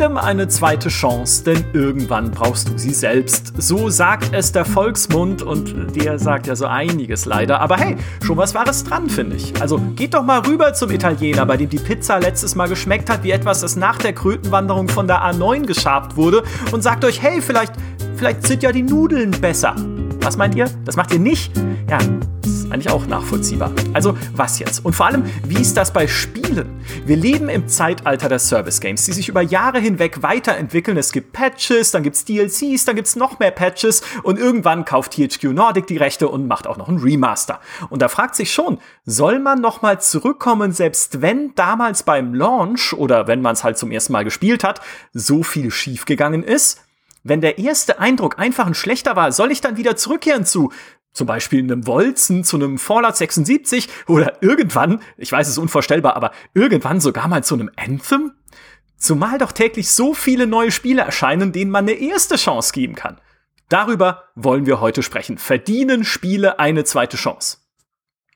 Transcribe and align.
jedem 0.00 0.16
eine 0.16 0.48
zweite 0.48 0.88
Chance, 0.88 1.44
denn 1.44 1.62
irgendwann 1.74 2.30
brauchst 2.30 2.70
du 2.70 2.78
sie 2.78 2.94
selbst. 2.94 3.52
So 3.58 3.90
sagt 3.90 4.32
es 4.32 4.50
der 4.50 4.64
Volksmund 4.64 5.42
und 5.42 5.94
der 5.94 6.18
sagt 6.18 6.46
ja 6.46 6.56
so 6.56 6.64
einiges 6.64 7.26
leider. 7.26 7.60
Aber 7.60 7.76
hey, 7.76 7.96
schon 8.22 8.38
was 8.38 8.54
Wahres 8.54 8.82
dran, 8.82 9.10
finde 9.10 9.36
ich. 9.36 9.60
Also 9.60 9.76
geht 9.96 10.14
doch 10.14 10.22
mal 10.22 10.40
rüber 10.40 10.72
zum 10.72 10.90
Italiener, 10.90 11.44
bei 11.44 11.58
dem 11.58 11.68
die 11.68 11.78
Pizza 11.78 12.18
letztes 12.18 12.54
Mal 12.54 12.66
geschmeckt 12.66 13.10
hat 13.10 13.24
wie 13.24 13.30
etwas, 13.30 13.60
das 13.60 13.76
nach 13.76 13.98
der 13.98 14.14
Krötenwanderung 14.14 14.88
von 14.88 15.06
der 15.06 15.22
A9 15.22 15.66
geschabt 15.66 16.16
wurde 16.16 16.44
und 16.72 16.82
sagt 16.82 17.04
euch, 17.04 17.20
hey, 17.20 17.42
vielleicht, 17.42 17.74
vielleicht 18.16 18.46
sind 18.46 18.62
ja 18.62 18.72
die 18.72 18.82
Nudeln 18.82 19.32
besser. 19.32 19.76
Was 20.22 20.38
meint 20.38 20.54
ihr? 20.54 20.64
Das 20.86 20.96
macht 20.96 21.12
ihr 21.12 21.20
nicht? 21.20 21.52
Ja, 21.90 21.98
eigentlich 22.70 22.90
auch 22.90 23.06
nachvollziehbar. 23.06 23.72
Also, 23.92 24.16
was 24.34 24.58
jetzt? 24.58 24.84
Und 24.84 24.94
vor 24.94 25.06
allem, 25.06 25.24
wie 25.44 25.60
ist 25.60 25.76
das 25.76 25.92
bei 25.92 26.06
Spielen? 26.06 26.80
Wir 27.04 27.16
leben 27.16 27.48
im 27.48 27.68
Zeitalter 27.68 28.28
der 28.28 28.38
Service 28.38 28.80
Games, 28.80 29.04
die 29.04 29.12
sich 29.12 29.28
über 29.28 29.42
Jahre 29.42 29.78
hinweg 29.78 30.22
weiterentwickeln. 30.22 30.96
Es 30.96 31.12
gibt 31.12 31.32
Patches, 31.32 31.90
dann 31.90 32.02
gibt 32.02 32.16
es 32.16 32.24
DLCs, 32.24 32.84
dann 32.84 32.96
gibt 32.96 33.08
es 33.08 33.16
noch 33.16 33.38
mehr 33.38 33.50
Patches 33.50 34.02
und 34.22 34.38
irgendwann 34.38 34.84
kauft 34.84 35.12
THQ 35.12 35.52
Nordic 35.52 35.86
die 35.86 35.96
Rechte 35.96 36.28
und 36.28 36.46
macht 36.46 36.66
auch 36.66 36.76
noch 36.76 36.88
ein 36.88 36.98
Remaster. 36.98 37.60
Und 37.88 38.02
da 38.02 38.08
fragt 38.08 38.34
sich 38.34 38.52
schon, 38.52 38.78
soll 39.04 39.38
man 39.38 39.60
nochmal 39.60 40.00
zurückkommen, 40.00 40.72
selbst 40.72 41.22
wenn 41.22 41.54
damals 41.54 42.02
beim 42.02 42.34
Launch 42.34 42.92
oder 42.92 43.26
wenn 43.26 43.42
man 43.42 43.54
es 43.54 43.64
halt 43.64 43.78
zum 43.78 43.90
ersten 43.90 44.12
Mal 44.12 44.24
gespielt 44.24 44.64
hat, 44.64 44.80
so 45.12 45.42
viel 45.42 45.70
schiefgegangen 45.70 46.42
ist? 46.42 46.80
Wenn 47.22 47.42
der 47.42 47.58
erste 47.58 47.98
Eindruck 47.98 48.38
einfach 48.38 48.66
ein 48.66 48.74
schlechter 48.74 49.14
war, 49.14 49.30
soll 49.30 49.50
ich 49.50 49.60
dann 49.60 49.76
wieder 49.76 49.94
zurückkehren 49.94 50.46
zu 50.46 50.72
zum 51.12 51.26
Beispiel 51.26 51.60
einem 51.60 51.86
Wolzen, 51.86 52.44
zu 52.44 52.56
einem 52.56 52.78
Fallout 52.78 53.16
76 53.16 53.88
oder 54.06 54.42
irgendwann, 54.42 55.00
ich 55.16 55.32
weiß, 55.32 55.46
es 55.46 55.54
ist 55.54 55.58
unvorstellbar, 55.58 56.16
aber 56.16 56.30
irgendwann 56.54 57.00
sogar 57.00 57.28
mal 57.28 57.44
zu 57.44 57.54
einem 57.54 57.70
Anthem? 57.76 58.32
Zumal 58.96 59.38
doch 59.38 59.52
täglich 59.52 59.90
so 59.90 60.12
viele 60.12 60.46
neue 60.46 60.70
Spiele 60.70 61.02
erscheinen, 61.02 61.52
denen 61.52 61.70
man 61.70 61.84
eine 61.84 61.92
erste 61.92 62.36
Chance 62.36 62.72
geben 62.72 62.94
kann. 62.94 63.18
Darüber 63.70 64.24
wollen 64.34 64.66
wir 64.66 64.80
heute 64.80 65.02
sprechen. 65.02 65.38
Verdienen 65.38 66.04
Spiele 66.04 66.58
eine 66.58 66.84
zweite 66.84 67.16
Chance? 67.16 67.58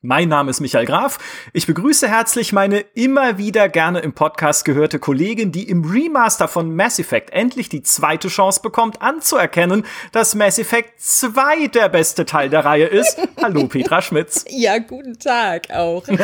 Mein 0.06 0.28
Name 0.28 0.50
ist 0.50 0.60
Michael 0.60 0.84
Graf. 0.84 1.18
Ich 1.54 1.66
begrüße 1.66 2.06
herzlich 2.06 2.52
meine 2.52 2.80
immer 2.92 3.38
wieder 3.38 3.70
gerne 3.70 4.00
im 4.00 4.12
Podcast 4.12 4.66
gehörte 4.66 4.98
Kollegin, 4.98 5.50
die 5.50 5.66
im 5.66 5.82
Remaster 5.82 6.46
von 6.46 6.76
Mass 6.76 6.98
Effect 6.98 7.30
endlich 7.30 7.70
die 7.70 7.82
zweite 7.82 8.28
Chance 8.28 8.60
bekommt, 8.60 9.00
anzuerkennen, 9.00 9.86
dass 10.12 10.34
Mass 10.34 10.58
Effect 10.58 11.00
2 11.00 11.68
der 11.68 11.88
beste 11.88 12.26
Teil 12.26 12.50
der 12.50 12.66
Reihe 12.66 12.84
ist. 12.84 13.16
Hallo 13.42 13.66
Petra 13.66 14.02
Schmitz. 14.02 14.44
Ja, 14.50 14.76
guten 14.76 15.18
Tag 15.18 15.70
auch. 15.70 16.04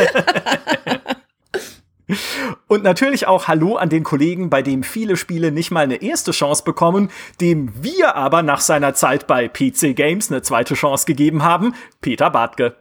Und 2.66 2.82
natürlich 2.82 3.26
auch 3.26 3.48
Hallo 3.48 3.76
an 3.76 3.88
den 3.88 4.02
Kollegen, 4.02 4.50
bei 4.50 4.60
dem 4.62 4.82
viele 4.82 5.16
Spiele 5.16 5.52
nicht 5.52 5.70
mal 5.70 5.84
eine 5.84 6.02
erste 6.02 6.32
Chance 6.32 6.64
bekommen, 6.64 7.10
dem 7.40 7.72
wir 7.82 8.14
aber 8.14 8.42
nach 8.42 8.60
seiner 8.60 8.92
Zeit 8.94 9.26
bei 9.26 9.48
PC 9.48 9.96
Games 9.96 10.30
eine 10.30 10.42
zweite 10.42 10.74
Chance 10.74 11.06
gegeben 11.06 11.42
haben, 11.42 11.74
Peter 12.00 12.28
Bartke. 12.28 12.76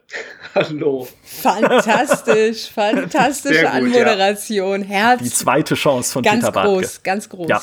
Hallo. 0.67 1.07
Fantastisch, 1.23 2.69
fantastische 2.73 3.61
gut, 3.61 3.71
Anmoderation. 3.71 4.81
Ja. 4.81 4.87
Herz. 4.87 5.23
Die 5.23 5.29
zweite 5.29 5.75
Chance 5.75 6.11
von 6.11 6.23
ganz 6.23 6.41
Peter 6.41 6.51
Bartke. 6.51 6.71
Ganz 6.71 6.87
groß, 6.89 7.03
ganz 7.03 7.29
groß. 7.29 7.49
Ja. 7.49 7.61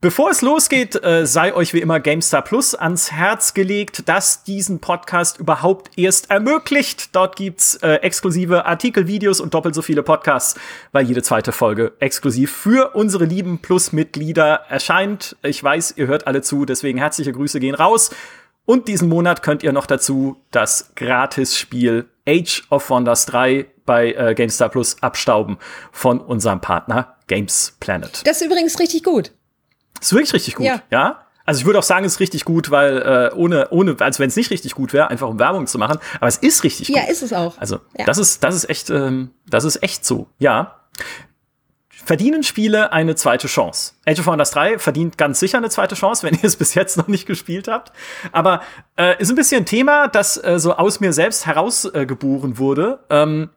Bevor 0.00 0.30
es 0.30 0.42
losgeht, 0.42 1.02
äh, 1.02 1.26
sei 1.26 1.52
euch 1.52 1.74
wie 1.74 1.80
immer 1.80 1.98
GameStar 1.98 2.42
Plus 2.42 2.76
ans 2.76 3.10
Herz 3.10 3.52
gelegt, 3.52 4.08
das 4.08 4.44
diesen 4.44 4.78
Podcast 4.78 5.40
überhaupt 5.40 5.90
erst 5.98 6.30
ermöglicht. 6.30 7.16
Dort 7.16 7.34
gibt's 7.34 7.74
äh, 7.82 7.94
exklusive 7.94 8.64
Artikel, 8.64 9.08
Videos 9.08 9.40
und 9.40 9.54
doppelt 9.54 9.74
so 9.74 9.82
viele 9.82 10.04
Podcasts, 10.04 10.54
weil 10.92 11.04
jede 11.06 11.24
zweite 11.24 11.50
Folge 11.50 11.94
exklusiv 11.98 12.52
für 12.52 12.94
unsere 12.94 13.24
lieben 13.24 13.58
Plus-Mitglieder 13.58 14.66
erscheint. 14.68 15.34
Ich 15.42 15.64
weiß, 15.64 15.94
ihr 15.96 16.06
hört 16.06 16.28
alle 16.28 16.42
zu, 16.42 16.64
deswegen 16.64 16.98
herzliche 16.98 17.32
Grüße 17.32 17.58
gehen 17.58 17.74
raus. 17.74 18.10
Und 18.68 18.86
diesen 18.86 19.08
Monat 19.08 19.42
könnt 19.42 19.62
ihr 19.62 19.72
noch 19.72 19.86
dazu 19.86 20.36
das 20.50 20.90
Gratis-Spiel 20.94 22.06
Age 22.28 22.64
of 22.68 22.90
Wonders 22.90 23.24
3 23.24 23.64
bei 23.86 24.12
äh, 24.12 24.34
GameStar 24.34 24.68
Plus 24.68 25.02
abstauben 25.02 25.56
von 25.90 26.20
unserem 26.20 26.60
Partner 26.60 27.16
Games 27.28 27.78
Planet. 27.80 28.20
Das 28.26 28.42
ist 28.42 28.46
übrigens 28.46 28.78
richtig 28.78 29.04
gut. 29.04 29.32
Ist 30.02 30.12
wirklich 30.12 30.34
richtig 30.34 30.56
gut, 30.56 30.66
ja. 30.66 30.82
ja? 30.90 31.24
Also 31.46 31.60
ich 31.60 31.64
würde 31.64 31.78
auch 31.78 31.82
sagen, 31.82 32.04
es 32.04 32.16
ist 32.16 32.20
richtig 32.20 32.44
gut, 32.44 32.70
weil 32.70 33.30
äh, 33.32 33.34
ohne, 33.34 33.70
ohne, 33.70 33.96
als 34.00 34.18
wenn 34.18 34.28
es 34.28 34.36
nicht 34.36 34.50
richtig 34.50 34.74
gut 34.74 34.92
wäre, 34.92 35.08
einfach 35.08 35.28
um 35.28 35.38
Werbung 35.38 35.66
zu 35.66 35.78
machen. 35.78 35.98
Aber 36.16 36.28
es 36.28 36.36
ist 36.36 36.62
richtig 36.62 36.88
gut. 36.88 36.96
Ja, 36.96 37.04
ist 37.04 37.22
es 37.22 37.32
auch. 37.32 37.56
Also 37.56 37.80
ja. 37.96 38.04
das 38.04 38.18
ist, 38.18 38.44
das 38.44 38.54
ist 38.54 38.68
echt, 38.68 38.90
ähm, 38.90 39.30
das 39.48 39.64
ist 39.64 39.82
echt 39.82 40.04
so. 40.04 40.28
Ja. 40.38 40.82
Verdienen 42.04 42.42
Spiele 42.42 42.92
eine 42.92 43.16
zweite 43.16 43.48
Chance? 43.48 43.94
Age 44.06 44.20
of 44.20 44.26
Wonders 44.26 44.52
3 44.52 44.78
verdient 44.78 45.18
ganz 45.18 45.40
sicher 45.40 45.58
eine 45.58 45.68
zweite 45.68 45.94
Chance, 45.94 46.26
wenn 46.26 46.34
ihr 46.42 46.44
es 46.44 46.56
bis 46.56 46.74
jetzt 46.74 46.96
noch 46.96 47.08
nicht 47.08 47.26
gespielt 47.26 47.68
habt. 47.68 47.92
Aber 48.32 48.62
äh, 48.96 49.20
ist 49.20 49.30
ein 49.30 49.36
bisschen 49.36 49.62
ein 49.62 49.66
Thema, 49.66 50.08
das 50.08 50.42
äh, 50.42 50.58
so 50.58 50.74
aus 50.74 51.00
mir 51.00 51.12
selbst 51.12 51.46
herausgeboren 51.46 52.52
äh, 52.52 52.58
wurde. 52.58 53.00
Ähm, 53.10 53.50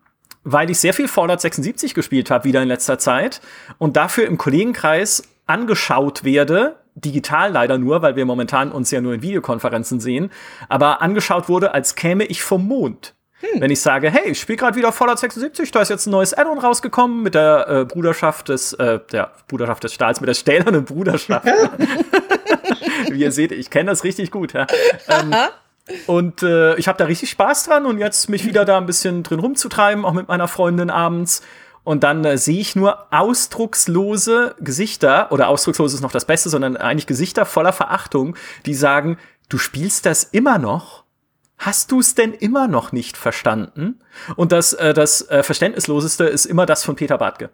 weil 0.43 0.71
ich 0.71 0.79
sehr 0.79 0.93
viel 0.93 1.07
Fallout 1.07 1.39
76 1.39 1.93
gespielt 1.93 2.31
habe 2.31 2.45
wieder 2.45 2.63
in 2.63 2.67
letzter 2.67 2.97
Zeit 2.97 3.41
und 3.77 3.95
dafür 3.95 4.25
im 4.25 4.39
Kollegenkreis 4.39 5.23
angeschaut 5.45 6.23
werde, 6.23 6.77
digital 6.95 7.51
leider 7.51 7.77
nur, 7.77 8.01
weil 8.01 8.15
wir 8.15 8.25
momentan 8.25 8.71
uns 8.71 8.89
ja 8.89 9.01
nur 9.01 9.13
in 9.13 9.21
Videokonferenzen 9.21 9.99
sehen, 9.99 10.31
aber 10.67 11.01
angeschaut 11.01 11.47
wurde, 11.47 11.73
als 11.73 11.95
käme 11.95 12.25
ich 12.25 12.41
vom 12.41 12.67
Mond. 12.67 13.13
Hm. 13.41 13.61
Wenn 13.61 13.71
ich 13.71 13.81
sage, 13.81 14.09
hey, 14.09 14.31
ich 14.31 14.39
spiele 14.39 14.57
gerade 14.57 14.75
wieder 14.77 14.91
Fallout 14.91 15.19
76, 15.19 15.71
da 15.71 15.81
ist 15.81 15.89
jetzt 15.89 16.05
ein 16.05 16.11
neues 16.11 16.33
Add-on 16.33 16.59
rausgekommen 16.59 17.23
mit 17.23 17.35
der 17.35 17.67
äh, 17.67 17.85
Bruderschaft 17.85 18.49
des, 18.49 18.73
äh, 18.73 18.99
der 19.11 19.31
Bruderschaft 19.47 19.83
des 19.83 19.93
Stahls, 19.93 20.21
mit 20.21 20.27
der 20.27 20.35
stählernen 20.35 20.85
Bruderschaft. 20.85 21.45
Wie 23.09 23.19
ihr 23.19 23.31
seht, 23.31 23.51
ich 23.51 23.69
kenne 23.69 23.89
das 23.89 24.03
richtig 24.03 24.31
gut. 24.31 24.53
Ja. 24.53 24.67
Ähm, 25.07 25.33
und 26.07 26.43
äh, 26.43 26.75
ich 26.75 26.87
habe 26.87 26.97
da 26.97 27.05
richtig 27.05 27.29
Spaß 27.31 27.65
dran 27.65 27.85
und 27.85 27.97
jetzt 27.97 28.29
mich 28.29 28.45
wieder 28.45 28.65
da 28.65 28.77
ein 28.77 28.85
bisschen 28.85 29.23
drin 29.23 29.39
rumzutreiben, 29.39 30.05
auch 30.05 30.13
mit 30.13 30.27
meiner 30.27 30.47
Freundin 30.47 30.89
abends. 30.89 31.41
Und 31.83 32.03
dann 32.03 32.23
äh, 32.23 32.37
sehe 32.37 32.59
ich 32.59 32.75
nur 32.75 33.07
ausdruckslose 33.11 34.55
Gesichter, 34.59 35.31
oder 35.31 35.47
ausdruckslos 35.47 35.93
ist 35.93 36.01
noch 36.01 36.11
das 36.11 36.25
Beste, 36.25 36.49
sondern 36.49 36.77
eigentlich 36.77 37.07
Gesichter 37.07 37.45
voller 37.45 37.73
Verachtung, 37.73 38.35
die 38.65 38.75
sagen, 38.75 39.17
du 39.49 39.57
spielst 39.57 40.05
das 40.05 40.23
immer 40.23 40.59
noch? 40.59 41.03
Hast 41.63 41.91
du 41.91 41.99
es 41.99 42.15
denn 42.15 42.33
immer 42.33 42.67
noch 42.67 42.91
nicht 42.91 43.17
verstanden? 43.17 43.99
Und 44.35 44.51
das, 44.51 44.73
äh, 44.73 44.95
das 44.95 45.29
äh, 45.29 45.43
Verständnisloseste 45.43 46.23
ist 46.23 46.45
immer 46.47 46.65
das 46.65 46.83
von 46.83 46.95
Peter 46.95 47.19
Bartke. 47.19 47.51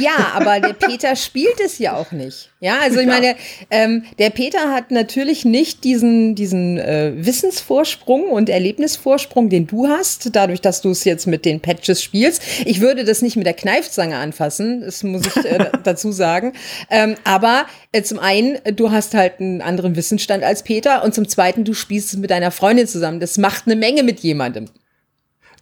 Ja, 0.00 0.32
aber 0.34 0.60
der 0.60 0.72
Peter 0.86 1.14
spielt 1.14 1.60
es 1.64 1.78
ja 1.78 1.96
auch 1.96 2.10
nicht. 2.10 2.50
Ja, 2.60 2.78
also 2.82 2.98
ich 2.98 3.06
ja. 3.06 3.12
meine, 3.12 3.36
ähm, 3.70 4.04
der 4.18 4.30
Peter 4.30 4.72
hat 4.72 4.90
natürlich 4.90 5.44
nicht 5.44 5.84
diesen, 5.84 6.34
diesen 6.34 6.78
äh, 6.78 7.12
Wissensvorsprung 7.16 8.30
und 8.30 8.48
Erlebnisvorsprung, 8.48 9.48
den 9.48 9.66
du 9.66 9.86
hast, 9.86 10.34
dadurch, 10.34 10.60
dass 10.60 10.80
du 10.80 10.90
es 10.90 11.04
jetzt 11.04 11.26
mit 11.26 11.44
den 11.44 11.60
Patches 11.60 12.02
spielst. 12.02 12.42
Ich 12.64 12.80
würde 12.80 13.04
das 13.04 13.22
nicht 13.22 13.36
mit 13.36 13.46
der 13.46 13.54
Kneifzange 13.54 14.16
anfassen, 14.16 14.80
das 14.80 15.04
muss 15.04 15.22
ich 15.26 15.44
äh, 15.44 15.70
dazu 15.84 16.10
sagen. 16.10 16.52
Ähm, 16.90 17.14
aber 17.22 17.66
äh, 17.92 18.02
zum 18.02 18.18
einen, 18.18 18.58
du 18.74 18.90
hast 18.90 19.14
halt 19.14 19.40
einen 19.40 19.62
anderen 19.62 19.94
Wissensstand 19.94 20.42
als 20.42 20.64
Peter 20.64 21.04
und 21.04 21.14
zum 21.14 21.28
zweiten, 21.28 21.64
du 21.64 21.74
spielst 21.74 22.12
es 22.12 22.18
mit 22.18 22.30
deiner 22.30 22.50
Freundin 22.50 22.88
zusammen. 22.88 23.20
Das 23.20 23.38
macht 23.38 23.66
eine 23.66 23.76
Menge 23.76 24.02
mit 24.02 24.20
jemandem. 24.20 24.66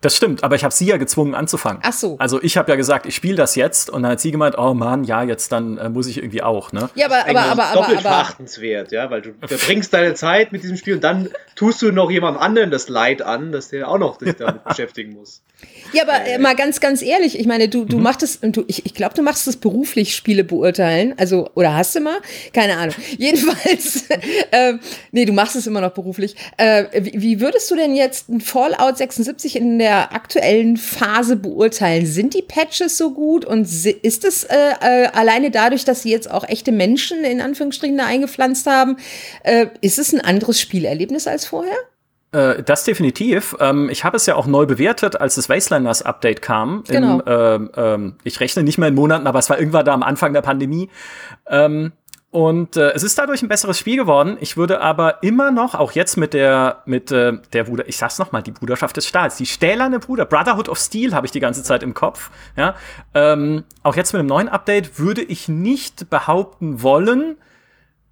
Das 0.05 0.15
stimmt, 0.15 0.45
aber 0.45 0.55
ich 0.55 0.65
habe 0.65 0.75
sie 0.75 0.85
ja 0.85 0.99
gezwungen 0.99 1.35
anzufangen. 1.35 1.81
Ach 1.83 1.93
so. 1.95 2.17
Also 2.19 2.43
ich 2.43 2.59
habe 2.59 2.71
ja 2.71 2.77
gesagt, 2.77 3.07
ich 3.07 3.15
spiele 3.15 3.37
das 3.37 3.57
jetzt 3.57 3.89
und 3.89 4.03
dann 4.03 4.13
hat 4.13 4.21
sie 4.21 4.33
gemeint, 4.33 4.59
oh 4.59 4.75
Mann, 4.75 5.05
ja, 5.05 5.23
jetzt 5.23 5.51
dann 5.51 5.79
äh, 5.79 5.89
muss 5.89 6.07
ich 6.09 6.19
irgendwie 6.19 6.43
auch, 6.43 6.73
ne? 6.73 6.91
Ja, 6.95 7.07
aber 7.07 7.27
aber 7.27 7.41
aber 7.41 7.65
aber 7.65 7.75
doppelt 7.75 7.99
aber, 8.01 8.09
verachtenswert, 8.11 8.93
ja, 8.93 9.11
weil 9.11 9.23
du 9.23 9.33
verbringst 9.47 9.95
deine 9.95 10.13
Zeit 10.13 10.53
mit 10.53 10.63
diesem 10.63 10.77
Spiel 10.77 10.97
und 10.97 11.05
dann 11.05 11.31
tust 11.57 11.81
du 11.81 11.91
noch 11.91 12.11
jemandem 12.11 12.43
anderen 12.43 12.71
das 12.71 12.91
Leid 12.91 13.23
an, 13.23 13.51
dass 13.51 13.71
der 13.71 13.89
auch 13.89 13.97
noch 13.97 14.21
sich 14.21 14.35
damit 14.35 14.63
beschäftigen 14.69 15.15
muss. 15.15 15.41
Ja, 15.93 16.03
aber 16.03 16.27
äh, 16.27 16.39
mal 16.39 16.55
ganz 16.55 16.81
ganz 16.81 17.03
ehrlich, 17.03 17.39
ich 17.39 17.47
meine, 17.47 17.69
du 17.69 17.85
du 17.85 17.97
mhm. 17.97 18.03
machst 18.03 18.23
es 18.23 18.41
du 18.41 18.65
ich, 18.67 18.85
ich 18.85 18.95
glaube, 18.95 19.15
du 19.15 19.23
machst 19.23 19.47
es 19.47 19.57
beruflich 19.57 20.15
Spiele 20.15 20.45
beurteilen, 20.45 21.15
also 21.17 21.49
oder 21.55 21.75
hast 21.75 21.95
du 21.95 22.01
mal? 22.01 22.19
Keine 22.53 22.77
Ahnung. 22.77 22.95
Jedenfalls 23.19 24.05
äh, 24.51 24.75
nee, 25.13 25.25
du 25.25 25.33
machst 25.33 25.57
es 25.57 25.67
immer 25.67 25.81
noch 25.81 25.93
beruflich. 25.93 26.35
Äh, 26.57 26.85
wie, 27.01 27.23
wie 27.23 27.41
würdest 27.41 27.71
du 27.71 27.77
denn 27.77 27.95
jetzt 27.95 28.29
ein 28.29 28.41
Fallout 28.41 28.99
76 28.99 29.57
in 29.57 29.79
der 29.79 29.95
der 29.95 30.13
aktuellen 30.15 30.77
Phase 30.77 31.37
beurteilen? 31.37 32.07
Sind 32.07 32.35
die 32.35 32.43
Patches 32.43 32.99
so 32.99 33.13
gut 33.13 33.45
und 33.45 33.63
ist 33.63 34.25
es 34.25 34.45
äh, 34.45 34.57
äh, 34.81 35.07
alleine 35.09 35.51
dadurch, 35.51 35.85
dass 35.85 36.03
sie 36.03 36.11
jetzt 36.11 36.31
auch 36.31 36.49
echte 36.49 36.73
Menschen 36.73 37.23
in 37.23 37.41
Anführungsstrichen 37.41 37.97
da 37.97 38.07
eingepflanzt 38.07 38.67
haben, 38.67 38.97
äh, 39.43 39.67
ist 39.83 39.99
es 39.99 40.13
ein 40.13 40.21
anderes 40.21 40.61
Spielerlebnis 40.61 41.27
als 41.27 41.47
vorher? 41.47 41.77
Äh, 42.35 42.65
das 42.65 42.83
definitiv. 42.83 43.57
Ähm, 43.61 43.89
ich 43.89 44.05
habe 44.05 44.17
es 44.17 44.27
ja 44.27 44.35
auch 44.35 44.47
neu 44.47 44.67
bewertet, 44.67 45.21
als 45.21 45.37
das 45.37 45.49
Wastelanders 45.49 46.03
Update 46.03 46.43
kam. 46.43 46.83
Genau. 46.89 47.21
Im, 47.21 47.23
ähm, 47.27 47.71
ähm, 47.77 48.17
ich 48.25 48.41
rechne 48.41 48.65
nicht 48.65 48.77
mehr 48.77 48.89
in 48.89 48.97
Monaten, 48.97 49.29
aber 49.29 49.39
es 49.39 49.49
war 49.49 49.59
irgendwann 49.59 49.85
da 49.85 49.95
am 49.95 50.03
Anfang 50.03 50.33
der 50.33 50.43
Pandemie. 50.43 50.91
Ähm, 51.47 51.93
und 52.33 52.77
äh, 52.77 52.91
es 52.91 53.05
ist 53.05 53.17
dadurch 53.17 53.43
ein 53.43 53.49
besseres 53.49 53.79
Spiel 53.79 53.97
geworden. 53.97 54.37
Ich 54.41 54.57
würde 54.57 54.81
aber 54.81 55.23
immer 55.23 55.53
noch, 55.53 55.77
auch 55.77 55.93
jetzt 55.93 56.17
mit 56.17 56.35
der, 56.35 56.83
mit 56.87 57.13
äh, 57.13 57.35
der 57.53 57.63
Bruder, 57.63 57.87
ich 57.87 57.97
sag's 57.97 58.19
noch 58.19 58.33
mal, 58.33 58.43
die 58.43 58.51
Bruderschaft 58.51 58.97
des 58.97 59.07
Stahls, 59.07 59.37
die 59.37 59.47
stählerne 59.47 60.01
Bruder, 60.01 60.25
Brotherhood 60.25 60.69
of 60.69 60.79
Steel 60.79 61.15
habe 61.15 61.27
ich 61.27 61.31
die 61.31 61.39
ganze 61.39 61.63
Zeit 61.63 61.85
im 61.85 61.95
Kopf. 61.95 62.33
Ja, 62.57 62.75
ähm, 63.15 63.63
auch 63.85 63.95
jetzt 63.95 64.13
mit 64.13 64.19
einem 64.19 64.29
neuen 64.29 64.49
Update 64.49 64.99
würde 64.99 65.23
ich 65.23 65.49
nicht 65.49 66.11
behaupten 66.11 66.83
wollen, 66.83 67.37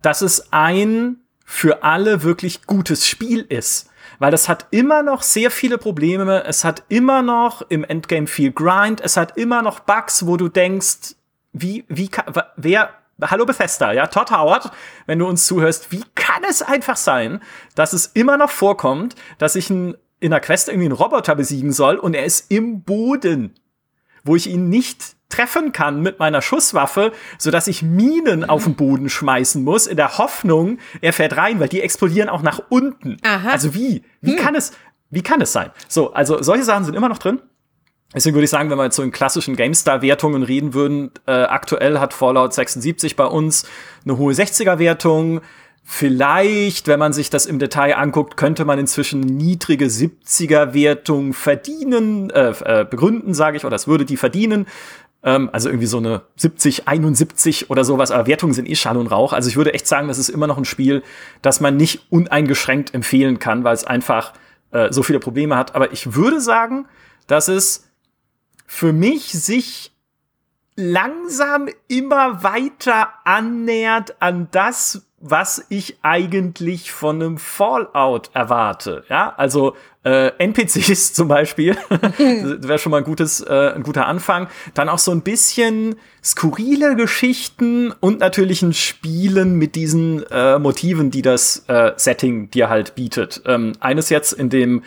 dass 0.00 0.22
es 0.22 0.52
ein 0.52 1.16
für 1.44 1.82
alle 1.82 2.22
wirklich 2.22 2.64
gutes 2.68 3.08
Spiel 3.08 3.40
ist. 3.40 3.88
Weil 4.22 4.30
das 4.30 4.48
hat 4.48 4.66
immer 4.70 5.02
noch 5.02 5.22
sehr 5.22 5.50
viele 5.50 5.78
Probleme. 5.78 6.44
Es 6.44 6.64
hat 6.64 6.84
immer 6.88 7.22
noch 7.22 7.62
im 7.62 7.82
Endgame 7.82 8.28
viel 8.28 8.52
Grind. 8.52 9.00
Es 9.00 9.16
hat 9.16 9.36
immer 9.36 9.62
noch 9.62 9.80
Bugs, 9.80 10.28
wo 10.28 10.36
du 10.36 10.48
denkst, 10.48 11.16
wie, 11.52 11.84
wie, 11.88 12.08
wer, 12.54 12.90
Hallo 13.20 13.46
Bethesda, 13.46 13.90
ja, 13.90 14.06
Todd 14.06 14.30
Howard, 14.30 14.70
wenn 15.06 15.18
du 15.18 15.26
uns 15.26 15.44
zuhörst, 15.48 15.90
wie 15.90 16.04
kann 16.14 16.44
es 16.48 16.62
einfach 16.62 16.96
sein, 16.96 17.40
dass 17.74 17.94
es 17.94 18.12
immer 18.14 18.36
noch 18.36 18.50
vorkommt, 18.50 19.16
dass 19.38 19.56
ich 19.56 19.70
ein, 19.70 19.96
in 20.20 20.30
der 20.30 20.38
Quest 20.38 20.68
irgendwie 20.68 20.86
einen 20.86 20.94
Roboter 20.94 21.34
besiegen 21.34 21.72
soll 21.72 21.96
und 21.96 22.14
er 22.14 22.24
ist 22.24 22.48
im 22.48 22.84
Boden, 22.84 23.56
wo 24.22 24.36
ich 24.36 24.48
ihn 24.48 24.68
nicht 24.68 25.16
treffen 25.32 25.72
kann 25.72 26.00
mit 26.02 26.18
meiner 26.18 26.42
Schusswaffe, 26.42 27.12
so 27.38 27.50
dass 27.50 27.66
ich 27.66 27.82
Minen 27.82 28.44
auf 28.44 28.64
den 28.64 28.74
Boden 28.74 29.08
schmeißen 29.08 29.62
muss, 29.64 29.86
in 29.86 29.96
der 29.96 30.18
Hoffnung, 30.18 30.78
er 31.00 31.12
fährt 31.12 31.36
rein, 31.36 31.60
weil 31.60 31.68
die 31.68 31.80
explodieren 31.80 32.28
auch 32.28 32.42
nach 32.42 32.60
unten. 32.68 33.16
Aha. 33.22 33.50
Also 33.50 33.74
wie? 33.74 34.02
Wie 34.20 34.36
hm. 34.36 34.38
kann 34.38 34.54
es, 34.54 34.72
wie 35.10 35.22
kann 35.22 35.40
es 35.40 35.52
sein? 35.52 35.70
So, 35.88 36.12
also 36.12 36.42
solche 36.42 36.64
Sachen 36.64 36.84
sind 36.84 36.94
immer 36.94 37.08
noch 37.08 37.18
drin. 37.18 37.40
Deswegen 38.14 38.34
würde 38.34 38.44
ich 38.44 38.50
sagen, 38.50 38.68
wenn 38.70 38.76
wir 38.76 38.84
jetzt 38.84 38.96
so 38.96 39.02
in 39.02 39.10
klassischen 39.10 39.56
GameStar-Wertungen 39.56 40.42
reden 40.42 40.74
würden, 40.74 41.10
äh, 41.26 41.32
aktuell 41.32 41.98
hat 41.98 42.12
Fallout 42.12 42.52
76 42.52 43.16
bei 43.16 43.24
uns 43.24 43.66
eine 44.04 44.18
hohe 44.18 44.34
60er-Wertung. 44.34 45.40
Vielleicht, 45.84 46.86
wenn 46.86 47.00
man 47.00 47.12
sich 47.12 47.28
das 47.28 47.46
im 47.46 47.58
Detail 47.58 47.96
anguckt, 47.96 48.36
könnte 48.36 48.64
man 48.64 48.78
inzwischen 48.78 49.20
niedrige 49.20 49.86
70er-Wertung 49.86 51.32
verdienen, 51.32 52.30
äh, 52.30 52.50
äh, 52.64 52.84
begründen, 52.84 53.34
sage 53.34 53.56
ich, 53.56 53.64
oder 53.64 53.74
es 53.74 53.88
würde 53.88 54.04
die 54.04 54.16
verdienen. 54.16 54.66
Ähm, 55.22 55.50
also 55.52 55.68
irgendwie 55.68 55.86
so 55.86 55.98
eine 55.98 56.22
70, 56.36 56.88
71 56.88 57.70
oder 57.70 57.84
sowas, 57.84 58.10
aber 58.10 58.26
Wertungen 58.26 58.54
sind 58.54 58.68
eh 58.68 58.74
Schall 58.74 58.96
und 58.96 59.06
Rauch. 59.06 59.32
Also 59.32 59.48
ich 59.48 59.56
würde 59.56 59.74
echt 59.74 59.86
sagen, 59.86 60.08
das 60.08 60.18
ist 60.18 60.28
immer 60.28 60.46
noch 60.46 60.58
ein 60.58 60.64
Spiel, 60.64 61.02
das 61.42 61.60
man 61.60 61.76
nicht 61.76 62.06
uneingeschränkt 62.10 62.94
empfehlen 62.94 63.38
kann, 63.38 63.64
weil 63.64 63.74
es 63.74 63.84
einfach 63.84 64.32
äh, 64.72 64.92
so 64.92 65.02
viele 65.02 65.20
Probleme 65.20 65.56
hat. 65.56 65.74
Aber 65.74 65.92
ich 65.92 66.14
würde 66.14 66.40
sagen, 66.40 66.86
dass 67.26 67.48
es 67.48 67.88
für 68.66 68.92
mich 68.92 69.32
sich 69.32 69.92
langsam 70.76 71.68
immer 71.88 72.42
weiter 72.42 73.12
annähert 73.24 74.20
an 74.20 74.48
das, 74.50 75.06
was 75.22 75.64
ich 75.68 75.96
eigentlich 76.02 76.90
von 76.90 77.22
einem 77.22 77.38
Fallout 77.38 78.30
erwarte. 78.34 79.04
Ja, 79.08 79.32
also 79.36 79.76
äh, 80.04 80.32
NPCs 80.38 81.12
zum 81.14 81.28
Beispiel, 81.28 81.76
wäre 82.18 82.78
schon 82.78 82.90
mal 82.90 82.98
ein 82.98 83.04
gutes, 83.04 83.40
äh, 83.40 83.72
ein 83.74 83.84
guter 83.84 84.06
Anfang. 84.06 84.48
Dann 84.74 84.88
auch 84.88 84.98
so 84.98 85.12
ein 85.12 85.22
bisschen 85.22 85.94
skurrile 86.22 86.96
Geschichten 86.96 87.92
und 88.00 88.18
natürlich 88.18 88.62
ein 88.62 88.74
Spielen 88.74 89.56
mit 89.56 89.76
diesen 89.76 90.24
äh, 90.30 90.58
Motiven, 90.58 91.12
die 91.12 91.22
das 91.22 91.64
äh, 91.68 91.92
Setting 91.96 92.50
dir 92.50 92.68
halt 92.68 92.96
bietet. 92.96 93.42
Ähm, 93.46 93.72
eines 93.78 94.10
jetzt 94.10 94.32
in 94.32 94.50
dem 94.50 94.82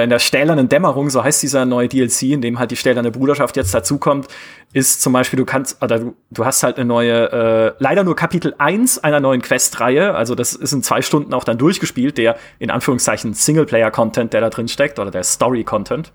in 0.00 0.10
der 0.10 0.18
stählernen 0.18 0.68
Dämmerung, 0.68 1.10
so 1.10 1.24
heißt 1.24 1.42
dieser 1.42 1.64
neue 1.64 1.88
DLC, 1.88 2.22
in 2.22 2.40
dem 2.40 2.58
halt 2.58 2.70
die 2.70 2.76
stählerne 2.76 3.10
Bruderschaft 3.10 3.56
jetzt 3.56 3.74
dazukommt, 3.74 4.28
ist 4.72 5.02
zum 5.02 5.12
Beispiel, 5.12 5.36
du 5.36 5.44
kannst, 5.44 5.82
oder 5.82 5.98
du, 5.98 6.16
du 6.30 6.44
hast 6.44 6.62
halt 6.62 6.76
eine 6.76 6.84
neue, 6.84 7.32
äh, 7.32 7.72
leider 7.78 8.04
nur 8.04 8.14
Kapitel 8.14 8.54
1 8.58 8.98
einer 8.98 9.20
neuen 9.20 9.42
Questreihe, 9.42 10.14
also 10.14 10.34
das 10.34 10.54
ist 10.54 10.72
in 10.72 10.82
zwei 10.82 11.02
Stunden 11.02 11.34
auch 11.34 11.44
dann 11.44 11.58
durchgespielt, 11.58 12.16
der 12.18 12.36
in 12.58 12.70
Anführungszeichen 12.70 13.34
Singleplayer-Content, 13.34 14.32
der 14.32 14.40
da 14.40 14.50
drin 14.50 14.68
steckt, 14.68 14.98
oder 14.98 15.10
der 15.10 15.24
Story-Content. 15.24 16.12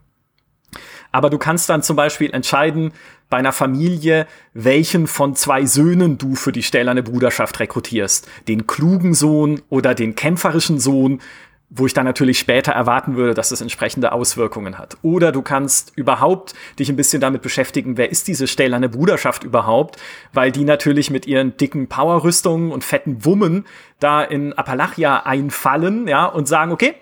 Aber 1.12 1.30
du 1.30 1.38
kannst 1.38 1.70
dann 1.70 1.84
zum 1.84 1.96
Beispiel 1.96 2.32
entscheiden, 2.32 2.92
bei 3.30 3.38
einer 3.38 3.52
Familie, 3.52 4.26
welchen 4.54 5.08
von 5.08 5.36
zwei 5.36 5.66
Söhnen 5.66 6.18
du 6.18 6.36
für 6.36 6.52
die 6.52 6.64
stählerne 6.64 7.04
Bruderschaft 7.04 7.60
rekrutierst. 7.60 8.28
Den 8.48 8.68
klugen 8.68 9.14
Sohn 9.14 9.62
oder 9.70 9.96
den 9.96 10.16
kämpferischen 10.16 10.80
Sohn 10.80 11.20
wo 11.70 11.86
ich 11.86 11.94
dann 11.94 12.06
natürlich 12.06 12.40
später 12.40 12.72
erwarten 12.72 13.18
würde, 13.18 13.34
dass 13.34 13.50
das 13.50 13.60
entsprechende 13.60 14.14
Auswirkungen 14.14 14.78
hat. 14.78 14.98
Oder 15.02 15.34
du 15.34 15.42
kannst 15.42 15.92
überhaupt 15.98 16.54
dich 16.80 16.90
ein 16.90 16.96
bisschen 16.96 17.20
damit 17.20 17.42
beschäftigen, 17.42 17.98
wer 17.98 18.10
ist 18.10 18.30
diese 18.30 18.48
stählerne 18.48 18.88
Bruderschaft 18.88 19.44
überhaupt, 19.44 19.98
weil 20.32 20.52
die 20.52 20.64
natürlich 20.64 21.10
mit 21.10 21.26
ihren 21.26 21.58
dicken 21.58 21.88
Powerrüstungen 21.88 22.72
und 22.72 22.86
fetten 22.86 23.26
Wummen 23.26 23.66
da 24.00 24.24
in 24.24 24.54
Appalachia 24.54 25.24
einfallen, 25.26 26.08
ja, 26.08 26.26
und 26.26 26.48
sagen, 26.48 26.72
okay, 26.72 26.96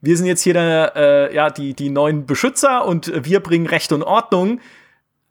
wir 0.00 0.16
sind 0.16 0.26
jetzt 0.26 0.42
hier 0.42 0.54
der, 0.54 0.92
äh, 0.96 1.34
ja, 1.34 1.50
die, 1.50 1.74
die 1.74 1.88
neuen 1.88 2.26
Beschützer 2.26 2.84
und 2.84 3.12
wir 3.24 3.40
bringen 3.40 3.66
Recht 3.66 3.92
und 3.92 4.02
Ordnung, 4.02 4.60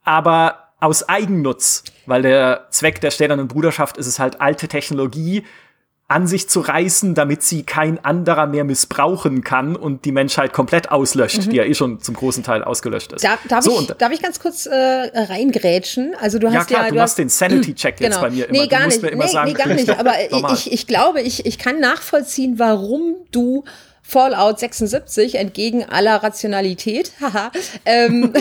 aber 0.04 0.69
aus 0.80 1.07
Eigennutz, 1.07 1.83
weil 2.06 2.21
der 2.21 2.68
Zweck 2.69 3.00
der 3.01 3.12
stählernen 3.12 3.48
Bruderschaft 3.48 3.98
ist 3.98 4.07
es 4.07 4.19
halt 4.19 4.42
alte 4.42 4.68
Technologie 4.68 5.44
an 6.13 6.27
sich 6.27 6.48
zu 6.48 6.60
reißen, 6.60 7.15
damit 7.15 7.42
sie 7.42 7.63
kein 7.63 8.04
anderer 8.06 8.45
mehr 8.45 8.63
missbrauchen 8.63 9.44
kann 9.44 9.75
und 9.75 10.06
die 10.06 10.12
Menschheit 10.12 10.54
komplett 10.54 10.92
auslöscht, 10.92 11.48
mhm. 11.48 11.50
die 11.50 11.56
ja 11.56 11.63
eh 11.63 11.74
schon 11.74 12.01
zum 12.01 12.13
großen 12.13 12.44
Teil 12.44 12.63
ausgelöscht 12.63 13.13
ist. 13.13 13.24
Darf, 13.24 13.39
darf, 13.48 13.63
so, 13.63 13.81
ich, 13.81 13.88
darf 13.88 14.12
ich 14.12 14.21
ganz 14.21 14.39
kurz 14.39 14.68
äh, 14.68 14.75
reingrätschen? 14.75 16.13
Also 16.21 16.38
du 16.38 16.48
hast 16.48 16.54
ja, 16.54 16.63
klar, 16.65 16.83
ja, 16.83 16.89
du, 16.89 16.95
du 16.95 17.01
machst 17.01 17.18
den 17.18 17.30
Sanity-Check 17.30 17.95
jetzt 18.00 18.12
genau. 18.12 18.21
bei 18.21 18.30
mir 18.30 18.48
immer. 18.48 18.62
Nee, 18.62 18.68
gar 18.68 18.86
nicht. 18.86 19.01
nee, 19.01 19.27
sagen, 19.27 19.51
nee, 19.51 19.57
gar 19.57 19.68
nicht. 19.74 19.89
Aber 19.89 20.13
ich, 20.54 20.71
ich 20.71 20.86
glaube, 20.86 21.21
ich, 21.21 21.48
ich 21.48 21.57
kann 21.57 21.80
nachvollziehen, 21.80 22.60
warum 22.60 23.15
du 23.31 23.63
Fallout 24.04 24.60
76 24.60 25.36
entgegen 25.36 25.86
aller 25.86 26.21
Rationalität, 26.21 27.13
haha, 27.21 27.51
ähm, 27.86 28.33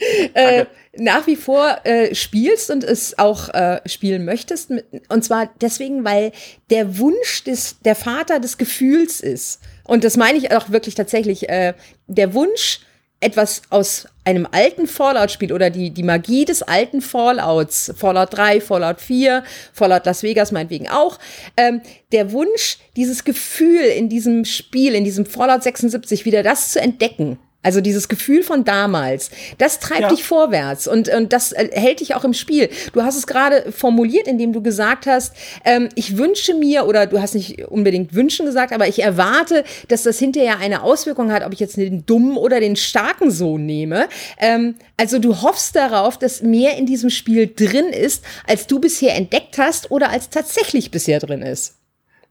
äh, 0.34 0.66
nach 0.96 1.26
wie 1.26 1.36
vor 1.36 1.78
äh, 1.84 2.14
spielst 2.14 2.70
und 2.70 2.84
es 2.84 3.18
auch 3.18 3.48
äh, 3.50 3.80
spielen 3.86 4.24
möchtest. 4.24 4.72
Und 5.08 5.24
zwar 5.24 5.50
deswegen, 5.60 6.04
weil 6.04 6.32
der 6.70 6.98
Wunsch 6.98 7.44
des, 7.44 7.76
der 7.84 7.94
Vater 7.94 8.40
des 8.40 8.58
Gefühls 8.58 9.20
ist. 9.20 9.60
Und 9.84 10.04
das 10.04 10.16
meine 10.16 10.38
ich 10.38 10.52
auch 10.52 10.70
wirklich 10.70 10.94
tatsächlich. 10.94 11.48
Äh, 11.48 11.74
der 12.06 12.34
Wunsch, 12.34 12.80
etwas 13.20 13.62
aus 13.68 14.06
einem 14.24 14.48
alten 14.50 14.86
Fallout-Spiel 14.86 15.52
oder 15.52 15.68
die, 15.68 15.90
die 15.90 16.02
Magie 16.02 16.46
des 16.46 16.62
alten 16.62 17.02
Fallouts, 17.02 17.92
Fallout 17.96 18.32
3, 18.32 18.60
Fallout 18.60 19.00
4, 19.00 19.44
Fallout 19.72 20.06
Las 20.06 20.22
Vegas 20.22 20.52
meinetwegen 20.52 20.88
auch, 20.88 21.18
ähm, 21.56 21.82
der 22.12 22.32
Wunsch, 22.32 22.78
dieses 22.96 23.24
Gefühl 23.24 23.82
in 23.82 24.08
diesem 24.08 24.44
Spiel, 24.46 24.94
in 24.94 25.04
diesem 25.04 25.26
Fallout 25.26 25.62
76 25.62 26.24
wieder 26.24 26.42
das 26.42 26.70
zu 26.70 26.80
entdecken, 26.80 27.38
also 27.62 27.80
dieses 27.80 28.08
Gefühl 28.08 28.42
von 28.42 28.64
damals, 28.64 29.30
das 29.58 29.80
treibt 29.80 30.00
ja. 30.00 30.08
dich 30.08 30.24
vorwärts 30.24 30.88
und, 30.88 31.08
und 31.08 31.32
das 31.32 31.52
äh, 31.52 31.68
hält 31.72 32.00
dich 32.00 32.14
auch 32.14 32.24
im 32.24 32.32
Spiel. 32.32 32.70
Du 32.92 33.02
hast 33.02 33.16
es 33.16 33.26
gerade 33.26 33.70
formuliert, 33.70 34.26
indem 34.26 34.52
du 34.52 34.62
gesagt 34.62 35.06
hast, 35.06 35.34
ähm, 35.64 35.90
ich 35.94 36.16
wünsche 36.16 36.54
mir, 36.54 36.86
oder 36.86 37.06
du 37.06 37.20
hast 37.20 37.34
nicht 37.34 37.66
unbedingt 37.68 38.14
wünschen 38.14 38.46
gesagt, 38.46 38.72
aber 38.72 38.88
ich 38.88 39.02
erwarte, 39.02 39.64
dass 39.88 40.04
das 40.04 40.18
hinterher 40.18 40.58
eine 40.58 40.82
Auswirkung 40.82 41.32
hat, 41.32 41.44
ob 41.44 41.52
ich 41.52 41.60
jetzt 41.60 41.76
den 41.76 42.06
dummen 42.06 42.36
oder 42.36 42.60
den 42.60 42.76
starken 42.76 43.30
Sohn 43.30 43.66
nehme. 43.66 44.08
Ähm, 44.38 44.76
also 44.96 45.18
du 45.18 45.42
hoffst 45.42 45.76
darauf, 45.76 46.18
dass 46.18 46.42
mehr 46.42 46.78
in 46.78 46.86
diesem 46.86 47.10
Spiel 47.10 47.46
drin 47.54 47.86
ist, 47.86 48.24
als 48.46 48.66
du 48.66 48.80
bisher 48.80 49.14
entdeckt 49.16 49.58
hast 49.58 49.90
oder 49.90 50.10
als 50.10 50.30
tatsächlich 50.30 50.90
bisher 50.90 51.18
drin 51.18 51.42
ist. 51.42 51.76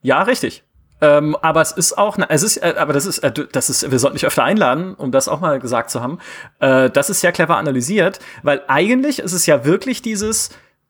Ja, 0.02 0.24
richtig. 0.24 0.64
Ähm, 1.02 1.36
aber 1.42 1.62
es 1.62 1.72
ist 1.72 1.98
auch, 1.98 2.18
es 2.30 2.44
ist, 2.44 2.58
äh, 2.58 2.76
aber 2.78 2.94
das 2.94 3.06
ist, 3.06 3.20
äh, 3.20 3.32
das 3.52 3.70
ist, 3.70 3.90
wir 3.90 4.00
sollten 4.00 4.16
dich 4.16 4.26
öfter 4.26 4.44
einladen, 4.44 4.96
um 4.96 5.12
das 5.12 5.28
auch 5.28 5.40
mal 5.40 5.60
gesagt 5.60 5.90
zu 5.90 6.02
haben. 6.02 6.20
Äh, 6.60 6.90
das 6.90 7.10
ist 7.10 7.22
sehr 7.22 7.32
clever 7.32 7.58
analysiert, 7.58 8.20
weil 8.44 8.62
eigentlich 8.68 9.20
ist 9.20 9.34
es 9.34 9.46
ja 9.46 9.66
wirklich 9.66 10.02
dieses, 10.02 10.50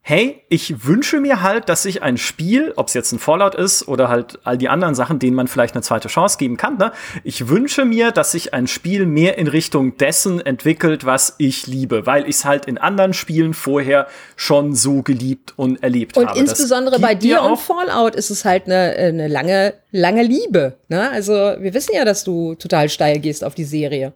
hey, 0.10 0.42
ich 0.50 0.88
wünsche 0.88 1.20
mir 1.20 1.44
halt, 1.44 1.70
dass 1.70 1.84
sich 1.84 2.02
ein 2.02 2.18
Spiel, 2.18 2.74
ob 2.78 2.88
es 2.88 2.96
jetzt 2.96 3.12
ein 3.12 3.20
Fallout 3.20 3.54
ist 3.54 3.88
oder 3.88 4.10
halt 4.10 4.40
all 4.44 4.58
die 4.58 4.68
anderen 4.68 4.96
Sachen, 4.96 5.20
denen 5.20 5.36
man 5.36 5.48
vielleicht 5.48 5.76
eine 5.76 5.84
zweite 5.84 6.08
Chance 6.08 6.40
geben 6.40 6.58
kann, 6.58 6.78
ne? 6.78 6.92
ich 7.24 7.48
wünsche 7.48 7.86
mir, 7.86 8.12
dass 8.12 8.32
sich 8.32 8.52
ein 8.52 8.66
Spiel 8.66 9.06
mehr 9.06 9.38
in 9.38 9.46
Richtung 9.46 9.98
dessen 9.98 10.44
entwickelt, 10.44 11.06
was 11.06 11.36
ich 11.38 11.68
liebe, 11.68 12.08
weil 12.08 12.24
ich 12.24 12.38
es 12.38 12.46
halt 12.46 12.66
in 12.66 12.80
anderen 12.80 13.14
Spielen 13.14 13.54
vorher 13.54 14.08
schon 14.36 14.74
so 14.74 15.04
geliebt 15.04 15.54
und 15.58 15.84
erlebt 15.84 16.18
und 16.18 16.26
habe. 16.26 16.40
Und 16.40 16.44
insbesondere 16.44 16.98
bei 16.98 17.14
dir 17.14 17.44
und 17.44 17.60
Fallout 17.60 18.16
ist 18.16 18.32
es 18.32 18.46
halt 18.46 18.66
eine, 18.66 18.96
eine 18.96 19.28
lange, 19.28 19.76
lange 19.92 20.24
Liebe. 20.24 20.80
Ne? 20.88 21.08
Also 21.12 21.34
wir 21.34 21.76
wissen 21.76 21.94
ja, 21.94 22.04
dass 22.04 22.24
du 22.24 22.56
total 22.56 22.90
steil 22.90 23.20
gehst 23.20 23.44
auf 23.44 23.54
die 23.54 23.64
Serie. 23.64 24.14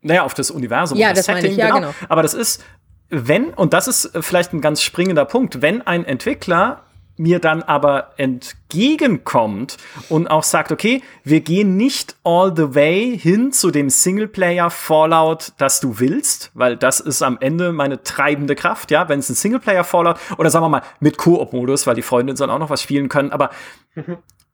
Naja, 0.00 0.24
auf 0.24 0.34
das 0.34 0.50
Universum, 0.50 0.96
ja, 0.96 1.10
das, 1.10 1.26
das 1.26 1.36
Setting, 1.36 1.52
ich, 1.52 1.58
ja, 1.58 1.66
genau. 1.66 1.78
genau. 1.78 1.94
Aber 2.08 2.22
das 2.22 2.34
ist, 2.34 2.62
wenn, 3.10 3.50
und 3.54 3.72
das 3.72 3.88
ist 3.88 4.10
vielleicht 4.20 4.52
ein 4.52 4.60
ganz 4.60 4.82
springender 4.82 5.24
Punkt, 5.24 5.62
wenn 5.62 5.82
ein 5.82 6.04
Entwickler 6.04 6.84
mir 7.18 7.40
dann 7.40 7.62
aber 7.62 8.12
entgegenkommt 8.16 9.76
und 10.08 10.28
auch 10.28 10.44
sagt, 10.44 10.70
okay, 10.70 11.02
wir 11.24 11.40
gehen 11.40 11.76
nicht 11.76 12.16
all 12.22 12.54
the 12.56 12.74
way 12.74 13.18
hin 13.18 13.52
zu 13.52 13.70
dem 13.70 13.90
Singleplayer 13.90 14.70
Fallout, 14.70 15.52
das 15.58 15.80
du 15.80 15.98
willst, 15.98 16.50
weil 16.54 16.76
das 16.76 17.00
ist 17.00 17.22
am 17.22 17.38
Ende 17.40 17.72
meine 17.72 18.02
treibende 18.02 18.54
Kraft, 18.54 18.90
ja, 18.90 19.08
wenn 19.08 19.18
es 19.18 19.28
ein 19.28 19.34
Singleplayer 19.34 19.84
Fallout 19.84 20.16
oder 20.38 20.50
sagen 20.50 20.64
wir 20.64 20.68
mal 20.68 20.82
mit 21.00 21.18
Koop-Modus, 21.18 21.86
weil 21.86 21.96
die 21.96 22.02
Freundin 22.02 22.36
soll 22.36 22.50
auch 22.50 22.58
noch 22.58 22.70
was 22.70 22.82
spielen 22.82 23.08
können, 23.08 23.32
aber 23.32 23.50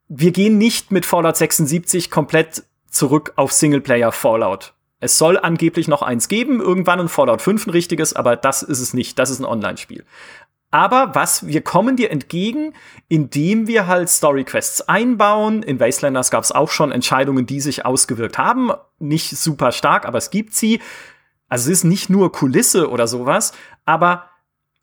wir 0.07 0.31
gehen 0.31 0.57
nicht 0.57 0.91
mit 0.91 1.05
Fallout 1.05 1.37
76 1.37 2.09
komplett 2.09 2.63
zurück 2.89 3.33
auf 3.35 3.51
Singleplayer 3.51 4.11
Fallout. 4.11 4.74
Es 4.99 5.17
soll 5.17 5.37
angeblich 5.37 5.87
noch 5.87 6.01
eins 6.01 6.27
geben, 6.27 6.61
irgendwann 6.61 6.99
ein 6.99 7.09
Fallout 7.09 7.41
5 7.41 7.67
ein 7.67 7.71
richtiges, 7.71 8.13
aber 8.13 8.35
das 8.35 8.63
ist 8.63 8.79
es 8.79 8.93
nicht. 8.93 9.19
Das 9.19 9.29
ist 9.29 9.39
ein 9.39 9.45
Online-Spiel. 9.45 10.05
Aber 10.71 11.15
was, 11.15 11.47
wir 11.47 11.61
kommen 11.61 11.95
dir 11.95 12.11
entgegen, 12.11 12.73
indem 13.07 13.67
wir 13.67 13.87
halt 13.87 14.09
Story-Quests 14.09 14.89
einbauen. 14.89 15.63
In 15.63 15.79
Wastelanders 15.79 16.31
gab 16.31 16.43
es 16.43 16.51
auch 16.51 16.69
schon 16.69 16.91
Entscheidungen, 16.91 17.45
die 17.45 17.61
sich 17.61 17.85
ausgewirkt 17.85 18.37
haben. 18.37 18.71
Nicht 18.99 19.37
super 19.37 19.71
stark, 19.71 20.05
aber 20.05 20.17
es 20.17 20.31
gibt 20.31 20.53
sie. 20.53 20.81
Also 21.47 21.71
es 21.71 21.79
ist 21.79 21.83
nicht 21.85 22.09
nur 22.09 22.31
Kulisse 22.31 22.89
oder 22.89 23.07
sowas, 23.07 23.53
aber 23.85 24.29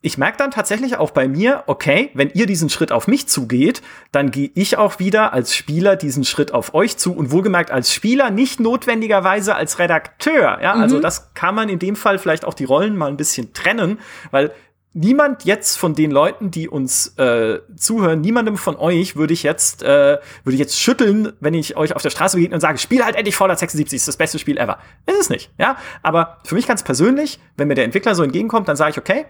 ich 0.03 0.17
merke 0.17 0.37
dann 0.37 0.51
tatsächlich 0.51 0.97
auch 0.97 1.11
bei 1.11 1.29
mir, 1.29 1.63
okay, 1.67 2.11
wenn 2.13 2.29
ihr 2.33 2.45
diesen 2.45 2.69
Schritt 2.69 2.91
auf 2.91 3.07
mich 3.07 3.27
zugeht, 3.29 3.81
dann 4.11 4.31
gehe 4.31 4.51
ich 4.53 4.77
auch 4.77 4.99
wieder 4.99 5.31
als 5.31 5.55
Spieler 5.55 5.95
diesen 5.95 6.25
Schritt 6.25 6.53
auf 6.53 6.73
euch 6.73 6.97
zu 6.97 7.15
und 7.15 7.31
wohlgemerkt 7.31 7.71
als 7.71 7.93
Spieler, 7.93 8.29
nicht 8.29 8.59
notwendigerweise 8.59 9.55
als 9.55 9.79
Redakteur. 9.79 10.59
Ja, 10.61 10.73
also 10.73 10.75
mhm. 10.75 10.83
also 10.83 10.99
das 10.99 11.33
kann 11.33 11.55
man 11.55 11.69
in 11.69 11.79
dem 11.79 11.95
Fall 11.95 12.19
vielleicht 12.19 12.43
auch 12.43 12.53
die 12.53 12.65
Rollen 12.65 12.97
mal 12.97 13.07
ein 13.07 13.15
bisschen 13.15 13.53
trennen, 13.53 13.97
weil 14.29 14.51
niemand 14.91 15.45
jetzt 15.45 15.77
von 15.77 15.95
den 15.95 16.11
Leuten, 16.11 16.51
die 16.51 16.67
uns 16.67 17.17
äh, 17.17 17.59
zuhören, 17.77 18.19
niemandem 18.19 18.57
von 18.57 18.75
euch 18.75 19.15
würde 19.15 19.33
ich 19.33 19.43
jetzt 19.43 19.83
äh, 19.83 20.17
würde 20.43 20.53
ich 20.53 20.59
jetzt 20.59 20.77
schütteln, 20.77 21.31
wenn 21.39 21.53
ich 21.53 21.77
euch 21.77 21.95
auf 21.95 22.01
der 22.01 22.09
Straße 22.09 22.35
begegne 22.35 22.55
und 22.55 22.61
sage, 22.61 22.77
spiel 22.77 23.05
halt 23.05 23.15
endlich 23.15 23.37
Fallout 23.37 23.57
76, 23.57 23.95
ist 23.95 24.07
das 24.09 24.17
beste 24.17 24.37
Spiel 24.37 24.57
ever. 24.57 24.79
Ist 25.05 25.17
es 25.17 25.29
nicht, 25.29 25.49
ja? 25.57 25.77
Aber 26.01 26.39
für 26.43 26.55
mich 26.55 26.67
ganz 26.67 26.83
persönlich, 26.83 27.39
wenn 27.55 27.69
mir 27.69 27.75
der 27.75 27.85
Entwickler 27.85 28.15
so 28.15 28.23
entgegenkommt, 28.23 28.67
dann 28.67 28.75
sage 28.75 28.91
ich, 28.91 28.97
okay, 28.97 29.25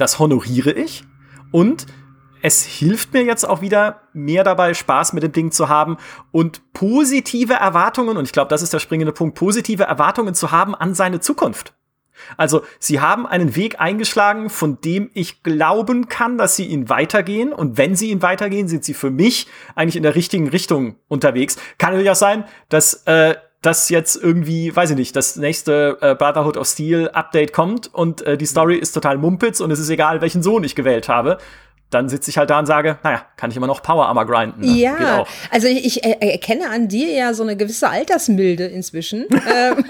das 0.00 0.18
honoriere 0.18 0.72
ich 0.72 1.04
und 1.50 1.86
es 2.42 2.64
hilft 2.64 3.12
mir 3.12 3.22
jetzt 3.22 3.44
auch 3.44 3.60
wieder 3.60 4.02
mehr 4.12 4.44
dabei, 4.44 4.72
Spaß 4.72 5.12
mit 5.12 5.22
dem 5.22 5.32
Ding 5.32 5.52
zu 5.52 5.68
haben 5.68 5.98
und 6.32 6.72
positive 6.72 7.54
Erwartungen, 7.54 8.16
und 8.16 8.24
ich 8.24 8.32
glaube, 8.32 8.48
das 8.48 8.62
ist 8.62 8.72
der 8.72 8.78
springende 8.78 9.12
Punkt, 9.12 9.36
positive 9.36 9.84
Erwartungen 9.84 10.34
zu 10.34 10.50
haben 10.50 10.74
an 10.74 10.94
seine 10.94 11.20
Zukunft. 11.20 11.74
Also, 12.36 12.62
sie 12.78 13.00
haben 13.00 13.26
einen 13.26 13.56
Weg 13.56 13.80
eingeschlagen, 13.80 14.50
von 14.50 14.78
dem 14.82 15.10
ich 15.14 15.42
glauben 15.42 16.08
kann, 16.08 16.36
dass 16.36 16.54
sie 16.54 16.66
ihn 16.66 16.90
weitergehen. 16.90 17.52
Und 17.52 17.78
wenn 17.78 17.96
sie 17.96 18.10
ihn 18.10 18.20
weitergehen, 18.20 18.68
sind 18.68 18.84
sie 18.84 18.92
für 18.92 19.10
mich 19.10 19.46
eigentlich 19.74 19.96
in 19.96 20.02
der 20.02 20.14
richtigen 20.14 20.48
Richtung 20.48 20.96
unterwegs. 21.08 21.56
Kann 21.78 21.92
natürlich 21.92 22.10
auch 22.10 22.16
sein, 22.16 22.44
dass 22.68 23.06
äh, 23.06 23.36
dass 23.62 23.88
jetzt 23.90 24.16
irgendwie, 24.16 24.74
weiß 24.74 24.90
ich 24.90 24.96
nicht, 24.96 25.14
das 25.16 25.36
nächste 25.36 25.98
äh, 26.00 26.14
Brotherhood 26.14 26.56
of 26.56 26.66
Steel 26.66 27.08
Update 27.10 27.52
kommt 27.52 27.92
und 27.92 28.22
äh, 28.22 28.38
die 28.38 28.46
Story 28.46 28.76
ist 28.76 28.92
total 28.92 29.18
mumpitz 29.18 29.60
und 29.60 29.70
es 29.70 29.78
ist 29.78 29.90
egal, 29.90 30.20
welchen 30.20 30.42
Sohn 30.42 30.64
ich 30.64 30.74
gewählt 30.74 31.08
habe 31.08 31.38
dann 31.90 32.08
sitze 32.08 32.30
ich 32.30 32.38
halt 32.38 32.50
da 32.50 32.58
und 32.58 32.66
sage, 32.66 32.98
naja, 33.02 33.22
kann 33.36 33.50
ich 33.50 33.56
immer 33.56 33.66
noch 33.66 33.82
Power 33.82 34.06
Armor 34.06 34.24
grinden. 34.24 34.60
Ne? 34.60 34.78
Ja, 34.78 35.24
also 35.50 35.66
ich, 35.66 35.84
ich 35.84 36.04
erkenne 36.04 36.70
an 36.70 36.88
dir 36.88 37.10
ja 37.10 37.34
so 37.34 37.42
eine 37.42 37.56
gewisse 37.56 37.88
Altersmilde 37.88 38.66
inzwischen. 38.66 39.26
ähm, 39.52 39.84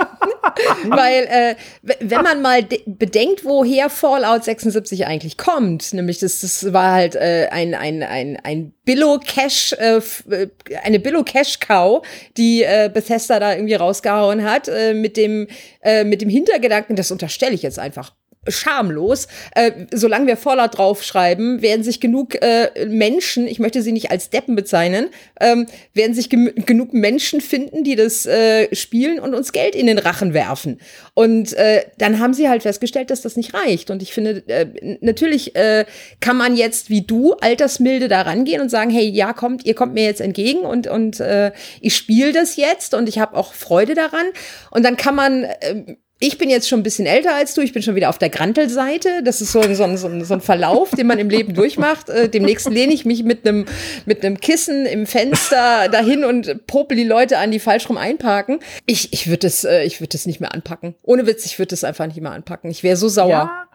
weil, 0.85 1.25
äh, 1.25 1.55
wenn 2.00 2.23
man 2.23 2.43
mal 2.43 2.64
bedenkt, 2.87 3.45
woher 3.45 3.90
Fallout 3.90 4.45
76 4.45 5.07
eigentlich 5.07 5.37
kommt, 5.37 5.93
nämlich 5.93 6.19
das, 6.19 6.40
das 6.40 6.73
war 6.73 6.93
halt 6.93 7.14
äh, 7.14 7.49
ein, 7.50 7.75
ein, 7.75 8.02
ein, 8.02 8.38
ein 8.43 8.73
Billo-Cash, 8.85 9.75
äh, 9.75 10.00
äh 10.31 10.49
eine 10.83 10.99
Billo-Cash-Cow, 10.99 12.05
die 12.37 12.62
äh, 12.62 12.90
Bethesda 12.93 13.38
da 13.40 13.55
irgendwie 13.55 13.75
rausgehauen 13.75 14.45
hat, 14.45 14.69
äh, 14.69 14.95
mit 14.95 15.17
dem, 15.17 15.47
äh, 15.83 16.05
mit 16.05 16.23
dem 16.23 16.29
Hintergedanken, 16.29 16.97
das 16.97 17.11
unterstelle 17.11 17.55
ich 17.55 17.62
jetzt 17.62 17.79
einfach 17.79 18.12
schamlos. 18.49 19.28
Äh, 19.54 19.73
solange 19.92 20.26
wir 20.26 20.37
Fallout 20.37 20.78
draufschreiben, 20.78 21.61
werden 21.61 21.82
sich 21.82 22.00
genug 22.00 22.40
äh, 22.40 22.87
Menschen, 22.87 23.47
ich 23.47 23.59
möchte 23.59 23.82
sie 23.82 23.92
nicht 23.92 24.11
als 24.11 24.30
Deppen 24.30 24.56
bezeichnen, 24.56 25.11
ähm, 25.40 25.66
werden 25.92 26.14
sich 26.14 26.30
genug 26.30 26.94
Menschen 26.94 27.42
finden, 27.42 27.85
die 27.85 27.97
das 27.97 28.25
äh, 28.25 28.75
spielen 28.75 29.20
und 29.20 29.35
uns 29.35 29.52
Geld 29.52 29.75
in 29.75 29.87
den 29.87 29.99
Rachen 29.99 30.32
werfen. 30.32 30.80
Und 31.12 31.52
äh, 31.52 31.85
dann 31.99 32.18
haben 32.18 32.32
sie 32.32 32.49
halt 32.49 32.62
festgestellt, 32.62 33.11
dass 33.11 33.20
das 33.20 33.37
nicht 33.37 33.52
reicht. 33.52 33.90
Und 33.90 34.02
ich 34.02 34.14
finde, 34.14 34.42
äh, 34.49 34.97
natürlich 35.02 35.54
äh, 35.54 35.85
kann 36.20 36.38
man 36.38 36.56
jetzt 36.56 36.88
wie 36.88 37.02
du 37.02 37.35
altersmilde 37.35 38.09
da 38.09 38.23
rangehen 38.23 38.62
und 38.62 38.70
sagen, 38.70 38.90
hey, 38.90 39.06
ja, 39.06 39.35
kommt, 39.35 39.66
ihr 39.66 39.75
kommt 39.75 39.92
mir 39.92 40.04
jetzt 40.04 40.23
entgegen 40.23 40.61
und, 40.61 40.87
und 40.87 41.20
äh, 41.20 41.52
ich 41.82 41.94
spiele 41.94 42.32
das 42.32 42.56
jetzt 42.56 42.94
und 42.94 43.06
ich 43.09 43.18
habe 43.18 43.37
auch 43.37 43.52
Freude 43.52 43.94
daran. 43.94 44.26
Und 44.70 44.82
dann 44.85 44.97
kann 44.97 45.14
man 45.14 45.44
äh, 45.44 45.97
ich 46.22 46.36
bin 46.36 46.50
jetzt 46.50 46.68
schon 46.68 46.80
ein 46.80 46.82
bisschen 46.82 47.06
älter 47.06 47.34
als 47.34 47.54
du, 47.54 47.62
ich 47.62 47.72
bin 47.72 47.82
schon 47.82 47.94
wieder 47.94 48.10
auf 48.10 48.18
der 48.18 48.28
Grantelseite. 48.28 49.22
Das 49.24 49.40
ist 49.40 49.52
so 49.52 49.60
ein, 49.62 49.74
so 49.74 49.84
ein, 49.84 49.96
so 49.96 50.34
ein, 50.34 50.40
Verlauf, 50.42 50.90
den 50.90 51.06
man 51.06 51.18
im 51.18 51.30
Leben 51.30 51.54
durchmacht. 51.54 52.10
Äh, 52.10 52.28
demnächst 52.28 52.68
lehne 52.68 52.92
ich 52.92 53.06
mich 53.06 53.24
mit 53.24 53.48
einem 53.48 53.64
mit 54.04 54.22
einem 54.22 54.38
Kissen 54.38 54.84
im 54.84 55.06
Fenster 55.06 55.88
dahin 55.88 56.24
und 56.24 56.66
popel 56.66 56.98
die 56.98 57.04
Leute 57.04 57.38
an, 57.38 57.50
die 57.50 57.58
falsch 57.58 57.88
rum 57.88 57.96
einparken. 57.96 58.60
Ich, 58.84 59.14
ich 59.14 59.28
würde 59.28 59.38
das, 59.38 59.64
äh, 59.64 59.84
ich 59.84 60.00
würde 60.00 60.10
das 60.10 60.26
nicht 60.26 60.40
mehr 60.40 60.52
anpacken. 60.52 60.94
Ohne 61.02 61.26
Witz, 61.26 61.46
ich 61.46 61.58
würde 61.58 61.70
das 61.70 61.84
einfach 61.84 62.06
nicht 62.06 62.20
mehr 62.20 62.32
anpacken. 62.32 62.70
Ich 62.70 62.82
wäre 62.82 62.96
so 62.96 63.08
sauer. 63.08 63.30
Ja. 63.30 63.66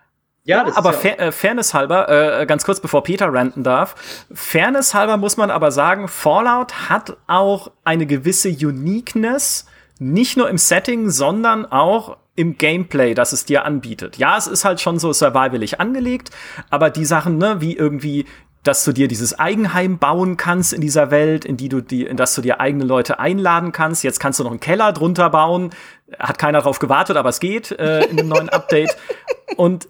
Ja, 0.48 0.64
das 0.64 0.78
aber 0.78 0.94
ja 1.04 1.14
äh, 1.14 1.32
Fairness 1.32 1.74
halber, 1.74 2.42
äh, 2.42 2.46
ganz 2.46 2.64
kurz 2.64 2.80
bevor 2.80 3.02
Peter 3.02 3.34
ranten 3.34 3.64
darf, 3.64 3.96
Fairness 4.32 4.94
halber 4.94 5.18
muss 5.18 5.38
man 5.38 5.50
aber 5.50 5.72
sagen, 5.72 6.08
Fallout 6.08 6.88
hat 6.88 7.18
auch 7.26 7.72
eine 7.84 8.06
gewisse 8.06 8.50
Uniqueness, 8.50 9.66
nicht 9.98 10.38
nur 10.38 10.48
im 10.48 10.60
Setting, 10.60 11.10
sondern 11.10 11.66
auch 11.66 12.18
im 12.36 12.58
Gameplay, 12.58 13.14
das 13.14 13.32
es 13.32 13.46
dir 13.46 13.66
anbietet. 13.66 14.18
Ja, 14.18 14.38
es 14.38 14.48
ist 14.48 14.66
halt 14.66 14.82
schon 14.82 15.00
so 15.00 15.14
survivalig 15.14 15.80
angelegt, 15.80 16.32
aber 16.70 16.90
die 16.90 17.06
Sachen, 17.06 17.38
ne, 17.38 17.62
wie 17.62 17.76
irgendwie 17.76 18.26
dass 18.66 18.84
du 18.84 18.92
dir 18.92 19.08
dieses 19.08 19.38
Eigenheim 19.38 20.00
bauen 20.00 20.38
kannst 20.38 20.74
in 20.74 20.82
dieser 20.82 21.12
Welt, 21.12 21.46
in 21.46 21.56
die 21.56 21.70
du 21.70 21.82
die, 21.82 22.04
in 22.04 22.18
das 22.18 22.34
du 22.34 22.42
dir 22.42 22.60
eigene 22.60 22.84
Leute 22.84 23.20
einladen 23.20 23.72
kannst. 23.72 24.04
Jetzt 24.04 24.20
kannst 24.20 24.40
du 24.40 24.44
noch 24.44 24.50
einen 24.50 24.60
Keller 24.60 24.92
drunter 24.92 25.30
bauen. 25.30 25.70
Hat 26.18 26.40
keiner 26.40 26.62
drauf 26.62 26.80
gewartet, 26.80 27.16
aber 27.16 27.30
es 27.30 27.40
geht 27.40 27.72
äh, 27.72 28.06
in 28.06 28.18
dem 28.18 28.28
neuen 28.28 28.50
Update. 28.50 28.98
Und 29.56 29.88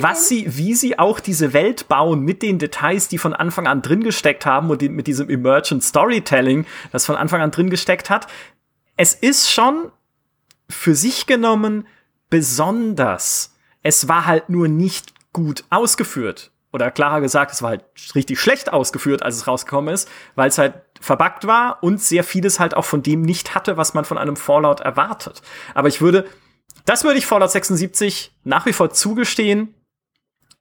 was 0.00 0.28
sie, 0.28 0.58
wie 0.58 0.74
sie 0.74 0.98
auch 0.98 1.20
diese 1.20 1.52
Welt 1.52 1.88
bauen 1.88 2.20
mit 2.20 2.42
den 2.42 2.58
Details, 2.58 3.08
die 3.08 3.18
von 3.18 3.32
Anfang 3.32 3.66
an 3.66 3.82
drin 3.82 4.02
gesteckt 4.02 4.44
haben 4.44 4.68
und 4.68 4.82
die, 4.82 4.90
mit 4.90 5.06
diesem 5.06 5.30
Emergent 5.30 5.82
Storytelling, 5.82 6.66
das 6.92 7.06
von 7.06 7.16
Anfang 7.16 7.40
an 7.40 7.52
drin 7.52 7.70
gesteckt 7.70 8.10
hat. 8.10 8.26
Es 8.98 9.14
ist 9.14 9.50
schon 9.50 9.90
für 10.68 10.94
sich 10.94 11.26
genommen 11.26 11.86
besonders. 12.30 13.54
Es 13.82 14.08
war 14.08 14.26
halt 14.26 14.48
nur 14.48 14.68
nicht 14.68 15.14
gut 15.32 15.64
ausgeführt. 15.70 16.50
Oder 16.72 16.90
klarer 16.90 17.20
gesagt, 17.20 17.52
es 17.52 17.62
war 17.62 17.70
halt 17.70 17.84
richtig 18.14 18.40
schlecht 18.40 18.72
ausgeführt, 18.72 19.22
als 19.22 19.36
es 19.36 19.46
rausgekommen 19.46 19.94
ist, 19.94 20.10
weil 20.34 20.48
es 20.48 20.58
halt 20.58 20.74
verbuggt 21.00 21.46
war 21.46 21.82
und 21.82 22.02
sehr 22.02 22.24
vieles 22.24 22.60
halt 22.60 22.74
auch 22.74 22.84
von 22.84 23.02
dem 23.02 23.22
nicht 23.22 23.54
hatte, 23.54 23.76
was 23.76 23.94
man 23.94 24.04
von 24.04 24.18
einem 24.18 24.36
Fallout 24.36 24.80
erwartet. 24.80 25.42
Aber 25.74 25.88
ich 25.88 26.00
würde, 26.00 26.26
das 26.84 27.04
würde 27.04 27.18
ich 27.18 27.26
Fallout 27.26 27.50
76 27.50 28.32
nach 28.44 28.66
wie 28.66 28.72
vor 28.72 28.90
zugestehen. 28.90 29.74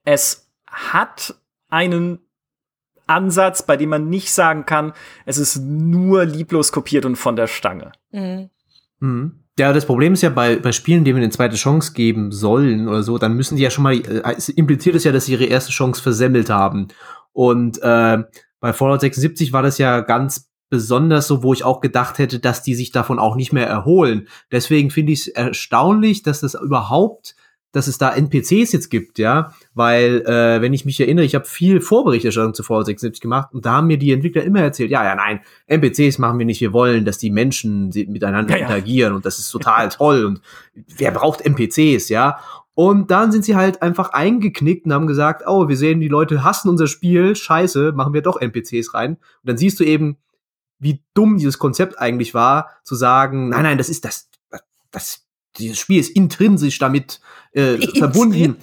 Es 0.03 0.49
hat 0.67 1.35
einen 1.69 2.19
Ansatz, 3.07 3.63
bei 3.63 3.77
dem 3.77 3.89
man 3.89 4.09
nicht 4.09 4.33
sagen 4.33 4.65
kann, 4.65 4.93
es 5.25 5.37
ist 5.37 5.57
nur 5.57 6.25
lieblos 6.25 6.71
kopiert 6.71 7.05
und 7.05 7.15
von 7.15 7.35
der 7.35 7.47
Stange. 7.47 7.91
Mhm. 8.11 8.49
Mhm. 8.99 9.44
Ja, 9.57 9.71
das 9.71 9.85
Problem 9.85 10.13
ist 10.13 10.21
ja 10.21 10.29
bei, 10.29 10.57
bei 10.57 10.73
Spielen, 10.73 11.05
denen 11.05 11.15
wir 11.15 11.23
eine 11.23 11.31
zweite 11.31 11.55
Chance 11.55 11.93
geben 11.93 12.31
sollen 12.33 12.89
oder 12.89 13.03
so, 13.03 13.17
dann 13.17 13.35
müssen 13.35 13.55
die 13.55 13.63
ja 13.63 13.69
schon 13.69 13.83
mal, 13.83 13.93
äh, 13.93 14.35
impliziert 14.55 14.95
es 14.95 15.05
ja, 15.05 15.13
dass 15.13 15.25
sie 15.25 15.31
ihre 15.31 15.45
erste 15.45 15.71
Chance 15.71 16.01
versemmelt 16.01 16.49
haben. 16.49 16.89
Und 17.31 17.81
äh, 17.81 18.17
bei 18.59 18.73
Fallout 18.73 18.99
76 18.99 19.53
war 19.53 19.61
das 19.63 19.77
ja 19.77 20.01
ganz 20.01 20.49
besonders 20.69 21.27
so, 21.27 21.41
wo 21.41 21.53
ich 21.53 21.63
auch 21.63 21.79
gedacht 21.79 22.17
hätte, 22.17 22.39
dass 22.39 22.63
die 22.63 22.75
sich 22.75 22.91
davon 22.91 23.17
auch 23.17 23.37
nicht 23.37 23.53
mehr 23.53 23.67
erholen. 23.67 24.27
Deswegen 24.51 24.89
finde 24.91 25.13
ich 25.13 25.21
es 25.21 25.27
erstaunlich, 25.29 26.21
dass 26.21 26.41
das 26.41 26.55
überhaupt 26.55 27.35
dass 27.75 27.87
es 27.87 27.97
da 27.97 28.15
NPCs 28.15 28.71
jetzt 28.71 28.89
gibt, 28.89 29.19
ja, 29.19 29.53
weil 29.73 30.21
äh, 30.25 30.61
wenn 30.61 30.73
ich 30.73 30.85
mich 30.85 30.97
erinnere, 31.01 31.25
ich 31.25 31.35
habe 31.35 31.43
viel 31.43 31.81
Vorberichterstattung 31.81 32.53
zu 32.53 32.63
Fallout 32.63 32.85
76 32.85 33.19
gemacht 33.19 33.53
und 33.53 33.65
da 33.65 33.73
haben 33.73 33.87
mir 33.87 33.97
die 33.97 34.13
Entwickler 34.13 34.43
immer 34.43 34.61
erzählt, 34.61 34.91
ja, 34.91 35.03
ja, 35.03 35.13
nein, 35.13 35.41
NPCs 35.67 36.17
machen 36.17 36.39
wir 36.39 36.45
nicht, 36.45 36.61
wir 36.61 36.71
wollen, 36.71 37.03
dass 37.03 37.17
die 37.17 37.31
Menschen 37.31 37.89
miteinander 37.89 38.53
ja, 38.53 38.59
ja. 38.59 38.63
interagieren 38.63 39.13
und 39.13 39.25
das 39.25 39.39
ist 39.39 39.49
total 39.49 39.89
toll 39.89 40.23
und 40.23 40.41
wer 40.73 41.11
braucht 41.11 41.41
NPCs, 41.41 42.07
ja? 42.07 42.39
Und 42.75 43.11
dann 43.11 43.31
sind 43.31 43.43
sie 43.43 43.55
halt 43.55 43.81
einfach 43.81 44.09
eingeknickt 44.09 44.85
und 44.85 44.93
haben 44.93 45.07
gesagt, 45.07 45.43
oh, 45.45 45.67
wir 45.67 45.77
sehen, 45.77 45.99
die 45.99 46.09
Leute 46.09 46.43
hassen 46.43 46.69
unser 46.69 46.87
Spiel, 46.87 47.35
scheiße, 47.35 47.93
machen 47.93 48.13
wir 48.13 48.21
doch 48.21 48.39
NPCs 48.39 48.93
rein. 48.93 49.11
Und 49.13 49.19
dann 49.43 49.57
siehst 49.57 49.79
du 49.79 49.85
eben, 49.85 50.17
wie 50.77 51.01
dumm 51.13 51.37
dieses 51.37 51.57
Konzept 51.57 51.99
eigentlich 51.99 52.33
war, 52.33 52.71
zu 52.83 52.95
sagen, 52.95 53.47
nein, 53.47 53.63
nein, 53.63 53.77
das 53.77 53.87
ist 53.87 54.03
das, 54.03 54.29
das 54.91 55.25
dieses 55.57 55.79
Spiel 55.79 55.99
ist 55.99 56.15
intrinsisch 56.15 56.79
damit 56.79 57.21
äh, 57.55 57.77
verbunden, 57.97 58.57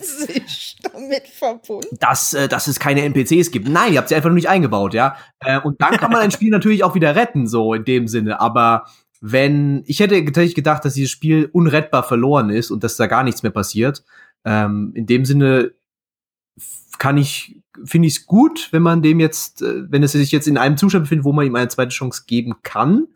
damit 0.82 1.26
verbunden. 1.28 1.96
dass, 1.98 2.34
äh, 2.34 2.46
dass 2.46 2.66
es 2.66 2.78
keine 2.78 3.02
NPCs 3.02 3.50
gibt. 3.50 3.68
Nein, 3.68 3.94
ihr 3.94 3.98
habt 3.98 4.10
sie 4.10 4.14
einfach 4.14 4.28
nur 4.28 4.36
nicht 4.36 4.48
eingebaut, 4.48 4.94
ja. 4.94 5.16
Äh, 5.40 5.60
und 5.60 5.80
dann 5.80 5.96
kann 5.96 6.12
man 6.12 6.20
ein 6.20 6.30
Spiel 6.30 6.50
natürlich 6.52 6.84
auch 6.84 6.94
wieder 6.94 7.16
retten, 7.16 7.46
so 7.46 7.74
in 7.74 7.84
dem 7.84 8.06
Sinne. 8.06 8.40
Aber 8.40 8.86
wenn, 9.20 9.82
ich 9.86 10.00
hätte 10.00 10.22
tatsächlich 10.24 10.54
gedacht, 10.54 10.84
dass 10.84 10.94
dieses 10.94 11.10
Spiel 11.10 11.48
unrettbar 11.52 12.02
verloren 12.02 12.50
ist 12.50 12.70
und 12.70 12.84
dass 12.84 12.96
da 12.96 13.06
gar 13.06 13.22
nichts 13.22 13.42
mehr 13.42 13.52
passiert. 13.52 14.04
Ähm, 14.44 14.92
in 14.94 15.06
dem 15.06 15.24
Sinne 15.24 15.72
kann 16.98 17.16
ich, 17.16 17.62
finde 17.84 18.08
ich 18.08 18.16
es 18.16 18.26
gut, 18.26 18.68
wenn 18.72 18.82
man 18.82 19.00
dem 19.00 19.20
jetzt, 19.20 19.62
äh, 19.62 19.90
wenn 19.90 20.02
es 20.02 20.12
sich 20.12 20.32
jetzt 20.32 20.48
in 20.48 20.58
einem 20.58 20.76
Zustand 20.76 21.04
befindet, 21.04 21.24
wo 21.24 21.32
man 21.32 21.46
ihm 21.46 21.56
eine 21.56 21.68
zweite 21.68 21.90
Chance 21.90 22.24
geben 22.26 22.56
kann. 22.62 23.06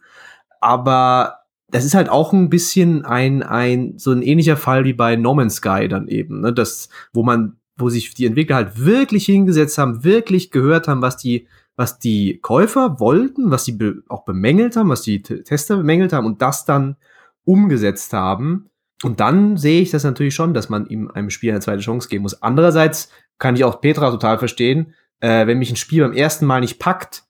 Aber 0.60 1.45
das 1.68 1.84
ist 1.84 1.94
halt 1.94 2.08
auch 2.08 2.32
ein 2.32 2.48
bisschen 2.48 3.04
ein, 3.04 3.42
ein, 3.42 3.94
so 3.98 4.12
ein 4.12 4.22
ähnlicher 4.22 4.56
Fall 4.56 4.84
wie 4.84 4.92
bei 4.92 5.16
No 5.16 5.34
Man's 5.34 5.56
Sky 5.56 5.88
dann 5.88 6.08
eben, 6.08 6.40
ne, 6.40 6.52
das, 6.52 6.88
wo 7.12 7.22
man, 7.22 7.56
wo 7.76 7.88
sich 7.88 8.14
die 8.14 8.26
Entwickler 8.26 8.56
halt 8.56 8.84
wirklich 8.84 9.26
hingesetzt 9.26 9.78
haben, 9.78 10.04
wirklich 10.04 10.50
gehört 10.50 10.88
haben, 10.88 11.02
was 11.02 11.16
die, 11.16 11.48
was 11.76 11.98
die 11.98 12.38
Käufer 12.40 13.00
wollten, 13.00 13.50
was 13.50 13.64
sie 13.64 13.72
be 13.72 14.02
auch 14.08 14.24
bemängelt 14.24 14.76
haben, 14.76 14.88
was 14.88 15.02
die 15.02 15.22
T 15.22 15.42
Tester 15.42 15.76
bemängelt 15.76 16.12
haben 16.12 16.26
und 16.26 16.40
das 16.40 16.64
dann 16.64 16.96
umgesetzt 17.44 18.12
haben. 18.12 18.70
Und 19.02 19.20
dann 19.20 19.56
sehe 19.56 19.82
ich 19.82 19.90
das 19.90 20.04
natürlich 20.04 20.34
schon, 20.34 20.54
dass 20.54 20.70
man 20.70 20.86
ihm 20.86 21.10
einem 21.10 21.28
Spiel 21.28 21.50
eine 21.50 21.60
zweite 21.60 21.82
Chance 21.82 22.08
geben 22.08 22.22
muss. 22.22 22.42
Andererseits 22.42 23.10
kann 23.38 23.56
ich 23.56 23.64
auch 23.64 23.80
Petra 23.82 24.10
total 24.10 24.38
verstehen, 24.38 24.94
äh, 25.20 25.46
wenn 25.46 25.58
mich 25.58 25.70
ein 25.70 25.76
Spiel 25.76 26.02
beim 26.02 26.14
ersten 26.14 26.46
Mal 26.46 26.60
nicht 26.60 26.78
packt, 26.78 27.24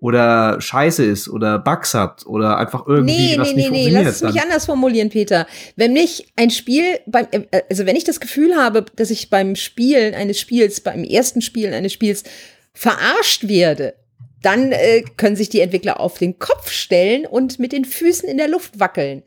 oder 0.00 0.60
scheiße 0.60 1.04
ist 1.04 1.28
oder 1.28 1.58
Bugs 1.58 1.92
hat 1.94 2.24
oder 2.26 2.56
einfach 2.58 2.86
irgendwie 2.86 3.32
Nee, 3.34 3.38
was 3.38 3.48
nee, 3.48 3.54
nicht 3.54 3.70
nee, 3.70 3.70
nee, 3.70 3.82
funktioniert. 3.84 4.04
lass 4.06 4.22
es 4.22 4.22
mich 4.34 4.42
anders 4.42 4.64
formulieren, 4.66 5.10
Peter. 5.10 5.46
Wenn 5.76 5.92
mich 5.92 6.32
ein 6.36 6.50
Spiel 6.50 6.84
beim, 7.06 7.26
äh, 7.30 7.62
also 7.68 7.84
wenn 7.86 7.96
ich 7.96 8.04
das 8.04 8.18
Gefühl 8.20 8.56
habe, 8.56 8.84
dass 8.96 9.10
ich 9.10 9.28
beim 9.30 9.56
Spielen 9.56 10.14
eines 10.14 10.40
Spiels, 10.40 10.80
beim 10.80 11.04
ersten 11.04 11.42
Spielen 11.42 11.74
eines 11.74 11.92
Spiels 11.92 12.24
verarscht 12.72 13.46
werde, 13.48 13.94
dann 14.42 14.72
äh, 14.72 15.02
können 15.18 15.36
sich 15.36 15.50
die 15.50 15.60
Entwickler 15.60 16.00
auf 16.00 16.16
den 16.18 16.38
Kopf 16.38 16.70
stellen 16.70 17.26
und 17.26 17.58
mit 17.58 17.72
den 17.72 17.84
Füßen 17.84 18.26
in 18.28 18.38
der 18.38 18.48
Luft 18.48 18.80
wackeln. 18.80 19.22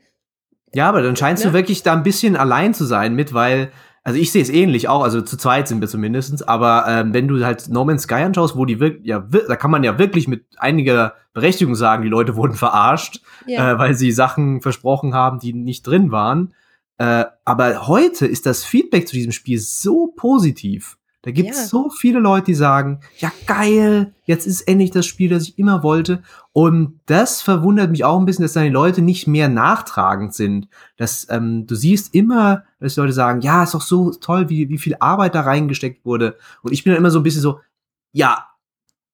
Ja, 0.74 0.88
aber 0.88 1.02
dann 1.02 1.14
scheinst 1.14 1.44
Ne? 1.44 1.50
du 1.50 1.54
wirklich 1.56 1.84
da 1.84 1.92
ein 1.92 2.02
bisschen 2.02 2.34
allein 2.34 2.74
zu 2.74 2.84
sein 2.84 3.14
mit, 3.14 3.32
weil, 3.32 3.70
also 4.04 4.18
ich 4.20 4.30
sehe 4.30 4.42
es 4.42 4.50
ähnlich 4.50 4.88
auch, 4.88 5.02
also 5.02 5.22
zu 5.22 5.36
zweit 5.38 5.66
sind 5.66 5.80
wir 5.80 5.88
zumindestens, 5.88 6.42
aber 6.42 6.84
ähm, 6.86 7.14
wenn 7.14 7.26
du 7.26 7.44
halt 7.44 7.68
No 7.70 7.84
Man's 7.84 8.02
Sky 8.02 8.14
anschaust, 8.16 8.54
wo 8.54 8.66
die 8.66 8.78
wirklich, 8.78 9.06
ja, 9.06 9.18
da 9.48 9.56
kann 9.56 9.70
man 9.70 9.82
ja 9.82 9.98
wirklich 9.98 10.28
mit 10.28 10.44
einiger 10.58 11.14
Berechtigung 11.32 11.74
sagen, 11.74 12.02
die 12.02 12.10
Leute 12.10 12.36
wurden 12.36 12.54
verarscht, 12.54 13.22
Ja. 13.46 13.72
äh, 13.72 13.78
weil 13.78 13.94
sie 13.94 14.12
Sachen 14.12 14.60
versprochen 14.60 15.14
haben, 15.14 15.38
die 15.40 15.52
nicht 15.54 15.86
drin 15.86 16.10
waren. 16.12 16.54
Äh, 16.98 17.24
aber 17.44 17.88
heute 17.88 18.26
ist 18.26 18.46
das 18.46 18.62
Feedback 18.62 19.08
zu 19.08 19.16
diesem 19.16 19.32
Spiel 19.32 19.58
so 19.58 20.12
positiv. 20.14 20.96
Da 21.24 21.30
gibt 21.30 21.50
es 21.50 21.56
Ja. 21.56 21.64
so 21.64 21.88
viele 21.88 22.20
Leute, 22.20 22.46
die 22.46 22.54
sagen, 22.54 23.00
ja 23.16 23.32
geil, 23.46 24.12
jetzt 24.24 24.46
ist 24.46 24.60
endlich 24.68 24.90
das 24.90 25.06
Spiel, 25.06 25.30
das 25.30 25.44
ich 25.44 25.58
immer 25.58 25.82
wollte. 25.82 26.22
Und 26.52 27.00
das 27.06 27.40
verwundert 27.40 27.90
mich 27.90 28.04
auch 28.04 28.18
ein 28.18 28.26
bisschen, 28.26 28.42
dass 28.42 28.52
dann 28.52 28.64
die 28.64 28.68
Leute 28.68 29.00
nicht 29.00 29.26
mehr 29.26 29.48
nachtragend 29.48 30.34
sind. 30.34 30.68
Dass 30.98 31.26
ähm, 31.30 31.66
du 31.66 31.74
siehst 31.76 32.14
immer, 32.14 32.64
dass 32.78 32.96
Leute 32.96 33.14
sagen, 33.14 33.40
ja, 33.40 33.62
ist 33.62 33.72
doch 33.72 33.80
so 33.80 34.10
toll, 34.10 34.50
wie, 34.50 34.68
wie 34.68 34.76
viel 34.78 34.96
Arbeit 35.00 35.34
da 35.34 35.40
reingesteckt 35.40 36.04
wurde. 36.04 36.36
Und 36.62 36.72
ich 36.72 36.84
bin 36.84 36.92
dann 36.92 37.00
immer 37.00 37.10
so 37.10 37.20
ein 37.20 37.22
bisschen 37.24 37.40
so, 37.40 37.60
ja, 38.12 38.46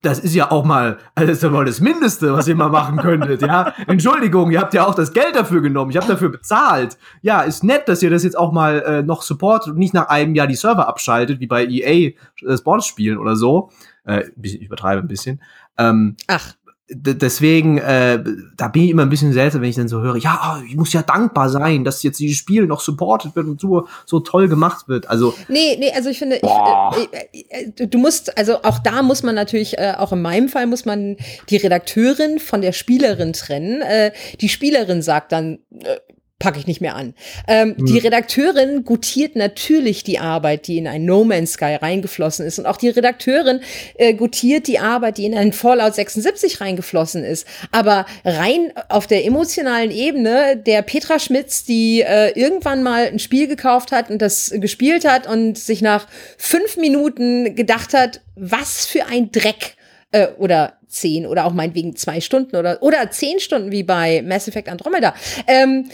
das 0.03 0.19
ist 0.19 0.35
ja 0.35 0.51
auch 0.51 0.65
mal, 0.65 0.99
also 1.15 1.51
das 1.51 1.65
das 1.67 1.81
Mindeste, 1.81 2.33
was 2.33 2.49
ihr 2.49 2.57
mal 2.57 2.71
machen 2.71 2.97
könntet, 2.97 3.43
ja. 3.43 3.75
Entschuldigung, 3.87 4.51
ihr 4.51 4.61
habt 4.61 4.73
ja 4.73 4.87
auch 4.87 4.95
das 4.95 5.13
Geld 5.13 5.37
dafür 5.37 5.61
genommen, 5.61 5.91
ich 5.91 5.97
habe 5.97 6.07
dafür 6.07 6.31
bezahlt. 6.31 6.97
Ja, 7.21 7.43
ist 7.43 7.65
nett, 7.65 7.89
dass 7.89 8.03
ihr 8.03 8.11
das 8.11 8.25
jetzt 8.25 8.39
auch 8.39 8.53
mal 8.53 8.81
äh, 8.81 9.03
noch 9.03 9.23
supportet 9.23 9.73
und 9.73 9.79
nicht 9.79 9.93
nach 9.93 10.09
einem 10.09 10.35
Jahr 10.35 10.47
die 10.47 10.55
Server 10.55 10.89
abschaltet, 10.89 11.41
wie 11.41 11.47
bei 11.47 11.67
EA 11.67 12.13
äh, 12.47 12.57
Sports 12.57 12.87
spielen 12.87 13.19
oder 13.19 13.37
so. 13.37 13.71
Äh, 14.05 14.25
ich 14.41 14.63
übertreibe 14.63 15.03
ein 15.03 15.09
bisschen. 15.09 15.43
Ähm, 15.77 16.17
Ach, 16.29 16.55
deswegen, 16.93 17.79
äh, 17.79 18.23
da 18.57 18.69
bin 18.69 18.83
ich 18.83 18.91
immer 18.91 19.03
ein 19.03 19.09
bisschen 19.09 19.33
seltsam, 19.33 19.63
wenn 19.63 19.71
ich 19.71 19.77
dann 19.77 19.89
so 19.89 20.01
höre, 20.01 20.17
ja, 20.17 20.39
ah, 20.41 20.63
ich 20.67 20.77
muss 20.77 20.93
ja 20.93 21.03
dankbar 21.03 21.49
sein, 21.49 21.85
dass 21.85 22.03
jetzt 22.03 22.19
dieses 22.19 22.37
Spiel 22.37 22.67
noch 22.67 22.81
supportet 22.81 23.37
wird 23.37 23.47
und 23.47 23.61
so, 23.61 23.87
so 24.05 24.21
toll 24.21 24.49
gemacht 24.49 24.89
wird. 24.89 25.09
Also, 25.09 25.35
Nee, 25.49 25.77
nee, 25.79 25.93
also 25.95 26.11
ich 26.11 26.19
finde, 26.19 26.37
ich, 26.37 26.43
äh, 26.43 27.27
äh, 27.33 27.73
äh, 27.83 27.87
du 27.87 27.99
musst, 27.99 28.37
also 28.37 28.63
auch 28.63 28.79
da 28.79 29.03
muss 29.03 29.23
man 29.23 29.35
natürlich, 29.35 29.79
äh, 29.79 29.95
auch 29.97 30.13
in 30.13 30.23
meinem 30.23 30.49
Fall 30.49 30.67
muss 30.67 30.85
man 30.85 31.17
die 31.49 31.57
Redakteurin 31.57 32.39
von 32.39 32.61
der 32.61 32.73
Spielerin 32.73 33.33
trennen. 33.33 33.83
Äh, 33.83 34.13
die 34.41 34.49
Spielerin 34.49 35.03
sagt 35.03 35.33
dann, 35.33 35.59
äh, 35.83 35.97
packe 36.41 36.59
ich 36.59 36.67
nicht 36.67 36.81
mehr 36.81 36.97
an. 36.97 37.15
Ähm, 37.47 37.77
Die 37.79 37.99
Redakteurin 37.99 38.85
gutiert 38.85 39.37
natürlich 39.37 40.03
die 40.03 40.19
Arbeit, 40.19 40.67
die 40.67 40.79
in 40.79 40.89
ein 40.89 41.05
No 41.05 41.23
Man's 41.23 41.53
Sky 41.53 41.77
reingeflossen 41.77 42.45
ist. 42.47 42.59
Und 42.59 42.67
auch 42.67 42.79
die 42.79 42.89
Redakteurin 42.89 43.61
äh, 43.95 44.15
gutiert 44.15 44.67
die 44.67 44.81
Arbeit, 44.81 45.19
die 45.19 45.27
in 45.27 45.37
ein 45.37 45.53
Fallout 45.53 45.95
76 45.95 46.61
reingeflossen 46.61 47.23
ist. 47.23 47.47
Aber 47.71 48.07
rein 48.25 48.73
auf 48.89 49.07
der 49.07 49.25
emotionalen 49.25 49.91
Ebene 49.91 50.57
der 50.57 50.83
Petra 50.83 51.19
Schmitz, 51.19 51.65
die 51.65 52.01
äh, 52.01 52.31
irgendwann 52.31 52.83
mal 52.83 53.07
ein 53.07 53.19
Spiel 53.19 53.47
gekauft 53.47 53.93
hat 53.93 54.11
und 54.11 54.21
das 54.23 54.51
gespielt 54.55 55.05
hat 55.05 55.27
und 55.27 55.59
sich 55.59 55.83
nach 55.83 56.09
fünf 56.39 56.79
Minuten 56.79 57.55
gedacht 57.55 57.93
hat, 57.93 58.23
was 58.35 58.87
für 58.87 59.05
ein 59.07 59.31
Dreck 59.31 59.77
äh, 60.13 60.29
oder 60.39 60.79
zehn 60.89 61.27
oder 61.27 61.45
auch 61.45 61.53
meinetwegen 61.53 61.95
zwei 61.97 62.21
Stunden 62.21 62.57
oder 62.57 62.83
oder 62.83 63.11
zehn 63.11 63.39
Stunden 63.41 63.71
wie 63.71 63.83
bei 63.83 64.23
Mass 64.23 64.49
Effect 64.49 64.69
Andromeda. 64.69 65.15
Ähm, 65.47 65.89
äh, 65.89 65.93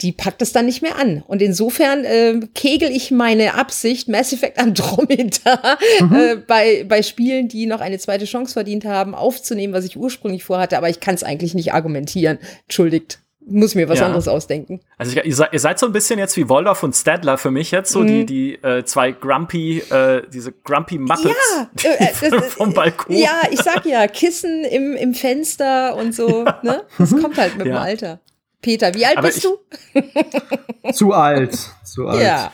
die 0.00 0.12
packt 0.12 0.42
es 0.42 0.52
dann 0.52 0.66
nicht 0.66 0.82
mehr 0.82 0.98
an. 0.98 1.22
Und 1.26 1.40
insofern 1.40 2.04
äh, 2.04 2.40
kegel 2.54 2.90
ich 2.90 3.10
meine 3.10 3.54
Absicht, 3.54 4.08
Mass 4.08 4.32
Effect 4.32 4.58
Andromeda 4.58 5.78
äh, 6.00 6.36
bei, 6.36 6.84
bei 6.84 7.02
Spielen, 7.02 7.48
die 7.48 7.66
noch 7.66 7.80
eine 7.80 7.98
zweite 7.98 8.24
Chance 8.24 8.54
verdient 8.54 8.84
haben, 8.84 9.14
aufzunehmen, 9.14 9.72
was 9.72 9.84
ich 9.84 9.96
ursprünglich 9.96 10.44
vorhatte. 10.44 10.76
Aber 10.76 10.88
ich 10.88 11.00
kann 11.00 11.14
es 11.14 11.22
eigentlich 11.22 11.54
nicht 11.54 11.72
argumentieren. 11.72 12.38
Entschuldigt. 12.62 13.23
Muss 13.46 13.74
mir 13.74 13.88
was 13.90 13.98
Ja. 13.98 14.06
anderes 14.06 14.26
ausdenken. 14.26 14.80
Also 14.96 15.16
ich, 15.18 15.24
ihr, 15.24 15.34
seid, 15.34 15.52
ihr 15.52 15.60
seid 15.60 15.78
so 15.78 15.84
ein 15.86 15.92
bisschen 15.92 16.18
jetzt 16.18 16.34
wie 16.38 16.48
Waldorf 16.48 16.82
und 16.82 16.94
Stadler 16.96 17.36
für 17.36 17.50
mich 17.50 17.70
jetzt, 17.72 17.92
so 17.92 18.00
Mhm. 18.00 18.06
die, 18.06 18.26
die 18.26 18.54
äh, 18.62 18.84
zwei 18.84 19.12
Grumpy, 19.12 19.80
äh, 19.80 20.22
diese 20.32 20.52
Grumpy 20.52 20.98
Muppets 20.98 21.34
Ja, 21.82 21.90
äh, 21.90 22.04
äh, 22.06 22.30
das- 22.30 22.44
vom 22.54 22.72
Balkon. 22.72 23.14
Ja, 23.14 23.42
ich 23.50 23.60
sag 23.60 23.84
ja, 23.84 24.06
Kissen 24.06 24.64
im, 24.64 24.94
im 24.96 25.12
Fenster 25.14 25.94
und 25.96 26.14
so, 26.14 26.44
ne? 26.62 26.84
Das 26.98 27.10
kommt 27.10 27.36
halt 27.36 27.56
mit 27.58 27.66
dem 27.66 27.74
Ja. 27.74 27.82
Alter. 27.82 28.20
Peter, 28.62 28.94
wie 28.94 29.04
alt 29.04 29.18
Aber 29.18 29.26
bist 29.28 29.44
ich- 29.44 29.44
du? 29.44 30.92
zu 30.92 31.12
alt. 31.12 31.54
Zu 31.84 32.06
alt. 32.08 32.22
Ja. 32.22 32.50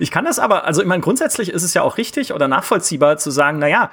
Ich 0.00 0.10
kann 0.10 0.24
das 0.24 0.40
aber, 0.40 0.64
also 0.64 0.82
ich 0.82 0.88
meine, 0.88 1.00
grundsätzlich 1.02 1.50
ist 1.50 1.62
es 1.62 1.74
ja 1.74 1.82
auch 1.82 1.96
richtig 1.96 2.32
oder 2.32 2.48
nachvollziehbar 2.48 3.18
zu 3.18 3.30
sagen, 3.30 3.58
na 3.60 3.68
ja, 3.68 3.92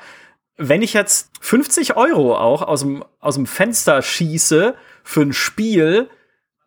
wenn 0.57 0.81
ich 0.81 0.93
jetzt 0.93 1.29
50 1.41 1.95
Euro 1.95 2.35
auch 2.35 2.63
aus 2.63 2.81
dem, 2.81 3.03
aus 3.19 3.35
dem 3.35 3.45
Fenster 3.45 4.01
schieße 4.01 4.73
für 5.09 5.21
ein 5.21 5.33
Spiel, 5.33 6.07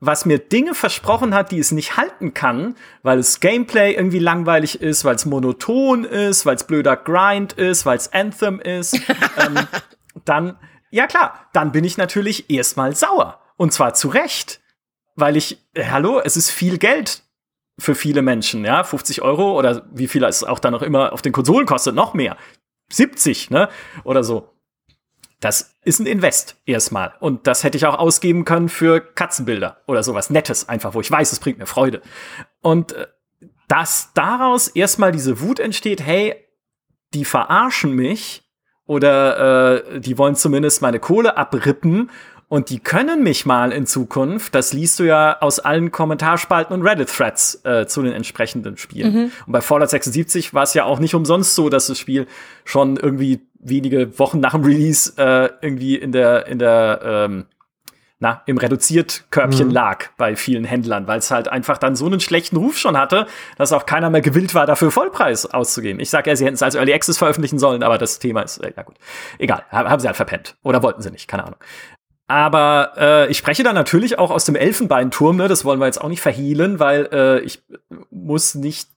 was 0.01 0.27
mir 0.27 0.39
Dinge 0.39 0.75
versprochen 0.75 1.33
hat, 1.33 1.53
die 1.53 1.61
es 1.61 1.71
nicht 1.71 1.97
halten 1.97 2.35
kann, 2.35 2.75
weil 3.05 3.21
es 3.21 3.39
Gameplay 3.39 3.95
irgendwie 3.95 4.19
langweilig 4.19 4.81
ist, 4.83 5.05
weil 5.05 5.15
es 5.15 5.27
monoton 5.27 6.05
ist, 6.05 6.45
weil 6.45 6.57
es 6.57 6.65
blöder 6.65 6.97
Grind 6.97 7.53
ist, 7.53 7.87
weil 7.87 7.97
es 7.97 8.13
Anthem 8.13 8.59
ist, 8.59 8.95
ähm, 9.39 9.61
dann, 10.25 10.59
ja 10.91 11.07
klar, 11.07 11.49
dann 11.53 11.71
bin 11.71 11.85
ich 11.85 11.99
natürlich 11.99 12.51
erstmal 12.51 12.97
sauer. 12.97 13.41
Und 13.57 13.73
zwar 13.73 13.95
zu 13.95 14.09
Recht. 14.09 14.61
Weil 15.15 15.37
ich, 15.37 15.59
äh, 15.75 15.85
hallo, 15.85 16.19
es 16.19 16.37
ist 16.37 16.51
viel 16.51 16.79
Geld 16.79 17.23
für 17.79 17.95
viele 17.95 18.23
Menschen, 18.23 18.65
ja, 18.65 18.83
50 18.83 19.23
Euro 19.23 19.57
oder 19.57 19.87
wie 19.93 20.09
viel 20.09 20.25
es 20.25 20.43
auch 20.43 20.59
dann 20.59 20.73
noch 20.73 20.83
immer 20.83 21.13
auf 21.13 21.23
den 21.23 21.33
Konsolen 21.33 21.67
kostet, 21.67 21.95
noch 21.95 22.13
mehr. 22.13 22.37
70, 22.91 23.51
ne? 23.51 23.69
Oder 24.05 24.25
so. 24.25 24.52
Das 25.43 25.75
ist 25.85 25.99
ein 25.99 26.07
Invest 26.07 26.57
erstmal. 26.67 27.15
Und 27.19 27.49
das 27.49 27.65
hätte 27.65 27.77
ich 27.77 27.85
auch 27.85 27.99
ausgeben 27.99 28.45
können 28.45 28.69
für 28.69 29.01
Katzenbilder 29.01 29.79
oder 29.89 30.05
sowas 30.05 30.31
Nettes, 30.31 30.69
einfach, 30.69 30.95
wo 30.95 31.01
ich 31.01 31.11
weiß, 31.11 31.33
es 31.33 31.41
bringt 31.41 31.59
mir 31.59 31.67
Freude. 31.67 32.01
Und 32.61 32.93
äh, 32.93 33.09
dass 33.67 34.13
daraus 34.15 34.69
erstmal 34.69 35.11
diese 35.11 35.41
Wut 35.41 35.59
entsteht, 35.59 36.01
hey, 36.01 36.37
die 37.13 37.25
verarschen 37.25 37.93
mich 37.93 38.45
oder 38.87 39.95
äh, 39.95 40.01
die 40.01 40.17
wollen 40.17 40.37
zumindest 40.37 40.81
meine 40.81 41.01
Kohle 41.01 41.37
abrippen 41.37 42.11
und 42.53 42.69
die 42.69 42.79
können 42.81 43.23
mich 43.23 43.47
mal 43.47 43.73
in 43.73 43.87
Zukunft, 43.87 44.55
das 44.55 44.75
liest 44.75 45.01
du 45.01 45.05
ja 45.05 45.41
aus 45.41 45.59
allen 45.59 45.91
Kommentarspalten 45.91 46.75
und 46.75 46.87
Reddit-Threads 46.87 47.65
äh, 47.65 47.87
zu 47.87 48.03
den 48.03 48.13
entsprechenden 48.13 48.77
Spielen. 48.77 49.33
Und 49.47 49.53
bei 49.53 49.63
Fallout 49.63 49.89
76 49.89 50.53
war 50.53 50.65
es 50.65 50.75
ja 50.75 50.85
auch 50.85 50.99
nicht 50.99 51.15
umsonst 51.15 51.55
so, 51.55 51.71
dass 51.71 51.87
das 51.87 51.99
Spiel 51.99 52.27
schon 52.65 52.99
irgendwie 52.99 53.41
wenige 53.63 54.19
Wochen 54.19 54.41
nach 54.41 54.53
dem 54.53 54.65
Release 54.65 55.13
äh, 55.17 55.51
irgendwie 55.61 55.97
in 55.97 56.13
der, 56.13 56.47
in 56.47 56.59
der, 56.59 57.01
ähm, 57.03 57.47
na, 58.19 58.43
im 58.47 58.57
Reduziert-Körbchen 58.59 59.71
lag 59.71 60.07
bei 60.17 60.37
vielen 60.37 60.65
Händlern, 60.65 61.07
weil 61.09 61.19
es 61.19 61.31
halt 61.33 61.49
einfach 61.49 61.79
dann 61.79 61.97
so 61.97 62.07
einen 62.07 62.21
schlechten 62.21 62.57
Ruf 62.57 62.79
schon 62.79 62.97
hatte, 62.97 63.27
dass 63.59 63.73
auch 63.73 63.85
keiner 63.87 64.11
mehr 64.11 64.21
gewillt 64.21 64.55
war, 64.55 64.65
dafür 64.67 64.91
Vollpreis 64.93 65.47
auszugeben. 65.47 65.99
Ich 66.01 66.11
sage 66.11 66.31
ja, 66.31 66.37
sie 66.37 66.45
hätten 66.45 66.55
es 66.55 66.63
als 66.63 66.75
Early 66.77 66.93
Access 66.93 67.19
veröffentlichen 67.19 67.59
sollen, 67.59 67.83
aber 67.83 67.99
das 67.99 68.19
Thema 68.21 68.43
ist, 68.43 68.59
äh, 68.59 68.73
na 68.77 68.83
gut, 68.85 68.97
egal, 69.39 69.65
ha- 69.73 69.89
haben 69.89 69.99
sie 70.01 70.07
halt 70.07 70.17
verpennt. 70.17 70.57
Oder 70.63 70.83
wollten 70.85 71.03
sie 71.03 71.11
nicht, 71.11 71.27
keine 71.27 71.45
Ahnung. 71.45 71.59
Aber 72.29 72.93
äh, 72.97 73.31
ich 73.31 73.39
spreche 73.39 73.63
da 73.65 73.73
natürlich 73.73 74.19
auch 74.19 74.31
aus 74.31 74.45
dem 74.45 74.55
Elfenbeinturm, 74.55 75.37
ne? 75.37 75.49
das 75.49 75.65
wollen 75.65 75.81
wir 75.81 75.87
jetzt 75.87 76.01
auch 76.01 76.09
nicht 76.09 76.21
verhehlen, 76.23 76.79
weil 76.79 77.09
äh, 77.13 77.41
ich 77.41 77.63
muss 78.11 78.55
nicht 78.55 78.89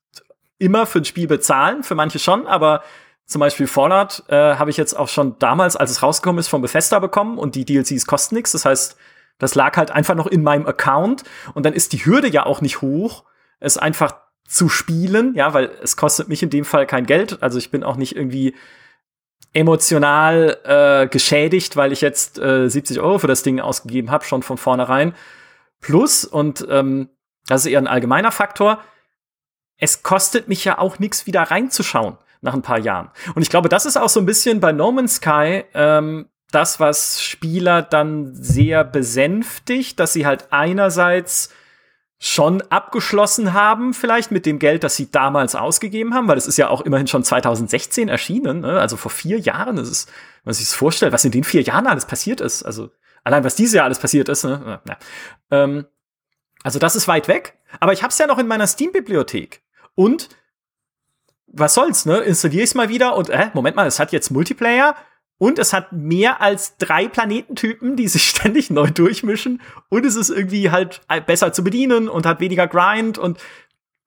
immer 0.60 0.86
für 0.86 1.00
ein 1.00 1.06
Spiel 1.06 1.28
bezahlen, 1.28 1.84
für 1.84 1.96
manche 1.96 2.20
schon, 2.20 2.46
aber 2.48 2.82
zum 3.26 3.40
Beispiel 3.40 3.68
Fallout 3.68 4.24
äh, 4.28 4.56
habe 4.56 4.70
ich 4.70 4.78
jetzt 4.78 4.94
auch 4.94 5.08
schon 5.08 5.38
damals, 5.40 5.76
als 5.76 5.92
es 5.92 6.04
rausgekommen 6.04 6.40
ist, 6.40 6.48
von 6.48 6.62
Bethesda 6.62 7.00
bekommen 7.00 7.38
und 7.38 7.56
die 7.56 7.66
DLCs 7.66 8.06
kosten 8.06 8.36
nichts. 8.36 8.52
Das 8.52 8.66
heißt, 8.66 8.98
das 9.40 9.56
lag 9.56 9.76
halt 9.78 9.92
einfach 9.92 10.16
noch 10.16 10.28
in 10.28 10.44
meinem 10.44 10.68
Account 10.68 11.24
und 11.54 11.66
dann 11.66 11.74
ist 11.74 11.94
die 11.94 12.06
Hürde 12.06 12.28
ja 12.28 12.46
auch 12.46 12.62
nicht 12.62 12.82
hoch, 12.82 13.24
es 13.60 13.78
einfach 13.78 14.16
zu 14.48 14.70
spielen, 14.70 15.34
ja, 15.34 15.54
weil 15.54 15.72
es 15.82 15.98
kostet 15.98 16.28
mich 16.28 16.44
in 16.44 16.52
dem 16.52 16.66
Fall 16.66 16.86
kein 16.86 17.08
Geld. 17.08 17.42
Also 17.42 17.58
ich 17.58 17.72
bin 17.72 17.84
auch 17.84 17.96
nicht 17.96 18.16
irgendwie 18.16 18.54
emotional 19.54 20.60
äh, 20.64 21.08
geschädigt, 21.08 21.76
weil 21.78 21.92
ich 21.92 22.02
jetzt 22.02 22.38
äh, 22.38 22.70
70 22.70 23.00
Euro 23.00 23.18
für 23.18 23.28
das 23.28 23.42
Ding 23.42 23.60
ausgegeben 23.60 24.12
habe, 24.12 24.24
schon 24.24 24.44
von 24.44 24.58
vornherein. 24.58 25.16
Plus, 25.82 26.26
und 26.26 26.66
ähm, 26.70 27.10
das 27.48 27.66
ist 27.66 27.72
eher 27.72 27.80
ein 27.80 27.88
allgemeiner 27.88 28.32
Faktor, 28.32 28.84
es 29.78 30.04
kostet 30.04 30.48
mich 30.48 30.64
ja 30.64 30.78
auch 30.78 31.00
nichts, 31.00 31.26
wieder 31.26 31.42
reinzuschauen 31.42 32.18
nach 32.46 32.54
ein 32.54 32.62
paar 32.62 32.80
Jahren. 32.80 33.12
Und 33.36 33.42
ich 33.42 33.50
glaube, 33.50 33.68
das 33.68 33.86
ist 33.86 33.98
auch 33.98 34.10
so 34.10 34.22
ein 34.22 34.26
bisschen 34.26 34.62
bei 34.62 34.72
No 34.72 34.92
Man's 34.92 35.16
Sky 35.16 35.66
ähm, 35.74 36.28
das, 36.52 36.80
was 36.80 37.22
Spieler 37.22 37.82
dann 37.82 38.34
sehr 38.34 38.86
besänftigt, 38.86 40.00
dass 40.00 40.14
sie 40.14 40.26
halt 40.26 40.48
einerseits 40.52 41.50
schon 42.18 42.62
abgeschlossen 42.70 43.54
haben, 43.54 43.94
vielleicht 43.94 44.32
mit 44.32 44.46
dem 44.46 44.58
Geld, 44.58 44.84
das 44.84 44.96
sie 44.96 45.12
damals 45.12 45.54
ausgegeben 45.54 46.14
haben, 46.14 46.30
weil 46.30 46.38
es 46.38 46.48
ist 46.48 46.58
ja 46.58 46.70
auch 46.70 46.82
immerhin 46.82 47.08
schon 47.08 47.24
2016 47.24 48.08
erschienen, 48.08 48.62
ne? 48.62 48.80
also 48.80 48.96
vor 48.96 49.12
vier 49.12 49.38
Jahren. 49.38 49.78
Ist, 49.78 50.08
wenn 50.08 50.14
man 50.46 50.54
sich 50.54 50.66
das 50.66 50.74
vorstellt, 50.74 51.12
was 51.12 51.26
in 51.26 51.32
den 51.32 51.44
vier 51.44 51.62
Jahren 51.62 51.88
alles 51.88 52.06
passiert 52.06 52.40
ist. 52.40 52.64
Also 52.64 52.90
allein 53.24 53.44
was 53.44 53.56
dieses 53.56 53.74
Jahr 53.74 53.86
alles 53.86 54.00
passiert 54.00 54.30
ist. 54.30 54.46
Ne? 54.46 54.80
Ja. 54.88 54.98
Ähm, 55.52 55.86
also 56.64 56.80
das 56.80 56.96
ist 56.96 57.08
weit 57.08 57.28
weg. 57.28 57.60
Aber 57.82 57.92
ich 57.92 58.02
habe 58.02 58.12
es 58.12 58.18
ja 58.18 58.28
noch 58.28 58.40
in 58.40 58.48
meiner 58.48 58.66
Steam-Bibliothek. 58.66 59.62
Und 59.94 60.30
was 61.48 61.74
soll's, 61.74 62.06
ne? 62.06 62.18
Installiere 62.20 62.64
ich 62.64 62.76
mal 62.76 62.90
wieder 62.90 63.16
und, 63.16 63.30
äh, 63.30 63.50
Moment 63.54 63.76
mal, 63.76 63.88
es 63.88 64.00
hat 64.00 64.12
jetzt 64.12 64.32
Multiplayer 64.32 64.96
und 65.38 65.60
es 65.60 65.74
hat 65.74 65.92
mehr 65.92 66.42
als 66.42 66.78
drei 66.78 67.08
Planetentypen, 67.08 67.96
die 67.96 68.08
sich 68.08 68.24
ständig 68.30 68.70
neu 68.70 68.90
durchmischen. 68.90 69.62
Und 69.90 70.06
es 70.06 70.16
ist 70.16 70.30
irgendwie 70.30 70.72
halt 70.72 71.02
besser 71.26 71.54
zu 71.54 71.64
bedienen 71.64 72.08
und 72.08 72.26
hat 72.26 72.40
weniger 72.40 72.68
Grind. 72.68 73.18
Und 73.18 73.40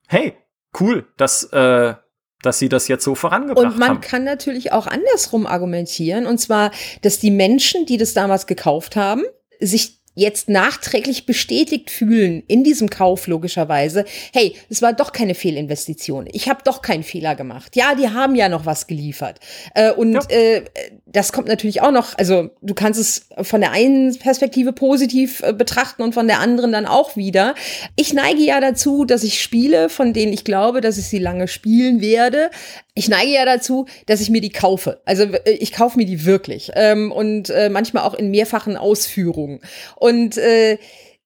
hey, 0.09 0.37
cool, 0.81 1.07
dass, 1.16 1.44
äh, 1.44 1.94
dass 2.42 2.59
sie 2.59 2.68
das 2.68 2.88
jetzt 2.88 3.05
so 3.05 3.14
vorangebracht 3.14 3.64
haben. 3.64 3.72
Und 3.72 3.79
man 3.79 3.88
haben. 3.90 4.01
kann 4.01 4.24
natürlich 4.24 4.72
auch 4.72 4.87
andersrum 4.87 5.46
argumentieren. 5.46 6.27
Und 6.27 6.38
zwar, 6.38 6.70
dass 7.03 7.18
die 7.18 7.31
Menschen, 7.31 7.85
die 7.85 7.98
das 7.98 8.14
damals 8.14 8.46
gekauft 8.46 8.96
haben, 8.96 9.22
sich 9.61 9.97
jetzt 10.18 10.48
nachträglich 10.48 11.26
bestätigt 11.26 11.90
fühlen 11.90 12.42
in 12.48 12.64
diesem 12.64 12.90
Kauf 12.90 13.28
logischerweise, 13.28 14.04
hey, 14.33 14.57
es 14.68 14.83
war 14.83 14.92
doch 14.92 15.12
keine 15.12 15.35
Fehlinvestition. 15.35 16.28
Ich 16.33 16.48
habe 16.48 16.61
doch 16.64 16.83
keinen 16.83 17.04
Fehler 17.04 17.37
gemacht. 17.37 17.76
Ja, 17.76 17.94
die 17.94 18.09
haben 18.09 18.35
ja 18.35 18.48
noch 18.48 18.66
was 18.66 18.88
geliefert. 18.88 19.38
Äh, 19.74 19.92
und 19.92 20.14
ja. 20.14 20.20
äh, 20.28 20.64
das 21.07 21.33
kommt 21.33 21.46
natürlich 21.46 21.83
auch 21.83 21.92
noch, 21.92 22.18
also 22.18 22.50
du 22.62 22.74
kannst 22.74 23.00
es 23.00 23.28
von 23.42 23.61
der 23.61 23.70
einen 23.70 24.18
Perspektive 24.18 24.72
positiv 24.72 25.40
äh, 25.42 25.52
betrachten 25.52 26.02
und 26.02 26.14
von 26.14 26.26
der 26.26 26.40
anderen 26.40 26.72
dann 26.72 26.87
auch 26.87 27.16
wieder. 27.16 27.54
Ich 27.94 28.12
neige 28.12 28.42
ja 28.42 28.61
dazu, 28.61 29.04
dass 29.04 29.22
ich 29.22 29.40
Spiele, 29.40 29.88
von 29.88 30.12
denen 30.12 30.33
ich 30.33 30.42
glaube, 30.42 30.81
dass 30.81 30.98
ich 30.98 31.07
sie 31.07 31.18
lange 31.18 31.46
spielen 31.46 32.00
werde, 32.00 32.50
ich 32.98 33.08
neige 33.08 33.30
ja 33.30 33.44
dazu, 33.44 33.87
dass 34.06 34.20
ich 34.20 34.28
mir 34.28 34.40
die 34.40 34.50
kaufe. 34.50 35.00
Also 35.04 35.22
äh, 35.22 35.52
ich 35.52 35.72
kaufe 35.72 35.96
mir 35.96 36.04
die 36.04 36.24
wirklich 36.24 36.72
ähm, 36.74 37.12
und 37.12 37.48
äh, 37.50 37.70
manchmal 37.70 38.04
auch 38.04 38.14
in 38.14 38.30
mehrfachen 38.30 38.76
Ausführungen. 38.76 39.61
Und 39.94 40.37
äh, 40.37 40.78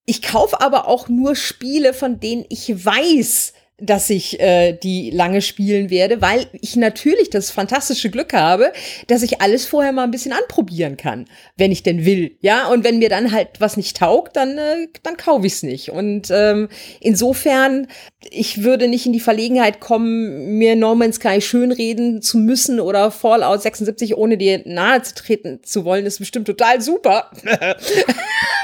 ich 0.05 0.21
kaufe 0.21 0.61
aber 0.61 0.87
auch 0.87 1.09
nur 1.09 1.35
Spiele, 1.35 1.95
von 1.95 2.21
denen 2.21 2.45
ich 2.51 2.85
weiß, 2.85 3.55
dass 3.79 4.11
ich 4.11 4.39
äh, 4.39 4.73
die 4.75 5.11
lange 5.11 5.43
spielen 5.43 5.91
werde, 5.91 6.21
weil 6.21 6.47
ich 6.61 6.77
natürlich 6.77 7.31
das 7.31 7.51
fantastische 7.51 8.11
Glück 8.11 8.33
habe, 8.33 8.73
dass 9.09 9.23
ich 9.23 9.41
alles 9.41 9.67
vorher 9.67 9.93
mal 9.93 10.05
ein 10.05 10.11
bisschen 10.13 10.33
anprobieren 10.33 10.97
kann, 10.97 11.25
wenn 11.57 11.73
ich 11.73 11.83
denn 11.83 12.05
will. 12.05 12.37
Ja, 12.41 12.69
und 12.69 12.85
wenn 12.85 12.99
mir 12.99 13.09
dann 13.09 13.33
halt 13.33 13.49
was 13.61 13.77
nicht 13.77 13.97
taugt, 13.97 14.37
dann, 14.37 14.57
äh, 14.57 14.89
dann 15.03 15.17
kaufe 15.17 15.47
ich 15.47 15.55
es 15.55 15.63
nicht. 15.63 15.91
Und 15.91 16.29
ähm, 16.31 16.69
insofern, 17.01 17.89
ich 18.31 18.63
würde 18.63 18.87
nicht 18.87 19.07
in 19.07 19.13
die 19.13 19.21
Verlegenheit 19.21 19.81
kommen, 19.81 20.59
mir 20.59 20.77
No 20.77 20.95
Man's 20.95 21.17
Sky 21.17 21.41
schönreden 21.41 22.23
zu 22.23 22.39
müssen 22.39 22.79
oder 22.79 23.11
Fallout 23.11 23.63
76, 23.63 24.17
ohne 24.17 24.37
dir 24.37 24.63
nahe 24.65 25.03
zu 25.03 25.15
treten 25.15 25.61
zu 25.65 25.85
wollen, 25.85 26.07
ist 26.07 26.21
bestimmt 26.21 26.47
total 26.47 26.81
super. 26.81 27.31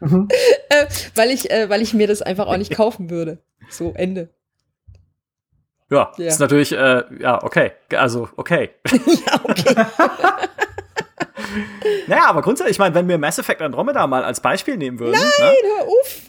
mhm. 0.00 0.28
äh, 0.68 0.86
weil 1.14 1.30
ich, 1.30 1.50
äh, 1.50 1.68
weil 1.68 1.82
ich 1.82 1.94
mir 1.94 2.06
das 2.06 2.22
einfach 2.22 2.46
auch 2.46 2.56
nicht 2.56 2.74
kaufen 2.74 3.10
würde. 3.10 3.38
So, 3.68 3.92
Ende. 3.94 4.30
Ja, 5.90 6.12
ja. 6.16 6.28
ist 6.28 6.38
natürlich, 6.38 6.72
äh, 6.72 7.02
ja, 7.18 7.42
okay. 7.42 7.72
Also, 7.96 8.28
okay. 8.36 8.70
ja, 8.90 9.40
okay. 9.42 9.74
naja, 12.06 12.26
aber 12.26 12.42
grundsätzlich, 12.42 12.76
ich 12.76 12.78
meine, 12.78 12.94
wenn 12.94 13.08
wir 13.08 13.18
Mass 13.18 13.38
Effect 13.38 13.60
Andromeda 13.60 14.06
mal 14.06 14.22
als 14.22 14.40
Beispiel 14.40 14.76
nehmen 14.76 15.00
würden. 15.00 15.12
Nein, 15.12 15.22
ne, 15.40 15.52
hör 15.78 15.88
auf. 15.88 16.20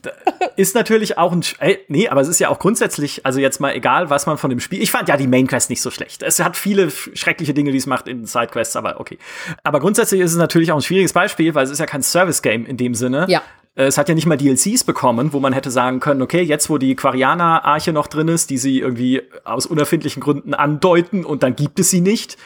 Ist 0.55 0.73
natürlich 0.73 1.17
auch 1.19 1.31
ein. 1.31 1.43
Ey, 1.59 1.79
nee, 1.87 2.09
aber 2.09 2.21
es 2.21 2.27
ist 2.27 2.39
ja 2.39 2.49
auch 2.49 2.57
grundsätzlich, 2.57 3.23
also 3.25 3.39
jetzt 3.39 3.59
mal 3.59 3.75
egal, 3.75 4.09
was 4.09 4.25
man 4.25 4.39
von 4.39 4.49
dem 4.49 4.59
Spiel. 4.59 4.81
Ich 4.81 4.89
fand 4.89 5.07
ja 5.09 5.17
die 5.17 5.27
Main 5.27 5.45
Quest 5.47 5.69
nicht 5.69 5.81
so 5.81 5.91
schlecht. 5.91 6.23
Es 6.23 6.39
hat 6.39 6.57
viele 6.57 6.89
schreckliche 6.89 7.53
Dinge, 7.53 7.71
die 7.71 7.77
es 7.77 7.85
macht 7.85 8.07
in 8.07 8.25
Sidequests, 8.25 8.75
aber 8.75 8.99
okay. 8.99 9.19
Aber 9.63 9.79
grundsätzlich 9.79 10.21
ist 10.21 10.31
es 10.31 10.37
natürlich 10.37 10.71
auch 10.71 10.77
ein 10.77 10.81
schwieriges 10.81 11.13
Beispiel, 11.13 11.53
weil 11.53 11.65
es 11.65 11.69
ist 11.69 11.79
ja 11.79 11.85
kein 11.85 12.01
Service-Game 12.01 12.65
in 12.65 12.77
dem 12.77 12.95
Sinne. 12.95 13.25
Ja. 13.29 13.43
Äh, 13.81 13.87
es 13.87 13.97
hat 13.97 14.09
ja 14.09 14.15
nicht 14.15 14.27
mal 14.27 14.37
DLCs 14.37 14.83
bekommen, 14.83 15.33
wo 15.33 15.39
man 15.39 15.53
hätte 15.53 15.71
sagen 15.71 15.99
können, 15.99 16.21
okay, 16.21 16.41
jetzt 16.41 16.69
wo 16.69 16.77
die 16.77 16.95
Quarianer-Arche 16.95 17.93
noch 17.93 18.07
drin 18.07 18.27
ist, 18.27 18.49
die 18.49 18.57
sie 18.57 18.79
irgendwie 18.79 19.23
aus 19.43 19.65
unerfindlichen 19.65 20.21
Gründen 20.21 20.53
andeuten 20.53 21.25
und 21.25 21.43
dann 21.43 21.55
gibt 21.55 21.79
es 21.79 21.89
sie 21.89 22.01
nicht. 22.01 22.37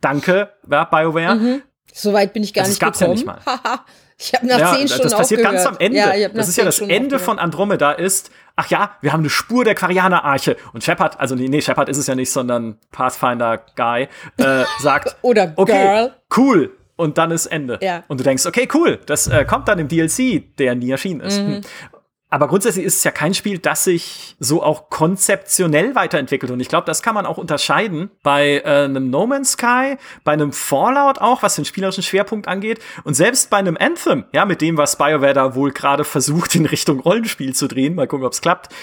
Danke, 0.00 0.50
ja, 0.70 0.84
BioWare. 0.84 1.34
Mhm. 1.34 1.62
Soweit 1.92 2.32
bin 2.32 2.42
ich 2.42 2.52
gar 2.52 2.62
das 2.62 2.70
nicht 2.70 2.80
gab's 2.80 2.98
gekommen. 2.98 3.18
Ja 3.18 3.32
nicht 3.32 3.46
mal. 3.46 3.80
ich 4.18 4.34
habe 4.34 4.46
nach 4.46 4.58
ja, 4.58 4.74
zehn 4.74 4.88
Stunden 4.88 5.04
Das 5.04 5.16
passiert 5.16 5.42
ganz 5.42 5.64
am 5.64 5.76
Ende. 5.78 5.98
Ja, 5.98 6.28
das 6.28 6.48
ist 6.48 6.56
ja 6.56 6.64
das 6.64 6.80
Ende 6.80 6.96
aufgehört. 6.96 7.22
von 7.22 7.38
Andromeda 7.38 7.92
ist, 7.92 8.30
ach 8.54 8.68
ja, 8.68 8.92
wir 9.00 9.12
haben 9.12 9.20
eine 9.20 9.30
Spur 9.30 9.64
der 9.64 9.74
Quarianer-Arche. 9.74 10.56
Und 10.74 10.84
Shepard, 10.84 11.18
also 11.18 11.34
nee, 11.34 11.48
nee, 11.48 11.62
Shepard 11.62 11.88
ist 11.88 11.96
es 11.96 12.06
ja 12.06 12.14
nicht, 12.14 12.30
sondern 12.30 12.78
Pathfinder-Guy, 12.92 14.08
äh, 14.36 14.64
sagt, 14.80 15.16
Oder 15.22 15.54
okay, 15.56 15.72
Girl. 15.72 16.14
cool, 16.36 16.76
und 16.98 17.16
dann 17.16 17.30
ist 17.30 17.46
Ende. 17.46 17.78
Ja. 17.80 18.02
Und 18.08 18.20
du 18.20 18.24
denkst, 18.24 18.44
okay, 18.44 18.68
cool, 18.74 18.98
das 19.06 19.28
äh, 19.28 19.44
kommt 19.44 19.68
dann 19.68 19.78
im 19.78 19.88
DLC, 19.88 20.56
der 20.58 20.74
nie 20.74 20.90
erschienen 20.90 21.20
ist. 21.20 21.40
Mhm. 21.40 21.60
Aber 22.30 22.48
grundsätzlich 22.48 22.84
ist 22.84 22.98
es 22.98 23.04
ja 23.04 23.10
kein 23.10 23.32
Spiel, 23.32 23.58
das 23.58 23.84
sich 23.84 24.36
so 24.38 24.62
auch 24.62 24.90
konzeptionell 24.90 25.94
weiterentwickelt. 25.94 26.52
Und 26.52 26.60
ich 26.60 26.68
glaube, 26.68 26.84
das 26.84 27.02
kann 27.02 27.14
man 27.14 27.24
auch 27.24 27.38
unterscheiden 27.38 28.10
bei 28.22 28.58
äh, 28.58 28.84
einem 28.84 29.08
No 29.08 29.26
Man's 29.26 29.52
Sky, 29.52 29.96
bei 30.24 30.32
einem 30.32 30.52
Fallout 30.52 31.20
auch, 31.20 31.42
was 31.42 31.54
den 31.54 31.64
spielerischen 31.64 32.02
Schwerpunkt 32.02 32.46
angeht. 32.46 32.80
Und 33.04 33.14
selbst 33.14 33.48
bei 33.48 33.56
einem 33.56 33.78
Anthem, 33.78 34.24
ja, 34.32 34.44
mit 34.44 34.60
dem, 34.60 34.76
was 34.76 34.98
BioWare 34.98 35.32
da 35.32 35.54
wohl 35.54 35.70
gerade 35.70 36.04
versucht, 36.04 36.54
in 36.54 36.66
Richtung 36.66 37.00
Rollenspiel 37.00 37.54
zu 37.54 37.66
drehen, 37.66 37.94
mal 37.94 38.06
gucken, 38.06 38.26
ob 38.26 38.32
es 38.32 38.42
klappt. 38.42 38.74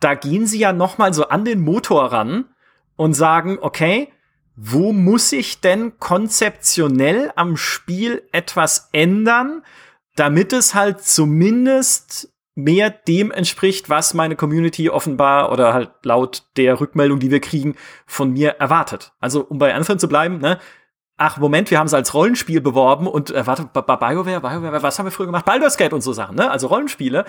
Da 0.00 0.14
gehen 0.14 0.46
sie 0.46 0.58
ja 0.58 0.74
noch 0.74 0.98
mal 0.98 1.14
so 1.14 1.28
an 1.28 1.46
den 1.46 1.60
Motor 1.60 2.12
ran 2.12 2.46
und 2.96 3.14
sagen, 3.14 3.58
okay, 3.60 4.12
wo 4.56 4.92
muss 4.92 5.32
ich 5.32 5.60
denn 5.60 5.98
konzeptionell 5.98 7.32
am 7.36 7.56
Spiel 7.56 8.22
etwas 8.32 8.88
ändern, 8.92 9.62
damit 10.16 10.52
es 10.52 10.74
halt 10.74 11.02
zumindest 11.02 12.32
mehr 12.54 12.90
dem 12.90 13.30
entspricht, 13.30 13.88
was 13.88 14.12
meine 14.12 14.36
Community 14.36 14.90
offenbar 14.90 15.50
oder 15.52 15.72
halt 15.72 15.90
laut 16.02 16.44
der 16.56 16.80
Rückmeldung, 16.80 17.18
die 17.18 17.30
wir 17.30 17.40
kriegen, 17.40 17.76
von 18.06 18.32
mir 18.32 18.50
erwartet. 18.58 19.12
Also 19.20 19.42
um 19.42 19.58
bei 19.58 19.74
Anthem 19.74 19.98
zu 19.98 20.08
bleiben, 20.08 20.38
ne? 20.38 20.58
Ach, 21.16 21.38
Moment, 21.38 21.70
wir 21.70 21.78
haben 21.78 21.86
es 21.86 21.94
als 21.94 22.14
Rollenspiel 22.14 22.60
beworben 22.60 23.06
und 23.06 23.30
äh, 23.30 23.46
warte, 23.46 23.68
bei 23.72 23.80
BioWare, 23.82 24.40
BioWare, 24.40 24.82
was 24.82 24.98
haben 24.98 25.06
wir 25.06 25.12
früher 25.12 25.26
gemacht? 25.26 25.44
Baldur's 25.44 25.76
Gate 25.76 25.92
und 25.92 26.00
so 26.00 26.12
Sachen, 26.12 26.36
ne? 26.36 26.50
Also 26.50 26.66
Rollenspiele. 26.66 27.24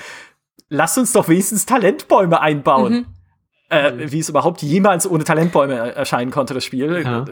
Lasst 0.70 0.98
uns 0.98 1.14
doch 1.14 1.28
wenigstens 1.28 1.66
Talentbäume 1.66 2.42
einbauen. 2.42 2.94
Mhm 2.94 3.06
äh, 3.74 4.12
wie 4.12 4.20
es 4.20 4.30
überhaupt 4.30 4.62
jemals 4.62 5.10
ohne 5.10 5.24
Talentbäume 5.24 5.94
erscheinen 5.96 6.32
konnte, 6.32 6.54
das 6.54 6.64
Spiel. 6.64 7.02
Ja. 7.04 7.26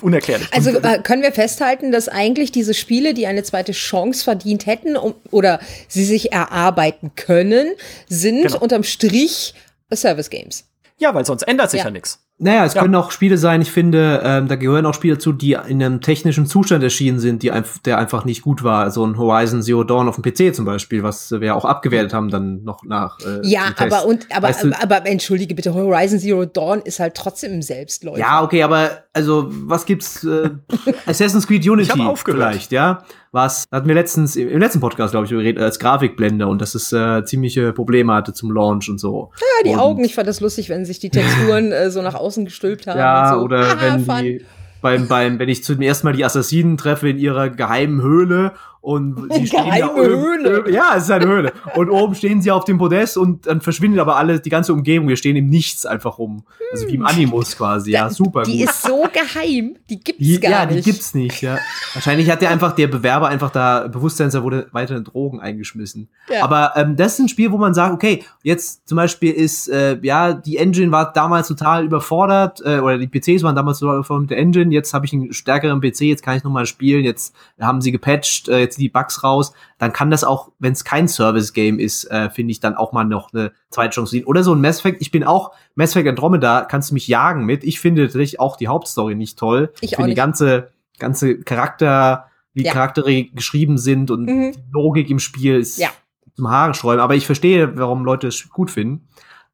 Unerklärlich. 0.00 0.48
Also 0.52 0.70
äh, 0.70 1.00
können 1.02 1.22
wir 1.22 1.32
festhalten, 1.32 1.92
dass 1.92 2.08
eigentlich 2.08 2.50
diese 2.50 2.72
Spiele, 2.72 3.12
die 3.12 3.26
eine 3.26 3.42
zweite 3.42 3.72
Chance 3.72 4.24
verdient 4.24 4.64
hätten 4.64 4.96
um, 4.96 5.14
oder 5.30 5.60
sie 5.86 6.04
sich 6.04 6.32
erarbeiten 6.32 7.12
können, 7.14 7.68
sind 8.08 8.42
genau. 8.42 8.58
unterm 8.58 8.84
Strich 8.84 9.54
Service 9.92 10.30
Games. 10.30 10.64
Ja, 10.98 11.14
weil 11.14 11.26
sonst 11.26 11.42
ändert 11.42 11.70
sich 11.70 11.78
ja, 11.80 11.86
ja 11.86 11.90
nichts. 11.90 12.20
Naja, 12.42 12.64
es 12.64 12.72
ja. 12.72 12.80
können 12.80 12.94
auch 12.94 13.10
Spiele 13.10 13.36
sein, 13.36 13.60
ich 13.60 13.70
finde, 13.70 14.22
ähm, 14.24 14.48
da 14.48 14.56
gehören 14.56 14.86
auch 14.86 14.94
Spiele 14.94 15.18
zu, 15.18 15.34
die 15.34 15.52
in 15.52 15.82
einem 15.82 16.00
technischen 16.00 16.46
Zustand 16.46 16.82
erschienen 16.82 17.20
sind, 17.20 17.42
die 17.42 17.50
einf 17.50 17.80
der 17.80 17.98
einfach 17.98 18.24
nicht 18.24 18.40
gut 18.40 18.64
war. 18.64 18.90
So 18.90 19.04
ein 19.04 19.18
Horizon 19.18 19.62
Zero 19.62 19.84
Dawn 19.84 20.08
auf 20.08 20.16
dem 20.16 20.22
PC 20.22 20.54
zum 20.54 20.64
Beispiel, 20.64 21.02
was 21.02 21.30
wir 21.32 21.54
auch 21.54 21.66
abgewertet 21.66 22.14
haben, 22.14 22.30
dann 22.30 22.62
noch 22.64 22.82
nach. 22.82 23.18
Äh, 23.20 23.46
ja, 23.46 23.64
aber 23.76 24.06
und 24.06 24.26
aber, 24.34 24.48
weißt 24.48 24.64
du, 24.64 24.68
aber, 24.68 24.96
aber 24.96 25.06
entschuldige 25.06 25.54
bitte, 25.54 25.74
Horizon 25.74 26.18
Zero 26.18 26.46
Dawn 26.46 26.80
ist 26.80 26.98
halt 26.98 27.14
trotzdem 27.14 27.52
im 27.52 27.60
Selbstläufer. 27.60 28.18
Ja, 28.18 28.42
okay, 28.42 28.62
aber 28.62 29.04
also 29.12 29.48
was 29.50 29.84
gibt's? 29.84 30.24
Äh, 30.24 30.48
Assassin's 31.06 31.46
Creed 31.46 31.68
Unity 31.68 31.92
vielleicht, 32.24 32.72
ja. 32.72 33.04
Was 33.32 33.66
hatten 33.70 33.86
wir 33.86 33.94
letztens 33.94 34.36
im 34.36 34.58
letzten 34.58 34.80
Podcast, 34.80 35.12
glaube 35.12 35.26
ich, 35.26 35.30
geredet, 35.30 35.62
als 35.62 35.78
Grafikblender 35.78 36.48
und 36.48 36.60
dass 36.60 36.74
es 36.74 36.92
äh, 36.92 37.24
ziemliche 37.24 37.72
Probleme 37.72 38.12
hatte 38.12 38.32
zum 38.32 38.50
Launch 38.50 38.88
und 38.88 38.98
so. 38.98 39.30
Ja, 39.40 39.64
die 39.64 39.74
und, 39.74 39.78
Augen, 39.78 40.04
ich 40.04 40.14
fand 40.14 40.26
das 40.26 40.40
lustig, 40.40 40.68
wenn 40.68 40.84
sich 40.84 40.98
die 40.98 41.10
Texturen 41.10 41.72
äh, 41.72 41.90
so 41.90 42.02
nach 42.02 42.14
außen 42.14 42.44
gestülpt 42.44 42.86
haben. 42.86 42.98
Ja, 42.98 43.34
so. 43.34 43.40
oder 43.40 43.68
Haha, 43.68 43.80
wenn 43.80 44.04
fun. 44.04 44.22
die 44.22 44.44
beim, 44.82 45.08
beim, 45.08 45.38
wenn 45.38 45.48
ich 45.48 45.62
zum 45.62 45.80
ersten 45.82 46.06
Mal 46.06 46.14
die 46.14 46.24
Assassinen 46.24 46.76
treffe 46.76 47.08
in 47.08 47.18
ihrer 47.18 47.50
geheimen 47.50 48.02
Höhle 48.02 48.52
und 48.80 49.30
sie 49.34 49.46
stehen 49.46 49.58
da 49.68 49.76
Geheime 49.76 49.92
oben- 49.92 50.04
Höhle. 50.06 50.70
Ja, 50.70 50.94
es 50.96 51.04
ist 51.04 51.10
eine 51.10 51.26
Höhle. 51.26 51.52
Und 51.76 51.90
oben 51.90 52.14
stehen 52.14 52.40
sie 52.40 52.50
auf 52.50 52.64
dem 52.64 52.78
Podest 52.78 53.16
und 53.18 53.46
dann 53.46 53.60
verschwindet 53.60 54.00
aber 54.00 54.16
alle, 54.16 54.40
die 54.40 54.48
ganze 54.50 54.72
Umgebung. 54.72 55.08
Wir 55.08 55.16
stehen 55.16 55.36
im 55.36 55.48
Nichts 55.48 55.84
einfach 55.86 56.18
rum. 56.18 56.44
Also 56.72 56.86
wie 56.88 56.94
im 56.94 57.04
Animus 57.04 57.56
quasi. 57.56 57.90
Ja, 57.90 58.08
super 58.10 58.42
Die 58.44 58.58
gut. 58.60 58.70
ist 58.70 58.82
so 58.82 59.02
geheim, 59.12 59.76
die 59.90 60.00
gibt's 60.00 60.22
Die, 60.24 60.40
gar 60.40 60.50
ja, 60.50 60.66
nicht. 60.66 60.86
die 60.86 60.90
gibt's 60.92 61.14
nicht, 61.14 61.42
ja. 61.42 61.58
Wahrscheinlich 61.94 62.30
hat 62.30 62.40
der 62.42 62.50
einfach, 62.50 62.72
der 62.72 62.86
Bewerber 62.86 63.28
einfach 63.28 63.50
da 63.50 63.88
Bewusstseinser 63.88 64.42
wurde 64.44 64.68
weiter 64.72 64.96
in 64.96 65.04
Drogen 65.04 65.40
eingeschmissen. 65.40 66.08
Ja. 66.30 66.44
Aber 66.44 66.72
ähm, 66.76 66.96
das 66.96 67.14
ist 67.14 67.18
ein 67.18 67.28
Spiel, 67.28 67.50
wo 67.52 67.58
man 67.58 67.74
sagt, 67.74 67.92
okay, 67.92 68.24
jetzt 68.42 68.88
zum 68.88 68.96
Beispiel 68.96 69.32
ist, 69.32 69.68
äh, 69.68 69.98
ja, 70.02 70.32
die 70.32 70.56
Engine 70.56 70.90
war 70.92 71.12
damals 71.12 71.48
total 71.48 71.84
überfordert, 71.84 72.60
äh, 72.64 72.78
oder 72.78 72.98
die 72.98 73.08
PCs 73.08 73.42
waren 73.42 73.56
damals 73.56 73.80
total 73.80 73.96
überfordert 73.96 74.22
mit 74.22 74.30
der 74.30 74.38
Engine, 74.38 74.72
jetzt 74.72 74.94
habe 74.94 75.04
ich 75.06 75.12
einen 75.12 75.32
stärkeren 75.32 75.80
PC, 75.80 76.02
jetzt 76.02 76.22
kann 76.22 76.36
ich 76.36 76.44
nochmal 76.44 76.66
spielen, 76.66 77.04
jetzt 77.04 77.34
haben 77.60 77.80
sie 77.80 77.92
gepatcht, 77.92 78.48
äh, 78.48 78.69
sind 78.74 78.82
die 78.82 78.88
Bugs 78.88 79.22
raus, 79.24 79.52
dann 79.78 79.92
kann 79.92 80.10
das 80.10 80.24
auch, 80.24 80.52
wenn 80.58 80.72
es 80.72 80.84
kein 80.84 81.08
Service-Game 81.08 81.78
ist, 81.78 82.04
äh, 82.10 82.30
finde 82.30 82.52
ich 82.52 82.60
dann 82.60 82.74
auch 82.76 82.92
mal 82.92 83.04
noch 83.04 83.32
eine 83.32 83.52
zweite 83.70 83.94
Chance 83.94 84.10
sehen. 84.12 84.24
Oder 84.24 84.42
so 84.42 84.54
ein 84.54 84.60
Mass 84.60 84.78
Effect, 84.80 85.00
ich 85.02 85.10
bin 85.10 85.24
auch, 85.24 85.52
Mass 85.74 85.90
Effect 85.90 86.08
Andromeda, 86.08 86.62
kannst 86.62 86.90
du 86.90 86.94
mich 86.94 87.08
jagen 87.08 87.44
mit. 87.44 87.64
Ich 87.64 87.80
finde 87.80 88.04
tatsächlich 88.04 88.40
auch 88.40 88.56
die 88.56 88.68
Hauptstory 88.68 89.14
nicht 89.14 89.38
toll. 89.38 89.72
Ich 89.80 89.96
finde 89.96 90.10
die 90.10 90.16
ganze, 90.16 90.70
ganze 90.98 91.38
Charakter, 91.40 92.26
wie 92.54 92.64
Ja. 92.64 92.72
Charaktere 92.72 93.24
geschrieben 93.24 93.78
sind 93.78 94.10
und 94.10 94.22
Mhm. 94.26 94.52
die 94.52 94.62
Logik 94.72 95.08
im 95.10 95.18
Spiel 95.20 95.56
ist 95.60 95.78
Ja. 95.78 95.88
zum 96.34 96.48
Haare 96.50 96.74
sträuben. 96.74 97.00
Aber 97.00 97.14
ich 97.14 97.26
verstehe, 97.26 97.76
warum 97.78 98.04
Leute 98.04 98.26
es 98.28 98.48
gut 98.50 98.70
finden. 98.70 99.08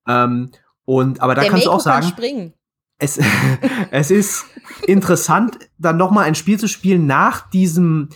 Ähm, 0.08 0.50
und, 0.84 1.20
aber 1.20 1.34
da 1.34 1.42
Der 1.42 1.50
kannst 1.50 1.66
du 1.66 1.70
Mako 1.70 1.76
auch 1.80 1.84
sagen, 1.84 2.00
kann 2.02 2.10
springen. 2.12 2.52
es, 2.98 3.18
es 3.90 4.10
ist 4.10 4.46
interessant, 4.86 5.58
dann 5.78 5.96
noch 5.96 6.10
mal 6.10 6.22
ein 6.22 6.34
Spiel 6.34 6.58
zu 6.58 6.68
spielen 6.68 7.06
nach 7.06 7.50
diesem, 7.50 8.08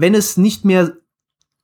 wenn 0.00 0.14
es 0.14 0.36
nicht 0.36 0.64
mehr 0.64 0.92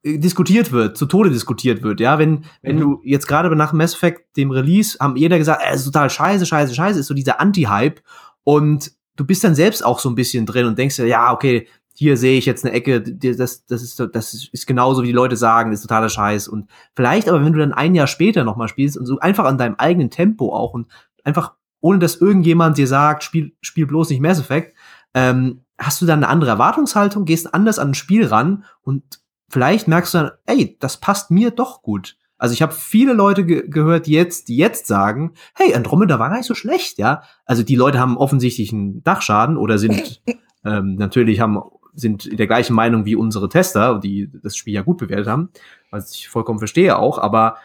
äh, 0.03 0.19
diskutiert 0.19 0.73
wird, 0.73 0.97
zu 0.97 1.07
Tode 1.07 1.31
diskutiert 1.31 1.83
wird, 1.83 2.01
ja, 2.01 2.19
wenn, 2.19 2.45
wenn 2.63 2.77
Mhm. 2.77 2.81
du 2.81 3.01
jetzt 3.05 3.27
gerade 3.27 3.55
nach 3.57 3.73
Mass 3.73 3.95
Effect, 3.95 4.37
dem 4.37 4.51
Release, 4.51 4.99
haben 5.01 5.17
jeder 5.17 5.39
gesagt, 5.39 5.63
es 5.71 5.81
ist 5.81 5.87
total 5.87 6.11
scheiße, 6.11 6.47
scheiße, 6.47 6.75
scheiße, 6.75 7.01
ist 7.01 7.07
so 7.07 7.15
dieser 7.15 7.41
Anti-Hype 7.41 8.01
und 8.43 8.93
du 9.17 9.25
bist 9.25 9.45
dann 9.45 9.55
selbst 9.55 9.85
auch 9.85 9.99
so 10.01 10.09
ein 10.09 10.15
bisschen 10.15 10.47
drin 10.47 10.67
und 10.67 10.79
denkst 10.79 10.97
dir, 10.97 11.07
ja, 11.07 11.33
okay, 11.33 11.69
hier 11.97 12.17
sehe 12.17 12.37
ich 12.37 12.45
jetzt 12.45 12.65
eine 12.65 12.75
Ecke, 12.75 13.01
das, 13.01 13.65
das 13.67 13.83
ist, 13.83 14.01
das 14.13 14.49
ist 14.51 14.67
genauso, 14.67 15.03
wie 15.03 15.07
die 15.07 15.13
Leute 15.13 15.37
sagen, 15.37 15.71
das 15.71 15.79
ist 15.81 15.87
totaler 15.87 16.09
Scheiß 16.09 16.49
und 16.49 16.69
vielleicht 16.97 17.29
aber, 17.29 17.45
wenn 17.45 17.53
du 17.53 17.61
dann 17.61 17.73
ein 17.73 17.95
Jahr 17.95 18.09
später 18.09 18.43
noch 18.43 18.57
mal 18.57 18.67
spielst 18.67 18.99
und 18.99 19.07
so 19.07 19.21
einfach 19.21 19.45
an 19.45 19.59
deinem 19.59 19.77
eigenen 19.77 20.11
Tempo 20.11 20.53
auch 20.53 20.75
und 20.75 20.89
einfach 21.23 21.53
ohne 21.81 21.99
dass 21.99 22.17
irgendjemand 22.17 22.79
dir 22.79 22.87
sagt, 22.89 23.23
spiel, 23.23 23.53
spiel 23.61 23.87
bloß 23.87 24.09
nicht 24.11 24.21
Mass 24.21 24.41
Effect, 24.41 24.75
ähm, 25.13 25.61
hast 25.79 26.01
du 26.01 26.07
dann 26.07 26.23
eine 26.23 26.29
andere 26.29 26.51
Erwartungshaltung, 26.51 27.25
gehst 27.25 27.53
anders 27.55 27.79
an 27.79 27.91
ein 27.91 27.95
Spiel 27.95 28.27
ran 28.27 28.65
und 28.83 29.03
vielleicht 29.49 29.89
merkst 29.89 30.15
du 30.15 30.19
dann, 30.19 30.31
ey, 30.47 30.77
das 30.81 30.99
passt 30.99 31.31
mir 31.31 31.51
doch 31.51 31.83
gut. 31.83 32.17
Also 32.37 32.53
ich 32.53 32.63
habe 32.63 32.73
viele 32.73 33.13
Leute 33.13 33.45
ge 33.45 33.69
gehört, 33.69 34.07
die 34.07 34.13
jetzt, 34.13 34.49
die 34.49 34.57
jetzt 34.57 34.87
sagen, 34.87 35.33
hey, 35.55 35.75
Andromeda 35.75 36.19
war 36.19 36.29
gar 36.29 36.37
nicht 36.37 36.47
so 36.47 36.55
schlecht, 36.55 36.99
ja. 36.99 37.23
Also 37.47 37.63
die 37.63 37.77
Leute 37.77 37.99
haben 37.99 38.17
offensichtlich 38.17 38.73
einen 38.73 39.03
Dachschaden 39.03 39.57
oder 39.57 39.79
sind 39.79 40.23
ähm, 40.65 40.97
natürlich 40.97 41.41
haben 41.41 41.61
sind 41.95 42.27
in 42.27 42.37
der 42.37 42.49
gleichen 42.49 42.75
Meinung 42.75 43.05
wie 43.05 43.15
unsere 43.15 43.49
Tester, 43.49 44.01
die 44.01 44.29
das 44.43 44.57
Spiel 44.57 44.75
ja 44.75 44.83
gut 44.83 44.99
bewertet 44.99 45.29
haben, 45.29 45.51
was 45.91 46.13
ich 46.13 46.29
vollkommen 46.29 46.59
verstehe 46.59 46.99
auch, 46.99 47.19
aber 47.19 47.57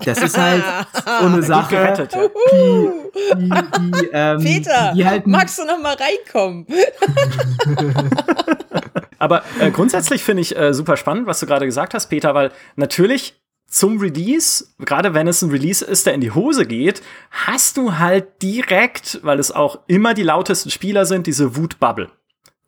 das 0.00 0.22
ist 0.22 0.36
halt 0.36 0.62
so 1.20 1.26
eine 1.26 1.42
Sache, 1.42 2.08
die, 2.12 2.28
die, 3.36 3.50
die, 3.50 4.08
ähm, 4.12 4.42
Peter, 4.42 4.92
die, 4.94 5.06
halt 5.06 5.26
magst 5.26 5.58
du 5.58 5.64
noch 5.64 5.78
mal 5.78 5.96
reinkommen? 5.96 6.66
Aber 9.18 9.42
äh, 9.60 9.70
grundsätzlich 9.70 10.22
finde 10.22 10.42
ich 10.42 10.56
äh, 10.56 10.74
super 10.74 10.96
spannend, 10.96 11.26
was 11.26 11.40
du 11.40 11.46
gerade 11.46 11.66
gesagt 11.66 11.94
hast, 11.94 12.08
Peter, 12.08 12.34
weil 12.34 12.50
natürlich 12.76 13.40
zum 13.66 13.98
Release, 13.98 14.66
gerade 14.78 15.14
wenn 15.14 15.26
es 15.26 15.42
ein 15.42 15.50
Release 15.50 15.84
ist, 15.84 16.06
der 16.06 16.14
in 16.14 16.20
die 16.20 16.32
Hose 16.32 16.66
geht, 16.66 17.02
hast 17.30 17.76
du 17.76 17.98
halt 17.98 18.42
direkt, 18.42 19.20
weil 19.22 19.38
es 19.38 19.50
auch 19.50 19.80
immer 19.86 20.14
die 20.14 20.22
lautesten 20.22 20.70
Spieler 20.70 21.06
sind, 21.06 21.26
diese 21.26 21.56
Wutbubble 21.56 22.10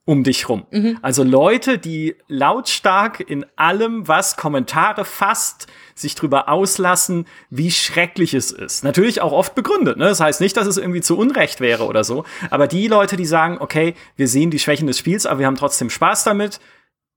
um 0.06 0.22
dich 0.22 0.48
rum. 0.48 0.66
Also 1.02 1.24
Leute, 1.24 1.78
die 1.78 2.14
lautstark 2.28 3.20
in 3.20 3.44
allem, 3.56 4.06
was 4.06 4.36
Kommentare 4.36 5.04
fasst, 5.04 5.66
sich 5.96 6.14
drüber 6.14 6.48
auslassen, 6.48 7.26
wie 7.50 7.70
schrecklich 7.70 8.34
es 8.34 8.52
ist. 8.52 8.84
Natürlich 8.84 9.22
auch 9.22 9.32
oft 9.32 9.54
begründet. 9.54 9.96
Ne? 9.96 10.04
Das 10.04 10.20
heißt 10.20 10.40
nicht, 10.40 10.56
dass 10.56 10.66
es 10.66 10.76
irgendwie 10.76 11.00
zu 11.00 11.16
Unrecht 11.16 11.60
wäre 11.60 11.86
oder 11.86 12.04
so. 12.04 12.24
Aber 12.50 12.66
die 12.66 12.86
Leute, 12.86 13.16
die 13.16 13.24
sagen, 13.24 13.56
okay, 13.58 13.94
wir 14.14 14.28
sehen 14.28 14.50
die 14.50 14.58
Schwächen 14.58 14.86
des 14.86 14.98
Spiels, 14.98 15.24
aber 15.26 15.40
wir 15.40 15.46
haben 15.46 15.56
trotzdem 15.56 15.88
Spaß 15.88 16.24
damit, 16.24 16.60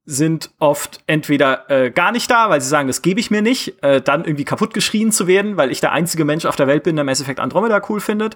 sind 0.05 0.51
oft 0.57 1.03
entweder 1.05 1.69
äh, 1.69 1.91
gar 1.91 2.11
nicht 2.11 2.31
da, 2.31 2.49
weil 2.49 2.61
sie 2.61 2.69
sagen, 2.69 2.87
das 2.87 3.01
gebe 3.01 3.19
ich 3.19 3.29
mir 3.29 3.41
nicht, 3.41 3.83
äh, 3.83 4.01
dann 4.01 4.23
irgendwie 4.23 4.45
kaputt 4.45 4.73
geschrien 4.73 5.11
zu 5.11 5.27
werden, 5.27 5.57
weil 5.57 5.71
ich 5.71 5.81
der 5.81 5.91
einzige 5.91 6.25
Mensch 6.25 6.45
auf 6.45 6.55
der 6.55 6.65
Welt 6.65 6.83
bin, 6.83 6.95
der 6.95 7.05
Mass 7.05 7.21
Effect 7.21 7.39
Andromeda 7.39 7.81
cool 7.89 7.99
findet, 7.99 8.35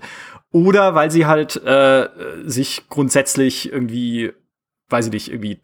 oder 0.52 0.94
weil 0.94 1.10
sie 1.10 1.26
halt 1.26 1.56
äh, 1.64 2.10
sich 2.44 2.84
grundsätzlich 2.90 3.72
irgendwie, 3.72 4.34
weiß 4.90 5.08
ich 5.08 5.14
nicht, 5.14 5.32
irgendwie 5.32 5.62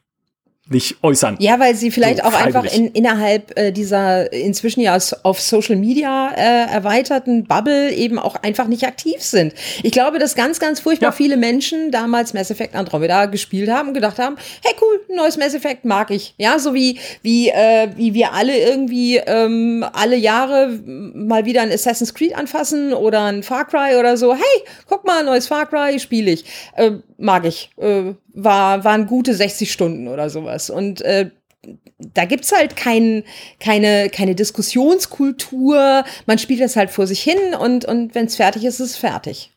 nicht 0.69 0.97
äußern. 1.03 1.37
Ja, 1.39 1.59
weil 1.59 1.75
sie 1.75 1.91
vielleicht 1.91 2.19
So, 2.19 2.23
auch 2.23 2.33
einfach 2.33 2.65
in, 2.65 2.87
innerhalb 2.91 3.57
äh, 3.57 3.71
dieser 3.71 4.31
inzwischen 4.31 4.81
ja 4.81 4.97
auf 5.23 5.39
Social 5.41 5.75
Media 5.75 6.31
äh, 6.35 6.71
erweiterten 6.71 7.45
Bubble 7.45 7.91
eben 7.91 8.19
auch 8.19 8.35
einfach 8.35 8.67
nicht 8.67 8.83
aktiv 8.85 9.21
sind. 9.21 9.53
Ich 9.83 9.91
glaube, 9.91 10.19
dass 10.19 10.35
ganz, 10.35 10.59
ganz 10.59 10.79
furchtbar 10.79 11.07
Ja. 11.09 11.11
viele 11.11 11.37
Menschen 11.37 11.91
damals 11.91 12.33
Mass 12.33 12.51
Effect 12.51 12.75
Andromeda 12.75 13.25
gespielt 13.25 13.69
haben 13.69 13.89
und 13.89 13.93
gedacht 13.93 14.19
haben, 14.19 14.35
hey 14.63 14.73
cool, 14.81 14.99
ein 15.09 15.15
neues 15.15 15.37
Mass 15.37 15.53
Effect 15.53 15.85
mag 15.85 16.11
ich. 16.11 16.33
Ja, 16.37 16.59
so 16.59 16.73
wie, 16.73 16.99
wie, 17.21 17.49
äh, 17.49 17.89
wie 17.95 18.13
wir 18.13 18.33
alle 18.33 18.57
irgendwie 18.57 19.17
ähm, 19.17 19.85
alle 19.93 20.15
Jahre 20.15 20.69
mal 20.85 21.45
wieder 21.45 21.61
ein 21.61 21.71
Assassin's 21.71 22.13
Creed 22.13 22.35
anfassen 22.35 22.93
oder 22.93 23.25
ein 23.25 23.43
Far 23.43 23.65
Cry 23.67 23.97
oder 23.97 24.17
so. 24.17 24.33
Hey, 24.35 24.63
guck 24.87 25.05
mal, 25.05 25.19
ein 25.19 25.25
neues 25.25 25.47
Far 25.47 25.65
Cry 25.65 25.99
spiele 25.99 26.31
ich. 26.31 26.45
Äh, 26.75 26.91
mag 27.19 27.45
ich. 27.45 27.71
Äh, 27.77 28.15
war, 28.33 28.83
waren 28.83 29.05
gute 29.05 29.33
60 29.33 29.71
Stunden 29.71 30.07
oder 30.07 30.29
sowas. 30.29 30.69
Und 30.69 31.01
äh, 31.01 31.31
da 31.97 32.25
gibt's 32.25 32.51
halt 32.51 32.75
kein, 32.75 33.23
keine, 33.59 34.09
keine 34.09 34.35
Diskussionskultur. 34.35 36.03
Man 36.25 36.39
spielt 36.39 36.61
das 36.61 36.75
halt 36.75 36.89
vor 36.89 37.05
sich 37.07 37.21
hin 37.21 37.53
und, 37.59 37.85
und 37.85 38.15
wenn 38.15 38.25
es 38.25 38.37
fertig 38.37 38.63
ist, 38.63 38.79
ist 38.79 38.91
es 38.91 38.97
fertig. 38.97 39.51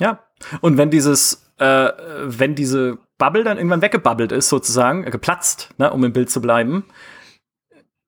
Ja. 0.00 0.20
Und 0.60 0.76
wenn 0.76 0.90
dieses, 0.90 1.50
äh, 1.58 1.90
wenn 2.24 2.54
diese 2.54 2.98
Bubble 3.18 3.44
dann 3.44 3.56
irgendwann 3.56 3.82
weggebubbelt 3.82 4.32
ist, 4.32 4.48
sozusagen, 4.48 5.04
äh, 5.04 5.10
geplatzt, 5.10 5.70
ne, 5.78 5.92
um 5.92 6.04
im 6.04 6.12
Bild 6.12 6.30
zu 6.30 6.40
bleiben, 6.40 6.84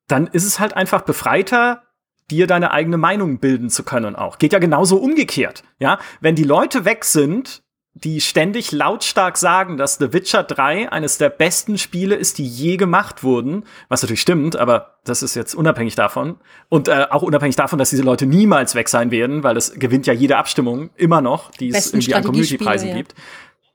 dann 0.08 0.26
ist 0.26 0.44
es 0.44 0.60
halt 0.60 0.74
einfach 0.74 1.02
befreiter, 1.02 1.82
dir 2.30 2.46
deine 2.46 2.70
eigene 2.70 2.96
Meinung 2.96 3.38
bilden 3.38 3.70
zu 3.70 3.82
können 3.82 4.16
auch. 4.16 4.38
Geht 4.38 4.52
ja 4.52 4.58
genauso 4.58 4.96
umgekehrt. 4.96 5.62
Ja, 5.78 5.98
wenn 6.20 6.34
die 6.34 6.44
Leute 6.44 6.84
weg 6.84 7.04
sind, 7.04 7.62
die 7.94 8.22
ständig 8.22 8.72
lautstark 8.72 9.36
sagen, 9.36 9.76
dass 9.76 9.96
The 9.96 10.12
Witcher 10.14 10.42
3 10.42 10.90
eines 10.90 11.18
der 11.18 11.28
besten 11.28 11.76
Spiele 11.76 12.14
ist, 12.14 12.38
die 12.38 12.46
je 12.46 12.78
gemacht 12.78 13.22
wurden, 13.22 13.64
was 13.88 14.02
natürlich 14.02 14.22
stimmt, 14.22 14.56
aber 14.56 14.96
das 15.04 15.22
ist 15.22 15.34
jetzt 15.34 15.54
unabhängig 15.54 15.94
davon 15.94 16.36
und 16.70 16.88
äh, 16.88 17.06
auch 17.10 17.22
unabhängig 17.22 17.56
davon, 17.56 17.78
dass 17.78 17.90
diese 17.90 18.02
Leute 18.02 18.24
niemals 18.24 18.74
weg 18.74 18.88
sein 18.88 19.10
werden, 19.10 19.42
weil 19.42 19.58
es 19.58 19.74
gewinnt 19.74 20.06
ja 20.06 20.14
jede 20.14 20.38
Abstimmung 20.38 20.90
immer 20.96 21.20
noch, 21.20 21.50
die 21.50 21.68
es 21.68 21.92
irgendwie 21.92 22.14
an 22.14 22.24
Community-Preisen 22.24 22.88
ja. 22.88 22.94
gibt. 22.94 23.14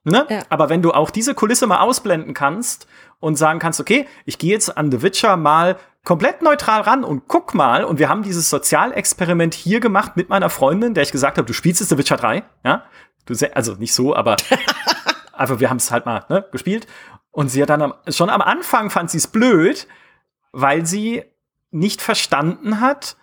Ne? 0.02 0.26
Ja. 0.28 0.42
Aber 0.48 0.68
wenn 0.68 0.82
du 0.82 0.92
auch 0.92 1.10
diese 1.10 1.34
Kulisse 1.34 1.66
mal 1.66 1.80
ausblenden 1.80 2.34
kannst 2.34 2.88
und 3.20 3.36
sagen 3.36 3.58
kannst, 3.58 3.80
okay, 3.80 4.06
ich 4.24 4.38
gehe 4.38 4.52
jetzt 4.52 4.76
an 4.76 4.90
The 4.90 5.02
Witcher 5.02 5.36
mal 5.36 5.76
komplett 6.04 6.42
neutral 6.42 6.80
ran 6.80 7.04
und 7.04 7.28
guck 7.28 7.54
mal, 7.54 7.84
und 7.84 7.98
wir 7.98 8.08
haben 8.08 8.22
dieses 8.22 8.48
Sozialexperiment 8.50 9.54
hier 9.54 9.80
gemacht 9.80 10.16
mit 10.16 10.28
meiner 10.28 10.48
Freundin, 10.48 10.94
der 10.94 11.02
ich 11.02 11.12
gesagt 11.12 11.36
habe, 11.36 11.46
du 11.46 11.52
spielst 11.52 11.80
jetzt 11.80 11.90
The 11.90 11.98
Witcher 11.98 12.16
3, 12.16 12.42
ja? 12.64 12.84
Du 13.28 13.34
also 13.54 13.74
nicht 13.74 13.92
so, 13.92 14.16
aber 14.16 14.36
einfach 15.34 15.60
wir 15.60 15.68
haben 15.68 15.76
es 15.76 15.90
halt 15.90 16.06
mal 16.06 16.24
ne, 16.30 16.46
gespielt. 16.50 16.86
Und 17.30 17.50
sie 17.50 17.60
hat 17.60 17.68
dann 17.68 17.82
am, 17.82 17.94
schon 18.08 18.30
am 18.30 18.40
Anfang 18.40 18.88
fand 18.88 19.10
sie 19.10 19.18
es 19.18 19.26
blöd, 19.26 19.86
weil 20.52 20.86
sie 20.86 21.24
nicht 21.70 22.00
verstanden 22.00 22.80
hat, 22.80 23.16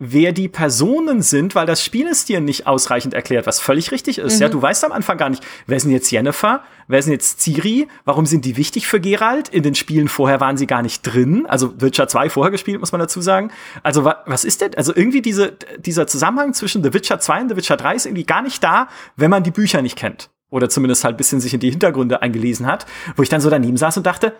wer 0.00 0.32
die 0.32 0.48
Personen 0.48 1.20
sind, 1.20 1.54
weil 1.54 1.66
das 1.66 1.84
Spiel 1.84 2.08
es 2.08 2.24
dir 2.24 2.40
nicht 2.40 2.66
ausreichend 2.66 3.12
erklärt, 3.12 3.46
was 3.46 3.60
völlig 3.60 3.92
richtig 3.92 4.18
ist. 4.18 4.40
Ja, 4.40 4.48
du 4.48 4.60
weißt 4.60 4.84
am 4.84 4.92
Anfang 4.92 5.18
gar 5.18 5.28
nicht, 5.28 5.44
wer 5.66 5.76
ist 5.76 5.84
denn 5.84 5.92
jetzt 5.92 6.10
Jennifer, 6.10 6.64
wer 6.88 6.98
ist 6.98 7.04
denn 7.04 7.12
jetzt 7.12 7.42
Ciri, 7.42 7.86
warum 8.06 8.24
sind 8.24 8.46
die 8.46 8.56
wichtig 8.56 8.86
für 8.86 8.98
Geralt? 8.98 9.50
In 9.50 9.62
den 9.62 9.74
Spielen 9.74 10.08
vorher 10.08 10.40
waren 10.40 10.56
sie 10.56 10.66
gar 10.66 10.80
nicht 10.80 11.02
drin, 11.02 11.44
also 11.46 11.78
Witcher 11.80 12.08
2 12.08 12.30
vorher 12.30 12.50
gespielt, 12.50 12.80
muss 12.80 12.92
man 12.92 13.00
dazu 13.00 13.20
sagen. 13.20 13.52
Also 13.82 14.04
wa 14.04 14.24
was 14.26 14.44
ist 14.44 14.62
denn, 14.62 14.74
also 14.74 14.94
irgendwie 14.96 15.20
diese, 15.20 15.52
dieser 15.78 16.06
Zusammenhang 16.06 16.54
zwischen 16.54 16.82
The 16.82 16.94
Witcher 16.94 17.20
2 17.20 17.42
und 17.42 17.48
The 17.50 17.56
Witcher 17.56 17.76
3 17.76 17.94
ist 17.94 18.06
irgendwie 18.06 18.24
gar 18.24 18.40
nicht 18.40 18.64
da, 18.64 18.88
wenn 19.16 19.30
man 19.30 19.42
die 19.42 19.50
Bücher 19.50 19.82
nicht 19.82 19.96
kennt. 19.96 20.30
Oder 20.48 20.70
zumindest 20.70 21.04
halt 21.04 21.14
ein 21.14 21.18
bisschen 21.18 21.40
sich 21.40 21.52
in 21.54 21.60
die 21.60 21.70
Hintergründe 21.70 22.22
eingelesen 22.22 22.66
hat, 22.66 22.86
wo 23.16 23.22
ich 23.22 23.28
dann 23.28 23.42
so 23.42 23.50
daneben 23.50 23.76
saß 23.76 23.98
und 23.98 24.06
dachte, 24.06 24.34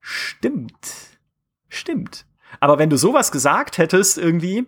Stimmt. 0.00 0.74
Stimmt. 1.68 2.26
Aber 2.60 2.78
wenn 2.78 2.90
du 2.90 2.96
sowas 2.96 3.32
gesagt 3.32 3.78
hättest, 3.78 4.18
irgendwie, 4.18 4.66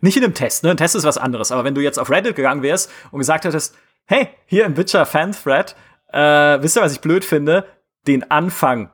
nicht 0.00 0.16
in 0.16 0.24
einem 0.24 0.34
Test, 0.34 0.62
ne? 0.62 0.70
Ein 0.70 0.76
Test 0.76 0.94
ist 0.94 1.04
was 1.04 1.18
anderes, 1.18 1.52
aber 1.52 1.64
wenn 1.64 1.74
du 1.74 1.80
jetzt 1.80 1.98
auf 1.98 2.10
Reddit 2.10 2.36
gegangen 2.36 2.62
wärst 2.62 2.90
und 3.10 3.18
gesagt 3.18 3.44
hättest, 3.44 3.76
hey, 4.06 4.28
hier 4.46 4.64
im 4.64 4.76
Witcher 4.76 5.04
Fan-Thread, 5.04 5.74
äh, 6.12 6.62
wisst 6.62 6.76
ihr, 6.76 6.82
was 6.82 6.92
ich 6.92 7.00
blöd 7.00 7.24
finde? 7.24 7.66
Den 8.06 8.30
Anfang. 8.30 8.90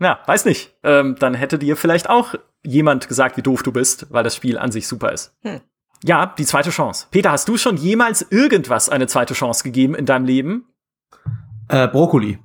Ja, 0.00 0.20
weiß 0.26 0.44
nicht. 0.44 0.74
Ähm, 0.82 1.16
dann 1.18 1.34
hätte 1.34 1.58
dir 1.58 1.76
vielleicht 1.76 2.10
auch 2.10 2.34
jemand 2.62 3.08
gesagt, 3.08 3.36
wie 3.36 3.42
doof 3.42 3.62
du 3.62 3.72
bist, 3.72 4.06
weil 4.10 4.24
das 4.24 4.36
Spiel 4.36 4.58
an 4.58 4.72
sich 4.72 4.88
super 4.88 5.12
ist. 5.12 5.34
Hm. 5.42 5.60
Ja, 6.02 6.34
die 6.38 6.46
zweite 6.46 6.70
Chance. 6.70 7.06
Peter, 7.10 7.30
hast 7.30 7.48
du 7.48 7.56
schon 7.56 7.76
jemals 7.76 8.22
irgendwas 8.30 8.88
eine 8.88 9.06
zweite 9.06 9.34
Chance 9.34 9.62
gegeben 9.62 9.94
in 9.94 10.06
deinem 10.06 10.24
Leben? 10.24 10.66
Äh, 11.68 11.88
Brokkoli. 11.88 12.38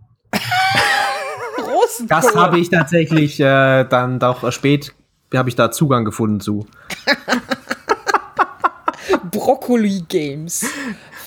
Das 2.08 2.36
habe 2.36 2.60
ich 2.60 2.70
tatsächlich 2.70 3.40
äh, 3.40 3.86
dann 3.86 4.20
doch 4.20 4.52
spät, 4.52 4.94
habe 5.34 5.50
ich 5.50 5.56
da 5.56 5.72
Zugang 5.72 6.06
gefunden 6.06 6.40
zu. 6.40 6.68
Brokkoli 9.32 10.04
Games. 10.08 10.66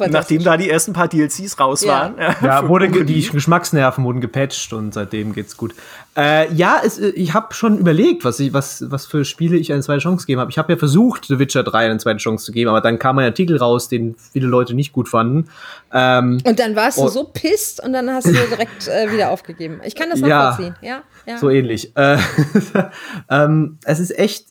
Nachdem 0.01 0.43
da 0.45 0.57
die 0.57 0.71
ersten 0.71 0.93
paar 0.93 1.09
DLCs 1.09 1.59
raus 1.59 1.87
waren. 1.87 2.15
Ja, 2.19 2.37
ja 2.43 2.69
wurde 2.69 2.89
die 3.05 3.29
Geschmacksnerven 3.29 4.05
wurden 4.05 4.21
gepatcht 4.21 4.73
und 4.73 4.95
seitdem 4.95 5.33
geht's 5.33 5.57
gut. 5.57 5.75
Äh, 6.19 6.53
ja, 6.53 6.81
es, 6.85 6.99
äh, 6.99 7.11
ich 7.11 7.33
habe 7.33 7.55
schon 7.55 7.79
überlegt, 7.79 8.25
was 8.25 8.41
ich, 8.41 8.53
was, 8.53 8.85
was 8.91 9.07
für 9.07 9.25
Spiele 9.25 9.57
ich 9.57 9.73
eine 9.73 9.83
zweite 9.83 10.01
Chance 10.01 10.27
gegeben 10.27 10.41
habe. 10.41 10.51
Ich 10.51 10.59
habe 10.59 10.73
ja 10.73 10.77
versucht, 10.77 11.27
The 11.27 11.39
Witcher 11.39 11.63
3 11.63 11.87
eine 11.87 11.99
zweite 11.99 12.19
Chance 12.19 12.47
zu 12.47 12.51
geben, 12.51 12.71
aber 12.71 12.81
dann 12.81 12.99
kam 12.99 13.19
ein 13.19 13.27
Artikel 13.27 13.57
raus, 13.57 13.89
den 13.89 14.17
viele 14.17 14.49
Leute 14.49 14.75
nicht 14.75 14.93
gut 14.93 15.09
fanden. 15.09 15.49
Ähm, 15.93 16.39
und 16.45 16.59
dann 16.59 16.75
warst 16.75 16.99
du 16.99 17.07
so 17.07 17.23
pisst 17.23 17.81
und 17.83 17.93
dann 17.93 18.11
hast 18.11 18.27
du 18.27 18.33
direkt 18.51 18.89
äh, 18.89 19.13
wieder 19.13 19.31
aufgegeben. 19.31 19.81
Ich 19.85 19.95
kann 19.95 20.11
das 20.11 20.19
nachvollziehen. 20.19 20.75
Ja, 20.83 20.89
ja, 20.89 21.03
ja. 21.35 21.39
So 21.39 21.51
ähnlich. 21.51 21.97
Äh, 21.97 22.19
ähm, 23.31 23.79
es 23.85 24.01
ist 24.01 24.19
echt. 24.19 24.49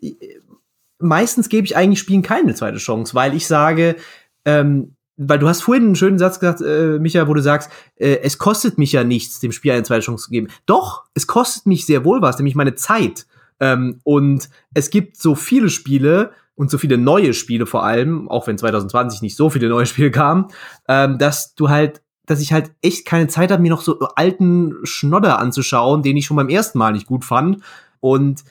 Meistens 1.00 1.50
gebe 1.50 1.66
ich 1.66 1.76
eigentlich 1.76 2.00
Spielen 2.00 2.24
keine 2.24 2.56
zweite 2.56 2.78
Chance, 2.78 3.14
weil 3.14 3.36
ich 3.36 3.46
sage, 3.46 3.98
ähm, 4.46 4.96
weil 5.18 5.40
du 5.40 5.48
hast 5.48 5.62
vorhin 5.62 5.86
einen 5.86 5.96
schönen 5.96 6.20
Satz 6.20 6.40
gesagt, 6.40 6.62
äh, 6.62 7.00
Micha, 7.00 7.28
wo 7.28 7.34
du 7.34 7.42
sagst, 7.42 7.72
äh, 7.98 8.20
es 8.22 8.38
kostet 8.38 8.78
mich 8.78 8.92
ja 8.92 9.04
nichts, 9.04 9.40
dem 9.40 9.52
Spiel 9.52 9.72
eine 9.72 9.84
zweite 9.84 10.06
Chance 10.06 10.26
zu 10.26 10.32
geben. 10.32 10.48
Doch, 10.66 11.06
es 11.16 11.28
kostet 11.28 11.66
mich 11.66 11.86
sehr 11.86 12.06
wohl 12.06 12.22
was, 12.22 12.38
nämlich 12.38 12.56
meine 12.56 12.76
Zeit. 12.76 13.26
Ähm, 13.60 14.00
und 14.04 14.50
es 14.74 14.92
gibt 14.92 15.18
so 15.18 15.34
viele 15.34 15.70
Spiele 15.70 16.32
und 16.56 16.70
so 16.70 16.78
viele 16.78 16.98
neue 16.98 17.34
Spiele 17.34 17.66
vor 17.66 17.84
allem, 17.84 18.30
auch 18.30 18.48
wenn 18.48 18.58
2020 18.58 19.22
nicht 19.22 19.36
so 19.36 19.50
viele 19.50 19.70
neue 19.70 19.86
Spiele 19.88 20.12
kamen, 20.12 20.48
ähm, 20.88 21.18
dass 21.18 21.56
du 21.56 21.70
halt 21.70 22.02
dass 22.28 22.42
ich 22.42 22.52
halt 22.52 22.72
echt 22.82 23.06
keine 23.06 23.28
Zeit 23.30 23.52
habe, 23.52 23.62
mir 23.62 23.72
noch 23.72 23.82
so 23.82 24.00
alten 24.00 24.76
Schnodder 24.84 25.40
anzuschauen, 25.40 26.04
den 26.04 26.18
ich 26.18 26.26
schon 26.26 26.36
beim 26.36 26.50
ersten 26.50 26.78
Mal 26.78 26.92
nicht 26.92 27.08
gut 27.08 27.24
fand. 27.24 27.64
Und 28.02 28.44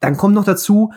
dann 0.00 0.16
kommt 0.18 0.34
noch 0.34 0.44
dazu, 0.44 0.92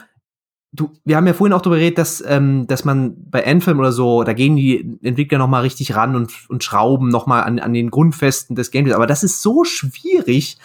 du, 0.74 0.92
wir 1.04 1.18
haben 1.18 1.28
ja 1.28 1.34
vorhin 1.34 1.54
auch 1.54 1.62
darüber 1.62 1.78
geredet, 1.78 1.98
dass, 1.98 2.24
ähm, 2.26 2.66
dass 2.68 2.86
man 2.86 3.16
bei 3.30 3.46
Anthem 3.46 3.80
oder 3.80 3.92
so, 3.92 4.24
da 4.24 4.34
gehen 4.34 4.56
die 4.56 5.00
Entwickler 5.04 5.38
noch 5.38 5.48
mal 5.48 5.62
richtig 5.62 5.96
ran 5.96 6.16
und, 6.16 6.34
und 6.50 6.64
schrauben 6.64 7.10
noch 7.10 7.28
mal 7.28 7.42
an, 7.42 7.60
an 7.60 7.74
den 7.74 7.92
Grundfesten 7.92 8.56
des 8.56 8.72
Gameplays. 8.72 8.96
Aber 8.96 9.08
das 9.08 9.24
ist 9.24 9.42
so 9.42 9.64
schwierig, 9.64 10.58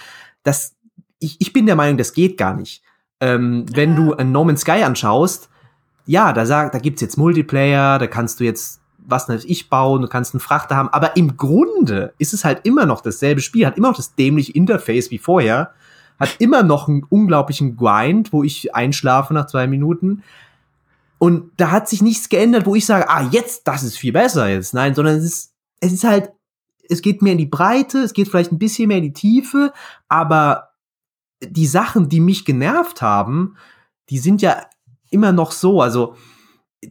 dass 0.42 0.74
ich, 1.18 1.36
ich 1.40 1.52
bin 1.52 1.66
der 1.66 1.76
Meinung, 1.76 1.98
das 1.98 2.12
geht 2.12 2.36
gar 2.36 2.54
nicht. 2.54 2.82
Ähm, 3.20 3.66
wenn 3.72 3.96
du 3.96 4.14
ein 4.14 4.32
No 4.32 4.44
Man's 4.44 4.60
Sky 4.60 4.82
anschaust, 4.82 5.48
ja, 6.04 6.32
da 6.32 6.46
sagt, 6.46 6.74
da 6.74 6.78
gibt's 6.78 7.00
jetzt 7.00 7.16
Multiplayer, 7.16 7.98
da 7.98 8.06
kannst 8.06 8.38
du 8.38 8.44
jetzt 8.44 8.80
was 9.08 9.28
weiß 9.28 9.44
ich 9.44 9.70
bauen, 9.70 10.02
du 10.02 10.08
kannst 10.08 10.34
einen 10.34 10.40
Frachter 10.40 10.76
haben, 10.76 10.88
aber 10.88 11.16
im 11.16 11.36
Grunde 11.36 12.12
ist 12.18 12.34
es 12.34 12.44
halt 12.44 12.60
immer 12.64 12.86
noch 12.86 13.00
dasselbe 13.00 13.40
Spiel, 13.40 13.64
hat 13.64 13.76
immer 13.76 13.88
noch 13.88 13.96
das 13.96 14.16
dämliche 14.16 14.52
Interface 14.52 15.12
wie 15.12 15.18
vorher 15.18 15.70
hat 16.18 16.36
immer 16.38 16.62
noch 16.62 16.88
einen 16.88 17.04
unglaublichen 17.08 17.76
Grind, 17.76 18.32
wo 18.32 18.42
ich 18.42 18.74
einschlafe 18.74 19.34
nach 19.34 19.46
zwei 19.46 19.66
Minuten. 19.66 20.22
Und 21.18 21.50
da 21.56 21.70
hat 21.70 21.88
sich 21.88 22.02
nichts 22.02 22.28
geändert, 22.28 22.66
wo 22.66 22.74
ich 22.74 22.86
sage, 22.86 23.08
ah, 23.08 23.28
jetzt, 23.30 23.66
das 23.66 23.82
ist 23.82 23.98
viel 23.98 24.12
besser 24.12 24.48
jetzt. 24.48 24.74
Nein, 24.74 24.94
sondern 24.94 25.16
es 25.16 25.24
ist, 25.24 25.52
es 25.80 25.92
ist 25.92 26.04
halt, 26.04 26.32
es 26.88 27.02
geht 27.02 27.22
mehr 27.22 27.32
in 27.32 27.38
die 27.38 27.46
Breite, 27.46 27.98
es 27.98 28.12
geht 28.12 28.28
vielleicht 28.28 28.52
ein 28.52 28.58
bisschen 28.58 28.88
mehr 28.88 28.98
in 28.98 29.04
die 29.04 29.12
Tiefe, 29.12 29.72
aber 30.08 30.70
die 31.42 31.66
Sachen, 31.66 32.08
die 32.08 32.20
mich 32.20 32.44
genervt 32.44 33.02
haben, 33.02 33.56
die 34.08 34.18
sind 34.18 34.42
ja 34.42 34.62
immer 35.10 35.32
noch 35.32 35.52
so. 35.52 35.80
Also, 35.80 36.16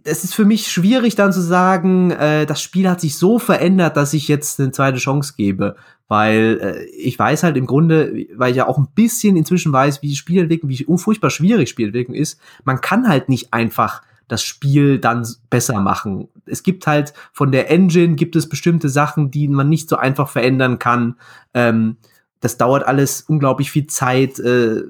es 0.04 0.24
ist 0.24 0.36
für 0.36 0.46
mich 0.46 0.72
schwierig 0.72 1.16
dann 1.16 1.34
zu 1.34 1.42
sagen, 1.42 2.12
äh, 2.12 2.46
das 2.46 2.62
Spiel 2.62 2.90
hat 2.90 3.02
sich 3.02 3.18
so 3.18 3.40
verändert, 3.40 3.98
dass 3.98 4.14
ich 4.14 4.28
jetzt 4.28 4.60
eine 4.60 4.72
zweite 4.72 4.98
Chance 4.98 5.34
gebe. 5.38 5.76
Weil 6.08 6.60
äh, 6.62 6.86
ich 6.86 7.18
weiß 7.18 7.44
halt 7.44 7.58
im 7.58 7.66
Grunde, 7.66 8.28
weil 8.36 8.52
ich 8.52 8.58
ja 8.58 8.68
auch 8.68 8.78
ein 8.78 8.90
bisschen 8.94 9.36
inzwischen 9.36 9.74
weiß, 9.74 10.02
wie 10.02 10.16
Spielentwicklung, 10.16 10.70
wie 10.70 10.86
furchtbar 10.98 11.30
schwierig 11.30 11.70
Spielentwicklung 11.70 12.16
ist, 12.16 12.40
man 12.64 12.82
kann 12.82 13.08
halt 13.08 13.30
nicht 13.30 13.54
einfach 13.54 14.02
das 14.28 14.44
Spiel 14.44 15.00
dann 15.00 15.28
besser 15.50 15.80
machen. 15.82 16.28
Es 16.46 16.64
gibt 16.64 16.88
halt 16.88 17.14
von 17.32 17.52
der 17.52 17.70
Engine 17.70 18.16
gibt 18.16 18.36
es 18.36 18.50
bestimmte 18.50 18.90
Sachen, 18.90 19.32
die 19.32 19.48
man 19.48 19.70
nicht 19.70 19.90
so 19.90 19.98
einfach 19.98 20.30
verändern 20.30 20.80
kann. 20.80 21.16
Ähm, 21.54 21.98
das 22.40 22.58
dauert 22.58 22.86
alles 22.86 23.22
unglaublich 23.22 23.72
viel 23.72 23.88
Zeit, 23.88 24.40
äh, 24.40 24.84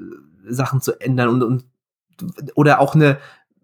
Sachen 0.48 0.82
zu 0.82 1.00
ändern 1.00 1.30
und, 1.30 1.44
und 1.44 1.66
oder 2.56 2.80
auch 2.80 2.96
eine 2.96 3.18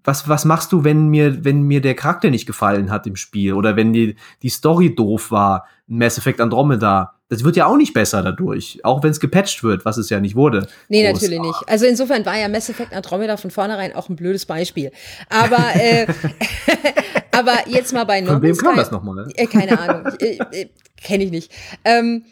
was, 0.03 0.27
was 0.27 0.45
machst 0.45 0.71
du, 0.71 0.83
wenn 0.83 1.07
mir, 1.09 1.45
wenn 1.45 1.61
mir 1.63 1.81
der 1.81 1.95
Charakter 1.95 2.29
nicht 2.29 2.45
gefallen 2.45 2.91
hat 2.91 3.05
im 3.07 3.15
Spiel 3.15 3.53
oder 3.53 3.75
wenn 3.75 3.93
die, 3.93 4.15
die 4.41 4.49
Story 4.49 4.95
doof 4.95 5.31
war, 5.31 5.65
Mass 5.87 6.17
Effect 6.17 6.41
Andromeda? 6.41 7.15
Das 7.29 7.45
wird 7.45 7.55
ja 7.55 7.65
auch 7.65 7.77
nicht 7.77 7.93
besser 7.93 8.21
dadurch, 8.23 8.81
auch 8.83 9.03
wenn 9.03 9.11
es 9.11 9.19
gepatcht 9.21 9.63
wird, 9.63 9.85
was 9.85 9.97
es 9.97 10.09
ja 10.09 10.19
nicht 10.19 10.35
wurde. 10.35 10.67
Nee, 10.89 11.03
Groß. 11.03 11.21
natürlich 11.21 11.39
nicht. 11.39 11.63
Also 11.67 11.85
insofern 11.85 12.25
war 12.25 12.37
ja 12.37 12.49
Mass 12.49 12.69
Effect 12.69 12.93
Andromeda 12.93 13.37
von 13.37 13.51
vornherein 13.51 13.95
auch 13.95 14.09
ein 14.09 14.17
blödes 14.17 14.45
Beispiel. 14.45 14.91
Aber, 15.29 15.63
äh, 15.75 16.07
aber 17.31 17.53
jetzt 17.67 17.93
mal 17.93 18.03
bei 18.03 18.19
No 18.19 18.33
Von 18.33 18.41
wem 18.41 18.57
kam 18.57 18.75
das 18.75 18.91
nochmal? 18.91 19.29
Äh, 19.35 19.45
keine 19.45 19.79
Ahnung, 19.79 20.11
äh, 20.19 20.39
äh, 20.51 20.69
kenne 20.97 21.23
ich 21.23 21.31
nicht. 21.31 21.51
Ähm, 21.85 22.25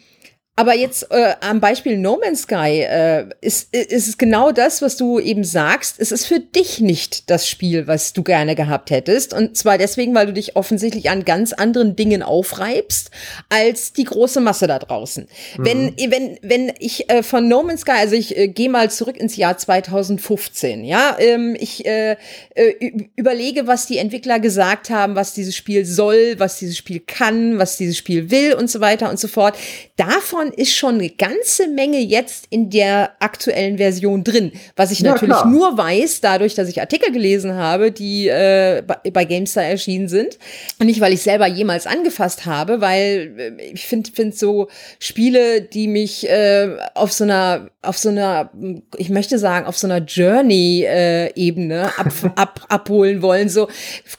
aber 0.56 0.74
jetzt 0.74 1.10
äh, 1.10 1.34
am 1.40 1.58
Beispiel 1.60 1.96
No 1.96 2.18
Man's 2.22 2.42
Sky 2.42 2.82
äh, 2.82 3.26
ist, 3.40 3.74
ist 3.74 4.08
es 4.08 4.18
genau 4.18 4.52
das, 4.52 4.82
was 4.82 4.98
du 4.98 5.18
eben 5.18 5.42
sagst. 5.42 5.96
Es 5.98 6.12
ist 6.12 6.26
für 6.26 6.38
dich 6.38 6.80
nicht 6.80 7.30
das 7.30 7.48
Spiel, 7.48 7.86
was 7.86 8.12
du 8.12 8.22
gerne 8.22 8.54
gehabt 8.54 8.90
hättest. 8.90 9.32
Und 9.32 9.56
zwar 9.56 9.78
deswegen, 9.78 10.14
weil 10.14 10.26
du 10.26 10.34
dich 10.34 10.56
offensichtlich 10.56 11.08
an 11.08 11.24
ganz 11.24 11.54
anderen 11.54 11.96
Dingen 11.96 12.22
aufreibst 12.22 13.10
als 13.48 13.94
die 13.94 14.04
große 14.04 14.40
Masse 14.40 14.66
da 14.66 14.78
draußen. 14.78 15.28
Mhm. 15.56 15.64
Wenn, 15.64 15.94
wenn, 16.10 16.38
wenn 16.42 16.72
ich 16.78 17.08
äh, 17.08 17.22
von 17.22 17.48
No 17.48 17.62
Man's 17.62 17.82
Sky, 17.82 17.92
also 17.92 18.14
ich 18.14 18.36
äh, 18.36 18.48
gehe 18.48 18.68
mal 18.68 18.90
zurück 18.90 19.16
ins 19.16 19.36
Jahr 19.36 19.56
2015, 19.56 20.84
ja, 20.84 21.16
ähm, 21.18 21.56
ich 21.58 21.86
äh, 21.86 22.16
äh, 22.54 23.06
überlege, 23.16 23.66
was 23.66 23.86
die 23.86 23.96
Entwickler 23.96 24.38
gesagt 24.40 24.90
haben, 24.90 25.14
was 25.14 25.32
dieses 25.32 25.56
Spiel 25.56 25.86
soll, 25.86 26.34
was 26.36 26.58
dieses 26.58 26.76
Spiel 26.76 27.00
kann, 27.00 27.58
was 27.58 27.78
dieses 27.78 27.96
Spiel 27.96 28.30
will 28.30 28.52
und 28.52 28.68
so 28.70 28.80
weiter 28.80 29.08
und 29.08 29.18
so 29.18 29.28
fort. 29.28 29.56
Davon 29.96 30.39
ist 30.48 30.74
schon 30.74 30.96
eine 30.96 31.10
ganze 31.10 31.68
Menge 31.68 31.98
jetzt 31.98 32.46
in 32.50 32.70
der 32.70 33.12
aktuellen 33.20 33.78
Version 33.78 34.24
drin. 34.24 34.52
Was 34.76 34.90
ich 34.90 35.00
ja, 35.00 35.12
natürlich 35.12 35.34
klar. 35.34 35.46
nur 35.46 35.76
weiß, 35.76 36.20
dadurch, 36.20 36.54
dass 36.54 36.68
ich 36.68 36.80
Artikel 36.80 37.12
gelesen 37.12 37.54
habe, 37.54 37.92
die 37.92 38.28
äh, 38.28 38.82
bei, 38.86 39.10
bei 39.10 39.24
GameStar 39.24 39.64
erschienen 39.64 40.08
sind. 40.08 40.38
Und 40.78 40.86
nicht, 40.86 41.00
weil 41.00 41.12
ich 41.12 41.22
selber 41.22 41.46
jemals 41.46 41.86
angefasst 41.86 42.46
habe, 42.46 42.80
weil 42.80 43.34
äh, 43.58 43.62
ich 43.72 43.86
finde 43.86 44.10
find 44.10 44.36
so 44.36 44.68
Spiele, 44.98 45.62
die 45.62 45.88
mich 45.88 46.28
äh, 46.28 46.76
auf 46.94 47.12
so 47.12 47.24
einer, 47.24 47.70
auf 47.82 47.98
so 47.98 48.08
einer, 48.08 48.50
ich 48.96 49.10
möchte 49.10 49.38
sagen, 49.38 49.66
auf 49.66 49.78
so 49.78 49.86
einer 49.86 49.98
Journey-Ebene 49.98 51.74
äh, 51.74 52.00
ab, 52.00 52.12
ab, 52.36 52.66
abholen 52.68 53.22
wollen. 53.22 53.48
So, 53.48 53.68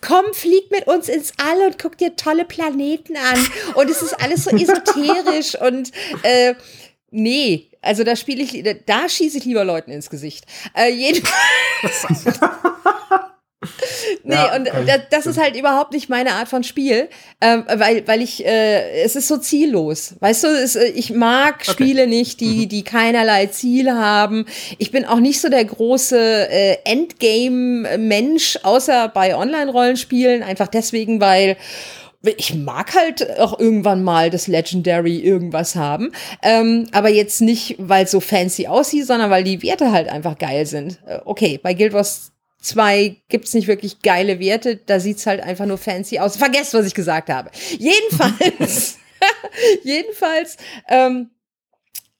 komm, 0.02 0.26
flieg 0.34 0.72
mit 0.72 0.88
uns 0.88 1.10
ins 1.10 1.34
All 1.38 1.68
und 1.68 1.80
guck 1.80 1.98
dir 1.98 2.16
tolle 2.16 2.46
Planeten 2.46 3.16
an. 3.16 3.48
Und 3.76 3.90
es 3.90 4.02
ist 4.02 4.14
alles 4.22 4.44
so 4.44 4.52
esoterisch 4.56 5.60
und 5.60 5.92
äh, 6.24 6.56
nee, 7.10 7.69
also 7.82 8.04
da 8.04 8.15
spiele 8.15 8.43
ich, 8.43 8.63
da 8.86 9.10
schieße 9.10 9.38
ich 9.38 9.45
lieber 9.45 9.63
Leuten 9.63 9.91
ins 9.91 10.10
Gesicht. 10.10 10.45
Äh, 10.76 10.91
jedenfalls. 10.91 12.26
nee, 14.24 14.34
ja, 14.34 14.56
und 14.56 14.67
das, 14.88 15.02
das 15.12 15.26
ist 15.28 15.39
halt 15.39 15.56
überhaupt 15.56 15.93
nicht 15.93 16.10
meine 16.10 16.34
Art 16.34 16.47
von 16.47 16.63
Spiel, 16.63 17.10
ähm, 17.41 17.63
weil, 17.71 18.08
weil 18.08 18.21
ich, 18.21 18.43
äh, 18.43 19.04
es 19.04 19.15
ist 19.15 19.28
so 19.28 19.38
ziellos. 19.38 20.15
Weißt 20.19 20.43
du, 20.43 20.47
es, 20.47 20.76
äh, 20.76 20.88
ich 20.89 21.12
mag 21.12 21.58
okay. 21.62 21.71
Spiele 21.71 22.08
nicht, 22.08 22.39
die, 22.39 22.65
mhm. 22.65 22.69
die 22.69 22.84
keinerlei 22.84 23.47
Ziel 23.47 23.91
haben. 23.91 24.47
Ich 24.80 24.91
bin 24.91 25.06
auch 25.06 25.19
nicht 25.19 25.39
so 25.41 25.50
der 25.50 25.63
große 25.63 26.17
äh, 26.50 26.78
Endgame-Mensch, 26.86 28.58
außer 28.63 29.10
bei 29.10 29.36
Online-Rollenspielen, 29.36 30.42
einfach 30.42 30.67
deswegen, 30.67 31.21
weil 31.21 31.56
ich 32.24 32.54
mag 32.54 32.94
halt 32.94 33.40
auch 33.40 33.60
irgendwann 33.60 34.04
mal 34.04 34.30
das 34.30 34.48
Legendary 34.48 35.19
irgendwas 35.19 35.76
haben. 35.76 36.12
Ähm, 36.44 36.88
aber 36.92 37.10
jetzt 37.10 37.42
nicht, 37.42 37.76
weil 37.80 38.06
es 38.06 38.12
so 38.12 38.19
fancy 38.19 38.67
aussieht, 38.67 39.08
sondern 39.08 39.32
weil 39.32 39.44
die 39.44 39.63
Werte 39.63 39.92
halt 39.92 40.08
einfach 40.08 40.38
geil 40.38 40.65
sind. 40.65 41.00
Äh, 41.06 41.19
okay, 41.26 41.60
bei 41.62 41.74
Guild 41.74 41.94
Wars 41.94 42.32
2 42.62 43.15
gibt's 43.30 43.54
nicht 43.56 43.67
wirklich 43.67 44.02
geile 44.02 44.40
Werte, 44.40 44.76
da 44.76 45.00
sieht's 45.00 45.26
halt 45.26 45.42
einfach 45.42 45.65
nur 45.65 45.80
fancy 45.80 46.19
aus. 46.19 46.38
Vergesst, 46.38 46.74
was 46.76 46.86
ich 46.86 46.94
gesagt 46.94 47.30
habe. 47.30 47.50
Jedenfalls, 47.80 48.98
jedenfalls, 49.84 50.58
ähm, 50.90 51.32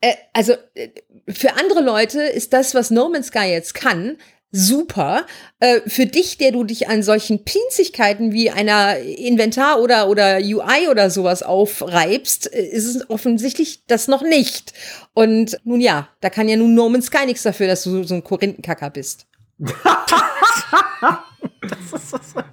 Äh, 0.02 0.16
also 0.34 0.54
äh, 0.74 0.90
für 1.30 1.54
andere 1.54 1.82
Leute 1.82 2.24
ist 2.24 2.54
das, 2.54 2.74
was 2.74 2.90
No 2.90 3.08
Man's 3.08 3.28
Sky 3.28 3.46
jetzt 3.46 3.76
kann, 3.76 4.18
super. 4.52 5.26
Äh, 5.60 5.82
für 5.88 6.06
dich, 6.06 6.38
der 6.38 6.52
du 6.52 6.64
dich 6.64 6.90
an 6.90 7.04
solchen 7.04 7.44
Pinzigkeiten 7.44 8.32
wie 8.34 8.50
einer 8.52 8.98
Inventar 8.98 9.80
oder, 9.80 10.10
oder 10.10 10.38
UI 10.38 10.90
oder 10.90 11.10
sowas 11.10 11.42
aufreibst, 11.44 12.54
äh, 12.54 12.62
ist 12.62 12.86
es 12.86 13.10
offensichtlich 13.10 13.86
das 13.88 14.08
noch 14.08 14.22
nicht. 14.22 14.74
Und 15.14 15.58
nun 15.64 15.82
ja, 15.82 16.10
da 16.20 16.30
kann 16.30 16.50
ja 16.50 16.58
nun 16.58 16.76
No 16.76 16.90
Man's 16.90 17.06
Sky 17.08 17.26
nichts 17.26 17.44
dafür, 17.44 17.68
dass 17.68 17.84
du 17.84 18.04
so 18.04 18.16
ein 18.16 18.24
Korinthenkacker 18.24 18.90
bist. 18.90 19.26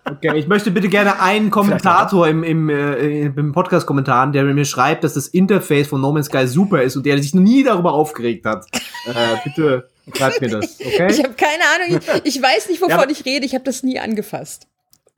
okay, 0.04 0.36
ich 0.36 0.46
möchte 0.46 0.70
bitte 0.70 0.88
gerne 0.88 1.20
einen 1.20 1.50
Kommentator 1.50 2.28
im, 2.28 2.44
im, 2.44 2.68
äh, 2.68 3.22
im 3.22 3.52
Podcast-Kommentaren, 3.52 4.32
der 4.32 4.44
mir 4.44 4.64
schreibt, 4.64 5.04
dass 5.04 5.14
das 5.14 5.28
Interface 5.28 5.88
von 5.88 6.00
No 6.00 6.12
Man's 6.12 6.26
Sky 6.26 6.46
super 6.46 6.82
ist 6.82 6.96
und 6.96 7.06
der 7.06 7.20
sich 7.20 7.34
noch 7.34 7.42
nie 7.42 7.64
darüber 7.64 7.92
aufgeregt 7.94 8.44
hat. 8.44 8.66
Äh, 9.06 9.36
bitte 9.42 9.88
schreibt 10.16 10.40
mir 10.40 10.48
das, 10.48 10.78
okay? 10.80 11.08
Ich 11.10 11.22
habe 11.22 11.34
keine 11.34 11.64
Ahnung, 11.74 12.00
ich, 12.24 12.36
ich, 12.36 12.42
weiß 12.42 12.68
nicht, 12.68 12.80
wovon 12.80 12.98
ja, 12.98 13.08
ich 13.08 13.24
rede, 13.24 13.46
ich 13.46 13.54
habe 13.54 13.64
das 13.64 13.82
nie 13.82 13.98
angefasst. 13.98 14.66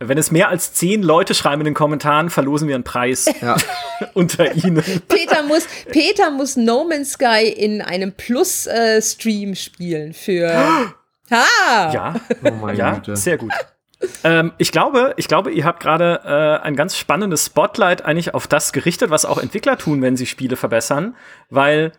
Wenn 0.03 0.17
es 0.17 0.31
mehr 0.31 0.49
als 0.49 0.73
zehn 0.73 1.03
Leute 1.03 1.35
schreiben 1.35 1.61
in 1.61 1.67
den 1.67 1.75
Kommentaren, 1.75 2.31
verlosen 2.31 2.69
wir 2.69 2.75
einen 2.75 2.85
Preis 2.85 3.27
ja. 3.43 3.57
unter 4.15 4.55
ihnen. 4.55 4.83
Peter 5.09 5.43
muss, 5.43 5.67
Peter 5.91 6.31
muss 6.31 6.57
No 6.57 6.85
Man's 6.85 7.13
Sky 7.13 7.49
in 7.49 7.83
einem 7.83 8.13
Plus-Stream 8.13 9.53
äh, 9.53 9.57
spielen 9.57 10.15
für 10.15 10.95
Ha! 11.31 11.93
Ja, 11.93 12.15
oh 12.43 12.69
ja 12.69 12.95
Güte. 12.95 13.17
sehr 13.17 13.37
gut. 13.37 13.53
ähm, 14.25 14.53
ich 14.59 14.73
glaube, 14.73 15.15
ich 15.17 15.29
glaube, 15.29 15.53
ihr 15.53 15.65
habt 15.65 15.81
gerade 15.81 16.21
äh, 16.25 16.65
ein 16.65 16.75
ganz 16.75 16.97
spannendes 16.97 17.47
Spotlight 17.47 18.05
eigentlich 18.05 18.35
auf 18.35 18.47
das 18.47 18.73
gerichtet, 18.73 19.11
was 19.11 19.25
auch 19.25 19.39
Entwickler 19.39 19.79
tun, 19.79 20.03
wenn 20.03 20.17
sie 20.17 20.27
Spiele 20.27 20.57
verbessern, 20.57 21.15
weil 21.51 21.93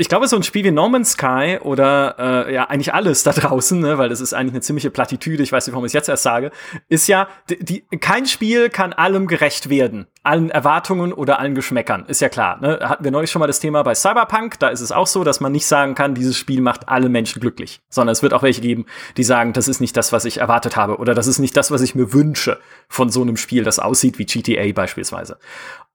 ich 0.00 0.08
glaube, 0.08 0.28
so 0.28 0.36
ein 0.36 0.44
Spiel 0.44 0.62
wie 0.62 0.70
No 0.70 0.88
Man's 0.88 1.12
Sky 1.12 1.58
oder 1.60 2.46
äh, 2.46 2.54
ja 2.54 2.66
eigentlich 2.70 2.94
alles 2.94 3.24
da 3.24 3.32
draußen, 3.32 3.80
ne, 3.80 3.98
weil 3.98 4.08
das 4.08 4.20
ist 4.20 4.32
eigentlich 4.32 4.52
eine 4.52 4.60
ziemliche 4.60 4.90
Plattitüde, 4.90 5.42
ich 5.42 5.50
weiß 5.50 5.66
nicht, 5.66 5.74
warum 5.74 5.84
ich 5.84 5.90
es 5.90 5.94
jetzt 5.94 6.08
erst 6.08 6.22
sage, 6.22 6.52
ist 6.88 7.08
ja, 7.08 7.26
die, 7.50 7.64
die, 7.64 7.98
kein 7.98 8.26
Spiel 8.26 8.70
kann 8.70 8.92
allem 8.92 9.26
gerecht 9.26 9.70
werden, 9.70 10.06
allen 10.22 10.50
Erwartungen 10.50 11.12
oder 11.12 11.40
allen 11.40 11.56
Geschmäckern, 11.56 12.04
ist 12.06 12.20
ja 12.20 12.28
klar. 12.28 12.60
Ne? 12.60 12.78
Hatten 12.80 13.02
wir 13.02 13.10
neulich 13.10 13.32
schon 13.32 13.40
mal 13.40 13.48
das 13.48 13.58
Thema 13.58 13.82
bei 13.82 13.96
Cyberpunk, 13.96 14.60
da 14.60 14.68
ist 14.68 14.82
es 14.82 14.92
auch 14.92 15.08
so, 15.08 15.24
dass 15.24 15.40
man 15.40 15.50
nicht 15.50 15.66
sagen 15.66 15.96
kann, 15.96 16.14
dieses 16.14 16.36
Spiel 16.36 16.60
macht 16.60 16.88
alle 16.88 17.08
Menschen 17.08 17.40
glücklich, 17.40 17.80
sondern 17.88 18.12
es 18.12 18.22
wird 18.22 18.34
auch 18.34 18.44
welche 18.44 18.60
geben, 18.60 18.86
die 19.16 19.24
sagen, 19.24 19.52
das 19.52 19.66
ist 19.66 19.80
nicht 19.80 19.96
das, 19.96 20.12
was 20.12 20.24
ich 20.24 20.38
erwartet 20.38 20.76
habe 20.76 20.98
oder 20.98 21.12
das 21.12 21.26
ist 21.26 21.40
nicht 21.40 21.56
das, 21.56 21.72
was 21.72 21.82
ich 21.82 21.96
mir 21.96 22.12
wünsche 22.12 22.60
von 22.88 23.10
so 23.10 23.22
einem 23.22 23.36
Spiel, 23.36 23.64
das 23.64 23.80
aussieht 23.80 24.20
wie 24.20 24.26
GTA 24.26 24.70
beispielsweise. 24.72 25.38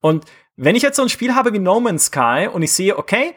Und 0.02 0.26
wenn 0.58 0.76
ich 0.76 0.84
jetzt 0.84 0.98
so 0.98 1.04
ein 1.04 1.10
Spiel 1.10 1.36
habe 1.36 1.54
wie 1.54 1.60
No 1.60 1.80
Man's 1.80 2.08
Sky 2.08 2.50
und 2.52 2.64
ich 2.64 2.74
sehe, 2.74 2.98
okay, 2.98 3.36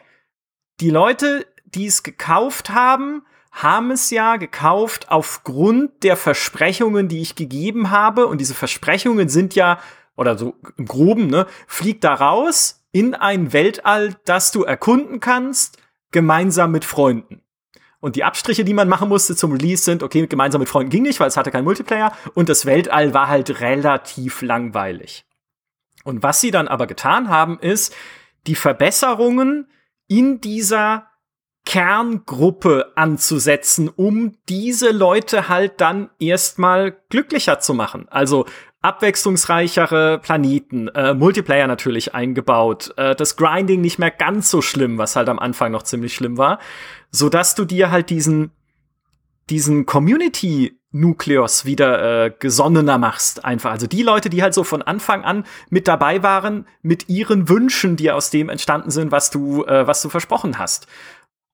die 0.80 0.90
Leute, 0.90 1.46
die 1.64 1.86
es 1.86 2.02
gekauft 2.02 2.70
haben, 2.70 3.22
haben 3.52 3.90
es 3.90 4.10
ja 4.10 4.36
gekauft 4.36 5.10
aufgrund 5.10 6.02
der 6.02 6.16
Versprechungen, 6.16 7.08
die 7.08 7.22
ich 7.22 7.34
gegeben 7.34 7.90
habe. 7.90 8.26
Und 8.26 8.38
diese 8.38 8.54
Versprechungen 8.54 9.28
sind 9.28 9.54
ja, 9.54 9.78
oder 10.16 10.36
so 10.36 10.54
im 10.76 10.84
Groben, 10.84 11.28
ne, 11.28 11.46
flieg 11.66 12.00
da 12.02 12.14
raus 12.14 12.84
in 12.92 13.14
ein 13.14 13.52
Weltall, 13.52 14.14
das 14.24 14.52
du 14.52 14.62
erkunden 14.62 15.20
kannst, 15.20 15.78
gemeinsam 16.12 16.70
mit 16.70 16.84
Freunden. 16.84 17.42
Und 17.98 18.16
die 18.16 18.24
Abstriche, 18.24 18.64
die 18.64 18.74
man 18.74 18.88
machen 18.88 19.08
musste 19.08 19.34
zum 19.34 19.52
Release 19.52 19.82
sind, 19.82 20.02
okay, 20.02 20.26
gemeinsam 20.26 20.60
mit 20.60 20.68
Freunden 20.68 20.90
ging 20.90 21.02
nicht, 21.02 21.18
weil 21.18 21.28
es 21.28 21.36
hatte 21.36 21.50
keinen 21.50 21.64
Multiplayer. 21.64 22.12
Und 22.34 22.48
das 22.48 22.66
Weltall 22.66 23.14
war 23.14 23.28
halt 23.28 23.60
relativ 23.60 24.42
langweilig. 24.42 25.24
Und 26.04 26.22
was 26.22 26.40
sie 26.40 26.50
dann 26.50 26.68
aber 26.68 26.86
getan 26.86 27.30
haben, 27.30 27.58
ist, 27.58 27.94
die 28.46 28.54
Verbesserungen, 28.54 29.66
in 30.09 30.40
dieser 30.40 31.07
Kerngruppe 31.64 32.92
anzusetzen, 32.94 33.88
um 33.88 34.36
diese 34.48 34.90
Leute 34.90 35.48
halt 35.48 35.80
dann 35.80 36.11
erstmal 36.18 36.96
glücklicher 37.09 37.59
zu 37.59 37.74
machen. 37.74 38.07
Also 38.09 38.46
abwechslungsreichere 38.82 40.20
Planeten, 40.20 40.86
äh, 40.88 41.12
Multiplayer 41.12 41.66
natürlich 41.66 42.14
eingebaut, 42.14 42.94
äh, 42.96 43.16
das 43.16 43.36
Grinding 43.36 43.80
nicht 43.80 43.98
mehr 43.98 44.12
ganz 44.12 44.48
so 44.48 44.62
schlimm, 44.62 44.96
was 44.96 45.16
halt 45.16 45.28
am 45.28 45.40
Anfang 45.40 45.72
noch 45.72 45.82
ziemlich 45.82 46.14
schlimm 46.14 46.38
war, 46.38 46.61
so 47.11 47.28
dass 47.28 47.57
du 47.57 47.64
dir 47.64 47.90
halt 47.90 48.11
diesen 48.11 48.52
diesen 49.50 49.86
Community 49.86 50.78
Nukleus 51.01 51.64
wieder 51.64 52.26
äh, 52.26 52.30
gesonnener 52.38 52.99
machst 52.99 53.44
einfach. 53.44 53.70
Also 53.70 53.86
die 53.86 54.03
Leute, 54.03 54.30
die 54.30 54.42
halt 54.42 54.55
so 54.55 54.64
von 54.64 54.82
Anfang 54.82 55.24
an 55.24 55.44
mit 55.68 55.88
dabei 55.88 56.22
waren, 56.22 56.66
mit 56.82 57.09
ihren 57.09 57.49
Wünschen, 57.49 57.97
die 57.97 58.11
aus 58.11 58.30
dem 58.30 58.49
entstanden 58.49 58.90
sind, 58.90 59.12
was 59.12 59.30
du, 59.30 59.64
äh, 59.64 59.86
was 59.86 60.03
du 60.03 60.09
versprochen 60.09 60.59
hast. 60.59 60.86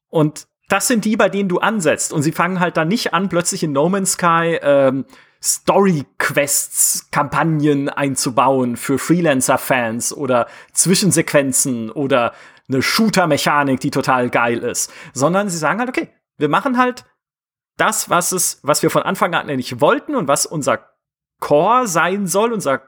Und 0.09 0.47
das 0.69 0.87
sind 0.87 1.05
die, 1.05 1.17
bei 1.17 1.29
denen 1.29 1.49
du 1.49 1.59
ansetzt. 1.59 2.13
Und 2.13 2.23
sie 2.23 2.33
fangen 2.33 2.61
halt 2.61 2.77
dann 2.77 2.89
nicht 2.89 3.13
an, 3.13 3.29
plötzlich 3.29 3.63
in 3.63 3.73
No 3.73 3.89
Man's 3.89 4.13
Sky 4.13 4.59
ähm, 4.63 5.05
Story-Quests, 5.43 7.09
Kampagnen 7.11 7.89
einzubauen 7.89 8.77
für 8.77 8.99
Freelancer-Fans 8.99 10.13
oder 10.17 10.47
Zwischensequenzen 10.73 11.91
oder 11.91 12.33
eine 12.69 12.81
Shooter-Mechanik, 12.81 13.81
die 13.81 13.91
total 13.91 14.31
geil 14.31 14.59
ist. 14.59 14.93
Sondern 15.13 15.49
sie 15.49 15.59
sagen 15.59 15.81
halt, 15.81 15.89
okay, 15.89 16.09
wir 16.39 16.49
machen 16.49 16.79
halt 16.79 17.05
das, 17.77 18.11
was 18.11 18.33
es, 18.33 18.61
was 18.63 18.83
wir 18.83 18.91
von 18.91 19.03
Anfang 19.03 19.35
an 19.35 19.47
nicht 19.47 19.81
wollten 19.81 20.15
und 20.15 20.29
was 20.29 20.47
unser 20.47 20.89
Core 21.41 21.87
sein 21.87 22.27
soll, 22.27 22.53
unser, 22.53 22.83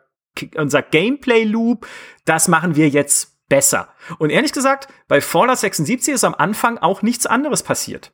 unser 0.57 0.83
Gameplay-Loop, 0.83 1.87
das 2.25 2.49
machen 2.49 2.77
wir 2.77 2.89
jetzt 2.89 3.35
besser. 3.49 3.89
Und 4.19 4.31
ehrlich 4.31 4.53
gesagt, 4.53 4.89
bei 5.09 5.21
Fallout 5.21 5.59
76 5.59 6.15
ist 6.15 6.25
am 6.25 6.35
Anfang 6.35 6.79
auch 6.79 7.03
nichts 7.03 7.27
anderes 7.27 7.63
passiert. 7.63 8.13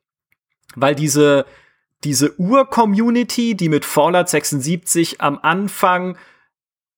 Weil 0.75 0.95
diese, 0.95 1.47
diese 2.05 2.39
Ur-Community, 2.39 3.55
die 3.55 3.69
mit 3.69 3.85
Fallout 3.85 4.29
76 4.29 5.21
am 5.21 5.39
Anfang, 5.43 6.17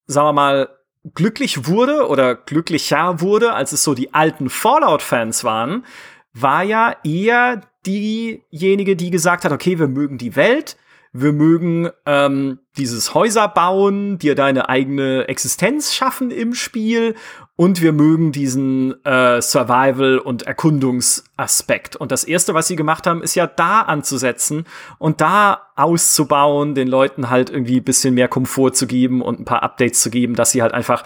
sagen 0.05 0.27
wir 0.27 0.33
mal, 0.33 0.69
glücklich 1.15 1.67
wurde 1.67 2.07
oder 2.07 2.35
glücklicher 2.35 3.19
wurde, 3.19 3.53
als 3.53 3.71
es 3.71 3.83
so 3.83 3.93
die 3.93 4.13
alten 4.13 4.49
Fallout-Fans 4.49 5.43
waren, 5.43 5.85
war 6.33 6.63
ja 6.63 6.95
eher 7.03 7.61
diejenige, 7.85 8.95
die 8.95 9.11
gesagt 9.11 9.45
hat, 9.45 9.51
okay, 9.51 9.79
wir 9.79 9.87
mögen 9.87 10.17
die 10.17 10.35
Welt, 10.35 10.77
wir 11.15 11.31
mögen 11.31 11.89
ähm, 12.07 12.57
dieses 12.75 13.13
Häuser 13.13 13.47
bauen, 13.47 14.17
dir 14.17 14.33
deine 14.33 14.67
eigene 14.67 15.27
Existenz 15.27 15.93
schaffen 15.93 16.31
im 16.31 16.55
Spiel 16.55 17.13
und 17.55 17.83
wir 17.83 17.93
mögen 17.93 18.31
diesen 18.31 18.95
äh, 19.05 19.39
Survival- 19.39 20.17
und 20.17 20.41
Erkundungsaspekt. 20.43 21.95
Und 21.95 22.11
das 22.11 22.23
Erste, 22.23 22.55
was 22.55 22.67
sie 22.67 22.75
gemacht 22.75 23.05
haben, 23.05 23.21
ist 23.21 23.35
ja 23.35 23.45
da 23.45 23.81
anzusetzen 23.81 24.65
und 24.97 25.21
da 25.21 25.67
auszubauen, 25.75 26.73
den 26.73 26.87
Leuten 26.87 27.29
halt 27.29 27.51
irgendwie 27.51 27.79
bisschen 27.79 28.15
mehr 28.15 28.27
Komfort 28.27 28.71
zu 28.71 28.87
geben 28.87 29.21
und 29.21 29.39
ein 29.39 29.45
paar 29.45 29.61
Updates 29.61 30.01
zu 30.01 30.09
geben, 30.09 30.33
dass 30.33 30.49
sie 30.49 30.63
halt 30.63 30.73
einfach 30.73 31.03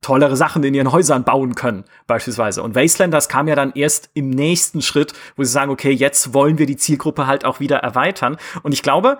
tollere 0.00 0.36
Sachen 0.36 0.62
in 0.62 0.74
ihren 0.74 0.92
Häusern 0.92 1.24
bauen 1.24 1.54
können, 1.54 1.84
beispielsweise. 2.06 2.62
Und 2.62 2.74
Wastelanders 2.74 3.28
kam 3.28 3.48
ja 3.48 3.54
dann 3.54 3.72
erst 3.74 4.10
im 4.14 4.30
nächsten 4.30 4.82
Schritt, 4.82 5.12
wo 5.36 5.42
sie 5.42 5.50
sagen, 5.50 5.70
okay, 5.70 5.90
jetzt 5.90 6.34
wollen 6.34 6.58
wir 6.58 6.66
die 6.66 6.76
Zielgruppe 6.76 7.26
halt 7.26 7.44
auch 7.44 7.60
wieder 7.60 7.78
erweitern. 7.78 8.36
Und 8.62 8.72
ich 8.72 8.82
glaube, 8.82 9.18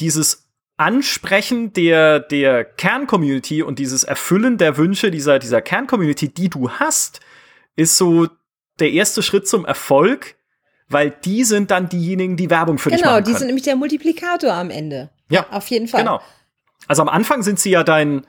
dieses 0.00 0.48
Ansprechen 0.76 1.72
der, 1.72 2.20
der 2.20 2.64
Kerncommunity 2.64 3.62
und 3.62 3.78
dieses 3.78 4.04
Erfüllen 4.04 4.58
der 4.58 4.76
Wünsche 4.76 5.10
dieser, 5.10 5.38
dieser 5.38 5.62
Kerncommunity, 5.62 6.28
die 6.28 6.50
du 6.50 6.70
hast, 6.70 7.20
ist 7.76 7.96
so 7.96 8.28
der 8.80 8.90
erste 8.90 9.22
Schritt 9.22 9.46
zum 9.46 9.64
Erfolg, 9.64 10.34
weil 10.88 11.10
die 11.10 11.44
sind 11.44 11.70
dann 11.70 11.88
diejenigen, 11.88 12.36
die 12.36 12.50
Werbung 12.50 12.78
für 12.78 12.90
genau, 12.90 12.98
dich 12.98 13.04
machen 13.04 13.24
Genau, 13.24 13.26
die 13.32 13.38
sind 13.38 13.46
nämlich 13.46 13.64
der 13.64 13.76
Multiplikator 13.76 14.52
am 14.52 14.70
Ende. 14.70 15.10
Ja, 15.30 15.46
auf 15.50 15.68
jeden 15.68 15.88
Fall. 15.88 16.00
Genau. 16.00 16.20
Also 16.88 17.02
am 17.02 17.08
Anfang 17.08 17.42
sind 17.42 17.60
sie 17.60 17.70
ja 17.70 17.84
dein, 17.84 18.26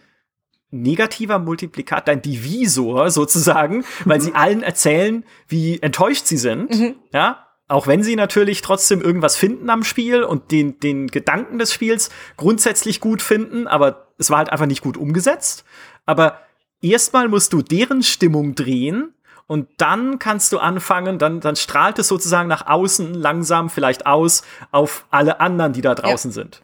negativer 0.74 1.40
Multiplikat, 1.40 2.08
dein 2.08 2.22
Divisor 2.22 3.10
sozusagen, 3.12 3.86
weil 4.06 4.20
sie 4.20 4.34
allen 4.34 4.64
erzählen, 4.64 5.24
wie 5.48 5.82
enttäuscht 5.82 6.26
sie 6.26 6.38
sind, 6.38 6.72
mhm. 6.72 6.96
ja, 7.14 7.48
auch 7.68 7.88
wenn 7.88 8.04
sie 8.04 8.16
natürlich 8.16 8.62
trotzdem 8.62 9.02
irgendwas 9.02 9.38
finden 9.38 9.70
am 9.70 9.84
Spiel 9.84 10.24
und 10.24 10.52
den, 10.52 10.80
den 10.80 11.08
Gedanken 11.08 11.60
des 11.60 11.74
Spiels 11.74 12.10
grundsätzlich 12.36 13.00
gut 13.00 13.22
finden, 13.22 13.68
aber 13.68 14.08
es 14.18 14.30
war 14.30 14.40
halt 14.40 14.50
einfach 14.50 14.66
nicht 14.66 14.82
gut 14.82 14.98
umgesetzt. 14.98 15.64
Aber 16.06 16.40
erstmal 16.82 17.30
musst 17.30 17.54
du 17.54 17.62
deren 17.62 18.04
Stimmung 18.04 18.56
drehen 18.56 19.14
und 19.48 19.70
dann 19.78 20.20
kannst 20.20 20.52
du 20.52 20.60
anfangen, 20.60 21.20
dann, 21.20 21.40
dann 21.40 21.56
strahlt 21.56 22.00
es 22.00 22.10
sozusagen 22.10 22.50
nach 22.50 22.68
außen 22.68 23.14
langsam 23.14 23.70
vielleicht 23.70 24.06
aus 24.06 24.44
auf 24.72 25.06
alle 25.10 25.40
anderen, 25.40 25.74
die 25.74 25.82
da 25.82 25.96
draußen 25.96 26.32
ja. 26.32 26.36
sind 26.36 26.62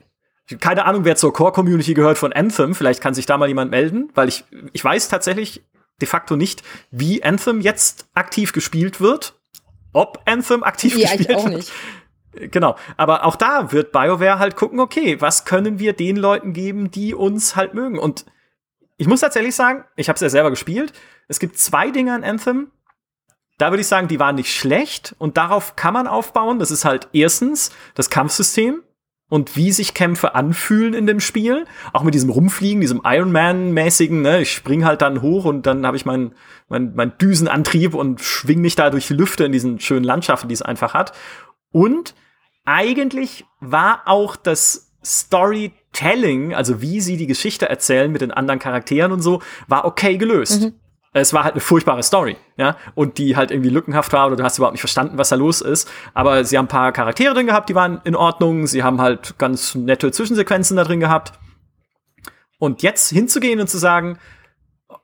keine 0.59 0.85
Ahnung, 0.85 1.05
wer 1.05 1.15
zur 1.15 1.33
Core-Community 1.33 1.93
gehört 1.93 2.17
von 2.17 2.33
Anthem. 2.33 2.75
Vielleicht 2.75 3.01
kann 3.01 3.13
sich 3.13 3.25
da 3.25 3.37
mal 3.37 3.47
jemand 3.47 3.71
melden, 3.71 4.09
weil 4.15 4.27
ich, 4.27 4.45
ich 4.73 4.83
weiß 4.83 5.09
tatsächlich 5.09 5.63
de 6.01 6.07
facto 6.07 6.35
nicht, 6.35 6.63
wie 6.91 7.23
Anthem 7.23 7.61
jetzt 7.61 8.07
aktiv 8.13 8.53
gespielt 8.53 9.01
wird. 9.01 9.39
Ob 9.91 10.21
Anthem 10.25 10.63
aktiv 10.63 10.95
ja, 10.95 11.07
gespielt 11.07 11.29
ich 11.29 11.35
auch 11.35 11.45
wird. 11.45 11.55
Nicht. 11.57 11.71
Genau, 12.51 12.75
aber 12.95 13.25
auch 13.25 13.35
da 13.35 13.71
wird 13.71 13.91
BioWare 13.91 14.39
halt 14.39 14.55
gucken, 14.55 14.79
okay, 14.79 15.19
was 15.19 15.45
können 15.45 15.79
wir 15.79 15.93
den 15.93 16.15
Leuten 16.15 16.53
geben, 16.53 16.91
die 16.91 17.15
uns 17.15 17.55
halt 17.55 17.73
mögen? 17.73 17.97
Und 17.97 18.25
ich 18.97 19.07
muss 19.07 19.21
tatsächlich 19.21 19.55
sagen, 19.55 19.83
ich 19.95 20.09
habe 20.09 20.15
es 20.15 20.21
ja 20.21 20.29
selber 20.29 20.51
gespielt. 20.51 20.93
Es 21.27 21.39
gibt 21.39 21.57
zwei 21.57 21.89
Dinge 21.89 22.13
an 22.13 22.23
Anthem, 22.23 22.71
da 23.59 23.71
würde 23.71 23.81
ich 23.81 23.87
sagen, 23.87 24.07
die 24.07 24.19
waren 24.19 24.35
nicht 24.35 24.55
schlecht 24.55 25.15
und 25.19 25.37
darauf 25.37 25.75
kann 25.75 25.93
man 25.93 26.07
aufbauen. 26.07 26.59
Das 26.59 26.71
ist 26.71 26.85
halt 26.85 27.09
erstens 27.11 27.71
das 27.93 28.09
Kampfsystem 28.09 28.83
und 29.30 29.55
wie 29.55 29.71
sich 29.71 29.93
Kämpfe 29.93 30.36
anfühlen 30.36 30.93
in 30.93 31.07
dem 31.07 31.19
Spiel. 31.19 31.65
Auch 31.93 32.03
mit 32.03 32.13
diesem 32.13 32.32
Rumfliegen, 32.32 32.82
diesem 32.82 33.01
Iron 33.05 33.32
Man-mäßigen, 33.32 34.21
ne? 34.21 34.41
Ich 34.41 34.51
spring 34.51 34.86
halt 34.86 35.01
dann 35.01 35.21
hoch 35.21 35.45
und 35.45 35.65
dann 35.65 35.86
habe 35.86 35.95
ich 35.95 36.05
meinen 36.05 36.34
mein, 36.67 36.93
mein 36.95 37.17
Düsenantrieb 37.17 37.93
und 37.93 38.21
schwing 38.21 38.59
mich 38.61 38.75
da 38.75 38.89
durch 38.89 39.07
die 39.07 39.13
Lüfte 39.13 39.45
in 39.45 39.51
diesen 39.51 39.80
schönen 39.80 40.03
Landschaften, 40.03 40.49
die 40.49 40.53
es 40.53 40.61
einfach 40.61 40.93
hat. 40.93 41.13
Und 41.71 42.15
eigentlich 42.65 43.45
war 43.59 44.01
auch 44.05 44.36
das 44.36 44.91
Storytelling, 45.03 46.53
also 46.53 46.82
wie 46.82 46.99
sie 46.99 47.17
die 47.17 47.27
Geschichte 47.27 47.69
erzählen 47.69 48.11
mit 48.11 48.21
den 48.21 48.32
anderen 48.32 48.59
Charakteren 48.59 49.11
und 49.11 49.21
so, 49.21 49.41
war 49.67 49.86
okay 49.86 50.17
gelöst. 50.17 50.61
Mhm 50.63 50.73
es 51.12 51.34
war 51.34 51.43
halt 51.43 51.53
eine 51.53 51.62
furchtbare 51.62 52.03
Story, 52.03 52.38
ja, 52.57 52.78
und 52.93 53.18
die 53.18 53.36
halt 53.36 53.51
irgendwie 53.51 53.70
lückenhaft 53.70 54.14
war 54.14 54.28
oder 54.28 54.36
du 54.36 54.43
hast 54.43 54.57
überhaupt 54.57 54.74
nicht 54.74 54.82
verstanden, 54.82 55.18
was 55.18 55.30
da 55.30 55.36
los 55.36 55.62
ist. 55.62 55.89
Aber 56.14 56.43
sie 56.45 56.57
haben 56.57 56.66
ein 56.66 56.70
paar 56.70 56.91
Charaktere 56.91 57.34
drin 57.34 57.47
gehabt, 57.47 57.70
die 57.70 57.76
waren 57.76 58.01
in 58.03 58.16
Ordnung. 58.16 58.68
Sie 58.68 58.84
haben 58.84 59.01
halt 59.01 59.38
ganz 59.38 59.76
nette 59.76 60.12
Zwischensequenzen 60.12 60.78
da 60.78 60.84
drin 60.84 60.99
gehabt. 60.99 61.34
Und 62.60 62.84
jetzt 62.84 63.10
hinzugehen 63.10 63.60
und 63.60 63.70
zu 63.70 63.78
sagen, 63.78 64.20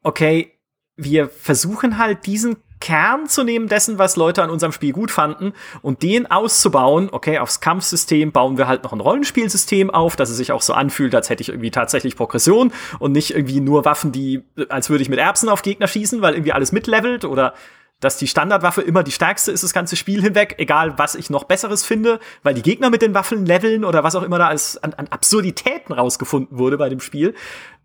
okay, 0.04 0.52
wir 0.96 1.30
versuchen 1.30 1.98
halt 1.98 2.26
diesen 2.26 2.58
Kern 2.86 3.28
zu 3.28 3.44
nehmen 3.44 3.68
dessen, 3.68 3.98
was 3.98 4.16
Leute 4.16 4.44
an 4.44 4.52
unserem 4.52 4.72
Spiel 4.72 4.94
gut 4.94 5.10
fanden 5.10 5.54
und 5.82 6.04
den 6.04 6.30
auszubauen. 6.30 7.10
Okay, 7.12 7.40
aufs 7.40 7.60
Kampfsystem 7.60 8.32
bauen 8.32 8.60
wir 8.60 8.68
halt 8.68 8.84
noch 8.84 8.94
ein 8.94 9.00
Rollenspielsystem 9.00 9.90
auf, 9.90 10.16
dass 10.16 10.30
es 10.30 10.38
sich 10.38 10.52
auch 10.52 10.62
so 10.62 10.74
anfühlt, 10.74 11.16
als 11.16 11.32
hätte 11.32 11.42
ich 11.42 11.50
irgendwie 11.50 11.72
tatsächlich 11.72 12.16
Progression 12.16 12.72
und 13.00 13.12
nicht 13.12 13.32
irgendwie 13.34 13.60
nur 13.60 13.86
Waffen, 13.86 14.12
die, 14.12 14.44
als 14.70 14.92
würde 14.92 15.02
ich 15.02 15.10
mit 15.10 15.18
Erbsen 15.18 15.50
auf 15.50 15.64
Gegner 15.64 15.88
schießen, 15.88 16.22
weil 16.22 16.36
irgendwie 16.36 16.54
alles 16.54 16.72
mitlevelt 16.72 17.26
oder 17.26 17.56
dass 18.02 18.18
die 18.18 18.28
Standardwaffe 18.28 18.84
immer 18.84 19.02
die 19.02 19.12
stärkste 19.12 19.52
ist, 19.52 19.64
das 19.64 19.74
ganze 19.74 19.96
Spiel 19.96 20.22
hinweg, 20.22 20.54
egal 20.60 21.00
was 21.00 21.16
ich 21.16 21.32
noch 21.32 21.46
Besseres 21.46 21.84
finde, 21.84 22.20
weil 22.44 22.54
die 22.54 22.62
Gegner 22.62 22.92
mit 22.92 23.02
den 23.02 23.16
Waffen 23.16 23.48
leveln 23.48 23.84
oder 23.84 24.04
was 24.04 24.14
auch 24.14 24.22
immer 24.22 24.38
da 24.38 24.48
als 24.48 24.78
an, 24.84 24.94
an 24.94 25.08
Absurditäten 25.08 25.92
rausgefunden 25.92 26.60
wurde 26.60 26.78
bei 26.78 26.90
dem 26.90 27.00
Spiel. 27.00 27.34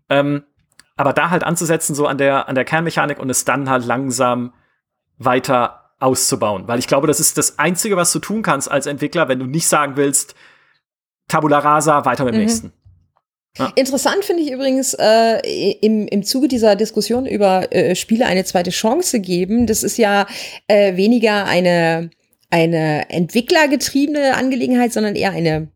Ähm, 0.09 0.43
aber 0.95 1.13
da 1.13 1.31
halt 1.31 1.43
anzusetzen, 1.43 1.95
so 1.95 2.05
an 2.05 2.19
der, 2.19 2.47
an 2.47 2.53
der 2.53 2.65
Kernmechanik 2.65 3.17
und 3.17 3.31
es 3.31 3.45
dann 3.45 3.67
halt 3.67 3.83
langsam 3.83 4.53
weiter 5.25 5.91
auszubauen. 5.99 6.67
Weil 6.67 6.79
ich 6.79 6.87
glaube, 6.87 7.07
das 7.07 7.19
ist 7.19 7.37
das 7.37 7.59
Einzige, 7.59 7.95
was 7.95 8.11
du 8.11 8.19
tun 8.19 8.41
kannst 8.41 8.69
als 8.69 8.87
Entwickler, 8.87 9.27
wenn 9.27 9.39
du 9.39 9.45
nicht 9.45 9.67
sagen 9.67 9.95
willst, 9.95 10.35
Tabula 11.27 11.59
rasa, 11.59 12.05
weiter 12.05 12.25
mit 12.25 12.33
dem 12.33 12.41
mhm. 12.41 12.45
nächsten. 12.45 12.73
Ja. 13.57 13.71
Interessant 13.75 14.23
finde 14.23 14.43
ich 14.43 14.51
übrigens 14.51 14.93
äh, 14.97 15.39
im, 15.81 16.07
im 16.07 16.23
Zuge 16.23 16.47
dieser 16.47 16.75
Diskussion 16.75 17.25
über 17.25 17.73
äh, 17.73 17.95
Spiele 17.95 18.25
eine 18.25 18.45
zweite 18.45 18.71
Chance 18.71 19.19
geben. 19.19 19.67
Das 19.67 19.83
ist 19.83 19.97
ja 19.97 20.25
äh, 20.67 20.95
weniger 20.95 21.45
eine, 21.45 22.11
eine 22.49 23.09
entwicklergetriebene 23.09 24.35
Angelegenheit, 24.35 24.93
sondern 24.93 25.15
eher 25.15 25.31
eine 25.31 25.67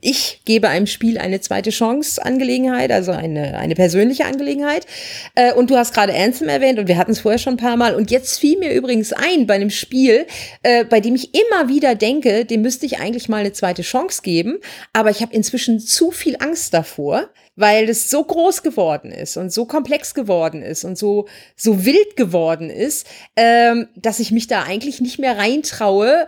ich 0.00 0.42
gebe 0.44 0.68
einem 0.68 0.86
Spiel 0.86 1.16
eine 1.16 1.40
zweite 1.40 1.70
Chance 1.70 2.22
Angelegenheit, 2.22 2.92
also 2.92 3.12
eine, 3.12 3.56
eine 3.56 3.74
persönliche 3.74 4.26
Angelegenheit. 4.26 4.86
Äh, 5.34 5.54
und 5.54 5.70
du 5.70 5.76
hast 5.76 5.94
gerade 5.94 6.14
Anthem 6.14 6.48
erwähnt 6.48 6.78
und 6.78 6.88
wir 6.88 6.98
hatten 6.98 7.12
es 7.12 7.20
vorher 7.20 7.38
schon 7.38 7.54
ein 7.54 7.58
paar 7.58 7.76
Mal. 7.76 7.94
Und 7.94 8.10
jetzt 8.10 8.38
fiel 8.38 8.58
mir 8.58 8.74
übrigens 8.74 9.12
ein 9.14 9.46
bei 9.46 9.54
einem 9.54 9.70
Spiel, 9.70 10.26
äh, 10.62 10.84
bei 10.84 11.00
dem 11.00 11.14
ich 11.14 11.30
immer 11.34 11.68
wieder 11.68 11.94
denke, 11.94 12.44
dem 12.44 12.60
müsste 12.60 12.84
ich 12.84 12.98
eigentlich 12.98 13.28
mal 13.28 13.38
eine 13.38 13.52
zweite 13.52 13.82
Chance 13.82 14.20
geben. 14.22 14.58
Aber 14.92 15.10
ich 15.10 15.22
habe 15.22 15.34
inzwischen 15.34 15.80
zu 15.80 16.10
viel 16.10 16.36
Angst 16.38 16.74
davor, 16.74 17.30
weil 17.56 17.88
es 17.88 18.10
so 18.10 18.22
groß 18.22 18.62
geworden 18.62 19.10
ist 19.10 19.38
und 19.38 19.52
so 19.52 19.64
komplex 19.64 20.12
geworden 20.12 20.60
ist 20.60 20.84
und 20.84 20.98
so, 20.98 21.26
so 21.56 21.86
wild 21.86 22.16
geworden 22.16 22.68
ist, 22.68 23.06
ähm, 23.36 23.88
dass 23.96 24.20
ich 24.20 24.32
mich 24.32 24.48
da 24.48 24.64
eigentlich 24.64 25.00
nicht 25.00 25.18
mehr 25.18 25.38
reintraue 25.38 26.26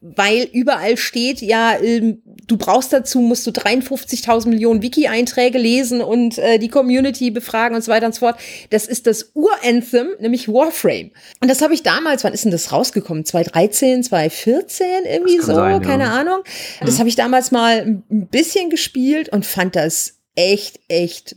weil 0.00 0.48
überall 0.52 0.96
steht, 0.98 1.40
ja, 1.40 1.76
äh, 1.76 2.16
du 2.46 2.56
brauchst 2.58 2.92
dazu, 2.92 3.20
musst 3.20 3.46
du 3.46 3.50
53.000 3.50 4.48
Millionen 4.48 4.82
Wiki-Einträge 4.82 5.58
lesen 5.58 6.02
und 6.02 6.38
äh, 6.38 6.58
die 6.58 6.68
Community 6.68 7.30
befragen 7.30 7.74
und 7.74 7.82
so 7.82 7.90
weiter 7.90 8.06
und 8.06 8.14
so 8.14 8.20
fort. 8.20 8.38
Das 8.70 8.86
ist 8.86 9.06
das 9.06 9.30
Ur-Anthem, 9.34 10.08
nämlich 10.20 10.48
Warframe. 10.48 11.12
Und 11.40 11.50
das 11.50 11.62
habe 11.62 11.72
ich 11.72 11.82
damals, 11.82 12.24
wann 12.24 12.34
ist 12.34 12.44
denn 12.44 12.52
das 12.52 12.72
rausgekommen? 12.72 13.24
2013, 13.24 14.02
2014, 14.02 14.86
irgendwie 15.06 15.38
so, 15.38 15.54
sein, 15.54 15.80
keine 15.80 16.04
ja. 16.04 16.10
Ahnung. 16.10 16.42
Das 16.80 16.96
mhm. 16.96 16.98
habe 16.98 17.08
ich 17.08 17.16
damals 17.16 17.50
mal 17.50 18.02
ein 18.10 18.28
bisschen 18.28 18.68
gespielt 18.68 19.30
und 19.30 19.46
fand 19.46 19.76
das 19.76 20.18
echt, 20.34 20.80
echt 20.88 21.36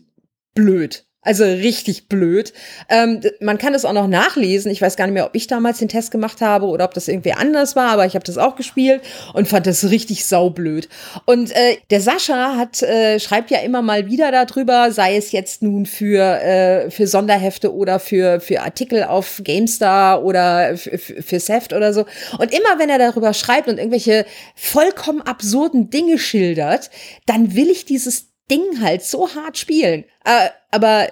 blöd. 0.54 1.07
Also 1.28 1.44
richtig 1.44 2.08
blöd. 2.08 2.54
Ähm, 2.88 3.20
man 3.42 3.58
kann 3.58 3.74
das 3.74 3.84
auch 3.84 3.92
noch 3.92 4.08
nachlesen. 4.08 4.72
Ich 4.72 4.82
weiß 4.82 4.96
gar 4.96 5.08
nicht 5.08 5.14
mehr, 5.14 5.26
ob 5.26 5.36
ich 5.36 5.48
damals 5.48 5.80
den 5.80 5.90
Test 5.90 6.10
gemacht 6.10 6.40
habe 6.40 6.68
oder 6.68 6.86
ob 6.86 6.94
das 6.94 7.10
irgendwie 7.10 7.34
anders 7.34 7.76
war, 7.76 7.90
aber 7.90 8.06
ich 8.06 8.16
habe 8.16 8.24
das 8.24 8.38
auch 8.38 8.56
gespielt 8.56 9.02
und 9.34 9.46
fand 9.46 9.68
das 9.68 9.90
richtig 9.90 10.26
saublöd. 10.26 10.88
Und 11.26 11.52
äh, 11.52 11.80
der 11.90 12.00
Sascha 12.00 12.56
hat 12.56 12.82
äh, 12.82 13.20
schreibt 13.20 13.52
ja 13.52 13.60
immer 13.60 13.82
mal 13.82 14.08
wieder 14.08 14.32
darüber, 14.32 14.90
sei 14.94 15.18
es 15.18 15.34
jetzt 15.34 15.62
nun 15.62 15.86
für 15.86 16.24
äh, 16.42 16.92
für 16.92 17.08
Sonderhefte 17.08 17.76
oder 17.76 18.00
für 18.00 18.40
für 18.40 18.62
Artikel 18.62 19.04
auf 19.04 19.42
GameStar 19.44 20.24
oder 20.24 20.78
fürs 20.78 21.50
Heft 21.50 21.74
oder 21.74 21.92
so. 21.92 22.06
Und 22.40 22.54
immer 22.54 22.80
wenn 22.80 22.90
er 22.90 23.00
darüber 23.00 23.34
schreibt 23.34 23.68
und 23.68 23.80
irgendwelche 23.80 24.26
vollkommen 24.56 25.22
absurden 25.22 25.90
Dinge 25.90 26.20
schildert, 26.20 26.90
dann 27.26 27.54
will 27.54 27.70
ich 27.70 27.84
dieses 27.84 28.28
Ding 28.50 28.82
halt 28.82 29.04
so 29.04 29.34
hart 29.36 29.58
spielen. 29.58 30.06
Äh, 30.24 30.50
aber 30.72 31.10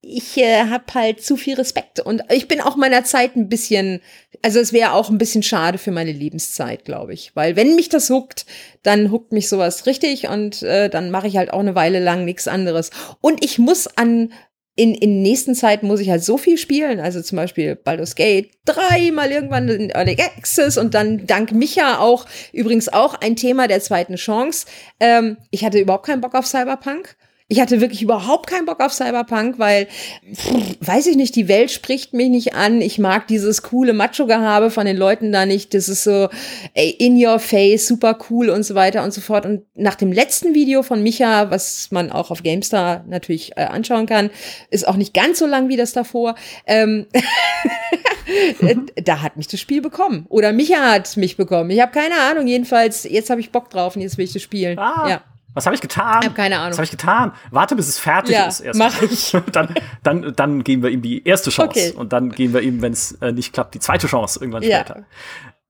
ich 0.00 0.36
äh, 0.36 0.64
habe 0.68 0.84
halt 0.94 1.22
zu 1.22 1.36
viel 1.36 1.54
Respekt 1.54 2.00
und 2.00 2.22
ich 2.30 2.48
bin 2.48 2.60
auch 2.60 2.76
meiner 2.76 3.04
Zeit 3.04 3.36
ein 3.36 3.48
bisschen, 3.48 4.00
also 4.42 4.60
es 4.60 4.72
wäre 4.72 4.92
auch 4.92 5.08
ein 5.08 5.18
bisschen 5.18 5.42
schade 5.42 5.78
für 5.78 5.92
meine 5.92 6.12
Lebenszeit, 6.12 6.84
glaube 6.84 7.14
ich, 7.14 7.34
weil 7.34 7.56
wenn 7.56 7.74
mich 7.74 7.88
das 7.88 8.10
huckt, 8.10 8.44
dann 8.82 9.10
huckt 9.10 9.32
mich 9.32 9.48
sowas 9.48 9.86
richtig 9.86 10.28
und 10.28 10.62
äh, 10.62 10.90
dann 10.90 11.10
mache 11.10 11.26
ich 11.26 11.36
halt 11.36 11.52
auch 11.52 11.60
eine 11.60 11.74
Weile 11.74 12.00
lang 12.00 12.24
nichts 12.24 12.48
anderes. 12.48 12.90
Und 13.20 13.42
ich 13.42 13.58
muss 13.58 13.86
an 13.96 14.32
in, 14.76 14.94
in 14.94 15.22
nächsten 15.22 15.54
Zeit 15.54 15.82
muss 15.84 16.00
ich 16.00 16.10
halt 16.10 16.24
so 16.24 16.36
viel 16.36 16.58
spielen, 16.58 16.98
also 16.98 17.22
zum 17.22 17.36
Beispiel 17.36 17.76
Baldur's 17.76 18.16
Gate 18.16 18.50
dreimal 18.64 19.30
irgendwann 19.30 19.68
in 19.68 19.90
Early 19.90 20.16
Access 20.20 20.78
und 20.78 20.94
dann 20.94 21.26
dank 21.26 21.52
Micha 21.52 21.98
auch, 21.98 22.26
übrigens 22.52 22.88
auch 22.88 23.14
ein 23.14 23.36
Thema 23.36 23.68
der 23.68 23.80
zweiten 23.80 24.16
Chance. 24.16 24.66
Ähm, 24.98 25.36
ich 25.50 25.64
hatte 25.64 25.78
überhaupt 25.78 26.06
keinen 26.06 26.20
Bock 26.20 26.34
auf 26.34 26.46
Cyberpunk. 26.46 27.16
Ich 27.46 27.60
hatte 27.60 27.82
wirklich 27.82 28.00
überhaupt 28.00 28.48
keinen 28.48 28.64
Bock 28.64 28.80
auf 28.80 28.94
Cyberpunk, 28.94 29.58
weil, 29.58 29.86
pff, 30.32 30.78
weiß 30.80 31.06
ich 31.08 31.16
nicht, 31.16 31.36
die 31.36 31.46
Welt 31.46 31.70
spricht 31.70 32.14
mich 32.14 32.30
nicht 32.30 32.54
an. 32.54 32.80
Ich 32.80 32.98
mag 32.98 33.28
dieses 33.28 33.62
coole 33.62 33.92
Macho-Gehabe 33.92 34.70
von 34.70 34.86
den 34.86 34.96
Leuten 34.96 35.30
da 35.30 35.44
nicht. 35.44 35.74
Das 35.74 35.90
ist 35.90 36.04
so 36.04 36.30
ey, 36.72 36.88
in 36.88 37.22
your 37.22 37.38
face, 37.38 37.86
super 37.86 38.16
cool 38.30 38.48
und 38.48 38.62
so 38.62 38.74
weiter 38.74 39.04
und 39.04 39.12
so 39.12 39.20
fort. 39.20 39.44
Und 39.44 39.66
nach 39.74 39.94
dem 39.94 40.10
letzten 40.10 40.54
Video 40.54 40.82
von 40.82 41.02
Micha, 41.02 41.50
was 41.50 41.90
man 41.90 42.10
auch 42.10 42.30
auf 42.30 42.42
GameStar 42.42 43.04
natürlich 43.08 43.52
äh, 43.56 43.64
anschauen 43.64 44.06
kann, 44.06 44.30
ist 44.70 44.88
auch 44.88 44.96
nicht 44.96 45.12
ganz 45.12 45.38
so 45.38 45.46
lang 45.46 45.68
wie 45.68 45.76
das 45.76 45.92
davor. 45.92 46.36
Ähm 46.66 47.06
da 49.04 49.20
hat 49.20 49.36
mich 49.36 49.48
das 49.48 49.60
Spiel 49.60 49.82
bekommen. 49.82 50.24
Oder 50.30 50.54
Micha 50.54 50.92
hat 50.92 51.14
mich 51.18 51.36
bekommen. 51.36 51.68
Ich 51.68 51.80
habe 51.82 51.92
keine 51.92 52.18
Ahnung. 52.20 52.46
Jedenfalls, 52.46 53.04
jetzt 53.04 53.28
habe 53.28 53.42
ich 53.42 53.52
Bock 53.52 53.68
drauf 53.68 53.96
und 53.96 54.02
jetzt 54.02 54.16
will 54.16 54.24
ich 54.24 54.32
das 54.32 54.40
spielen. 54.40 54.78
Ah. 54.78 55.08
Ja. 55.10 55.24
Was 55.54 55.66
habe 55.66 55.76
ich 55.76 55.80
getan? 55.80 56.18
Ich 56.20 56.26
habe 56.26 56.34
keine 56.34 56.58
Ahnung. 56.58 56.70
Was 56.70 56.78
habe 56.78 56.84
ich 56.84 56.90
getan? 56.90 57.32
Warte, 57.50 57.76
bis 57.76 57.88
es 57.88 57.98
fertig 57.98 58.34
ja, 58.34 58.46
ist. 58.46 58.60
Erst 58.60 58.78
mach 58.78 59.00
ich. 59.02 59.36
dann, 59.52 59.72
dann, 60.02 60.32
dann 60.34 60.64
geben 60.64 60.82
wir 60.82 60.90
ihm 60.90 61.00
die 61.00 61.24
erste 61.24 61.50
Chance. 61.50 61.70
Okay. 61.70 61.92
Und 61.96 62.12
dann 62.12 62.30
geben 62.30 62.54
wir 62.54 62.60
ihm, 62.60 62.82
wenn 62.82 62.92
es 62.92 63.12
äh, 63.22 63.32
nicht 63.32 63.52
klappt, 63.52 63.74
die 63.74 63.78
zweite 63.78 64.08
Chance 64.08 64.40
irgendwann 64.40 64.64
später. 64.64 64.98
Ja. 64.98 65.04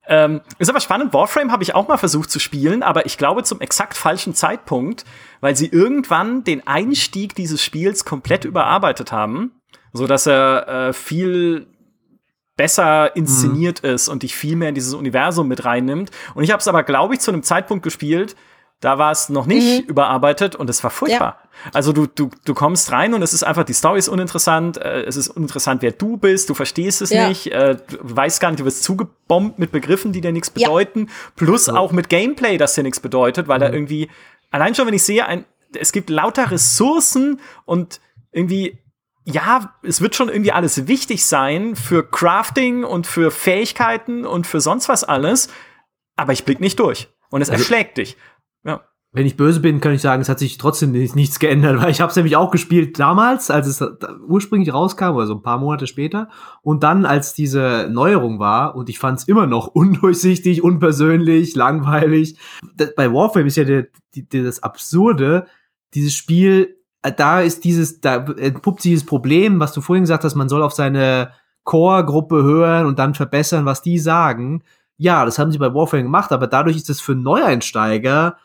Ähm, 0.06 0.40
ist 0.58 0.68
aber 0.68 0.80
spannend. 0.80 1.12
Warframe 1.12 1.52
habe 1.52 1.62
ich 1.62 1.74
auch 1.74 1.88
mal 1.88 1.96
versucht 1.96 2.30
zu 2.30 2.38
spielen, 2.38 2.82
aber 2.82 3.06
ich 3.06 3.16
glaube 3.16 3.42
zum 3.42 3.60
exakt 3.60 3.96
falschen 3.96 4.34
Zeitpunkt, 4.34 5.04
weil 5.40 5.56
sie 5.56 5.66
irgendwann 5.66 6.44
den 6.44 6.66
Einstieg 6.66 7.34
dieses 7.34 7.62
Spiels 7.62 8.04
komplett 8.04 8.44
überarbeitet 8.44 9.12
haben, 9.12 9.52
so 9.92 10.06
dass 10.06 10.26
er 10.26 10.68
äh, 10.68 10.92
viel 10.92 11.66
besser 12.56 13.16
inszeniert 13.16 13.82
mhm. 13.82 13.90
ist 13.90 14.08
und 14.08 14.22
dich 14.22 14.34
viel 14.34 14.56
mehr 14.56 14.68
in 14.68 14.74
dieses 14.74 14.94
Universum 14.94 15.48
mit 15.48 15.64
reinnimmt. 15.64 16.10
Und 16.34 16.44
ich 16.44 16.50
habe 16.50 16.60
es 16.60 16.68
aber, 16.68 16.82
glaube 16.82 17.14
ich, 17.14 17.20
zu 17.20 17.30
einem 17.30 17.42
Zeitpunkt 17.42 17.82
gespielt, 17.82 18.36
da 18.84 18.98
war 18.98 19.10
es 19.12 19.30
noch 19.30 19.46
nicht 19.46 19.84
mhm. 19.84 19.88
überarbeitet 19.88 20.54
und 20.56 20.68
es 20.68 20.84
war 20.84 20.90
furchtbar. 20.90 21.38
Ja. 21.40 21.70
Also 21.72 21.92
du, 21.92 22.06
du, 22.06 22.30
du 22.44 22.52
kommst 22.52 22.92
rein 22.92 23.14
und 23.14 23.22
es 23.22 23.32
ist 23.32 23.42
einfach, 23.42 23.64
die 23.64 23.72
Story 23.72 23.98
ist 23.98 24.08
uninteressant, 24.08 24.76
äh, 24.76 25.04
es 25.04 25.16
ist 25.16 25.28
uninteressant, 25.28 25.80
wer 25.80 25.92
du 25.92 26.18
bist, 26.18 26.50
du 26.50 26.54
verstehst 26.54 27.00
es 27.00 27.08
ja. 27.08 27.28
nicht, 27.28 27.46
äh, 27.46 27.76
du 27.76 27.98
weißt 28.02 28.40
gar 28.40 28.50
nicht, 28.50 28.60
du 28.60 28.66
wirst 28.66 28.82
zugebombt 28.82 29.58
mit 29.58 29.72
Begriffen, 29.72 30.12
die 30.12 30.20
dir 30.20 30.32
nichts 30.32 30.50
bedeuten, 30.50 31.06
ja. 31.06 31.12
plus 31.36 31.70
auch 31.70 31.92
mit 31.92 32.10
Gameplay, 32.10 32.58
das 32.58 32.74
dir 32.74 32.82
nichts 32.82 33.00
bedeutet, 33.00 33.48
weil 33.48 33.58
mhm. 33.58 33.62
da 33.62 33.72
irgendwie, 33.72 34.10
allein 34.50 34.74
schon, 34.74 34.86
wenn 34.86 34.94
ich 34.94 35.04
sehe, 35.04 35.24
ein, 35.26 35.46
es 35.74 35.92
gibt 35.92 36.10
lauter 36.10 36.50
Ressourcen 36.50 37.40
und 37.64 38.00
irgendwie 38.32 38.78
ja, 39.26 39.74
es 39.82 40.02
wird 40.02 40.14
schon 40.14 40.28
irgendwie 40.28 40.52
alles 40.52 40.86
wichtig 40.86 41.24
sein 41.24 41.76
für 41.76 42.06
Crafting 42.06 42.84
und 42.84 43.06
für 43.06 43.30
Fähigkeiten 43.30 44.26
und 44.26 44.46
für 44.46 44.60
sonst 44.60 44.90
was 44.90 45.02
alles, 45.02 45.48
aber 46.14 46.34
ich 46.34 46.44
blick 46.44 46.60
nicht 46.60 46.78
durch. 46.78 47.08
Und 47.30 47.42
es 47.42 47.48
erschlägt 47.48 47.96
dich. 47.96 48.16
Wenn 49.16 49.26
ich 49.26 49.36
böse 49.36 49.60
bin, 49.60 49.80
kann 49.80 49.92
ich 49.92 50.00
sagen, 50.00 50.22
es 50.22 50.28
hat 50.28 50.40
sich 50.40 50.58
trotzdem 50.58 50.90
nichts 50.90 51.38
geändert, 51.38 51.80
weil 51.80 51.92
ich 51.92 52.00
habe 52.00 52.10
es 52.10 52.16
nämlich 52.16 52.34
auch 52.34 52.50
gespielt 52.50 52.98
damals, 52.98 53.48
als 53.48 53.68
es 53.68 53.80
ursprünglich 54.26 54.74
rauskam, 54.74 55.14
oder 55.14 55.28
so 55.28 55.34
ein 55.34 55.42
paar 55.42 55.58
Monate 55.58 55.86
später. 55.86 56.28
Und 56.62 56.82
dann, 56.82 57.06
als 57.06 57.32
diese 57.32 57.88
Neuerung 57.92 58.40
war, 58.40 58.74
und 58.74 58.88
ich 58.88 58.98
fand 58.98 59.20
es 59.20 59.28
immer 59.28 59.46
noch 59.46 59.68
undurchsichtig, 59.72 60.64
unpersönlich, 60.64 61.54
langweilig. 61.54 62.36
Bei 62.96 63.12
Warframe 63.12 63.46
ist 63.46 63.56
ja 63.56 63.62
der, 63.62 63.86
die, 64.16 64.26
das 64.28 64.64
Absurde, 64.64 65.46
dieses 65.94 66.12
Spiel, 66.12 66.76
äh, 67.02 67.12
da 67.12 67.40
ist 67.40 67.62
dieses, 67.62 68.00
da 68.00 68.16
entpuppt 68.16 68.82
sich 68.82 68.90
dieses 68.90 69.06
Problem, 69.06 69.60
was 69.60 69.72
du 69.72 69.80
vorhin 69.80 70.02
gesagt 70.02 70.24
hast, 70.24 70.34
man 70.34 70.48
soll 70.48 70.62
auf 70.62 70.72
seine 70.72 71.30
Core-Gruppe 71.62 72.42
hören 72.42 72.86
und 72.86 72.98
dann 72.98 73.14
verbessern, 73.14 73.64
was 73.64 73.80
die 73.80 74.00
sagen. 74.00 74.64
Ja, 74.96 75.24
das 75.24 75.38
haben 75.38 75.52
sie 75.52 75.58
bei 75.58 75.72
Warframe 75.72 76.02
gemacht, 76.02 76.32
aber 76.32 76.48
dadurch 76.48 76.76
ist 76.76 76.90
es 76.90 77.00
für 77.00 77.14
Neueinsteiger 77.14 78.38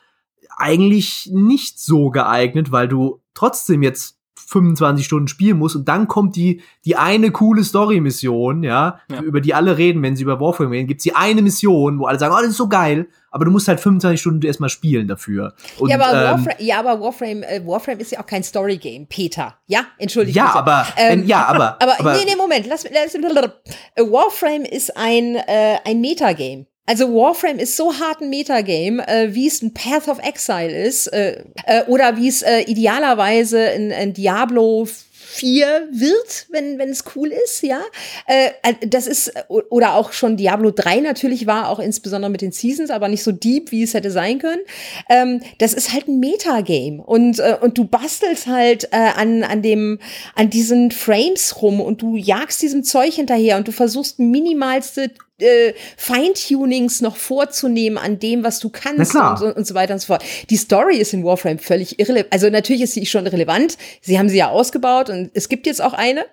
eigentlich 0.59 1.29
nicht 1.31 1.79
so 1.79 2.09
geeignet, 2.09 2.71
weil 2.71 2.87
du 2.87 3.21
trotzdem 3.33 3.81
jetzt 3.83 4.19
25 4.49 5.05
Stunden 5.05 5.27
spielen 5.27 5.59
musst 5.59 5.75
und 5.75 5.87
dann 5.87 6.07
kommt 6.07 6.35
die, 6.35 6.61
die 6.83 6.95
eine 6.95 7.29
coole 7.29 7.63
Story-Mission, 7.63 8.63
ja, 8.63 8.99
ja, 9.11 9.21
über 9.21 9.41
die 9.41 9.53
alle 9.53 9.77
reden, 9.77 10.01
wenn 10.01 10.15
sie 10.15 10.23
über 10.23 10.39
Warframe 10.39 10.71
reden, 10.71 10.87
gibt's 10.87 11.03
die 11.03 11.15
eine 11.15 11.43
Mission, 11.43 11.99
wo 11.99 12.05
alle 12.05 12.17
sagen, 12.17 12.33
oh, 12.33 12.39
das 12.39 12.49
ist 12.49 12.57
so 12.57 12.67
geil, 12.67 13.07
aber 13.29 13.45
du 13.45 13.51
musst 13.51 13.67
halt 13.67 13.79
25 13.79 14.19
Stunden 14.19 14.45
erstmal 14.45 14.69
spielen 14.69 15.07
dafür. 15.07 15.53
Und, 15.77 15.89
ja, 15.89 15.97
aber, 15.97 16.09
ähm, 16.09 16.23
Warframe, 16.23 16.65
ja, 16.65 16.79
aber 16.79 16.99
Warframe, 16.99 17.43
äh, 17.43 17.61
Warframe 17.63 17.99
ist 17.99 18.11
ja 18.11 18.21
auch 18.21 18.25
kein 18.25 18.41
Story-Game, 18.43 19.05
Peter. 19.07 19.55
Ja, 19.67 19.85
entschuldige 19.99 20.35
Ja, 20.35 20.47
bitte. 20.47 20.57
aber, 20.57 20.87
Ähm, 20.97 21.19
ähm, 21.19 21.27
ja, 21.27 21.45
aber, 21.45 21.77
Aber, 21.81 21.99
aber 21.99 22.13
nee, 22.13 22.25
nee, 22.25 22.35
Moment. 22.35 22.65
Lass, 22.65 22.85
lass, 22.91 23.13
Warframe 23.97 24.65
ist 24.65 24.97
ein, 24.97 25.35
äh, 25.35 25.77
ein 25.85 26.01
Metagame. 26.01 26.65
Also 26.89 27.13
Warframe 27.13 27.59
ist 27.59 27.77
so 27.77 27.93
hart 27.99 28.19
ein 28.19 28.31
Metagame, 28.31 29.07
äh, 29.07 29.35
wie 29.35 29.45
es 29.45 29.61
ein 29.61 29.75
Path 29.75 30.07
of 30.07 30.17
Exile 30.17 30.75
ist, 30.75 31.05
äh, 31.13 31.43
äh, 31.67 31.83
oder 31.85 32.17
wie 32.17 32.27
es 32.27 32.41
äh, 32.41 32.61
idealerweise 32.61 33.63
in, 33.63 33.91
in 33.91 34.13
Diablo 34.13 34.87
4 34.87 35.89
wird, 35.91 36.47
wenn 36.49 36.79
wenn 36.79 36.89
es 36.89 37.03
cool 37.15 37.31
ist, 37.45 37.61
ja. 37.61 37.79
Äh, 38.25 38.49
äh, 38.63 38.87
das 38.87 39.05
ist, 39.05 39.31
oder 39.49 39.93
auch 39.93 40.13
schon 40.13 40.35
Diablo 40.35 40.71
3 40.71 41.01
natürlich 41.01 41.45
war, 41.45 41.69
auch 41.69 41.77
insbesondere 41.77 42.31
mit 42.31 42.41
den 42.41 42.51
Seasons, 42.51 42.89
aber 42.89 43.07
nicht 43.07 43.21
so 43.21 43.31
deep, 43.31 43.71
wie 43.71 43.83
es 43.83 43.93
hätte 43.93 44.09
sein 44.09 44.39
können. 44.39 44.63
Ähm, 45.11 45.41
das 45.59 45.75
ist 45.75 45.93
halt 45.93 46.07
ein 46.07 46.19
Metagame. 46.19 47.03
Und, 47.03 47.39
und 47.61 47.77
du 47.77 47.85
bastelst 47.85 48.47
halt 48.47 48.91
an, 48.93 49.43
an, 49.43 49.61
dem, 49.61 49.99
an 50.33 50.49
diesen 50.49 50.89
Frames 50.89 51.61
rum 51.61 51.81
und 51.81 52.01
du 52.01 52.15
jagst 52.15 52.63
diesem 52.63 52.83
Zeug 52.83 53.13
hinterher 53.13 53.57
und 53.57 53.67
du 53.67 53.71
versuchst 53.71 54.17
minimalste 54.17 55.11
äh, 55.41 55.73
Feintunings 55.97 57.01
noch 57.01 57.17
vorzunehmen 57.17 57.97
an 57.97 58.19
dem, 58.19 58.43
was 58.43 58.59
du 58.59 58.69
kannst 58.69 59.15
und, 59.15 59.39
so- 59.39 59.55
und 59.55 59.67
so 59.67 59.73
weiter 59.73 59.93
und 59.93 59.99
so 59.99 60.07
fort. 60.07 60.23
Die 60.49 60.57
Story 60.57 60.97
ist 60.97 61.13
in 61.13 61.23
Warframe 61.23 61.59
völlig 61.59 61.99
irrelevant. 61.99 62.31
Also 62.31 62.49
natürlich 62.49 62.81
ist 62.83 62.93
sie 62.93 63.05
schon 63.05 63.27
relevant. 63.27 63.77
Sie 64.01 64.17
haben 64.17 64.29
sie 64.29 64.37
ja 64.37 64.49
ausgebaut 64.49 65.09
und 65.09 65.31
es 65.33 65.49
gibt 65.49 65.65
jetzt 65.65 65.81
auch 65.81 65.93
eine. 65.93 66.25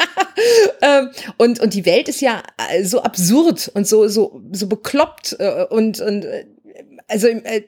ähm, 0.82 1.10
und, 1.36 1.60
und 1.60 1.74
die 1.74 1.86
Welt 1.86 2.08
ist 2.08 2.20
ja 2.20 2.42
äh, 2.70 2.84
so 2.84 3.02
absurd 3.02 3.70
und 3.74 3.86
so, 3.86 4.08
so, 4.08 4.42
so 4.52 4.66
bekloppt 4.66 5.36
äh, 5.38 5.64
und, 5.70 6.00
und 6.00 6.24
äh, 6.24 6.46
also 7.08 7.28
äh, 7.28 7.62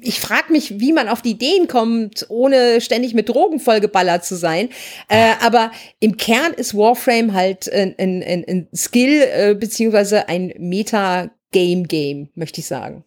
ich 0.00 0.20
frage 0.20 0.52
mich, 0.52 0.80
wie 0.80 0.92
man 0.92 1.08
auf 1.08 1.22
die 1.22 1.32
Ideen 1.32 1.68
kommt, 1.68 2.26
ohne 2.28 2.80
ständig 2.80 3.14
mit 3.14 3.28
Drogen 3.28 3.60
vollgeballert 3.60 4.24
zu 4.24 4.36
sein. 4.36 4.68
Äh, 5.08 5.32
aber 5.44 5.70
im 6.00 6.16
Kern 6.16 6.52
ist 6.52 6.74
Warframe 6.74 7.32
halt 7.32 7.72
ein, 7.72 7.94
ein, 7.98 8.22
ein, 8.22 8.44
ein 8.48 8.68
Skill 8.74 9.22
äh, 9.22 9.54
beziehungsweise 9.54 10.28
ein 10.28 10.52
Meta-Game-Game, 10.58 12.30
möchte 12.34 12.60
ich 12.60 12.66
sagen. 12.66 13.04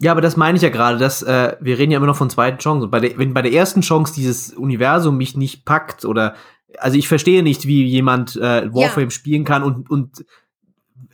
Ja, 0.00 0.12
aber 0.12 0.20
das 0.20 0.36
meine 0.36 0.56
ich 0.56 0.62
ja 0.62 0.68
gerade, 0.68 0.98
dass 0.98 1.22
äh, 1.22 1.56
wir 1.60 1.78
reden 1.78 1.90
ja 1.90 1.96
immer 1.96 2.06
noch 2.06 2.16
von 2.16 2.30
zweiten 2.30 2.58
Chancen. 2.58 2.90
Bei 2.90 3.00
der, 3.00 3.18
wenn 3.18 3.34
bei 3.34 3.42
der 3.42 3.52
ersten 3.52 3.80
Chance 3.80 4.12
dieses 4.14 4.52
Universum 4.52 5.16
mich 5.16 5.36
nicht 5.36 5.64
packt 5.64 6.04
oder 6.04 6.34
also 6.78 6.96
ich 6.96 7.08
verstehe 7.08 7.42
nicht, 7.42 7.66
wie 7.66 7.84
jemand 7.84 8.36
äh, 8.36 8.72
Warframe 8.72 9.10
spielen 9.10 9.44
kann 9.44 9.64
und 9.64 9.90
und 9.90 10.24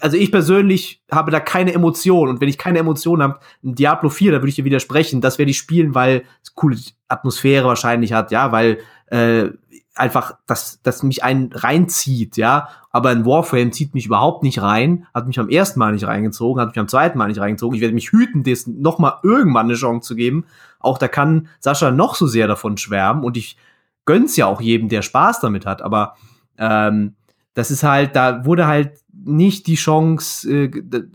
also 0.05 0.18
ich 0.18 0.30
persönlich 0.30 1.02
habe 1.11 1.30
da 1.30 1.40
keine 1.40 1.72
Emotion 1.72 2.28
und 2.28 2.42
wenn 2.42 2.48
ich 2.50 2.59
keine 2.59 2.78
Emotion 2.78 3.22
habe, 3.22 3.40
ein 3.64 3.74
Diablo 3.74 4.11
4, 4.11 4.32
da 4.32 4.38
würde 4.38 4.50
ich 4.50 4.55
dir 4.55 4.66
widersprechen, 4.66 5.22
das 5.22 5.38
werde 5.38 5.50
ich 5.50 5.57
spielen, 5.57 5.94
weil 5.94 6.24
es 6.42 6.55
coole 6.55 6.76
Atmosphäre 7.09 7.68
wahrscheinlich 7.68 8.12
hat, 8.12 8.30
ja, 8.30 8.52
weil 8.52 8.80
äh, 9.07 9.48
einfach 9.94 10.36
das, 10.46 10.82
das 10.82 11.02
mich 11.05 11.24
einen 11.24 11.50
reinzieht, 11.55 12.36
ja. 12.36 12.68
Aber 12.90 13.09
ein 13.09 13.24
Warframe 13.24 13.72
zieht 13.72 13.94
mich 13.94 14.05
überhaupt 14.05 14.42
nicht 14.42 14.61
rein, 14.61 15.07
hat 15.14 15.26
mich 15.26 15.40
am 15.40 15.48
ersten 15.48 15.78
Mal 15.78 15.92
nicht 15.92 16.07
reingezogen, 16.07 16.61
hat 16.61 16.68
mich 16.68 16.78
am 16.78 16.88
zweiten 16.88 17.16
Mal 17.16 17.28
nicht 17.28 17.40
reingezogen. 17.40 17.74
Ich 17.74 17.80
werde 17.80 17.94
mich 17.94 18.12
hüten, 18.12 18.42
das 18.42 18.66
noch 18.66 18.98
mal 18.98 19.20
irgendwann 19.22 19.68
eine 19.68 19.74
Chance 19.74 20.07
zu 20.07 20.16
geben. 20.16 20.44
Auch 20.80 20.98
da 20.98 21.09
kann 21.09 21.48
Sascha 21.61 21.90
noch 21.90 22.14
so 22.14 22.26
sehr 22.26 22.46
davon 22.46 22.76
schwärmen 22.76 23.24
und 23.24 23.38
ich 23.38 23.57
gönn's 24.05 24.36
ja 24.36 24.44
auch 24.44 24.61
jedem, 24.61 24.90
der 24.90 25.00
Spaß 25.00 25.40
damit 25.40 25.64
hat. 25.64 25.80
Aber 25.80 26.14
ähm, 26.59 27.14
das 27.55 27.70
ist 27.70 27.84
halt, 27.84 28.14
da 28.16 28.44
wurde 28.44 28.66
halt 28.66 29.03
nicht 29.25 29.66
die 29.66 29.75
Chance, 29.75 30.51
äh, 30.51 30.70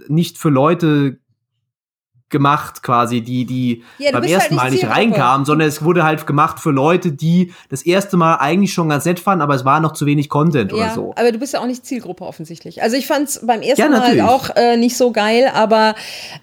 nicht 0.08 0.38
für 0.38 0.50
Leute 0.50 1.20
gemacht, 2.30 2.84
quasi, 2.84 3.22
die, 3.22 3.46
die 3.46 3.84
Ja, 3.98 4.12
beim 4.12 4.22
bist 4.22 4.34
ersten 4.34 4.58
halt 4.58 4.64
Mal 4.66 4.72
nicht 4.72 4.88
reinkamen, 4.88 5.46
sondern 5.46 5.68
es 5.68 5.84
wurde 5.84 6.04
halt 6.04 6.28
gemacht 6.28 6.60
für 6.60 6.72
Leute, 6.72 7.12
die 7.12 7.54
das 7.70 7.82
erste 7.82 8.18
Mal 8.18 8.36
eigentlich 8.36 8.74
schon 8.74 8.90
ganz 8.90 9.06
nett 9.06 9.20
fanden, 9.20 9.42
aber 9.42 9.56
es 9.56 9.66
war 9.66 9.80
noch 9.80 9.94
zu 9.94 10.06
wenig 10.06 10.30
Content 10.30 10.72
oder 10.74 10.88
Ja, 10.88 10.94
so. 10.94 11.14
aber 11.18 11.32
du 11.32 11.40
bist 11.40 11.54
ja 11.54 11.62
auch 11.62 11.66
nicht 11.66 11.86
Zielgruppe 11.86 12.24
offensichtlich. 12.26 12.82
Also 12.84 12.96
ich 12.98 13.08
fand 13.08 13.30
es 13.30 13.46
beim 13.46 13.62
ersten 13.62 13.82
Ja, 13.82 13.90
Mal 13.90 14.22
auch 14.22 14.50
äh, 14.56 14.78
nicht 14.78 14.96
so 14.96 15.12
geil, 15.12 15.50
aber 15.54 15.96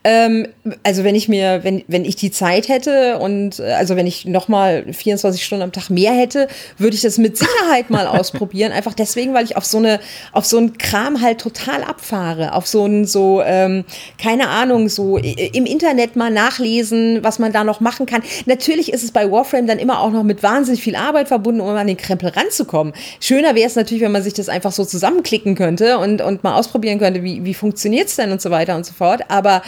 ähm, 0.05 0.49
also 0.83 1.05
wenn 1.05 1.15
ich 1.15 1.29
mir, 1.29 1.61
wenn, 1.63 1.85
wenn 1.87 2.05
ich 2.05 2.17
die 2.17 2.31
Zeit 2.31 2.69
hätte 2.69 3.19
und 3.19 3.61
äh, 3.61 3.73
also 3.73 3.97
wenn 3.97 4.07
ich 4.07 4.25
noch 4.25 4.49
mal 4.49 4.85
24 4.93 5.45
Stunden 5.45 5.63
am 5.63 5.73
Tag 5.73 5.91
mehr 5.91 6.13
hätte, 6.13 6.49
würde 6.79 6.97
ich 6.97 7.03
das 7.03 7.19
mit 7.19 7.37
Sicherheit 7.37 7.91
mal 7.91 8.07
ausprobieren. 8.07 8.73
Einfach 8.73 8.95
deswegen, 8.95 9.35
weil 9.35 9.45
ich 9.45 9.57
auf 9.57 9.65
so 9.65 9.79
eine, 9.79 10.01
auf 10.33 10.47
so 10.47 10.59
einen 10.59 10.79
Kram 10.79 11.21
halt 11.21 11.41
total 11.41 11.85
abfahre. 11.85 12.53
Auf 12.55 12.67
so 12.67 12.87
ein, 12.87 13.05
so, 13.05 13.43
ähm, 13.45 13.85
keine 14.21 14.49
Ahnung, 14.49 14.89
so 14.89 15.17
im 15.17 15.67
Internet 15.77 16.17
mal 16.17 16.31
nachlesen, 16.31 17.23
was 17.23 17.39
man 17.39 17.53
da 17.53 17.63
noch 17.63 17.81
machen 17.81 18.07
kann. 18.07 18.23
Natürlich 18.47 18.95
ist 18.95 19.05
es 19.05 19.13
bei 19.13 19.31
Warframe 19.31 19.67
dann 19.67 19.79
immer 19.79 20.01
auch 20.01 20.11
noch 20.11 20.23
mit 20.23 20.43
wahnsinnig 20.43 20.83
viel 20.83 20.97
Arbeit 20.97 21.29
verbunden, 21.29 21.61
um 21.61 21.69
an 21.69 21.87
den 21.87 21.99
Krempel 21.99 22.31
ranzukommen. 22.31 22.95
Schöner 23.21 23.55
wäre 23.55 23.67
es 23.67 23.77
natürlich, 23.77 24.03
wenn 24.03 24.13
man 24.13 24.23
sich 24.23 24.33
das 24.33 24.49
einfach 24.49 24.73
so 24.73 24.87
zusammenklicken 24.87 25.55
könnte 25.55 25.99
und, 25.99 26.23
und 26.23 26.43
mal 26.45 26.55
ausprobieren 26.55 26.99
könnte, 26.99 27.23
wie, 27.23 27.45
wie 27.45 27.53
funktioniert's 27.53 28.17
denn 28.17 28.33
und 28.33 28.41
so 28.41 28.51
weiter 28.51 28.75
und 28.75 28.87
so 28.87 28.95
fort. 28.95 29.21
Aber 29.29 29.61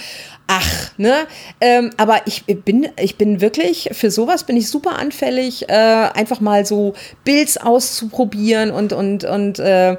ach, 0.47 0.93
ne? 0.97 1.27
Ähm, 1.61 1.91
aber 1.99 2.23
ich 2.25 2.45
bin, 2.47 2.89
ich 2.99 3.17
bin 3.17 3.43
wirklich, 3.43 3.91
für 3.93 4.11
sowas 4.11 4.45
bin 4.45 4.57
ich 4.57 4.71
super 4.71 4.99
anfällig, 4.99 5.69
äh, 5.69 5.73
einfach 5.73 6.41
mal 6.41 6.65
so 6.65 6.95
Builds 7.25 7.59
auszuprobieren 7.59 8.71
und, 8.71 8.95
und, 8.95 9.25
und 9.25 9.59
äh, 9.59 9.99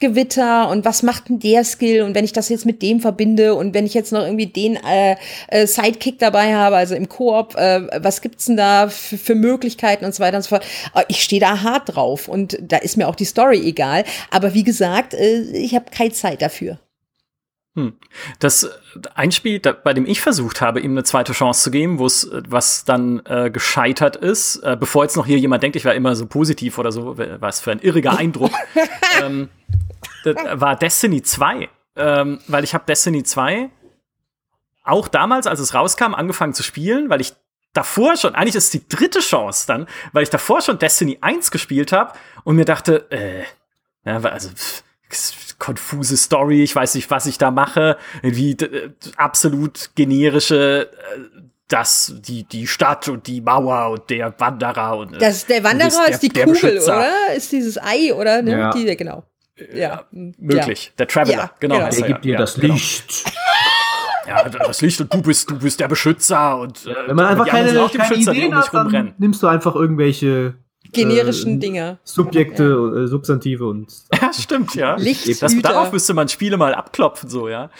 Effektgewitter 0.00 0.68
und 0.68 0.84
was 0.84 1.02
macht 1.02 1.28
denn 1.28 1.38
der 1.38 1.64
Skill 1.64 2.02
und 2.02 2.14
wenn 2.14 2.24
ich 2.24 2.32
das 2.32 2.48
jetzt 2.48 2.66
mit 2.66 2.82
dem 2.82 3.00
verbinde 3.00 3.54
und 3.54 3.74
wenn 3.74 3.86
ich 3.86 3.94
jetzt 3.94 4.12
noch 4.12 4.22
irgendwie 4.22 4.46
den 4.46 4.76
äh, 4.76 5.16
äh, 5.48 5.66
Sidekick 5.66 6.18
dabei 6.18 6.54
habe, 6.54 6.76
also 6.76 6.94
im 6.94 7.08
Koop, 7.08 7.54
äh, 7.56 7.86
was 8.02 8.20
gibt's 8.20 8.46
denn 8.46 8.56
da 8.56 8.88
für, 8.88 9.34
Möglichkeiten 9.34 10.04
und 10.04 10.14
so 10.14 10.22
weiter 10.22 10.36
und 10.36 10.42
so 10.42 10.48
fort. 10.50 10.64
Äh, 10.94 11.04
Ich 11.08 11.22
stehe 11.22 11.40
da 11.40 11.62
hart 11.62 11.94
drauf 11.94 12.28
und 12.28 12.58
da 12.60 12.78
ist 12.78 12.96
mir 12.96 13.08
auch 13.08 13.14
die 13.14 13.24
Story 13.24 13.60
egal. 13.60 14.04
Aber 14.30 14.54
wie 14.54 14.64
gesagt, 14.64 15.14
äh, 15.14 15.42
ich 15.52 15.74
habe 15.74 15.86
keine 15.90 16.12
Zeit 16.12 16.42
dafür. 16.42 16.78
Das 18.40 18.64
äh, 18.64 18.68
ein 19.14 19.30
Spiel, 19.30 19.60
da, 19.60 19.72
bei 19.72 19.94
dem 19.94 20.06
ich 20.06 20.20
versucht 20.20 20.60
habe, 20.60 20.80
ihm 20.80 20.92
eine 20.92 21.04
zweite 21.04 21.32
Chance 21.32 21.62
zu 21.62 21.70
geben, 21.70 21.98
wo 21.98 22.06
es 22.06 22.28
was 22.32 22.84
dann 22.84 23.22
äh, 23.26 23.50
gescheitert 23.50 24.16
ist, 24.16 24.56
äh, 24.56 24.76
bevor 24.78 25.04
jetzt 25.04 25.16
noch 25.16 25.26
hier 25.26 25.38
jemand 25.38 25.62
denkt, 25.62 25.76
ich 25.76 25.84
war 25.84 25.94
immer 25.94 26.16
so 26.16 26.26
positiv 26.26 26.78
oder 26.78 26.90
so, 26.90 27.16
was 27.16 27.60
für 27.60 27.70
ein 27.70 27.80
irriger 27.80 28.16
Eindruck, 28.18 28.50
ähm, 29.22 29.48
das 30.24 30.36
war 30.60 30.76
Destiny 30.76 31.22
2. 31.22 31.68
Ähm, 31.96 32.40
weil 32.46 32.64
ich 32.64 32.72
habe 32.74 32.84
Destiny 32.86 33.22
2 33.24 33.68
auch 34.84 35.08
damals, 35.08 35.46
als 35.46 35.60
es 35.60 35.74
rauskam, 35.74 36.14
angefangen 36.14 36.54
zu 36.54 36.62
spielen, 36.62 37.10
weil 37.10 37.20
ich 37.20 37.34
davor 37.72 38.16
schon, 38.16 38.34
eigentlich 38.34 38.54
ist 38.54 38.64
es 38.64 38.70
die 38.70 38.88
dritte 38.88 39.20
Chance 39.20 39.66
dann, 39.66 39.86
weil 40.12 40.22
ich 40.22 40.30
davor 40.30 40.60
schon 40.62 40.78
Destiny 40.78 41.18
1 41.20 41.50
gespielt 41.50 41.92
habe 41.92 42.12
und 42.44 42.56
mir 42.56 42.64
dachte, 42.64 43.06
äh, 43.10 43.42
ja, 44.04 44.16
also 44.22 44.48
pff, 44.50 44.82
konfuse 45.58 46.16
Story, 46.16 46.62
ich 46.62 46.74
weiß 46.74 46.94
nicht, 46.94 47.10
was 47.10 47.26
ich 47.26 47.36
da 47.38 47.50
mache, 47.50 47.98
irgendwie 48.22 48.54
d- 48.54 48.90
absolut 49.16 49.90
generische, 49.94 50.90
äh, 50.92 51.20
das, 51.68 52.14
die, 52.20 52.44
die 52.44 52.66
Stadt 52.66 53.08
und 53.08 53.26
die 53.26 53.40
Mauer 53.42 53.90
und 53.90 54.10
der 54.10 54.34
Wanderer 54.40 54.96
und 54.96 55.14
äh, 55.14 55.18
Das, 55.18 55.46
der 55.46 55.62
Wanderer 55.62 55.86
bist 55.88 55.98
der- 56.00 56.08
ist 56.14 56.22
die 56.22 56.28
der 56.30 56.44
Kugel, 56.46 56.60
Beschützer. 56.62 56.96
oder? 56.96 57.34
Ist 57.34 57.52
dieses 57.52 57.78
Ei, 57.80 58.12
oder? 58.14 58.42
Ne? 58.42 58.50
Ja. 58.58 58.70
Die, 58.70 58.96
genau. 58.96 59.24
Ja, 59.74 60.04
Möglich. 60.10 60.92
Der 60.98 61.06
Traveler, 61.08 61.36
Ja, 61.36 61.50
genau. 61.60 61.76
genau. 61.76 61.88
Der 61.90 61.98
er 62.00 62.06
gibt 62.06 62.18
ja. 62.18 62.18
dir 62.22 62.32
Ja, 62.32 62.38
das 62.38 62.54
genau. 62.54 62.74
Licht. 62.74 63.24
Ja, 64.26 64.48
das 64.48 64.80
Licht 64.82 65.00
und 65.00 65.12
du 65.12 65.22
bist, 65.22 65.50
du 65.50 65.58
bist 65.58 65.80
der 65.80 65.88
Beschützer 65.88 66.58
und 66.58 66.86
äh, 66.86 66.94
Wenn 67.06 67.16
man 67.16 67.26
einfach 67.26 67.46
keine, 67.46 67.68
keine 67.72 67.88
Beschützer, 67.88 68.32
die 68.32 68.38
Ideen 68.38 68.52
um 68.54 68.60
dich 68.60 68.66
hat, 68.68 68.74
dann 68.74 68.82
rumrennen. 68.86 69.14
nimmst 69.18 69.42
du 69.42 69.46
einfach 69.48 69.74
irgendwelche 69.74 70.54
Generischen 70.92 71.56
äh, 71.56 71.58
Dinger. 71.58 71.98
Subjekte, 72.04 72.64
äh, 72.64 73.06
Substantive 73.08 73.66
und 73.66 73.92
Ja, 74.22 74.32
stimmt, 74.32 74.74
ja. 74.74 74.94
Licht- 74.96 75.40
Das, 75.42 75.56
darauf 75.60 75.90
müsste 75.92 76.14
man 76.14 76.28
Spiele 76.28 76.56
mal 76.56 76.74
abklopfen, 76.74 77.28
so, 77.28 77.48
ja. 77.48 77.70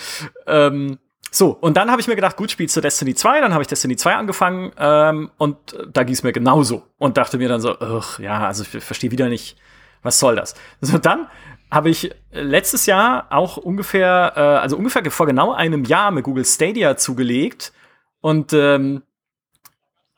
Ähm, 0.47 0.99
so, 1.31 1.51
und 1.51 1.77
dann 1.77 1.91
habe 1.91 2.01
ich 2.01 2.09
mir 2.09 2.17
gedacht, 2.17 2.37
gut, 2.37 2.51
spielst 2.51 2.77
du 2.77 2.81
Destiny 2.81 3.15
2? 3.15 3.41
Dann 3.41 3.53
habe 3.53 3.63
ich 3.63 3.69
Destiny 3.69 3.95
2 3.97 4.15
angefangen 4.17 4.73
ähm, 4.79 5.31
und 5.39 5.57
da 5.93 6.03
ging 6.03 6.15
es 6.15 6.25
mir 6.25 6.33
genauso. 6.33 6.83
Und 6.99 7.17
dachte 7.19 7.39
mir 7.39 7.49
dann 7.49 7.61
so, 7.61 7.79
ach, 7.79 8.19
ja, 8.19 8.47
also 8.47 8.65
ich 8.65 8.83
verstehe 8.83 9.13
wieder 9.13 9.29
nicht, 9.29 9.57
was 10.03 10.19
soll 10.19 10.35
das? 10.35 10.55
So, 10.81 10.99
dann 10.99 11.29
habe 11.71 11.91
ich 11.91 12.11
letztes 12.33 12.87
Jahr 12.87 13.27
auch 13.31 13.57
ungefähr, 13.57 14.33
äh, 14.37 14.41
also 14.41 14.77
ungefähr 14.77 15.09
vor 15.11 15.27
genau 15.27 15.53
einem 15.53 15.85
Jahr 15.85 16.11
mit 16.11 16.25
Google 16.25 16.45
Stadia 16.45 16.97
zugelegt. 16.97 17.73
Und 18.21 18.53
ähm, 18.53 19.03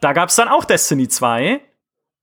da 0.00 0.12
gab 0.12 0.30
es 0.30 0.36
dann 0.36 0.48
auch 0.48 0.64
Destiny 0.64 1.08
2. 1.08 1.60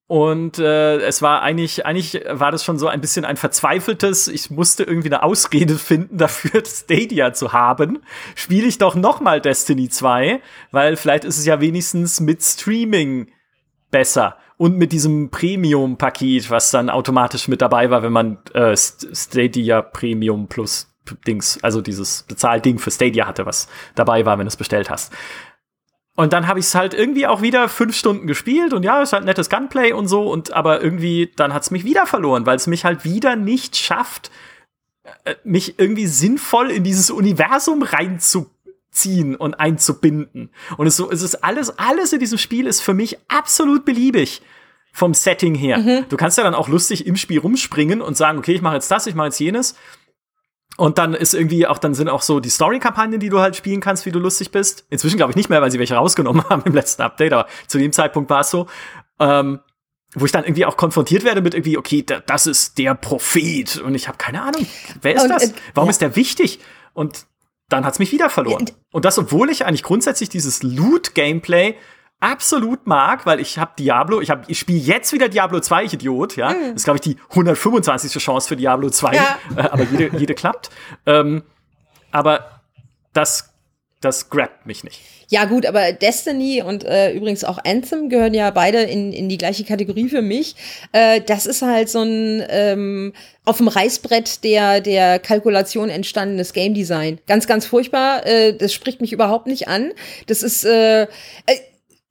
Und 0.07 0.57
äh, 0.57 0.97
es 1.01 1.21
war 1.21 1.43
eigentlich, 1.43 1.85
eigentlich 1.85 2.23
war 2.27 2.51
das 2.51 2.63
schon 2.63 2.79
so 2.79 2.87
ein 2.87 2.99
bisschen 2.99 3.25
ein 3.25 3.37
verzweifeltes, 3.37 4.27
ich 4.27 4.49
musste 4.49 4.83
irgendwie 4.83 5.09
eine 5.09 5.21
Ausrede 5.21 5.75
finden 5.75 6.17
dafür, 6.17 6.63
Stadia 6.65 7.31
zu 7.31 7.53
haben. 7.53 7.99
Spiele 8.33 8.67
ich 8.67 8.79
doch 8.79 8.95
noch 8.95 9.19
mal 9.19 9.39
Destiny 9.39 9.87
2, 9.87 10.41
weil 10.71 10.95
vielleicht 10.95 11.25
ist 11.25 11.37
es 11.37 11.45
ja 11.45 11.61
wenigstens 11.61 12.21
mit 12.21 12.41
Streaming 12.41 13.31
besser. 13.91 14.37
Und 14.59 14.77
mit 14.77 14.91
diesem 14.91 15.29
Premium-Paket, 15.29 16.49
was 16.49 16.69
dann 16.69 16.89
automatisch 16.89 17.47
mit 17.47 17.61
dabei 17.61 17.89
war, 17.91 18.03
wenn 18.03 18.11
man 18.11 18.39
äh, 18.53 18.75
Stadia 18.75 19.81
Premium 19.81 20.49
Plus 20.49 20.93
Dings, 21.25 21.63
also 21.63 21.79
dieses 21.79 22.23
Bezahlding 22.23 22.77
für 22.77 22.91
Stadia 22.91 23.25
hatte, 23.25 23.45
was 23.45 23.69
dabei 23.95 24.25
war, 24.25 24.37
wenn 24.37 24.45
du 24.45 24.49
es 24.49 24.57
bestellt 24.57 24.89
hast. 24.89 25.13
Und 26.17 26.33
dann 26.33 26.45
habe 26.45 26.59
ich 26.59 26.65
es 26.65 26.75
halt 26.75 26.93
irgendwie 26.93 27.25
auch 27.25 27.41
wieder 27.41 27.69
fünf 27.69 27.95
Stunden 27.95 28.27
gespielt 28.27 28.73
und 28.73 28.83
ja, 28.83 29.01
ist 29.01 29.13
halt 29.13 29.23
nettes 29.23 29.49
Gunplay 29.49 29.93
und 29.93 30.09
so, 30.09 30.29
und 30.29 30.51
aber 30.51 30.83
irgendwie, 30.83 31.31
dann 31.37 31.53
hat 31.53 31.63
es 31.63 31.71
mich 31.71 31.85
wieder 31.85 32.05
verloren, 32.05 32.45
weil 32.45 32.57
es 32.57 32.67
mich 32.67 32.83
halt 32.83 33.05
wieder 33.05 33.37
nicht 33.37 33.77
schafft, 33.77 34.29
äh, 35.23 35.35
mich 35.45 35.79
irgendwie 35.79 36.07
sinnvoll 36.07 36.69
in 36.69 36.83
dieses 36.83 37.11
Universum 37.11 37.81
reinzuziehen 38.89 39.35
und 39.35 39.59
einzubinden. 39.59 40.51
Und 40.77 40.87
es, 40.87 40.97
so, 40.97 41.11
es 41.11 41.21
ist 41.21 41.43
alles, 41.43 41.77
alles 41.77 42.13
in 42.13 42.19
diesem 42.19 42.37
Spiel 42.37 42.67
ist 42.67 42.81
für 42.81 42.93
mich 42.93 43.17
absolut 43.27 43.85
beliebig 43.85 44.41
vom 44.91 45.13
Setting 45.13 45.55
her. 45.55 45.77
Mhm. 45.77 46.05
Du 46.09 46.17
kannst 46.17 46.37
ja 46.37 46.43
dann 46.43 46.55
auch 46.55 46.67
lustig 46.67 47.05
im 47.05 47.15
Spiel 47.15 47.39
rumspringen 47.39 48.01
und 48.01 48.17
sagen, 48.17 48.39
okay, 48.39 48.53
ich 48.53 48.61
mache 48.61 48.75
jetzt 48.75 48.89
das, 48.91 49.07
ich 49.07 49.15
mache 49.15 49.27
jetzt 49.27 49.39
jenes. 49.39 49.75
Und 50.77 50.97
dann 50.97 51.13
ist 51.13 51.33
irgendwie 51.33 51.67
auch, 51.67 51.77
dann 51.77 51.93
sind 51.93 52.09
auch 52.09 52.21
so 52.21 52.39
die 52.39 52.49
Story-Kampagnen, 52.49 53.19
die 53.19 53.29
du 53.29 53.39
halt 53.39 53.55
spielen 53.55 53.81
kannst, 53.81 54.05
wie 54.05 54.11
du 54.11 54.19
lustig 54.19 54.51
bist. 54.51 54.85
Inzwischen 54.89 55.17
glaube 55.17 55.31
ich 55.31 55.35
nicht 55.35 55.49
mehr, 55.49 55.61
weil 55.61 55.71
sie 55.71 55.79
welche 55.79 55.95
rausgenommen 55.95 56.43
haben 56.49 56.63
im 56.65 56.73
letzten 56.73 57.01
Update, 57.01 57.33
aber 57.33 57.47
zu 57.67 57.77
dem 57.77 57.91
Zeitpunkt 57.91 58.29
war 58.29 58.41
es 58.41 58.49
so. 58.49 58.67
Ähm, 59.19 59.59
wo 60.15 60.25
ich 60.25 60.31
dann 60.31 60.43
irgendwie 60.43 60.65
auch 60.65 60.75
konfrontiert 60.75 61.23
werde 61.23 61.41
mit 61.41 61.53
irgendwie, 61.53 61.77
okay, 61.77 62.03
das 62.03 62.47
ist 62.47 62.79
der 62.79 62.95
Prophet. 62.95 63.77
Und 63.77 63.93
ich 63.93 64.07
habe 64.07 64.17
keine 64.17 64.41
Ahnung, 64.41 64.65
wer 65.03 65.15
ist 65.15 65.23
und, 65.23 65.29
das? 65.29 65.51
Äh, 65.51 65.53
Warum 65.75 65.87
ja. 65.87 65.91
ist 65.91 66.01
der 66.01 66.15
wichtig? 66.15 66.59
Und 66.93 67.27
dann 67.69 67.85
hat's 67.85 67.99
mich 67.99 68.11
wieder 68.11 68.29
verloren. 68.29 68.69
Und 68.91 69.05
das, 69.05 69.17
obwohl 69.17 69.49
ich 69.49 69.65
eigentlich 69.65 69.83
grundsätzlich 69.83 70.29
dieses 70.29 70.63
Loot-Gameplay 70.63 71.75
absolut 72.19 72.85
mag, 72.85 73.25
weil 73.25 73.39
ich 73.39 73.57
habe 73.57 73.71
Diablo, 73.79 74.19
ich, 74.19 74.29
hab, 74.29 74.49
ich 74.49 74.59
spiele 74.59 74.79
jetzt 74.79 75.13
wieder 75.13 75.29
Diablo 75.29 75.59
2, 75.59 75.85
ich 75.85 75.93
Idiot, 75.93 76.35
ja. 76.35 76.49
Mhm. 76.49 76.73
Das 76.73 76.75
ist, 76.77 76.83
glaube 76.83 76.97
ich, 76.97 77.01
die 77.01 77.17
125. 77.29 78.21
Chance 78.21 78.47
für 78.47 78.55
Diablo 78.57 78.89
2, 78.89 79.15
ja. 79.15 79.37
äh, 79.55 79.61
aber 79.61 79.83
jede, 79.83 80.17
jede 80.17 80.33
klappt. 80.33 80.69
Ähm, 81.05 81.43
aber 82.11 82.61
das, 83.13 83.53
das 84.01 84.29
grabt 84.29 84.65
mich 84.65 84.83
nicht. 84.83 84.99
Ja, 85.31 85.45
gut, 85.45 85.65
aber 85.65 85.91
Destiny 85.91 86.63
und 86.63 86.83
äh, 86.83 87.11
übrigens 87.11 87.43
auch 87.43 87.59
Anthem 87.63 88.09
gehören 88.09 88.33
ja 88.33 88.49
beide 88.49 88.81
in, 88.81 89.13
in 89.13 89.29
die 89.29 89.37
gleiche 89.37 89.63
Kategorie 89.63 90.09
für 90.09 90.23
mich. 90.23 90.55
Äh, 90.91 91.21
das 91.21 91.45
ist 91.45 91.61
halt 91.61 91.87
so 91.89 92.01
ein 92.01 92.43
ähm, 92.49 93.13
auf 93.45 93.57
dem 93.57 93.67
Reißbrett 93.67 94.43
der, 94.43 94.81
der 94.81 95.19
Kalkulation 95.19 95.89
entstandenes 95.89 96.53
Game 96.53 96.73
Design. 96.73 97.19
Ganz, 97.27 97.45
ganz 97.45 97.65
furchtbar. 97.65 98.25
Äh, 98.25 98.53
das 98.53 98.73
spricht 98.73 99.01
mich 99.01 99.13
überhaupt 99.13 99.45
nicht 99.45 99.67
an. 99.67 99.91
Das 100.27 100.41
ist, 100.41 100.65
äh, 100.65 101.03
äh 101.03 101.07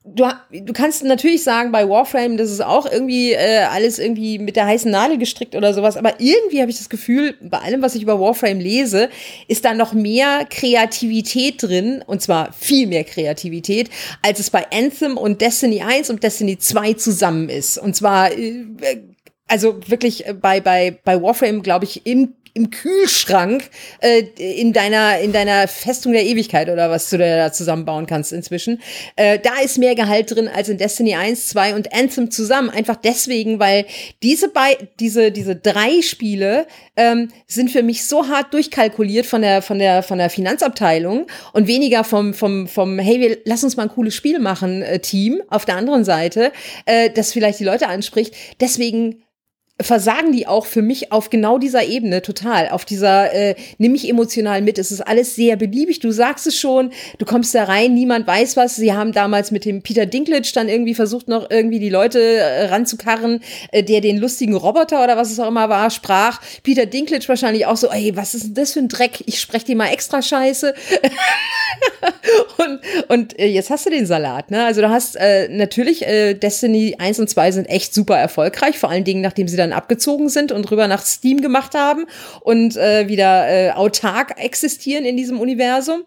du, 0.03 0.25
du 0.51 0.73
kannst 0.73 1.03
natürlich 1.03 1.43
sagen, 1.43 1.71
bei 1.71 1.87
Warframe, 1.87 2.37
das 2.37 2.51
ist 2.51 2.61
auch 2.61 2.89
irgendwie 2.89 3.33
äh, 3.33 3.63
alles 3.69 3.99
irgendwie 3.99 4.39
mit 4.39 4.55
der 4.55 4.65
heißen 4.65 4.89
Nadel 4.89 5.17
gestrickt 5.17 5.55
oder 5.55 5.73
sowas, 5.73 5.97
aber 5.97 6.19
irgendwie 6.19 6.61
habe 6.61 6.71
ich 6.71 6.77
das 6.77 6.89
Gefühl, 6.89 7.35
bei 7.41 7.59
allem, 7.59 7.81
was 7.81 7.95
ich 7.95 8.03
über 8.03 8.19
Warframe 8.19 8.59
lese, 8.59 9.09
ist 9.47 9.65
da 9.65 9.73
noch 9.73 9.93
mehr 9.93 10.45
Kreativität 10.49 11.61
drin, 11.61 12.03
und 12.05 12.21
zwar 12.21 12.53
viel 12.53 12.87
mehr 12.87 13.03
Kreativität, 13.03 13.89
als 14.21 14.39
es 14.39 14.49
bei 14.49 14.65
Anthem 14.71 15.17
und 15.17 15.41
Destiny 15.41 15.81
1 15.81 16.09
und 16.09 16.23
Destiny 16.23 16.57
2 16.57 16.93
zusammen 16.93 17.49
ist. 17.49 17.77
Und 17.77 17.95
zwar 17.95 18.31
äh, 18.31 18.65
also 19.49 19.79
wirklich 19.87 20.25
bei, 20.39 20.61
bei, 20.61 20.97
bei 21.03 21.21
Warframe, 21.21 21.63
glaube 21.63 21.85
ich, 21.85 22.05
im 22.05 22.35
im 22.53 22.69
Kühlschrank 22.69 23.69
äh, 24.01 24.23
in 24.37 24.73
deiner 24.73 25.19
in 25.19 25.31
deiner 25.33 25.67
Festung 25.67 26.13
der 26.13 26.25
Ewigkeit 26.25 26.69
oder 26.69 26.89
was 26.89 27.09
du 27.09 27.17
da 27.17 27.51
zusammenbauen 27.51 28.05
kannst 28.05 28.33
inzwischen. 28.33 28.81
Äh, 29.15 29.39
da 29.39 29.59
ist 29.63 29.77
mehr 29.77 29.95
Gehalt 29.95 30.33
drin 30.33 30.47
als 30.47 30.69
in 30.69 30.77
Destiny 30.77 31.15
1, 31.15 31.47
2 31.49 31.75
und 31.75 31.93
Anthem 31.93 32.31
zusammen. 32.31 32.69
Einfach 32.69 32.95
deswegen, 32.95 33.59
weil 33.59 33.85
diese 34.23 34.49
bei 34.49 34.77
diese 34.99 35.31
diese 35.31 35.55
drei 35.55 36.01
Spiele 36.01 36.67
ähm, 36.95 37.29
sind 37.47 37.71
für 37.71 37.83
mich 37.83 38.07
so 38.07 38.27
hart 38.27 38.53
durchkalkuliert 38.53 39.25
von 39.25 39.41
der 39.41 39.61
von 39.61 39.79
der 39.79 40.03
von 40.03 40.17
der 40.17 40.29
Finanzabteilung 40.29 41.27
und 41.53 41.67
weniger 41.67 42.03
vom 42.03 42.33
vom 42.33 42.67
vom 42.67 42.99
hey 42.99 43.19
wir 43.19 43.37
lass 43.45 43.63
uns 43.63 43.77
mal 43.77 43.83
ein 43.83 43.89
cooles 43.89 44.15
Spiel 44.15 44.39
machen 44.39 44.81
äh, 44.81 44.99
Team 44.99 45.41
auf 45.49 45.65
der 45.65 45.75
anderen 45.75 46.03
Seite, 46.03 46.51
äh, 46.85 47.09
das 47.09 47.33
vielleicht 47.33 47.59
die 47.59 47.63
Leute 47.63 47.87
anspricht. 47.87 48.35
Deswegen 48.59 49.23
versagen 49.81 50.31
die 50.31 50.45
auch 50.47 50.65
für 50.65 50.81
mich 50.81 51.11
auf 51.11 51.29
genau 51.29 51.57
dieser 51.57 51.85
Ebene 51.85 52.21
total. 52.21 52.69
Auf 52.69 52.85
dieser, 52.85 53.33
äh, 53.33 53.55
nimm 53.77 53.93
mich 53.93 54.09
emotional 54.09 54.61
mit. 54.61 54.77
Es 54.77 54.91
ist 54.91 55.01
alles 55.01 55.35
sehr 55.35 55.55
beliebig. 55.55 55.99
Du 55.99 56.11
sagst 56.11 56.47
es 56.47 56.59
schon, 56.59 56.91
du 57.17 57.25
kommst 57.25 57.55
da 57.55 57.63
rein, 57.63 57.93
niemand 57.93 58.27
weiß 58.27 58.57
was. 58.57 58.75
Sie 58.75 58.93
haben 58.93 59.13
damals 59.13 59.51
mit 59.51 59.65
dem 59.65 59.81
Peter 59.81 60.05
Dinklage 60.05 60.49
dann 60.53 60.67
irgendwie 60.67 60.95
versucht, 60.95 61.27
noch 61.27 61.49
irgendwie 61.49 61.79
die 61.79 61.89
Leute 61.89 62.19
äh, 62.19 62.65
ranzukarren, 62.65 63.41
äh, 63.71 63.83
der 63.83 64.01
den 64.01 64.17
lustigen 64.17 64.55
Roboter 64.55 65.03
oder 65.03 65.17
was 65.17 65.31
es 65.31 65.39
auch 65.39 65.47
immer 65.47 65.69
war, 65.69 65.89
sprach. 65.89 66.41
Peter 66.63 66.85
Dinklage 66.85 67.27
wahrscheinlich 67.27 67.65
auch 67.65 67.77
so, 67.77 67.89
ey, 67.89 68.15
was 68.15 68.35
ist 68.35 68.47
denn 68.47 68.53
das 68.55 68.73
für 68.73 68.79
ein 68.79 68.89
Dreck? 68.89 69.23
Ich 69.25 69.39
spreche 69.39 69.65
dir 69.65 69.75
mal 69.75 69.87
extra 69.87 70.21
Scheiße. 70.21 70.73
und 72.57 72.79
und 73.07 73.39
äh, 73.39 73.47
jetzt 73.47 73.69
hast 73.69 73.85
du 73.85 73.89
den 73.89 74.05
Salat, 74.05 74.51
ne? 74.51 74.65
Also 74.65 74.81
du 74.81 74.89
hast 74.89 75.15
äh, 75.15 75.47
natürlich 75.49 76.05
äh, 76.05 76.33
Destiny 76.33 76.95
1 76.97 77.19
und 77.19 77.29
2 77.29 77.51
sind 77.51 77.65
echt 77.65 77.93
super 77.93 78.17
erfolgreich, 78.17 78.77
vor 78.77 78.89
allen 78.89 79.03
Dingen, 79.03 79.21
nachdem 79.21 79.47
sie 79.47 79.57
dann 79.57 79.68
abgezogen 79.73 80.29
sind 80.29 80.51
und 80.51 80.69
rüber 80.71 80.87
nach 80.87 81.03
Steam 81.05 81.41
gemacht 81.41 81.75
haben 81.75 82.05
und 82.41 82.75
äh, 82.77 83.07
wieder 83.07 83.47
äh, 83.49 83.71
autark 83.71 84.39
existieren 84.39 85.05
in 85.05 85.17
diesem 85.17 85.39
Universum. 85.39 86.03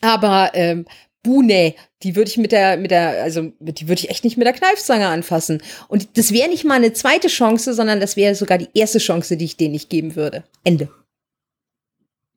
Aber 0.00 0.50
ähm, 0.54 0.86
Bune, 1.22 1.74
die 2.02 2.16
würde 2.16 2.30
ich 2.30 2.38
mit 2.38 2.52
der, 2.52 2.76
mit 2.78 2.90
der, 2.90 3.22
also 3.22 3.52
die 3.60 3.88
würde 3.88 4.00
ich 4.00 4.10
echt 4.10 4.24
nicht 4.24 4.38
mit 4.38 4.46
der 4.46 4.54
Kneifzange 4.54 5.08
anfassen. 5.08 5.62
Und 5.88 6.16
das 6.16 6.32
wäre 6.32 6.48
nicht 6.48 6.64
mal 6.64 6.74
eine 6.74 6.92
zweite 6.92 7.28
Chance, 7.28 7.74
sondern 7.74 8.00
das 8.00 8.16
wäre 8.16 8.34
sogar 8.34 8.58
die 8.58 8.70
erste 8.74 8.98
Chance, 8.98 9.36
die 9.36 9.44
ich 9.44 9.56
denen 9.56 9.72
nicht 9.72 9.90
geben 9.90 10.16
würde. 10.16 10.44
Ende. 10.64 10.88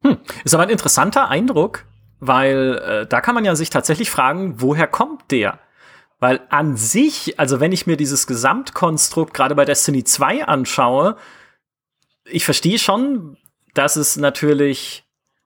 Hm. 0.02 0.18
Ist 0.44 0.54
aber 0.54 0.64
ein 0.64 0.70
interessanter 0.70 1.30
Eindruck, 1.30 1.86
weil 2.20 2.82
äh, 2.86 3.08
da 3.08 3.22
kann 3.22 3.36
man 3.36 3.46
ja 3.46 3.56
sich 3.56 3.70
tatsächlich 3.70 4.10
fragen, 4.10 4.56
woher 4.58 4.88
kommt 4.88 5.32
der? 5.32 5.60
Weil 6.24 6.40
an 6.48 6.78
sich, 6.78 7.38
also 7.38 7.60
wenn 7.60 7.74
ich 7.74 7.86
mir 7.86 7.98
dieses 7.98 8.28
Gesamtkonstrukt 8.28 9.34
gerade 9.34 9.56
bei 9.56 9.66
Destiny 9.66 10.06
2 10.06 10.46
anschaue, 10.46 11.18
ich 12.24 12.46
verstehe 12.46 12.80
schon, 12.80 13.36
dass 13.74 13.98
es 13.98 14.16
natürlich, 14.16 15.04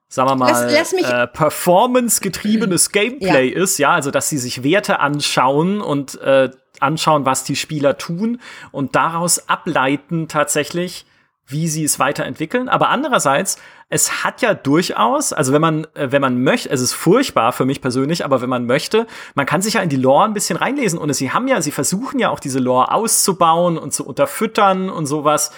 sagen 0.08 0.30
wir 0.30 0.36
mal, 0.36 0.72
äh, 0.72 1.26
performance-getriebenes 1.26 2.92
Gameplay 2.92 3.52
ja. 3.52 3.60
ist, 3.60 3.78
ja, 3.78 3.90
also 3.90 4.12
dass 4.12 4.28
sie 4.28 4.38
sich 4.38 4.62
Werte 4.62 5.00
anschauen 5.00 5.80
und 5.80 6.20
äh, 6.20 6.50
anschauen, 6.78 7.26
was 7.26 7.42
die 7.42 7.56
Spieler 7.56 7.98
tun 7.98 8.40
und 8.70 8.94
daraus 8.94 9.48
ableiten 9.48 10.28
tatsächlich, 10.28 11.06
wie 11.48 11.66
sie 11.66 11.82
es 11.82 11.98
weiterentwickeln. 11.98 12.68
Aber 12.68 12.90
andererseits, 12.90 13.58
es 13.88 14.22
hat 14.22 14.42
ja 14.42 14.52
durchaus, 14.52 15.32
also 15.32 15.52
wenn 15.52 15.62
man, 15.62 15.86
äh, 15.94 16.12
wenn 16.12 16.20
man 16.20 16.42
möchte, 16.42 16.68
es 16.70 16.82
ist 16.82 16.92
furchtbar 16.92 17.52
für 17.52 17.64
mich 17.64 17.80
persönlich, 17.80 18.24
aber 18.24 18.42
wenn 18.42 18.50
man 18.50 18.66
möchte, 18.66 19.06
man 19.34 19.46
kann 19.46 19.62
sich 19.62 19.74
ja 19.74 19.80
in 19.80 19.88
die 19.88 19.96
Lore 19.96 20.26
ein 20.26 20.34
bisschen 20.34 20.58
reinlesen 20.58 20.98
und 20.98 21.12
sie 21.14 21.32
haben 21.32 21.48
ja, 21.48 21.62
sie 21.62 21.72
versuchen 21.72 22.18
ja 22.20 22.28
auch 22.28 22.40
diese 22.40 22.58
Lore 22.58 22.92
auszubauen 22.92 23.78
und 23.78 23.94
zu 23.94 24.06
unterfüttern 24.06 24.90
und 24.90 25.06
sowas. 25.06 25.50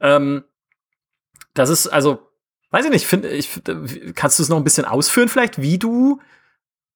Ähm, 0.00 0.44
das 1.54 1.70
ist, 1.70 1.86
also, 1.86 2.18
weiß 2.70 2.84
ich 2.86 2.90
nicht, 2.90 3.06
finde 3.06 3.28
ich, 3.28 3.62
kannst 4.16 4.38
du 4.38 4.42
es 4.42 4.48
noch 4.48 4.56
ein 4.58 4.64
bisschen 4.64 4.84
ausführen 4.84 5.28
vielleicht, 5.28 5.62
wie 5.62 5.78
du 5.78 6.20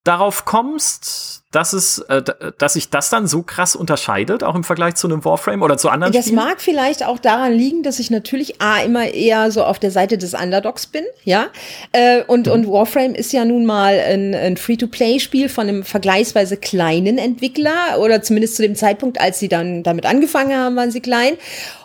darauf 0.04 0.46
kommst, 0.46 1.42
dass 1.50 1.72
es, 1.72 1.98
äh, 1.98 2.22
dass 2.58 2.74
sich 2.74 2.90
das 2.90 3.10
dann 3.10 3.26
so 3.26 3.42
krass 3.42 3.74
unterscheidet, 3.74 4.44
auch 4.44 4.54
im 4.54 4.64
Vergleich 4.64 4.94
zu 4.94 5.08
einem 5.08 5.24
Warframe 5.24 5.62
oder 5.62 5.76
zu 5.76 5.88
anderen 5.88 6.12
Das 6.12 6.26
Spielen? 6.26 6.36
mag 6.36 6.60
vielleicht 6.60 7.04
auch 7.04 7.18
daran 7.18 7.52
liegen, 7.52 7.82
dass 7.82 7.98
ich 7.98 8.10
natürlich 8.10 8.62
A 8.62 8.78
immer 8.78 9.08
eher 9.08 9.50
so 9.50 9.64
auf 9.64 9.78
der 9.78 9.90
Seite 9.90 10.16
des 10.16 10.32
Underdogs 10.32 10.86
bin, 10.86 11.04
ja. 11.24 11.48
Äh, 11.92 12.22
und, 12.22 12.46
mhm. 12.46 12.52
und 12.52 12.68
Warframe 12.68 13.14
ist 13.14 13.32
ja 13.32 13.44
nun 13.44 13.66
mal 13.66 13.98
ein, 13.98 14.34
ein 14.34 14.56
Free-to-Play-Spiel 14.56 15.48
von 15.48 15.68
einem 15.68 15.82
vergleichsweise 15.82 16.56
kleinen 16.56 17.18
Entwickler 17.18 17.98
oder 17.98 18.22
zumindest 18.22 18.56
zu 18.56 18.62
dem 18.62 18.76
Zeitpunkt, 18.76 19.20
als 19.20 19.38
sie 19.38 19.48
dann 19.48 19.82
damit 19.82 20.06
angefangen 20.06 20.56
haben, 20.56 20.76
waren 20.76 20.92
sie 20.92 21.00
klein. 21.00 21.34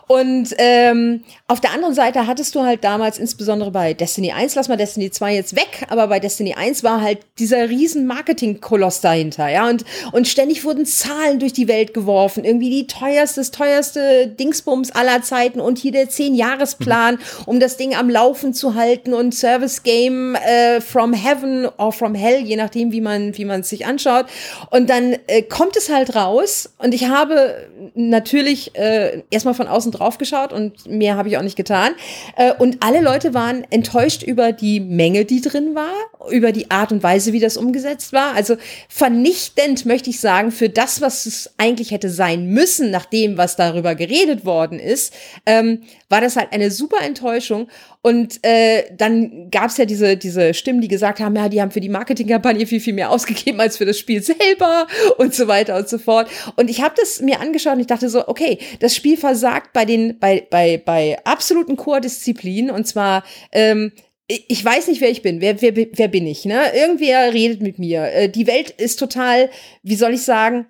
Und 0.08 0.54
ähm, 0.58 1.24
auf 1.48 1.62
der 1.62 1.72
anderen 1.72 1.96
Seite 1.96 2.28
hattest 2.28 2.54
du 2.56 2.62
halt 2.62 2.84
damals, 2.84 3.18
insbesondere 3.18 3.72
bei 3.72 3.94
Destiny 3.94 4.32
1, 4.32 4.56
lass 4.56 4.68
mal 4.68 4.78
Destiny 4.78 5.10
2 5.10 5.34
jetzt 5.34 5.56
weg, 5.56 5.86
aber 5.90 6.08
bei 6.08 6.20
Destiny 6.20 6.54
1 6.54 6.84
war 6.84 7.02
halt 7.02 7.20
dieser 7.40 7.70
riesen 7.70 8.06
Marketing-Koloss 8.06 9.02
dahinter, 9.02 9.50
ja. 9.50 9.68
Und, 9.68 9.84
und 10.12 10.28
ständig 10.28 10.64
wurden 10.64 10.86
Zahlen 10.86 11.40
durch 11.40 11.54
die 11.54 11.68
Welt 11.68 11.94
geworfen. 11.94 12.44
Irgendwie 12.44 12.70
die 12.70 12.88
teuerste, 12.88 13.42
das 13.42 13.52
teuerste 13.52 14.28
Dingsbums 14.28 14.92
aller 14.92 15.22
Zeiten 15.24 15.60
und 15.60 15.80
hier 15.80 15.92
der 15.92 16.10
10-Jahres-Plan, 16.10 17.18
um 17.46 17.60
das 17.60 17.78
Ding 17.78 17.96
am 17.96 18.10
Laufen 18.10 18.54
zu 18.54 18.76
halten 18.76 19.14
und 19.14 19.34
Service-Game 19.34 20.36
äh, 20.36 20.82
from 20.82 21.14
Heaven 21.14 21.68
or 21.78 21.92
from 21.92 22.14
Hell, 22.14 22.42
je 22.42 22.56
nachdem, 22.56 22.92
wie 22.92 23.02
man 23.02 23.36
wie 23.38 23.46
man 23.46 23.62
es 23.62 23.70
sich 23.70 23.86
anschaut. 23.86 24.26
Und 24.70 24.90
dann 24.90 25.16
äh, 25.28 25.42
kommt 25.42 25.76
es 25.76 25.90
halt 25.90 26.16
raus 26.16 26.74
und 26.78 26.94
ich 26.94 27.08
habe 27.08 27.68
natürlich 27.96 28.76
äh, 28.76 29.24
erstmal 29.30 29.54
von 29.54 29.68
außen 29.68 29.95
drauf 29.98 30.18
geschaut 30.18 30.54
und 30.54 30.88
mehr 30.88 31.18
habe 31.18 31.30
ich 31.30 31.38
auch 31.38 31.42
nicht 31.42 31.56
getan. 31.56 31.94
Äh, 32.36 32.54
und 32.54 32.78
alle 32.82 33.02
Leute 33.02 33.34
waren 33.34 33.66
enttäuscht 33.70 34.24
über 34.24 34.52
die 34.52 34.80
Menge, 34.80 35.26
die 35.26 35.42
drin 35.42 35.76
war, 35.76 35.94
über 36.32 36.52
die 36.52 36.72
Art 36.72 36.92
und 36.92 37.04
Weise, 37.04 37.34
wie 37.34 37.40
das 37.40 37.58
umgesetzt 37.58 38.14
war. 38.14 38.34
Also 38.36 38.58
vernichtend 38.90 39.86
möchte 39.86 40.10
ich 40.10 40.20
sagen, 40.20 40.52
für 40.52 40.70
das, 40.70 41.02
was 41.02 41.26
es 41.26 41.54
eigentlich 41.58 41.92
hätte 41.92 42.10
sein 42.10 42.48
müssen, 42.48 42.92
nach 42.92 43.06
dem, 43.06 43.38
was 43.38 43.56
darüber 43.56 43.96
geredet 43.96 44.46
worden 44.46 44.80
ist, 44.80 45.14
ähm, 45.46 45.82
war 46.10 46.22
das 46.22 46.36
halt 46.36 46.54
eine 46.54 46.72
super 46.72 47.02
Enttäuschung. 47.02 47.68
Und 48.02 48.40
äh, 48.44 48.84
dann 48.96 49.50
gab 49.50 49.70
es 49.70 49.78
ja 49.78 49.86
diese, 49.86 50.18
diese 50.18 50.54
Stimmen, 50.54 50.82
die 50.82 50.88
gesagt 50.88 51.20
haben, 51.20 51.36
ja, 51.36 51.50
die 51.50 51.62
haben 51.62 51.72
für 51.72 51.80
die 51.80 51.90
Marketingkampagne 51.90 52.68
viel, 52.68 52.80
viel 52.80 52.94
mehr 52.94 53.10
ausgegeben 53.10 53.60
als 53.60 53.78
für 53.78 53.86
das 53.86 53.98
Spiel 53.98 54.22
selber 54.22 54.88
und 55.18 55.34
so 55.34 55.48
weiter 55.48 55.76
und 55.78 55.90
so 55.90 55.98
fort. 55.98 56.30
Und 56.56 56.70
ich 56.70 56.82
habe 56.82 56.96
das 56.98 57.22
mir 57.22 57.40
angeschaut 57.40 57.74
und 57.74 57.82
ich 57.82 57.88
dachte 57.88 58.10
so, 58.10 58.28
okay, 58.28 58.60
das 58.80 58.96
Spiel 58.96 59.18
versagt 59.18 59.74
bei 59.74 59.86
den, 59.86 60.20
bei, 60.20 60.46
bei, 60.50 60.82
bei 60.84 61.18
absoluten 61.24 61.76
Core-Disziplinen 61.76 62.70
und 62.70 62.86
zwar 62.86 63.24
ähm, 63.52 63.92
ich 64.28 64.66
weiß 64.66 64.88
nicht, 64.88 65.02
wer 65.02 65.12
ich 65.12 65.22
bin. 65.22 65.40
Wer, 65.40 65.62
wer, 65.62 65.76
wer 65.76 66.08
bin 66.08 66.26
ich? 66.26 66.46
Ne? 66.46 66.60
Irgendwer 66.74 67.32
redet 67.32 67.62
mit 67.62 67.78
mir. 67.78 68.06
Äh, 68.12 68.30
die 68.30 68.48
Welt 68.48 68.72
ist 68.72 68.98
total, 68.98 69.52
wie 69.84 69.96
soll 69.96 70.14
ich 70.14 70.24
sagen, 70.24 70.66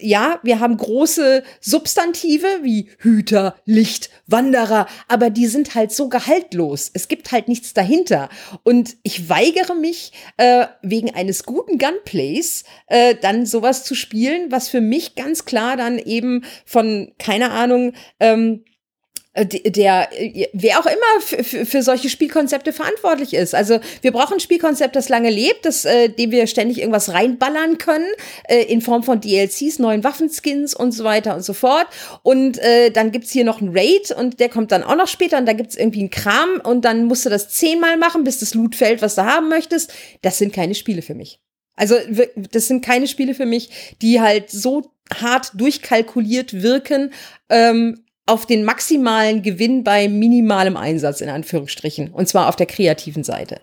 ja, 0.00 0.40
wir 0.42 0.60
haben 0.60 0.76
große 0.76 1.42
Substantive 1.60 2.46
wie 2.62 2.88
Hüter, 2.98 3.56
Licht, 3.64 4.10
Wanderer, 4.26 4.86
aber 5.08 5.30
die 5.30 5.46
sind 5.46 5.74
halt 5.74 5.92
so 5.92 6.08
gehaltlos. 6.08 6.90
Es 6.92 7.08
gibt 7.08 7.32
halt 7.32 7.48
nichts 7.48 7.74
dahinter. 7.74 8.28
Und 8.62 8.96
ich 9.02 9.28
weigere 9.28 9.74
mich, 9.74 10.12
äh, 10.36 10.66
wegen 10.82 11.14
eines 11.14 11.44
guten 11.44 11.78
Gunplays 11.78 12.64
äh, 12.86 13.14
dann 13.14 13.46
sowas 13.46 13.84
zu 13.84 13.94
spielen, 13.94 14.50
was 14.50 14.68
für 14.68 14.80
mich 14.80 15.14
ganz 15.14 15.44
klar 15.44 15.76
dann 15.76 15.98
eben 15.98 16.44
von, 16.64 17.12
keine 17.18 17.50
Ahnung, 17.50 17.92
ähm, 18.20 18.64
äh, 18.64 18.77
der, 19.44 20.08
äh, 20.12 20.48
wer 20.52 20.80
auch 20.80 20.86
immer 20.86 21.64
für 21.64 21.82
solche 21.82 22.08
Spielkonzepte 22.08 22.72
verantwortlich 22.72 23.34
ist. 23.34 23.54
Also 23.54 23.80
wir 24.02 24.12
brauchen 24.12 24.34
ein 24.34 24.40
Spielkonzept, 24.40 24.96
das 24.96 25.08
lange 25.08 25.30
lebt, 25.30 25.64
das, 25.64 25.84
äh, 25.84 26.08
dem 26.08 26.30
wir 26.30 26.46
ständig 26.46 26.78
irgendwas 26.78 27.12
reinballern 27.12 27.78
können, 27.78 28.08
äh, 28.48 28.62
in 28.62 28.80
Form 28.80 29.02
von 29.02 29.20
DLCs, 29.20 29.78
neuen 29.78 30.04
Waffenskins 30.04 30.74
und 30.74 30.92
so 30.92 31.04
weiter 31.04 31.34
und 31.34 31.42
so 31.42 31.52
fort. 31.52 31.86
Und 32.22 32.58
äh, 32.58 32.90
dann 32.90 33.12
gibt's 33.12 33.30
hier 33.30 33.44
noch 33.44 33.60
einen 33.60 33.76
Raid 33.76 34.10
und 34.10 34.40
der 34.40 34.48
kommt 34.48 34.72
dann 34.72 34.82
auch 34.82 34.96
noch 34.96 35.08
später 35.08 35.38
und 35.38 35.46
da 35.46 35.52
gibt's 35.52 35.76
irgendwie 35.76 36.00
einen 36.00 36.10
Kram 36.10 36.60
und 36.62 36.84
dann 36.84 37.04
musst 37.04 37.26
du 37.26 37.30
das 37.30 37.48
zehnmal 37.48 37.96
machen, 37.96 38.24
bis 38.24 38.40
das 38.40 38.54
Loot 38.54 38.74
fällt, 38.74 39.02
was 39.02 39.14
du 39.14 39.24
haben 39.24 39.48
möchtest. 39.48 39.92
Das 40.22 40.38
sind 40.38 40.52
keine 40.52 40.74
Spiele 40.74 41.02
für 41.02 41.14
mich. 41.14 41.40
Also 41.76 41.94
das 42.50 42.66
sind 42.66 42.84
keine 42.84 43.06
Spiele 43.06 43.34
für 43.34 43.46
mich, 43.46 43.70
die 44.02 44.20
halt 44.20 44.50
so 44.50 44.90
hart 45.14 45.52
durchkalkuliert 45.54 46.62
wirken, 46.62 47.12
ähm, 47.48 48.04
auf 48.28 48.46
den 48.46 48.64
maximalen 48.64 49.42
Gewinn 49.42 49.84
bei 49.84 50.08
minimalem 50.08 50.76
Einsatz 50.76 51.20
in 51.20 51.30
Anführungsstrichen. 51.30 52.10
Und 52.10 52.28
zwar 52.28 52.48
auf 52.48 52.56
der 52.56 52.66
kreativen 52.66 53.24
Seite. 53.24 53.60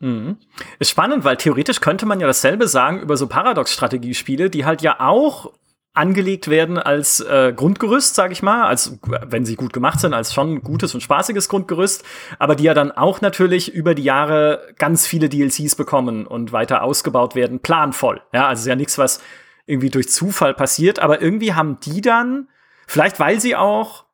Mhm. 0.00 0.36
Ist 0.78 0.90
spannend, 0.90 1.24
weil 1.24 1.36
theoretisch 1.36 1.80
könnte 1.80 2.06
man 2.06 2.20
ja 2.20 2.26
dasselbe 2.26 2.66
sagen 2.68 3.00
über 3.00 3.16
so 3.16 3.28
Paradox-Strategiespiele, 3.28 4.50
die 4.50 4.64
halt 4.64 4.82
ja 4.82 5.00
auch 5.00 5.52
angelegt 5.94 6.48
werden 6.48 6.78
als 6.78 7.20
äh, 7.20 7.52
Grundgerüst, 7.54 8.14
sag 8.14 8.32
ich 8.32 8.42
mal, 8.42 8.66
als 8.66 8.98
wenn 9.26 9.44
sie 9.44 9.56
gut 9.56 9.72
gemacht 9.72 10.00
sind, 10.00 10.14
als 10.14 10.32
schon 10.32 10.62
gutes 10.62 10.94
und 10.94 11.02
spaßiges 11.02 11.48
Grundgerüst, 11.50 12.02
aber 12.38 12.56
die 12.56 12.64
ja 12.64 12.74
dann 12.74 12.92
auch 12.92 13.20
natürlich 13.20 13.72
über 13.72 13.94
die 13.94 14.02
Jahre 14.02 14.68
ganz 14.78 15.06
viele 15.06 15.28
DLCs 15.28 15.76
bekommen 15.76 16.26
und 16.26 16.50
weiter 16.52 16.82
ausgebaut 16.82 17.34
werden, 17.34 17.60
planvoll. 17.60 18.22
Ja, 18.32 18.48
also 18.48 18.60
ist 18.60 18.66
ja 18.66 18.76
nichts, 18.76 18.96
was 18.96 19.20
irgendwie 19.66 19.90
durch 19.90 20.08
Zufall 20.08 20.54
passiert, 20.54 20.98
aber 20.98 21.20
irgendwie 21.20 21.52
haben 21.52 21.78
die 21.80 22.00
dann 22.00 22.48
Vielleicht, 22.86 23.20
weil 23.20 23.40
sie 23.40 23.56
auch 23.56 24.04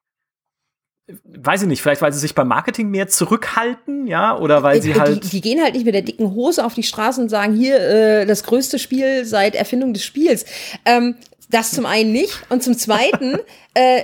weiß 1.25 1.63
ich 1.63 1.69
nicht, 1.69 1.83
vielleicht 1.83 2.03
weil 2.03 2.13
sie 2.13 2.19
sich 2.19 2.35
beim 2.35 2.49
Marketing 2.49 2.91
mehr 2.91 3.09
zurückhalten, 3.09 4.07
ja, 4.07 4.37
oder 4.37 4.63
weil 4.63 4.83
sie 4.83 4.95
halt. 4.95 5.25
Die, 5.25 5.29
die 5.29 5.41
gehen 5.41 5.63
halt 5.63 5.75
nicht 5.75 5.87
mit 5.87 5.95
der 5.95 6.03
dicken 6.03 6.35
Hose 6.35 6.65
auf 6.65 6.75
die 6.75 6.83
Straße 6.83 7.21
und 7.21 7.29
sagen, 7.29 7.55
hier, 7.55 7.81
äh, 7.81 8.27
das 8.27 8.45
größte 8.45 8.79
Spiel 8.79 9.25
seit 9.25 9.55
Erfindung 9.55 9.95
des 9.95 10.05
Spiels. 10.05 10.45
Ähm, 10.85 11.17
das 11.51 11.71
zum 11.73 11.87
einen 11.87 12.13
nicht. 12.13 12.43
Und 12.51 12.63
zum 12.63 12.77
zweiten, 12.77 13.39
äh, 13.75 14.03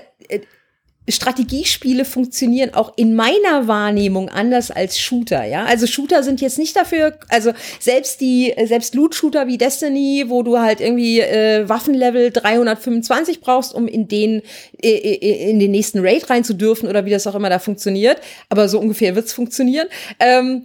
Strategiespiele 1.08 2.04
funktionieren 2.04 2.72
auch 2.72 2.94
in 2.96 3.14
meiner 3.14 3.68
Wahrnehmung 3.68 4.30
anders 4.30 4.70
als 4.70 4.98
Shooter, 4.98 5.44
ja. 5.44 5.64
Also 5.64 5.86
Shooter 5.86 6.22
sind 6.22 6.40
jetzt 6.40 6.58
nicht 6.58 6.74
dafür, 6.74 7.18
also 7.28 7.52
selbst 7.78 8.20
die, 8.20 8.54
selbst 8.64 8.94
Loot-Shooter 8.94 9.46
wie 9.46 9.58
Destiny, 9.58 10.24
wo 10.28 10.42
du 10.42 10.58
halt 10.58 10.80
irgendwie 10.80 11.20
äh, 11.20 11.68
Waffenlevel 11.68 12.30
325 12.30 13.40
brauchst, 13.40 13.74
um 13.74 13.86
in 13.86 14.08
den, 14.08 14.40
äh, 14.82 14.90
äh, 14.90 15.50
in 15.50 15.58
den 15.58 15.72
nächsten 15.72 15.98
Raid 16.00 16.30
rein 16.30 16.44
zu 16.44 16.54
dürfen 16.54 16.88
oder 16.88 17.04
wie 17.04 17.10
das 17.10 17.26
auch 17.26 17.34
immer 17.34 17.50
da 17.50 17.58
funktioniert. 17.58 18.18
Aber 18.48 18.68
so 18.68 18.78
ungefähr 18.80 19.14
wird's 19.14 19.34
funktionieren. 19.34 19.88
Ähm, 20.20 20.64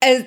äh, 0.00 0.22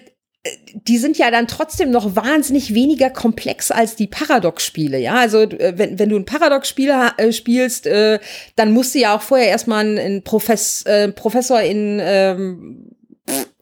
die 0.74 0.98
sind 0.98 1.18
ja 1.18 1.32
dann 1.32 1.48
trotzdem 1.48 1.90
noch 1.90 2.16
wahnsinnig 2.18 2.74
weniger 2.74 3.10
komplex 3.10 3.72
als 3.72 3.96
die 3.96 4.08
Paradox-Spiele, 4.08 5.00
ja. 5.00 5.16
Also 5.16 5.42
äh, 5.42 5.78
wenn, 5.78 6.00
wenn 6.00 6.10
du 6.10 6.18
ein 6.18 6.26
Paradox-Spiel 6.26 6.94
äh, 7.18 7.32
spielst, 7.32 7.88
äh, 7.88 8.20
dann 8.56 8.72
musst 8.72 8.94
du 8.94 9.00
ja 9.00 9.16
auch 9.16 9.22
vorher 9.22 9.48
erstmal 9.48 9.86
einen 9.98 10.24
Profess 10.24 10.84
äh, 10.84 11.10
Professor 11.10 11.62
in 11.62 12.00
ähm, 12.02 12.90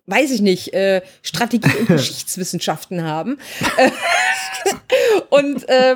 weiß 0.07 0.31
ich 0.31 0.41
nicht, 0.41 0.73
äh, 0.73 1.01
Strategie 1.21 1.69
und 1.79 1.87
Geschichtswissenschaften 1.87 3.03
haben. 3.03 3.37
und, 5.29 5.69
äh, 5.69 5.95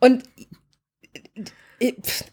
und 0.00 0.24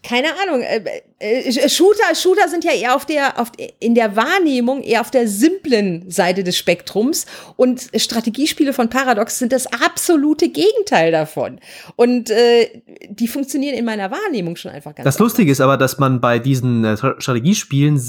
keine 0.02 0.28
Ahnung, 0.42 0.62
äh, 0.62 0.82
äh, 1.18 1.68
Shooter, 1.68 2.14
Shooter 2.14 2.48
sind 2.48 2.64
ja 2.64 2.72
eher 2.72 2.94
auf 2.94 3.06
der, 3.06 3.38
auf, 3.40 3.52
in 3.78 3.94
der 3.94 4.16
Wahrnehmung 4.16 4.82
eher 4.82 5.00
auf 5.00 5.10
der 5.10 5.28
simplen 5.28 6.10
Seite 6.10 6.44
des 6.44 6.56
Spektrums 6.56 7.26
und 7.56 7.90
Strategiespiele 7.94 8.72
von 8.72 8.88
Paradox 8.88 9.38
sind 9.38 9.52
das 9.52 9.66
absolute 9.66 10.48
Gegenteil 10.48 11.12
davon. 11.12 11.60
Und 11.96 12.30
äh, 12.30 12.82
die 13.08 13.28
funktionieren 13.28 13.74
in 13.76 13.84
meiner 13.84 14.10
Wahrnehmung 14.10 14.56
schon 14.56 14.72
einfach 14.72 14.94
ganz 14.94 15.04
Das 15.04 15.16
anders. 15.16 15.18
Lustige 15.18 15.52
ist 15.52 15.60
aber, 15.60 15.76
dass 15.76 15.98
man 15.98 16.20
bei 16.20 16.38
diesen 16.38 16.84
äh, 16.84 16.96
Strategiespielen 16.96 18.00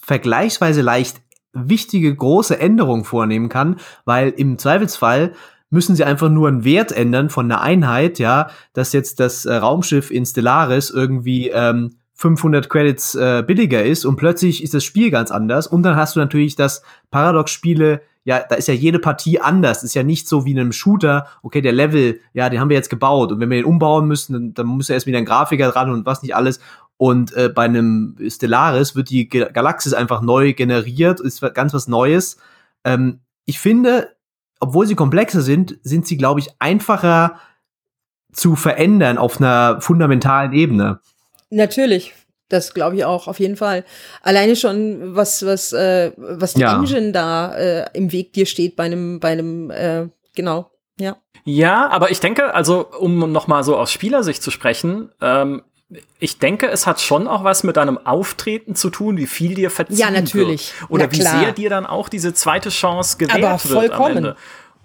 vergleichsweise 0.00 0.82
leicht 0.82 1.16
wichtige 1.52 2.14
große 2.14 2.58
Änderungen 2.58 3.04
vornehmen 3.04 3.48
kann, 3.48 3.80
weil 4.04 4.30
im 4.30 4.58
Zweifelsfall 4.58 5.34
müssen 5.70 5.96
sie 5.96 6.04
einfach 6.04 6.28
nur 6.28 6.48
einen 6.48 6.64
Wert 6.64 6.92
ändern 6.92 7.30
von 7.30 7.50
einer 7.50 7.60
Einheit, 7.60 8.18
ja, 8.18 8.48
dass 8.72 8.92
jetzt 8.92 9.20
das 9.20 9.44
äh, 9.44 9.54
Raumschiff 9.54 10.10
in 10.10 10.24
Stellaris 10.24 10.90
irgendwie 10.90 11.48
ähm, 11.48 11.96
500 12.14 12.68
Credits 12.68 13.14
äh, 13.14 13.44
billiger 13.46 13.84
ist 13.84 14.04
und 14.04 14.16
plötzlich 14.16 14.62
ist 14.62 14.74
das 14.74 14.82
Spiel 14.82 15.10
ganz 15.10 15.30
anders. 15.30 15.66
Und 15.66 15.84
dann 15.84 15.96
hast 15.96 16.16
du 16.16 16.20
natürlich 16.20 16.56
das 16.56 16.82
Paradox-Spiele, 17.10 18.02
ja, 18.24 18.42
da 18.46 18.56
ist 18.56 18.68
ja 18.68 18.74
jede 18.74 18.98
Partie 18.98 19.40
anders, 19.40 19.84
ist 19.84 19.94
ja 19.94 20.02
nicht 20.02 20.26
so 20.26 20.44
wie 20.44 20.50
in 20.50 20.58
einem 20.58 20.72
Shooter, 20.72 21.28
okay, 21.42 21.60
der 21.60 21.72
Level, 21.72 22.20
ja, 22.32 22.50
den 22.50 22.60
haben 22.60 22.70
wir 22.70 22.76
jetzt 22.76 22.90
gebaut. 22.90 23.30
Und 23.30 23.40
wenn 23.40 23.50
wir 23.50 23.58
den 23.58 23.64
umbauen 23.64 24.08
müssen, 24.08 24.32
dann, 24.32 24.54
dann 24.54 24.66
muss 24.66 24.88
ja 24.88 24.94
erst 24.94 25.06
wieder 25.06 25.18
ein 25.18 25.24
Grafiker 25.24 25.70
dran 25.70 25.90
und 25.90 26.06
was 26.06 26.22
nicht 26.22 26.34
alles. 26.34 26.60
Und 26.96 27.32
äh, 27.34 27.48
bei 27.48 27.64
einem 27.64 28.16
Stellaris 28.28 28.96
wird 28.96 29.10
die 29.10 29.28
Galaxis 29.28 29.94
einfach 29.94 30.20
neu 30.20 30.52
generiert, 30.54 31.20
ist 31.20 31.40
ganz 31.54 31.72
was 31.72 31.86
Neues. 31.86 32.38
Ähm, 32.82 33.20
ich 33.46 33.60
finde, 33.60 34.08
obwohl 34.60 34.86
sie 34.86 34.94
komplexer 34.94 35.42
sind, 35.42 35.78
sind 35.82 36.06
sie, 36.06 36.16
glaube 36.16 36.40
ich, 36.40 36.48
einfacher 36.58 37.38
zu 38.32 38.56
verändern 38.56 39.18
auf 39.18 39.40
einer 39.40 39.80
fundamentalen 39.80 40.52
Ebene. 40.52 41.00
Natürlich, 41.50 42.14
das 42.48 42.74
glaube 42.74 42.96
ich 42.96 43.04
auch, 43.04 43.26
auf 43.26 43.40
jeden 43.40 43.56
Fall. 43.56 43.84
Alleine 44.22 44.56
schon, 44.56 45.14
was, 45.16 45.44
was, 45.44 45.72
äh, 45.72 46.12
was 46.16 46.54
die 46.54 46.60
ja. 46.62 46.78
Engine 46.78 47.12
da 47.12 47.54
äh, 47.56 47.86
im 47.94 48.12
Weg 48.12 48.32
dir 48.32 48.46
steht 48.46 48.76
bei 48.76 48.84
einem, 48.84 49.20
bei 49.20 49.32
einem, 49.32 49.70
äh, 49.70 50.08
genau, 50.34 50.70
ja. 50.98 51.16
Ja, 51.44 51.88
aber 51.88 52.10
ich 52.10 52.20
denke, 52.20 52.54
also 52.54 52.86
um 52.98 53.32
noch 53.32 53.46
mal 53.46 53.64
so 53.64 53.76
aus 53.76 53.90
Spielersicht 53.90 54.42
zu 54.42 54.50
sprechen, 54.50 55.10
ähm, 55.22 55.62
ich 56.18 56.38
denke, 56.38 56.68
es 56.68 56.86
hat 56.86 57.00
schon 57.00 57.26
auch 57.26 57.44
was 57.44 57.64
mit 57.64 57.76
deinem 57.76 57.98
Auftreten 57.98 58.74
zu 58.74 58.90
tun, 58.90 59.16
wie 59.16 59.26
viel 59.26 59.54
dir 59.54 59.70
verziehen 59.70 59.96
Ja, 59.96 60.10
natürlich. 60.10 60.78
Wird. 60.80 60.90
Oder 60.90 61.12
wie 61.12 61.22
sehr 61.22 61.52
dir 61.52 61.70
dann 61.70 61.86
auch 61.86 62.08
diese 62.08 62.34
zweite 62.34 62.68
Chance 62.68 63.16
gewährt 63.16 63.42
Aber 63.42 63.58
vollkommen. 63.58 63.88
wird 63.88 63.92
am 63.94 64.16
Ende. 64.16 64.36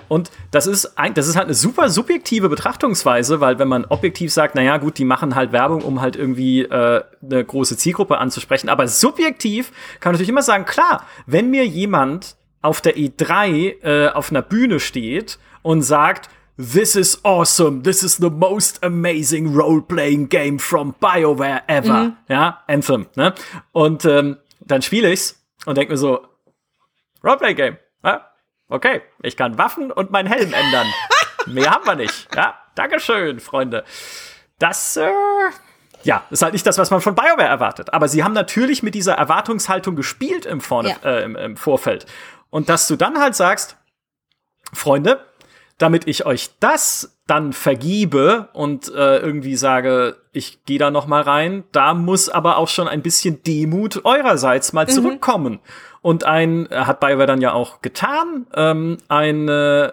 Und 0.07 0.31
das 0.51 0.67
ist, 0.67 0.97
ein, 0.97 1.13
das 1.13 1.27
ist 1.27 1.35
halt 1.35 1.45
eine 1.45 1.55
super 1.55 1.89
subjektive 1.89 2.47
Betrachtungsweise, 2.47 3.41
weil 3.41 3.57
wenn 3.59 3.67
man 3.67 3.85
objektiv 3.85 4.31
sagt, 4.31 4.55
naja, 4.55 4.77
gut, 4.77 4.97
die 4.97 5.05
machen 5.05 5.35
halt 5.35 5.51
Werbung, 5.51 5.81
um 5.81 6.01
halt 6.01 6.15
irgendwie 6.15 6.61
äh, 6.61 7.03
eine 7.21 7.43
große 7.43 7.77
Zielgruppe 7.77 8.17
anzusprechen. 8.17 8.69
Aber 8.69 8.87
subjektiv 8.87 9.71
kann 9.99 10.11
man 10.11 10.13
natürlich 10.13 10.29
immer 10.29 10.43
sagen, 10.43 10.65
klar, 10.65 11.05
wenn 11.25 11.49
mir 11.49 11.65
jemand 11.65 12.35
auf 12.61 12.79
der 12.79 12.95
E3 12.95 13.83
äh, 13.83 14.09
auf 14.09 14.29
einer 14.29 14.41
Bühne 14.41 14.79
steht 14.79 15.39
und 15.63 15.81
sagt, 15.81 16.29
This 16.57 16.95
is 16.95 17.19
awesome. 17.23 17.81
This 17.81 18.03
is 18.03 18.17
the 18.17 18.29
most 18.29 18.79
amazing 18.83 19.55
role-playing 19.55 20.27
game 20.27 20.59
from 20.59 20.93
BioWare 21.01 21.63
ever. 21.67 22.03
Mhm. 22.03 22.17
Ja, 22.29 22.63
Anthem. 22.67 23.07
Ne? 23.15 23.33
Und 23.71 24.05
ähm, 24.05 24.37
dann 24.59 24.83
spiele 24.83 25.11
ich's 25.11 25.43
und 25.65 25.77
denke 25.77 25.93
mir 25.93 25.97
so, 25.97 26.27
Roleplaying 27.23 27.55
Game. 27.55 27.77
Ja? 28.03 28.29
Okay, 28.69 29.01
ich 29.23 29.35
kann 29.35 29.57
Waffen 29.57 29.91
und 29.91 30.11
meinen 30.11 30.27
Helm 30.27 30.53
ändern. 30.53 30.87
Mehr 31.47 31.71
haben 31.71 31.85
wir 31.85 31.95
nicht. 31.95 32.27
Ja, 32.35 32.55
Dankeschön, 32.75 33.39
Freunde. 33.39 33.83
Das, 34.59 34.95
äh, 34.97 35.09
ja, 36.03 36.23
ist 36.29 36.43
halt 36.43 36.53
nicht 36.53 36.67
das, 36.67 36.77
was 36.77 36.91
man 36.91 37.01
von 37.01 37.15
BioWare 37.15 37.47
erwartet. 37.47 37.93
Aber 37.93 38.07
sie 38.07 38.23
haben 38.23 38.33
natürlich 38.33 38.83
mit 38.83 38.93
dieser 38.93 39.13
Erwartungshaltung 39.13 39.95
gespielt 39.95 40.45
im, 40.45 40.61
Vorne, 40.61 40.95
ja. 41.03 41.09
äh, 41.09 41.23
im, 41.23 41.35
im 41.35 41.57
Vorfeld. 41.57 42.05
Und 42.51 42.69
dass 42.69 42.87
du 42.87 42.95
dann 42.95 43.19
halt 43.19 43.35
sagst, 43.35 43.77
Freunde, 44.73 45.25
damit 45.83 46.07
ich 46.07 46.25
euch 46.25 46.51
das 46.61 47.19
dann 47.27 47.51
vergiebe 47.51 48.47
und 48.53 48.87
äh, 48.87 49.17
irgendwie 49.17 49.57
sage, 49.57 50.15
ich 50.31 50.63
gehe 50.63 50.79
da 50.79 50.91
noch 50.91 51.07
mal 51.07 51.21
rein, 51.21 51.65
da 51.73 51.93
muss 51.93 52.29
aber 52.29 52.55
auch 52.55 52.69
schon 52.69 52.87
ein 52.87 53.01
bisschen 53.01 53.43
Demut 53.43 54.05
eurerseits 54.05 54.71
mal 54.71 54.85
mhm. 54.85 54.91
zurückkommen. 54.91 55.59
Und 56.01 56.23
ein, 56.23 56.71
äh, 56.71 56.85
hat 56.85 57.01
BioWare 57.01 57.27
dann 57.27 57.41
ja 57.41 57.51
auch 57.51 57.81
getan, 57.81 58.47
ähm, 58.55 58.97
ein, 59.09 59.49
äh, 59.49 59.91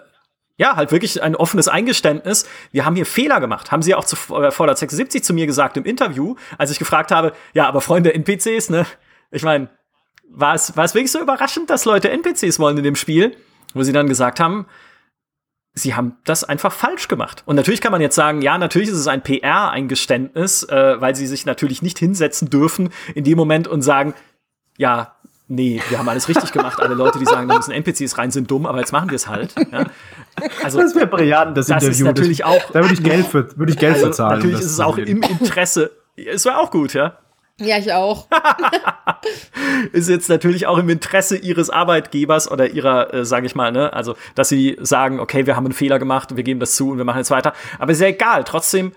ja, 0.58 0.76
halt 0.76 0.92
wirklich 0.92 1.24
ein 1.24 1.34
offenes 1.34 1.66
Eingeständnis. 1.66 2.46
Wir 2.70 2.84
haben 2.84 2.94
hier 2.94 3.06
Fehler 3.06 3.40
gemacht. 3.40 3.72
Haben 3.72 3.82
sie 3.82 3.96
auch 3.96 4.04
zu 4.04 4.14
äh, 4.32 4.52
Fallout 4.52 4.78
76 4.78 5.24
zu 5.24 5.34
mir 5.34 5.46
gesagt 5.46 5.76
im 5.76 5.84
Interview, 5.84 6.36
als 6.56 6.70
ich 6.70 6.78
gefragt 6.78 7.10
habe, 7.10 7.32
ja, 7.52 7.66
aber 7.66 7.80
Freunde, 7.80 8.14
NPCs, 8.14 8.70
ne? 8.70 8.86
Ich 9.32 9.42
meine, 9.42 9.70
war 10.28 10.54
es, 10.54 10.76
war 10.76 10.84
es 10.84 10.94
wirklich 10.94 11.10
so 11.10 11.20
überraschend, 11.20 11.68
dass 11.68 11.84
Leute 11.84 12.10
NPCs 12.10 12.60
wollen 12.60 12.78
in 12.78 12.84
dem 12.84 12.94
Spiel? 12.94 13.36
Wo 13.74 13.82
sie 13.82 13.92
dann 13.92 14.08
gesagt 14.08 14.38
haben, 14.38 14.66
sie 15.74 15.94
haben 15.94 16.16
das 16.24 16.44
einfach 16.44 16.72
falsch 16.72 17.08
gemacht. 17.08 17.42
Und 17.46 17.56
natürlich 17.56 17.80
kann 17.80 17.92
man 17.92 18.00
jetzt 18.00 18.16
sagen, 18.16 18.42
ja, 18.42 18.58
natürlich 18.58 18.88
ist 18.88 18.96
es 18.96 19.06
ein 19.06 19.22
PR-Eingeständnis, 19.22 20.64
äh, 20.64 21.00
weil 21.00 21.14
sie 21.14 21.26
sich 21.26 21.46
natürlich 21.46 21.82
nicht 21.82 21.98
hinsetzen 21.98 22.50
dürfen 22.50 22.90
in 23.14 23.24
dem 23.24 23.36
Moment 23.36 23.68
und 23.68 23.82
sagen, 23.82 24.14
ja, 24.76 25.14
nee, 25.46 25.80
wir 25.88 25.98
haben 25.98 26.08
alles 26.08 26.28
richtig 26.28 26.52
gemacht. 26.52 26.80
Alle 26.80 26.94
Leute, 26.94 27.18
die 27.18 27.24
sagen, 27.24 27.48
da 27.48 27.56
müssen 27.56 27.72
NPCs 27.72 28.18
rein, 28.18 28.30
sind 28.30 28.50
dumm, 28.50 28.66
aber 28.66 28.78
jetzt 28.78 28.92
machen 28.92 29.10
wir 29.10 29.16
es 29.16 29.28
halt. 29.28 29.54
Ja? 29.70 29.86
Also, 30.62 30.80
das 30.80 30.94
wäre 30.94 31.06
brillant, 31.06 31.56
das, 31.56 31.66
das 31.66 31.82
Interview. 31.82 32.06
Ist 32.06 32.16
natürlich 32.16 32.44
auch, 32.44 32.70
da 32.72 32.80
würde 32.80 32.94
ich 32.94 33.02
Geld 33.02 33.26
für, 33.26 33.56
würde 33.58 33.72
ich 33.72 33.78
Geld 33.78 33.94
also, 33.94 34.06
bezahlen. 34.06 34.38
Natürlich 34.38 34.60
ist 34.60 34.72
es 34.72 34.80
auch 34.80 34.96
im 34.96 35.22
Interesse. 35.22 35.90
Es 36.16 36.44
wäre 36.44 36.58
auch 36.58 36.70
gut, 36.70 36.94
ja. 36.94 37.18
Ja, 37.60 37.76
ich 37.76 37.92
auch. 37.92 38.26
ist 39.92 40.08
jetzt 40.08 40.30
natürlich 40.30 40.66
auch 40.66 40.78
im 40.78 40.88
Interesse 40.88 41.36
ihres 41.36 41.68
Arbeitgebers 41.68 42.50
oder 42.50 42.70
ihrer, 42.70 43.12
äh, 43.12 43.24
sage 43.24 43.46
ich 43.46 43.54
mal, 43.54 43.70
ne, 43.70 43.92
also, 43.92 44.16
dass 44.34 44.48
sie 44.48 44.78
sagen, 44.80 45.20
okay, 45.20 45.46
wir 45.46 45.56
haben 45.56 45.66
einen 45.66 45.74
Fehler 45.74 45.98
gemacht, 45.98 46.36
wir 46.36 46.42
geben 46.42 46.58
das 46.58 46.74
zu 46.74 46.90
und 46.90 46.96
wir 46.96 47.04
machen 47.04 47.18
jetzt 47.18 47.30
weiter. 47.30 47.52
Aber 47.78 47.92
ist 47.92 48.00
ja 48.00 48.08
egal. 48.08 48.44
Trotzdem 48.44 48.92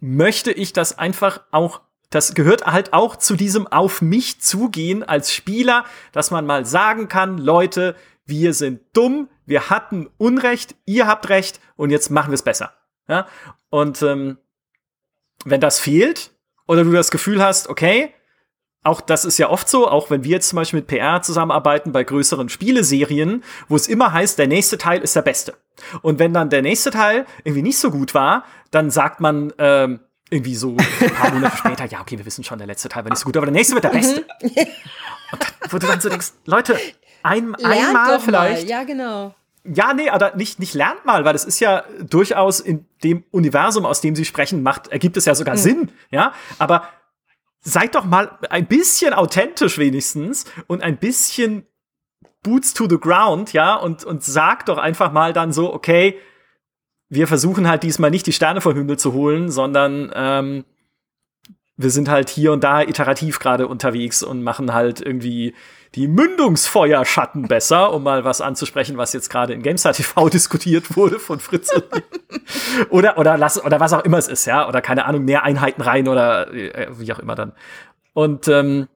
möchte 0.00 0.52
ich 0.52 0.72
das 0.72 0.96
einfach 0.98 1.40
auch 1.50 1.80
das 2.10 2.32
gehört 2.34 2.64
halt 2.64 2.94
auch 2.94 3.16
zu 3.16 3.36
diesem 3.36 3.66
auf 3.66 4.00
mich 4.00 4.40
zugehen 4.40 5.02
als 5.02 5.30
Spieler, 5.30 5.84
dass 6.12 6.30
man 6.30 6.46
mal 6.46 6.64
sagen 6.64 7.08
kann, 7.08 7.36
Leute, 7.36 7.96
wir 8.24 8.54
sind 8.54 8.80
dumm, 8.94 9.28
wir 9.44 9.68
hatten 9.68 10.08
Unrecht, 10.16 10.74
ihr 10.86 11.06
habt 11.06 11.28
Recht 11.28 11.60
und 11.76 11.90
jetzt 11.90 12.10
machen 12.10 12.30
wir 12.30 12.34
es 12.34 12.42
besser. 12.42 12.72
Ja? 13.08 13.26
Und 13.68 14.00
ähm, 14.02 14.38
wenn 15.44 15.60
das 15.60 15.80
fehlt, 15.80 16.30
oder 16.68 16.84
du 16.84 16.92
das 16.92 17.10
Gefühl 17.10 17.42
hast, 17.42 17.68
okay, 17.68 18.14
auch 18.84 19.00
das 19.00 19.24
ist 19.24 19.38
ja 19.38 19.50
oft 19.50 19.68
so, 19.68 19.88
auch 19.88 20.10
wenn 20.10 20.22
wir 20.22 20.30
jetzt 20.30 20.50
zum 20.50 20.56
Beispiel 20.56 20.80
mit 20.80 20.86
PR 20.86 21.20
zusammenarbeiten 21.20 21.90
bei 21.90 22.04
größeren 22.04 22.48
Spieleserien, 22.48 23.42
wo 23.68 23.74
es 23.74 23.88
immer 23.88 24.12
heißt, 24.12 24.38
der 24.38 24.46
nächste 24.46 24.78
Teil 24.78 25.00
ist 25.00 25.16
der 25.16 25.22
beste. 25.22 25.54
Und 26.02 26.20
wenn 26.20 26.32
dann 26.32 26.48
der 26.50 26.62
nächste 26.62 26.90
Teil 26.90 27.26
irgendwie 27.42 27.62
nicht 27.62 27.78
so 27.78 27.90
gut 27.90 28.14
war, 28.14 28.44
dann 28.70 28.90
sagt 28.90 29.20
man 29.20 29.52
ähm, 29.58 30.00
irgendwie 30.30 30.54
so 30.54 30.76
ein 31.00 31.10
paar 31.10 31.32
Monate 31.32 31.56
später, 31.58 31.86
ja, 31.86 32.00
okay, 32.00 32.18
wir 32.18 32.26
wissen 32.26 32.44
schon, 32.44 32.58
der 32.58 32.66
letzte 32.66 32.88
Teil 32.88 33.04
war 33.04 33.10
nicht 33.10 33.18
so 33.18 33.24
gut, 33.24 33.36
aber 33.36 33.46
der 33.46 33.54
nächste 33.54 33.74
wird 33.74 33.84
der 33.84 33.90
beste. 33.90 34.24
Mhm. 34.42 34.48
Und 35.32 35.42
dann, 35.42 35.70
wo 35.70 35.78
du 35.78 35.86
dann 35.86 36.00
so 36.00 36.08
denkst, 36.08 36.28
Leute, 36.46 36.78
ein, 37.22 37.54
einmal 37.56 38.20
vielleicht. 38.20 38.68
Ja, 38.68 38.84
genau. 38.84 39.34
Ja, 39.72 39.92
nee, 39.92 40.08
aber 40.08 40.34
nicht, 40.36 40.58
nicht 40.58 40.74
lernt 40.74 41.04
mal, 41.04 41.24
weil 41.24 41.32
das 41.32 41.44
ist 41.44 41.60
ja 41.60 41.84
durchaus 42.00 42.60
in 42.60 42.86
dem 43.04 43.24
Universum, 43.30 43.84
aus 43.84 44.00
dem 44.00 44.14
sie 44.14 44.24
sprechen, 44.24 44.62
macht, 44.62 44.88
ergibt 44.88 45.16
es 45.16 45.24
ja 45.24 45.34
sogar 45.34 45.54
mhm. 45.56 45.60
Sinn, 45.60 45.92
ja. 46.10 46.32
Aber 46.58 46.88
seid 47.60 47.94
doch 47.94 48.04
mal 48.04 48.38
ein 48.50 48.66
bisschen 48.66 49.12
authentisch 49.12 49.78
wenigstens 49.78 50.46
und 50.66 50.82
ein 50.82 50.96
bisschen 50.96 51.66
Boots 52.42 52.72
to 52.72 52.88
the 52.88 52.98
ground, 52.98 53.52
ja, 53.52 53.74
und, 53.74 54.04
und 54.04 54.24
sagt 54.24 54.68
doch 54.68 54.78
einfach 54.78 55.12
mal 55.12 55.32
dann 55.32 55.52
so, 55.52 55.72
okay, 55.72 56.18
wir 57.08 57.26
versuchen 57.26 57.68
halt 57.68 57.82
diesmal 57.82 58.10
nicht 58.10 58.26
die 58.26 58.32
Sterne 58.32 58.60
vom 58.60 58.74
Himmel 58.74 58.98
zu 58.98 59.12
holen, 59.12 59.50
sondern 59.50 60.12
ähm, 60.14 60.64
wir 61.76 61.90
sind 61.90 62.08
halt 62.08 62.28
hier 62.28 62.52
und 62.52 62.64
da 62.64 62.82
iterativ 62.82 63.38
gerade 63.38 63.66
unterwegs 63.66 64.22
und 64.22 64.42
machen 64.42 64.72
halt 64.74 65.00
irgendwie 65.00 65.54
die 65.94 66.08
Mündungsfeuerschatten 66.08 67.48
besser, 67.48 67.92
um 67.92 68.02
mal 68.02 68.24
was 68.24 68.40
anzusprechen, 68.40 68.96
was 68.98 69.12
jetzt 69.12 69.30
gerade 69.30 69.52
in 69.52 69.62
GameStar 69.62 69.92
TV 69.92 70.28
diskutiert 70.30 70.96
wurde 70.96 71.18
von 71.18 71.40
Fritz. 71.40 71.70
oder, 72.90 73.18
oder 73.18 73.38
lass, 73.38 73.62
oder 73.62 73.80
was 73.80 73.92
auch 73.92 74.04
immer 74.04 74.18
es 74.18 74.28
ist, 74.28 74.46
ja, 74.46 74.68
oder 74.68 74.80
keine 74.80 75.06
Ahnung, 75.06 75.24
mehr 75.24 75.44
Einheiten 75.44 75.82
rein 75.82 76.08
oder 76.08 76.52
äh, 76.52 76.88
wie 76.98 77.12
auch 77.12 77.18
immer 77.18 77.34
dann. 77.34 77.52
Und 78.12 78.48
ähm, 78.48 78.88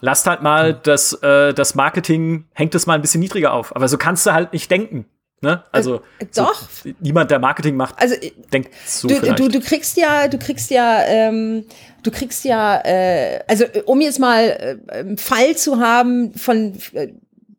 lasst 0.00 0.26
halt 0.26 0.42
mal 0.42 0.74
das, 0.74 1.14
äh, 1.22 1.54
das 1.54 1.74
Marketing, 1.74 2.46
hängt 2.52 2.74
es 2.74 2.86
mal 2.86 2.94
ein 2.94 3.02
bisschen 3.02 3.20
niedriger 3.20 3.52
auf. 3.52 3.74
Aber 3.74 3.88
so 3.88 3.98
kannst 3.98 4.26
du 4.26 4.32
halt 4.32 4.52
nicht 4.52 4.70
denken. 4.70 5.06
Ne? 5.42 5.64
Also 5.72 6.02
äh, 6.18 6.26
doch. 6.34 6.54
So, 6.54 6.90
niemand, 7.00 7.30
der 7.30 7.38
Marketing 7.38 7.74
macht, 7.74 7.98
also, 7.98 8.14
denkt 8.52 8.74
so 8.86 9.08
du. 9.08 9.34
Du, 9.34 9.48
du 9.48 9.60
kriegst 9.60 9.96
ja, 9.96 10.28
du 10.28 10.38
kriegst 10.38 10.70
ja, 10.70 11.02
ähm, 11.06 11.64
du 12.02 12.10
kriegst 12.10 12.44
ja, 12.44 12.80
äh, 12.84 13.40
also 13.46 13.64
um 13.86 14.00
jetzt 14.00 14.18
mal 14.18 14.78
äh, 14.88 14.92
einen 14.92 15.18
Fall 15.18 15.56
zu 15.56 15.78
haben 15.78 16.32
von 16.34 16.74
äh, 16.92 17.08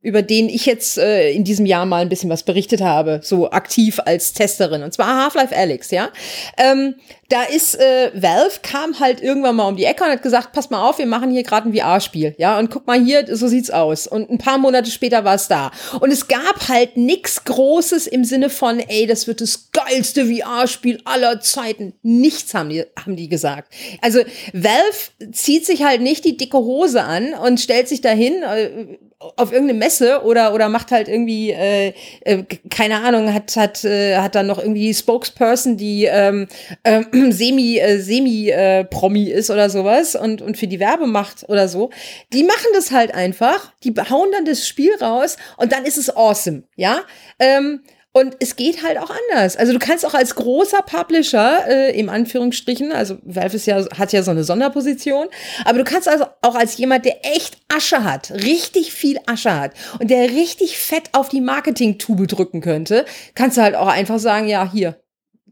über 0.01 0.23
den 0.23 0.49
ich 0.49 0.65
jetzt 0.65 0.97
äh, 0.97 1.31
in 1.31 1.43
diesem 1.43 1.65
Jahr 1.65 1.85
mal 1.85 2.01
ein 2.01 2.09
bisschen 2.09 2.29
was 2.29 2.43
berichtet 2.43 2.81
habe, 2.81 3.19
so 3.23 3.51
aktiv 3.51 3.99
als 4.03 4.33
Testerin. 4.33 4.81
Und 4.81 4.93
zwar 4.93 5.23
Half-Life 5.23 5.55
Alex, 5.55 5.91
ja. 5.91 6.09
Ähm, 6.57 6.95
da 7.29 7.43
ist 7.43 7.79
äh, 7.79 8.11
Valve 8.13 8.59
kam 8.63 8.99
halt 8.99 9.21
irgendwann 9.21 9.55
mal 9.55 9.67
um 9.67 9.77
die 9.77 9.85
Ecke 9.85 10.03
und 10.03 10.09
hat 10.09 10.21
gesagt, 10.23 10.53
pass 10.53 10.69
mal 10.69 10.81
auf, 10.81 10.97
wir 10.97 11.05
machen 11.05 11.31
hier 11.31 11.43
gerade 11.43 11.69
ein 11.69 11.73
VR-Spiel, 11.73 12.35
ja, 12.37 12.59
und 12.59 12.69
guck 12.69 12.87
mal 12.87 12.99
hier, 12.99 13.25
so 13.35 13.47
sieht's 13.47 13.69
aus. 13.69 14.07
Und 14.07 14.29
ein 14.29 14.37
paar 14.37 14.57
Monate 14.57 14.89
später 14.89 15.23
war 15.23 15.35
es 15.35 15.47
da. 15.47 15.71
Und 15.99 16.11
es 16.11 16.27
gab 16.27 16.67
halt 16.67 16.97
nix 16.97 17.43
Großes 17.43 18.07
im 18.07 18.25
Sinne 18.25 18.49
von, 18.49 18.79
ey, 18.79 19.05
das 19.05 19.27
wird 19.27 19.39
das 19.39 19.69
geilste 19.71 20.25
VR-Spiel 20.25 20.99
aller 21.05 21.39
Zeiten. 21.41 21.93
Nichts 22.01 22.53
haben 22.53 22.69
die, 22.69 22.83
haben 22.99 23.15
die 23.15 23.29
gesagt. 23.29 23.71
Also 24.01 24.19
Valve 24.51 25.31
zieht 25.31 25.65
sich 25.65 25.83
halt 25.83 26.01
nicht 26.01 26.25
die 26.25 26.37
dicke 26.37 26.57
Hose 26.57 27.03
an 27.03 27.33
und 27.33 27.59
stellt 27.59 27.87
sich 27.87 28.01
dahin 28.01 28.43
äh, 28.43 28.97
auf 29.37 29.51
irgendeine 29.51 29.77
Messe 29.77 29.90
oder 29.99 30.53
oder 30.53 30.69
macht 30.69 30.91
halt 30.91 31.07
irgendwie 31.07 31.51
äh, 31.51 31.93
äh, 32.21 32.43
keine 32.69 33.01
Ahnung 33.01 33.33
hat 33.33 33.55
hat 33.55 33.83
äh, 33.83 34.17
hat 34.17 34.35
dann 34.35 34.47
noch 34.47 34.59
irgendwie 34.59 34.93
Spokesperson 34.93 35.77
die 35.77 36.05
ähm, 36.05 36.47
äh, 36.83 37.03
semi 37.31 37.79
äh, 37.79 37.99
semi 37.99 38.49
äh, 38.49 38.85
Promi 38.85 39.25
ist 39.25 39.49
oder 39.49 39.69
sowas 39.69 40.15
und 40.15 40.41
und 40.41 40.57
für 40.57 40.67
die 40.67 40.79
Werbe 40.79 41.07
macht 41.07 41.49
oder 41.49 41.67
so 41.67 41.89
die 42.31 42.43
machen 42.43 42.67
das 42.73 42.91
halt 42.91 43.13
einfach 43.13 43.73
die 43.83 43.93
hauen 44.09 44.31
dann 44.31 44.45
das 44.45 44.67
Spiel 44.67 44.95
raus 45.01 45.37
und 45.57 45.71
dann 45.71 45.85
ist 45.85 45.97
es 45.97 46.15
awesome 46.15 46.63
ja? 46.75 47.01
Ähm, 47.39 47.81
und 48.13 48.35
es 48.39 48.55
geht 48.57 48.83
halt 48.83 48.97
auch 48.97 49.09
anders. 49.09 49.55
Also 49.55 49.71
du 49.71 49.79
kannst 49.79 50.05
auch 50.05 50.13
als 50.13 50.35
großer 50.35 50.81
Publisher, 50.81 51.65
äh, 51.67 51.97
im 51.97 52.09
Anführungsstrichen, 52.09 52.91
also 52.91 53.17
Valve 53.23 53.55
ist 53.55 53.67
ja, 53.67 53.85
hat 53.97 54.11
ja 54.11 54.21
so 54.21 54.31
eine 54.31 54.43
Sonderposition, 54.43 55.27
aber 55.63 55.77
du 55.77 55.83
kannst 55.85 56.09
also 56.09 56.25
auch 56.41 56.55
als 56.55 56.77
jemand, 56.77 57.05
der 57.05 57.25
echt 57.25 57.57
Asche 57.69 58.03
hat, 58.03 58.31
richtig 58.31 58.91
viel 58.91 59.17
Asche 59.27 59.57
hat 59.57 59.73
und 59.99 60.09
der 60.09 60.29
richtig 60.31 60.77
fett 60.77 61.09
auf 61.13 61.29
die 61.29 61.41
Marketing-Tube 61.41 62.27
drücken 62.27 62.59
könnte, 62.59 63.05
kannst 63.33 63.57
du 63.57 63.61
halt 63.61 63.75
auch 63.75 63.87
einfach 63.87 64.19
sagen, 64.19 64.47
ja, 64.47 64.69
hier, 64.69 64.97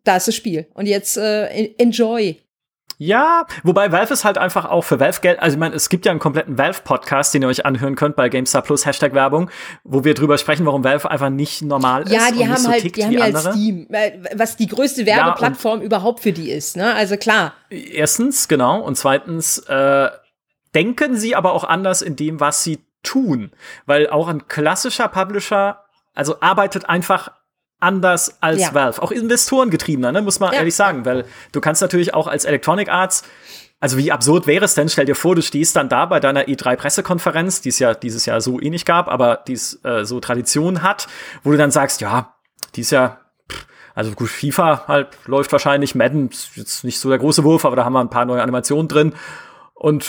da 0.03 0.17
ist 0.17 0.27
das 0.27 0.35
Spiel. 0.35 0.67
Und 0.73 0.85
jetzt 0.85 1.17
äh, 1.17 1.47
enjoy. 1.77 2.37
Ja, 3.01 3.45
wobei 3.63 3.93
Valve 3.93 4.11
ist 4.11 4.25
halt 4.25 4.37
einfach 4.37 4.65
auch 4.65 4.81
für 4.81 4.99
Valve 4.99 5.21
Geld, 5.21 5.39
also 5.39 5.55
ich 5.55 5.59
meine, 5.59 5.73
es 5.73 5.87
gibt 5.87 6.05
ja 6.05 6.11
einen 6.11 6.19
kompletten 6.19 6.57
Valve-Podcast, 6.57 7.33
den 7.33 7.43
ihr 7.43 7.47
euch 7.47 7.65
anhören 7.65 7.95
könnt 7.95 8.17
bei 8.17 8.27
GameStar 8.27 8.61
Plus, 8.61 8.85
Hashtag 8.85 9.13
Werbung, 9.13 9.49
wo 9.85 10.03
wir 10.03 10.13
drüber 10.13 10.37
sprechen, 10.37 10.65
warum 10.65 10.83
Valve 10.83 11.09
einfach 11.09 11.29
nicht 11.29 11.61
normal 11.61 12.03
ist. 12.03 12.11
Ja, 12.11 12.29
die 12.29 12.45
haben 12.45 12.57
so 12.57 12.69
halt, 12.69 12.93
die 12.93 13.05
haben 13.05 13.13
ja 13.13 13.21
halt 13.21 13.37
Steam, 13.37 13.87
was 14.35 14.57
die 14.57 14.67
größte 14.67 15.05
Werbeplattform 15.05 15.79
ja, 15.79 15.85
überhaupt 15.85 16.19
für 16.19 16.33
die 16.33 16.51
ist, 16.51 16.75
ne? 16.75 16.93
Also 16.93 17.15
klar. 17.15 17.53
Erstens, 17.69 18.49
genau, 18.49 18.81
und 18.81 18.97
zweitens, 18.97 19.59
äh, 19.59 20.09
denken 20.75 21.15
sie 21.15 21.37
aber 21.37 21.53
auch 21.53 21.63
anders 21.63 22.01
in 22.01 22.17
dem, 22.17 22.41
was 22.41 22.65
sie 22.65 22.79
tun. 23.01 23.51
Weil 23.85 24.09
auch 24.09 24.27
ein 24.27 24.49
klassischer 24.49 25.07
Publisher 25.07 25.85
also 26.19 26.41
arbeitet 26.41 26.89
einfach 26.89 27.31
anders 27.79 28.41
als 28.41 28.61
Ja. 28.61 28.73
Valve. 28.73 29.01
Auch 29.01 29.11
investorengetriebener, 29.11 30.11
ne, 30.11 30.21
muss 30.21 30.39
man 30.39 30.51
Ja. 30.51 30.59
ehrlich 30.59 30.75
sagen, 30.75 31.05
weil 31.05 31.25
du 31.51 31.61
kannst 31.61 31.81
natürlich 31.81 32.13
auch 32.13 32.27
als 32.27 32.45
Electronic 32.45 32.89
Arts 32.89 33.23
also 33.81 33.97
wie 33.97 34.11
absurd 34.11 34.45
wäre 34.45 34.65
es 34.65 34.73
denn? 34.73 34.89
Stell 34.89 35.05
dir 35.05 35.15
vor, 35.15 35.35
du 35.35 35.41
stehst 35.41 35.75
dann 35.77 35.87
da 35.87 36.05
bei 36.05 36.19
deiner 36.19 36.49
E3-Pressekonferenz, 36.49 37.61
die 37.61 37.69
es 37.69 37.79
ja 37.79 37.93
dieses 37.93 38.25
Jahr 38.25 38.41
so 38.41 38.59
eh 38.59 38.69
nicht 38.69 38.85
gab, 38.85 39.07
aber 39.07 39.37
die 39.47 39.53
es 39.53 39.79
äh, 39.85 40.03
so 40.03 40.19
Tradition 40.19 40.81
hat, 40.81 41.07
wo 41.43 41.51
du 41.51 41.57
dann 41.57 41.71
sagst, 41.71 42.01
ja, 42.01 42.35
die 42.75 42.81
ist 42.81 42.91
ja, 42.91 43.21
pff, 43.49 43.65
also 43.95 44.11
gut, 44.11 44.27
FIFA 44.27 44.83
halt 44.87 45.07
läuft 45.27 45.51
wahrscheinlich, 45.53 45.95
Madden 45.95 46.27
ist 46.29 46.57
jetzt 46.57 46.83
nicht 46.83 46.99
so 46.99 47.07
der 47.07 47.19
große 47.19 47.43
Wurf, 47.45 47.63
aber 47.63 47.77
da 47.77 47.85
haben 47.85 47.93
wir 47.93 48.01
ein 48.01 48.09
paar 48.09 48.25
neue 48.25 48.41
Animationen 48.41 48.89
drin 48.89 49.13
und 49.73 50.05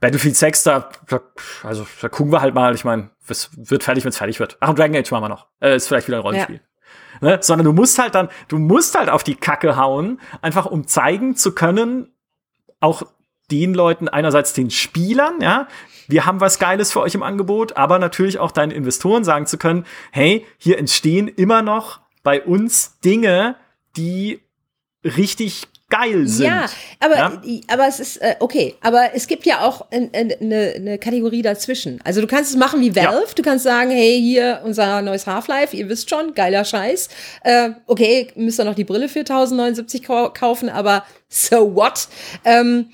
Battlefield 0.00 0.36
6, 0.36 0.62
da, 0.64 0.88
da 1.06 1.20
also 1.62 1.86
da 2.00 2.08
gucken 2.08 2.32
wir 2.32 2.40
halt 2.40 2.54
mal, 2.54 2.74
ich 2.74 2.84
meine, 2.84 3.10
es 3.28 3.50
wird 3.54 3.84
fertig, 3.84 4.04
wenn 4.04 4.10
es 4.10 4.16
fertig 4.16 4.40
wird. 4.40 4.56
Ach, 4.60 4.70
und 4.70 4.78
Dragon 4.78 4.96
Age 4.96 5.10
machen 5.10 5.24
wir 5.24 5.28
noch. 5.28 5.46
Äh, 5.60 5.76
ist 5.76 5.86
vielleicht 5.86 6.08
wieder 6.08 6.16
ein 6.18 6.22
Rollenspiel. 6.22 6.60
Ne? 7.22 7.38
Sondern 7.40 7.64
du 7.64 7.72
musst 7.72 7.98
halt 7.98 8.14
dann, 8.14 8.28
du 8.48 8.58
musst 8.58 8.98
halt 8.98 9.08
auf 9.08 9.24
die 9.24 9.36
Kacke 9.36 9.76
hauen, 9.76 10.20
einfach 10.42 10.66
um 10.66 10.86
zeigen 10.86 11.36
zu 11.36 11.54
können, 11.54 12.12
auch 12.80 13.04
den 13.50 13.74
Leuten, 13.74 14.08
einerseits 14.08 14.52
den 14.52 14.70
Spielern, 14.70 15.40
ja, 15.40 15.68
wir 16.08 16.26
haben 16.26 16.40
was 16.40 16.58
Geiles 16.58 16.92
für 16.92 17.00
euch 17.00 17.14
im 17.14 17.22
Angebot, 17.22 17.76
aber 17.76 17.98
natürlich 17.98 18.38
auch 18.38 18.50
deinen 18.50 18.72
Investoren 18.72 19.24
sagen 19.24 19.46
zu 19.46 19.56
können, 19.56 19.86
hey, 20.10 20.44
hier 20.58 20.78
entstehen 20.78 21.28
immer 21.28 21.62
noch 21.62 22.00
bei 22.22 22.42
uns 22.42 22.98
Dinge, 23.00 23.56
die 23.96 24.40
richtig 25.04 25.68
geil 25.92 26.26
sind. 26.26 26.46
Ja, 26.46 26.66
aber, 27.00 27.16
Ja? 27.16 27.42
aber 27.68 27.86
es 27.86 28.00
ist, 28.00 28.16
äh, 28.16 28.36
okay, 28.40 28.74
aber 28.80 29.10
es 29.14 29.26
gibt 29.26 29.44
ja 29.44 29.60
auch 29.60 29.86
eine 29.90 30.08
ne, 30.40 30.74
ne 30.80 30.98
Kategorie 30.98 31.42
dazwischen. 31.42 32.00
Also 32.02 32.22
du 32.22 32.26
kannst 32.26 32.50
es 32.50 32.56
machen 32.56 32.80
wie 32.80 32.96
Valve, 32.96 33.34
du 33.34 33.42
kannst 33.42 33.64
sagen, 33.64 33.90
hey, 33.90 34.18
hier 34.18 34.62
unser 34.64 35.02
neues 35.02 35.26
Half-Life, 35.26 35.76
ihr 35.76 35.88
wisst 35.90 36.08
schon, 36.08 36.32
geiler 36.34 36.64
Scheiß. 36.64 37.10
Äh, 37.44 37.70
okay, 37.86 38.28
müsst 38.36 38.58
ihr 38.58 38.64
noch 38.64 38.74
die 38.74 38.84
Brille 38.84 39.08
für 39.08 39.20
1079 39.20 40.02
kau 40.02 40.30
kaufen, 40.30 40.70
aber 40.70 41.04
so 41.28 41.74
what? 41.74 42.08
Ähm, 42.44 42.86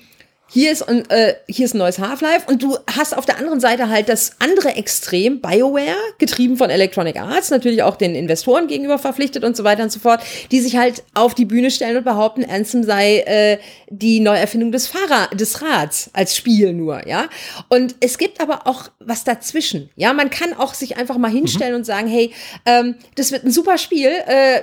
hier 0.51 0.71
ist, 0.71 0.81
ein, 0.81 1.07
äh, 1.09 1.35
hier 1.47 1.65
ist 1.65 1.75
ein 1.75 1.77
neues 1.77 1.99
Half-Life 1.99 2.47
und 2.47 2.63
du 2.63 2.77
hast 2.91 3.15
auf 3.15 3.25
der 3.25 3.37
anderen 3.37 3.59
Seite 3.59 3.89
halt 3.89 4.09
das 4.09 4.33
andere 4.39 4.75
Extrem, 4.75 5.41
BioWare, 5.41 5.95
getrieben 6.17 6.57
von 6.57 6.69
Electronic 6.69 7.17
Arts, 7.17 7.51
natürlich 7.51 7.83
auch 7.83 7.95
den 7.95 8.15
Investoren 8.15 8.67
gegenüber 8.67 8.97
verpflichtet 8.97 9.43
und 9.43 9.55
so 9.55 9.63
weiter 9.63 9.83
und 9.83 9.91
so 9.91 9.99
fort, 9.99 10.21
die 10.51 10.59
sich 10.59 10.75
halt 10.77 11.03
auf 11.13 11.35
die 11.35 11.45
Bühne 11.45 11.69
stellen 11.69 11.97
und 11.97 12.03
behaupten, 12.03 12.45
Anthem 12.45 12.83
sei 12.83 13.19
äh, 13.19 13.59
die 13.89 14.19
Neuerfindung 14.19 14.71
des 14.71 14.87
Fahrer, 14.87 15.27
des 15.35 15.61
Rads 15.61 16.09
als 16.13 16.35
Spiel 16.35 16.73
nur, 16.73 17.07
ja. 17.07 17.29
Und 17.69 17.95
es 17.99 18.17
gibt 18.17 18.41
aber 18.41 18.65
auch 18.65 18.89
was 18.99 19.23
dazwischen, 19.23 19.89
ja. 19.95 20.13
Man 20.13 20.31
kann 20.31 20.53
auch 20.53 20.73
sich 20.73 20.97
einfach 20.97 21.17
mal 21.17 21.31
hinstellen 21.31 21.75
und 21.75 21.85
sagen, 21.85 22.07
hey, 22.07 22.33
ähm, 22.65 22.95
das 23.15 23.31
wird 23.31 23.43
ein 23.43 23.51
super 23.51 23.77
Spiel, 23.77 24.09
äh, 24.25 24.61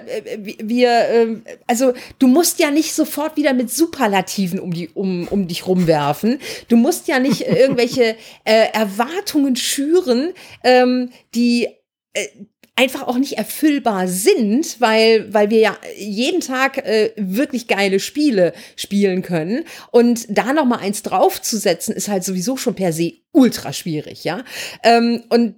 wir, 0.59 0.91
äh, 0.91 1.27
also 1.67 1.93
du 2.19 2.27
musst 2.27 2.59
ja 2.59 2.71
nicht 2.73 2.93
sofort 2.93 3.37
wieder 3.37 3.53
mit 3.53 3.71
Superlativen 3.71 4.59
um, 4.59 4.73
die, 4.73 4.89
um, 4.89 5.29
um 5.29 5.47
dich 5.47 5.67
rumwerfen. 5.77 6.39
Du 6.69 6.77
musst 6.77 7.09
ja 7.09 7.19
nicht 7.19 7.43
äh, 7.43 7.55
irgendwelche 7.55 8.17
äh, 8.45 8.69
Erwartungen 8.73 9.57
schüren, 9.57 10.33
ähm, 10.65 11.11
die 11.35 11.69
äh, 12.15 12.27
einfach 12.79 13.05
auch 13.07 13.17
nicht 13.17 13.39
erfüllbar 13.39 14.07
sind, 14.07 14.81
weil, 14.81 15.33
weil 15.33 15.49
wir 15.49 15.61
ja 15.61 15.79
jeden 15.97 16.43
Tag 16.43 16.77
äh, 16.79 17.13
wirklich 17.17 17.69
geile 17.69 18.01
Spiele 18.01 18.53
spielen 18.77 19.23
können. 19.23 19.65
Und 19.91 20.27
da 20.29 20.53
noch 20.53 20.67
mal 20.67 20.79
eins 20.79 21.03
draufzusetzen, 21.03 21.95
ist 21.95 22.09
halt 22.09 22.23
sowieso 22.23 22.59
schon 22.59 22.75
per 22.75 22.93
se 22.93 23.13
ultra 23.33 23.73
schwierig, 23.73 24.25
ja. 24.25 24.45
Ähm, 24.83 25.25
und 25.31 25.57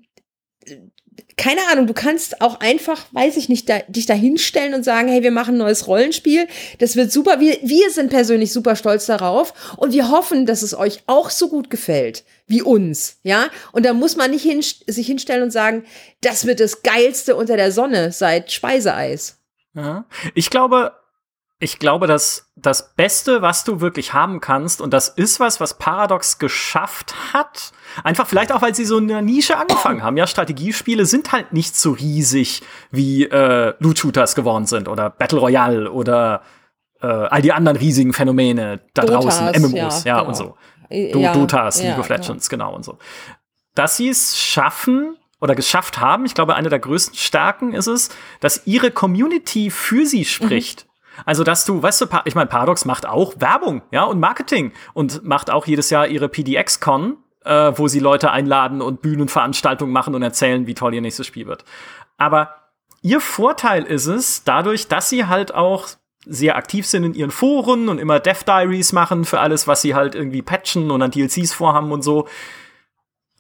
keine 1.39 1.61
Ahnung, 1.71 1.87
du 1.87 1.95
kannst 1.95 2.43
auch 2.43 2.61
einfach, 2.61 3.07
weiß 3.13 3.37
ich 3.37 3.49
nicht, 3.49 3.69
da, 3.69 3.79
dich 3.89 4.05
da 4.05 4.13
hinstellen 4.13 4.75
und 4.75 4.85
sagen, 4.85 5.09
hey, 5.09 5.23
wir 5.23 5.31
machen 5.31 5.55
ein 5.55 5.59
neues 5.59 5.87
Rollenspiel, 5.87 6.47
das 6.79 6.97
wird 6.97 7.11
super, 7.11 7.41
wir, 7.41 7.57
wir 7.63 7.91
sind 7.91 8.11
persönlich 8.11 8.53
super 8.53 8.77
stolz 8.77 9.07
darauf 9.07 9.55
und 9.77 9.93
wir 9.93 10.11
hoffen, 10.11 10.45
dass 10.45 10.63
es 10.63 10.77
euch 10.77 11.03
auch 11.07 11.31
so 11.31 11.49
gut 11.49 11.71
gefällt 11.71 12.25
wie 12.47 12.63
uns, 12.63 13.19
ja? 13.23 13.49
Und 13.73 13.87
da 13.87 13.93
muss 13.93 14.17
man 14.17 14.31
nicht 14.31 14.43
hin, 14.43 14.63
sich 14.63 15.07
hinstellen 15.07 15.43
und 15.45 15.51
sagen, 15.51 15.85
das 16.23 16.47
wird 16.47 16.61
das 16.61 16.83
geilste 16.83 17.37
unter 17.37 17.57
der 17.57 17.73
Sonne 17.73 18.11
seit 18.11 18.51
Speiseeis. 18.51 19.39
Ja. 19.75 20.07
Ich 20.35 20.51
glaube, 20.51 20.93
ich 21.61 21.81
glaube, 21.81 22.07
dass 22.07 22.51
das 22.55 22.95
Beste, 22.95 23.43
was 23.43 23.65
du 23.65 23.81
wirklich 23.81 24.13
haben 24.13 24.41
kannst, 24.41 24.81
und 24.81 24.93
das 24.93 25.09
ist 25.09 25.41
was, 25.41 25.61
was 25.61 25.77
Paradox 25.79 26.39
geschafft 26.39 27.15
hat, 27.33 27.73
einfach 28.05 28.29
vielleicht 28.29 28.53
auch, 28.53 28.63
weil 28.63 28.75
sie 28.75 28.85
so 28.85 28.99
in 28.99 29.11
einer 29.11 29.23
Nische 29.23 29.57
angefangen 29.57 30.03
haben. 30.03 30.17
Ja, 30.17 30.29
Strategiespiele 30.29 31.05
sind 31.05 31.33
halt 31.33 31.53
nicht 31.53 31.77
so 31.77 31.93
riesig, 31.93 32.63
wie 32.93 33.25
äh, 33.25 33.75
Loot-Shooters 33.81 34.37
geworden 34.37 34.67
sind 34.67 34.87
oder 34.87 35.11
Battle 35.11 35.41
Royale 35.41 35.91
oder 35.91 36.43
äh, 37.01 37.07
all 37.07 37.43
die 37.43 37.53
anderen 37.53 37.77
riesigen 37.77 38.13
Phänomene 38.13 38.81
da 38.95 39.03
Dotas, 39.03 39.39
draußen, 39.39 39.63
MMOs, 39.63 40.05
ja, 40.05 40.17
ja, 40.17 40.21
und 40.21 40.37
genau. 40.37 40.39
so. 40.39 40.57
Äh, 40.91 41.13
Do 41.13 41.19
ja, 41.21 41.33
Dotas, 41.33 41.83
ja, 41.83 41.91
League 41.91 41.99
of 41.99 42.09
Legends, 42.09 42.49
genau 42.49 42.75
und 42.75 42.85
so. 42.85 42.99
Dass 43.75 43.97
sie 43.97 44.09
es 44.09 44.39
schaffen 44.39 45.17
oder 45.41 45.57
geschafft 45.57 45.99
haben, 45.99 46.25
ich 46.25 46.35
glaube, 46.35 46.55
eine 46.55 46.69
der 46.69 46.79
größten 46.79 47.17
Stärken 47.17 47.73
ist 47.73 47.89
es, 47.89 48.11
dass 48.41 48.63
ihre 48.65 48.93
Community 48.93 49.71
für 49.71 50.07
sie 50.07 50.25
spricht. 50.25 50.88
Also, 51.25 51.45
dass 51.45 51.65
du, 51.65 51.83
weißt 51.83 52.01
du, 52.01 52.07
ich 52.25 52.35
meine, 52.35 52.49
Paradox 52.49 52.85
macht 52.85 53.07
auch 53.07 53.35
Werbung, 53.39 53.83
ja, 53.91 54.05
und 54.05 54.21
Marketing 54.21 54.73
und 54.95 55.25
macht 55.25 55.51
auch 55.51 55.67
jedes 55.67 55.91
Jahr 55.91 56.07
ihre 56.07 56.29
PDX-Con, 56.29 57.17
äh, 57.45 57.73
wo 57.77 57.89
sie 57.89 58.01
Leute 58.01 58.31
einladen 58.31 58.83
und 58.83 59.03
Bühnenveranstaltungen 59.03 59.93
machen 59.93 60.15
und 60.15 60.23
erzählen, 60.23 60.67
wie 60.67 60.75
toll 60.75 60.95
ihr 60.95 61.01
nächstes 61.01 61.27
Spiel 61.27 61.47
wird. 61.47 61.65
Aber 62.17 62.55
ihr 63.03 63.21
Vorteil 63.21 63.85
ist 63.85 64.07
es, 64.07 64.45
dadurch, 64.45 64.89
dass 64.89 65.09
sie 65.09 65.27
halt 65.27 65.55
auch 65.55 65.89
sehr 66.27 66.57
aktiv 66.57 66.87
sind 66.87 67.05
in 67.05 67.15
ihren 67.15 67.31
Foren 67.31 67.89
und 67.89 67.99
immer 67.99 68.21
Dev 68.21 68.45
Diaries 68.45 68.93
machen 68.93 69.25
für 69.25 69.41
alles, 69.41 69.67
was 69.67 69.83
sie 69.83 69.95
halt 69.95 70.15
irgendwie 70.15 70.43
patchen 70.43 70.91
und 70.91 71.01
an 71.01 71.11
DLCs 71.11 71.55
vorhaben 71.55 71.91
und 71.91 72.03
so, 72.03 72.29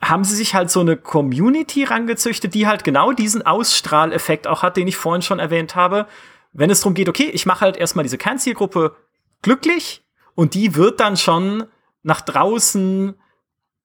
haben 0.01 0.24
sie 0.24 0.37
sich 0.37 0.55
halt 0.55 0.70
so 0.70 0.81
eine 0.81 0.97
Community 0.97 1.85
rangezüchtet, 1.85 2.55
die 2.55 2.66
halt 2.66 2.85
genau 2.85 3.12
diesen 3.12 3.45
Ausstrahleffekt 3.45 4.47
auch 4.47 4.62
hat, 4.62 4.76
den 4.76 4.89
ich 4.89 4.97
vorhin 4.97 5.22
schon 5.22 5.41
erwähnt 5.41 5.74
habe. 5.74 6.07
Wenn 6.53 6.71
es 6.71 6.81
darum 6.81 6.95
geht, 6.95 7.09
okay, 7.09 7.31
ich 7.33 7.47
mache 7.47 7.61
halt 7.61 7.77
erstmal 7.77 8.03
diese 8.03 8.19
Kernzielgruppe 8.19 8.97
glücklich 9.43 10.05
und 10.35 10.55
die 10.55 10.75
wird 10.75 11.01
dann 11.01 11.17
schon 11.17 11.65
nach 12.03 12.21
draußen 12.21 13.15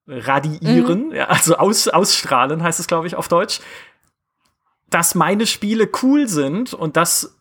radiieren, 0.07 1.11
ja, 1.11 1.25
also 1.25 1.55
aus, 1.55 1.87
ausstrahlen 1.87 2.63
heißt 2.63 2.79
es, 2.79 2.87
glaube 2.87 3.07
ich, 3.07 3.15
auf 3.15 3.27
Deutsch, 3.27 3.61
dass 4.89 5.15
meine 5.15 5.47
Spiele 5.47 5.89
cool 6.01 6.27
sind 6.27 6.73
und 6.73 6.97
dass 6.97 7.37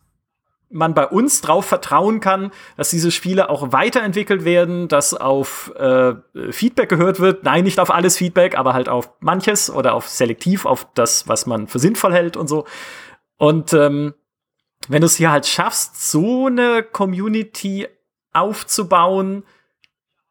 man 0.73 0.95
bei 0.95 1.07
uns 1.07 1.41
drauf 1.41 1.65
vertrauen 1.65 2.19
kann, 2.19 2.51
dass 2.77 2.89
diese 2.89 3.11
Spiele 3.11 3.49
auch 3.49 3.71
weiterentwickelt 3.71 4.43
werden, 4.43 4.87
dass 4.87 5.13
auf 5.13 5.71
äh, 5.75 6.15
Feedback 6.49 6.89
gehört 6.89 7.19
wird. 7.19 7.43
Nein, 7.43 7.63
nicht 7.63 7.79
auf 7.79 7.91
alles 7.91 8.17
Feedback, 8.17 8.57
aber 8.57 8.73
halt 8.73 8.89
auf 8.89 9.11
manches 9.19 9.69
oder 9.69 9.93
auf 9.93 10.09
selektiv 10.09 10.65
auf 10.65 10.87
das, 10.95 11.27
was 11.27 11.45
man 11.45 11.67
für 11.67 11.79
sinnvoll 11.79 12.13
hält 12.13 12.35
und 12.35 12.47
so. 12.47 12.65
Und 13.37 13.73
ähm, 13.73 14.15
wenn 14.87 15.01
du 15.01 15.05
es 15.05 15.15
hier 15.15 15.31
halt 15.31 15.45
schaffst, 15.45 16.09
so 16.09 16.47
eine 16.47 16.83
Community 16.83 17.87
aufzubauen, 18.33 19.43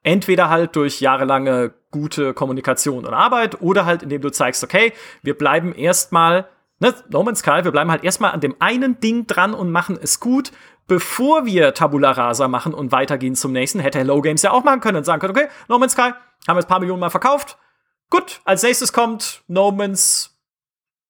entweder 0.03 0.49
halt 0.49 0.77
durch 0.77 1.01
jahrelange 1.01 1.75
gute 1.91 2.35
Kommunikation 2.35 3.05
und 3.05 3.15
Arbeit 3.15 3.61
oder 3.61 3.85
halt 3.85 4.03
indem 4.03 4.23
du 4.23 4.31
zeigst, 4.31 4.65
okay, 4.65 4.93
wir 5.23 5.37
bleiben 5.37 5.75
erstmal 5.75 6.49
ne, 6.81 6.95
No 7.11 7.23
Man's 7.23 7.41
Sky, 7.41 7.61
wir 7.63 7.71
bleiben 7.71 7.91
halt 7.91 8.03
erstmal 8.03 8.33
an 8.33 8.41
dem 8.41 8.57
einen 8.59 8.99
Ding 9.01 9.27
dran 9.27 9.55
und 9.55 9.71
machen 9.71 9.99
es 10.01 10.21
gut, 10.21 10.53
bevor 10.89 11.47
wir 11.47 11.75
Tabula 11.75 12.11
Rasa 12.11 12.49
machen 12.49 12.75
und 12.75 12.93
weitergehen 12.93 13.37
zum 13.37 13.53
nächsten. 13.53 13.79
Hätte 13.79 13.99
Hello 13.99 14.21
Games 14.21 14.43
ja 14.43 14.51
auch 14.51 14.65
machen 14.65 14.81
können 14.81 14.99
und 14.99 15.05
sagen 15.05 15.21
können, 15.21 15.37
okay, 15.37 15.49
No 15.69 15.79
Man's 15.79 15.93
Sky, 15.93 16.03
haben 16.03 16.17
wir 16.49 16.55
jetzt 16.57 16.67
ein 16.67 16.69
paar 16.69 16.81
Millionen 16.81 17.01
Mal 17.01 17.11
verkauft. 17.11 17.57
Gut, 18.11 18.41
als 18.45 18.63
nächstes 18.63 18.93
kommt 18.93 19.43
No 19.47 19.71
Man's 19.71 20.37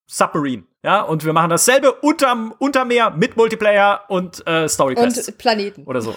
Submarine. 0.05 0.63
Ja, 0.83 1.01
und 1.01 1.23
wir 1.23 1.31
machen 1.31 1.49
dasselbe 1.49 1.93
unterm 1.93 2.53
Untermeer 2.59 3.11
mit 3.11 3.37
Multiplayer 3.37 4.01
und 4.09 4.45
äh, 4.45 4.67
Story 4.67 4.95
Quests 4.95 5.29
Und 5.29 5.37
Planeten. 5.37 5.83
oder 5.85 6.01
so. 6.01 6.13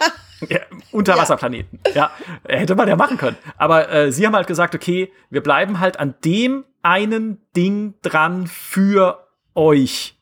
ja, 0.48 0.60
Unterwasserplaneten. 0.92 1.80
Ja. 1.94 2.10
hätte 2.46 2.74
man 2.74 2.86
ja 2.86 2.96
machen 2.96 3.16
können. 3.16 3.38
Aber 3.56 3.90
äh, 3.90 4.12
sie 4.12 4.26
haben 4.26 4.36
halt 4.36 4.46
gesagt, 4.46 4.74
okay, 4.74 5.10
wir 5.30 5.42
bleiben 5.42 5.80
halt 5.80 5.98
an 5.98 6.14
dem 6.22 6.64
einen 6.82 7.40
Ding 7.56 7.94
dran 8.02 8.46
für 8.46 9.26
euch. 9.54 10.18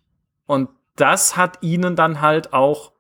Und 0.47 0.70
das 0.95 1.37
hat 1.37 1.59
ihnen 1.62 1.97
dann 1.97 2.20
halt 2.20 2.53
auch 2.53 2.93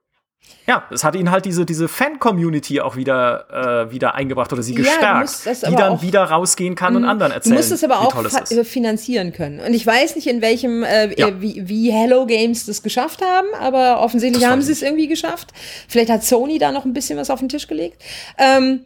ja, 0.66 0.84
es 0.90 1.02
hat 1.04 1.14
ihnen 1.14 1.30
halt 1.30 1.44
diese, 1.46 1.64
diese 1.64 1.88
Fan-Community 1.88 2.80
auch 2.80 2.96
wieder, 2.96 3.86
äh, 3.88 3.92
wieder 3.92 4.14
eingebracht 4.14 4.52
oder 4.52 4.62
sie 4.62 4.72
Ja, 4.72 4.78
du 4.78 4.82
gestärkt, 4.84 5.20
musst 5.22 5.46
das 5.46 5.60
die 5.60 5.74
dann 5.74 5.92
auch- 5.94 6.02
Mhm. 6.02 6.06
wieder 6.06 6.24
rausgehen 6.24 6.74
kann 6.74 6.94
und 6.96 7.04
anderen 7.04 7.30
Du 7.32 7.36
erzählen. 7.36 7.56
musst 7.56 7.72
es 7.72 7.82
aber 7.84 8.00
auch 8.00 8.24
äh, 8.24 8.64
finanzieren 8.64 9.32
können. 9.32 9.60
Und 9.60 9.72
ich 9.74 9.86
weiß 9.86 10.14
nicht, 10.16 10.26
in 10.26 10.42
welchem, 10.42 10.82
äh, 10.82 11.14
Ja. 11.18 11.28
äh, 11.28 11.40
wie, 11.40 11.68
wie 11.68 11.90
Hello 11.90 12.26
Games 12.26 12.66
das 12.66 12.82
geschafft 12.82 13.22
haben, 13.22 13.48
aber 13.60 14.00
offensichtlich 14.00 14.42
Das 14.42 14.50
haben 14.52 14.62
sie 14.62 14.72
es 14.72 14.82
irgendwie 14.82 15.08
geschafft. 15.08 15.48
Vielleicht 15.88 16.10
hat 16.10 16.22
Sony 16.24 16.58
da 16.58 16.70
noch 16.72 16.84
ein 16.84 16.92
bisschen 16.92 17.18
was 17.18 17.30
auf 17.30 17.38
den 17.40 17.48
Tisch 17.48 17.66
gelegt. 17.66 18.02
Ähm, 18.36 18.80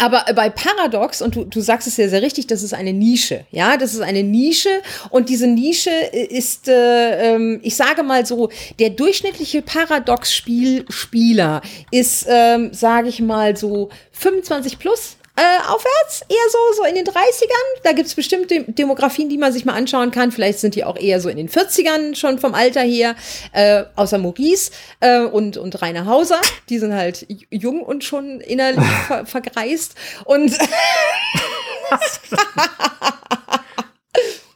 Aber 0.00 0.24
bei 0.34 0.48
Paradox, 0.48 1.20
und 1.20 1.36
du, 1.36 1.44
du 1.44 1.60
sagst 1.60 1.86
es 1.86 1.98
ja 1.98 2.08
sehr 2.08 2.22
richtig, 2.22 2.46
das 2.46 2.62
ist 2.62 2.72
eine 2.72 2.94
Nische. 2.94 3.44
Ja, 3.50 3.76
das 3.76 3.92
ist 3.94 4.00
eine 4.00 4.22
Nische. 4.22 4.70
Und 5.10 5.28
diese 5.28 5.46
Nische 5.46 5.90
ist, 5.90 6.68
äh, 6.68 7.34
ähm, 7.34 7.60
ich 7.62 7.76
sage 7.76 8.02
mal 8.02 8.24
so, 8.24 8.48
der 8.78 8.88
durchschnittliche 8.90 9.60
Paradox-Spieler 9.60 11.60
ist, 11.90 12.26
ähm, 12.28 12.72
sage 12.72 13.08
ich 13.08 13.20
mal 13.20 13.56
so 13.56 13.90
25 14.12 14.78
plus 14.78 15.16
äh, 15.40 15.58
aufwärts, 15.68 16.22
eher 16.28 16.50
so, 16.50 16.58
so 16.76 16.84
in 16.84 16.94
den 16.94 17.06
30ern. 17.06 17.80
Da 17.82 17.92
gibt 17.92 18.08
es 18.08 18.14
bestimmte 18.14 18.64
Demografien, 18.64 19.30
die 19.30 19.38
man 19.38 19.54
sich 19.54 19.64
mal 19.64 19.72
anschauen 19.72 20.10
kann. 20.10 20.32
Vielleicht 20.32 20.58
sind 20.58 20.74
die 20.74 20.84
auch 20.84 20.98
eher 20.98 21.18
so 21.18 21.30
in 21.30 21.38
den 21.38 21.48
40ern 21.48 22.14
schon 22.14 22.38
vom 22.38 22.52
Alter 22.54 22.82
her, 22.82 23.16
äh, 23.52 23.84
außer 23.96 24.18
Maurice 24.18 24.70
äh, 25.00 25.20
und, 25.20 25.56
und 25.56 25.80
Rainer 25.80 26.04
Hauser. 26.04 26.42
Die 26.68 26.78
sind 26.78 26.92
halt 26.92 27.26
jung 27.48 27.80
und 27.80 28.04
schon 28.04 28.40
innerlich 28.40 28.84
ver 29.06 29.24
vergreist. 29.24 29.94
Und 30.26 30.52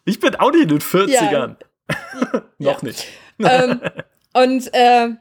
ich 0.05 0.21
bin 0.21 0.35
auch 0.35 0.53
nicht 0.53 0.65
in 0.65 0.69
den 0.69 0.81
40ern. 0.81 1.57
Ja. 1.59 2.43
Noch 2.59 2.83
ja. 2.83 2.89
nicht. 2.89 3.07
ähm, 3.39 3.81
und 4.35 4.75
äh, 4.75 5.15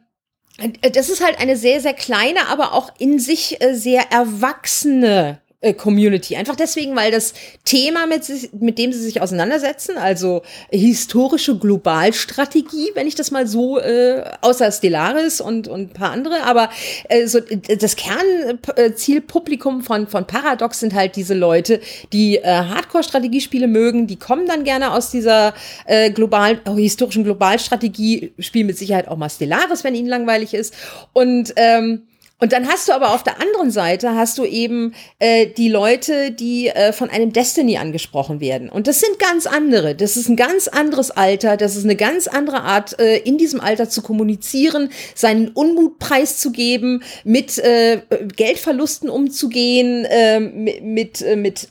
das 0.91 1.09
ist 1.09 1.23
halt 1.23 1.39
eine 1.39 1.55
sehr, 1.55 1.81
sehr 1.81 1.93
kleine, 1.93 2.47
aber 2.47 2.73
auch 2.73 2.91
in 2.99 3.17
sich 3.19 3.61
äh, 3.61 3.73
sehr 3.73 4.11
erwachsene 4.11 5.39
äh, 5.39 5.42
Community. 5.71 6.35
Einfach 6.35 6.57
deswegen, 6.57 6.93
weil 6.95 7.11
das 7.11 7.33
Thema, 7.63 8.05
mit, 8.05 8.23
mit 8.59 8.77
dem 8.77 8.91
sie 8.91 8.99
sich 8.99 9.21
auseinandersetzen, 9.21 9.97
also 9.97 10.41
historische 10.69 11.57
Globalstrategie, 11.57 12.91
wenn 12.95 13.07
ich 13.07 13.15
das 13.15 13.31
mal 13.31 13.47
so, 13.47 13.79
äh, 13.79 14.23
außer 14.41 14.69
Stellaris 14.71 15.39
und, 15.39 15.69
und 15.69 15.81
ein 15.81 15.93
paar 15.93 16.11
andere, 16.11 16.43
aber 16.43 16.69
äh, 17.07 17.27
so, 17.27 17.39
das 17.39 17.95
Kernzielpublikum 17.95 19.83
von, 19.83 20.07
von 20.07 20.27
Paradox 20.27 20.81
sind 20.81 20.93
halt 20.93 21.15
diese 21.15 21.33
Leute, 21.33 21.79
die 22.11 22.37
äh, 22.37 22.43
Hardcore-Strategiespiele 22.43 23.67
mögen, 23.67 24.07
die 24.07 24.17
kommen 24.17 24.47
dann 24.47 24.65
gerne 24.65 24.91
aus 24.91 25.11
dieser 25.11 25.53
äh, 25.85 26.11
globalen, 26.11 26.59
oh, 26.67 26.75
historischen 26.75 27.23
Globalstrategie, 27.23 28.33
spielen 28.39 28.67
mit 28.67 28.77
Sicherheit 28.77 29.07
auch 29.07 29.17
mal 29.17 29.29
Stellaris, 29.29 29.83
wenn 29.83 29.95
ihnen 29.95 30.09
langweilig 30.09 30.53
ist. 30.53 30.73
Und 31.13 31.53
ähm, 31.55 32.03
und 32.43 32.51
dann 32.51 32.67
hast 32.67 32.89
du 32.89 32.91
aber 32.91 33.13
auf 33.13 33.23
der 33.23 33.41
anderen 33.41 33.71
Seite 33.71 34.15
hast 34.15 34.37
du 34.37 34.43
eben 34.43 34.93
äh, 35.19 35.47
die 35.47 35.69
Leute, 35.69 36.29
die 36.29 36.67
äh, 36.67 36.91
von 36.91 37.09
einem 37.09 37.31
Destiny 37.31 37.77
angesprochen 37.77 38.41
werden. 38.41 38.67
Und 38.67 38.87
das 38.87 38.99
sind 38.99 39.17
ganz 39.17 39.47
andere. 39.47 39.95
Das 39.95 40.17
ist 40.17 40.27
ein 40.27 40.35
ganz 40.35 40.67
anderes 40.67 41.09
Alter. 41.09 41.55
Das 41.55 41.77
ist 41.77 41.85
eine 41.85 41.95
ganz 41.95 42.27
andere 42.27 42.59
Art, 42.63 42.99
äh, 42.99 43.19
in 43.19 43.37
diesem 43.37 43.61
Alter 43.61 43.87
zu 43.87 44.01
kommunizieren, 44.01 44.89
seinen 45.15 45.51
Unmut 45.51 45.99
preiszugeben, 45.99 47.03
mit 47.23 47.59
äh, 47.59 48.01
Geldverlusten 48.35 49.09
umzugehen, 49.09 50.03
äh, 50.03 50.41
mit, 50.41 50.83
mit, 50.83 51.25
mit 51.37 51.69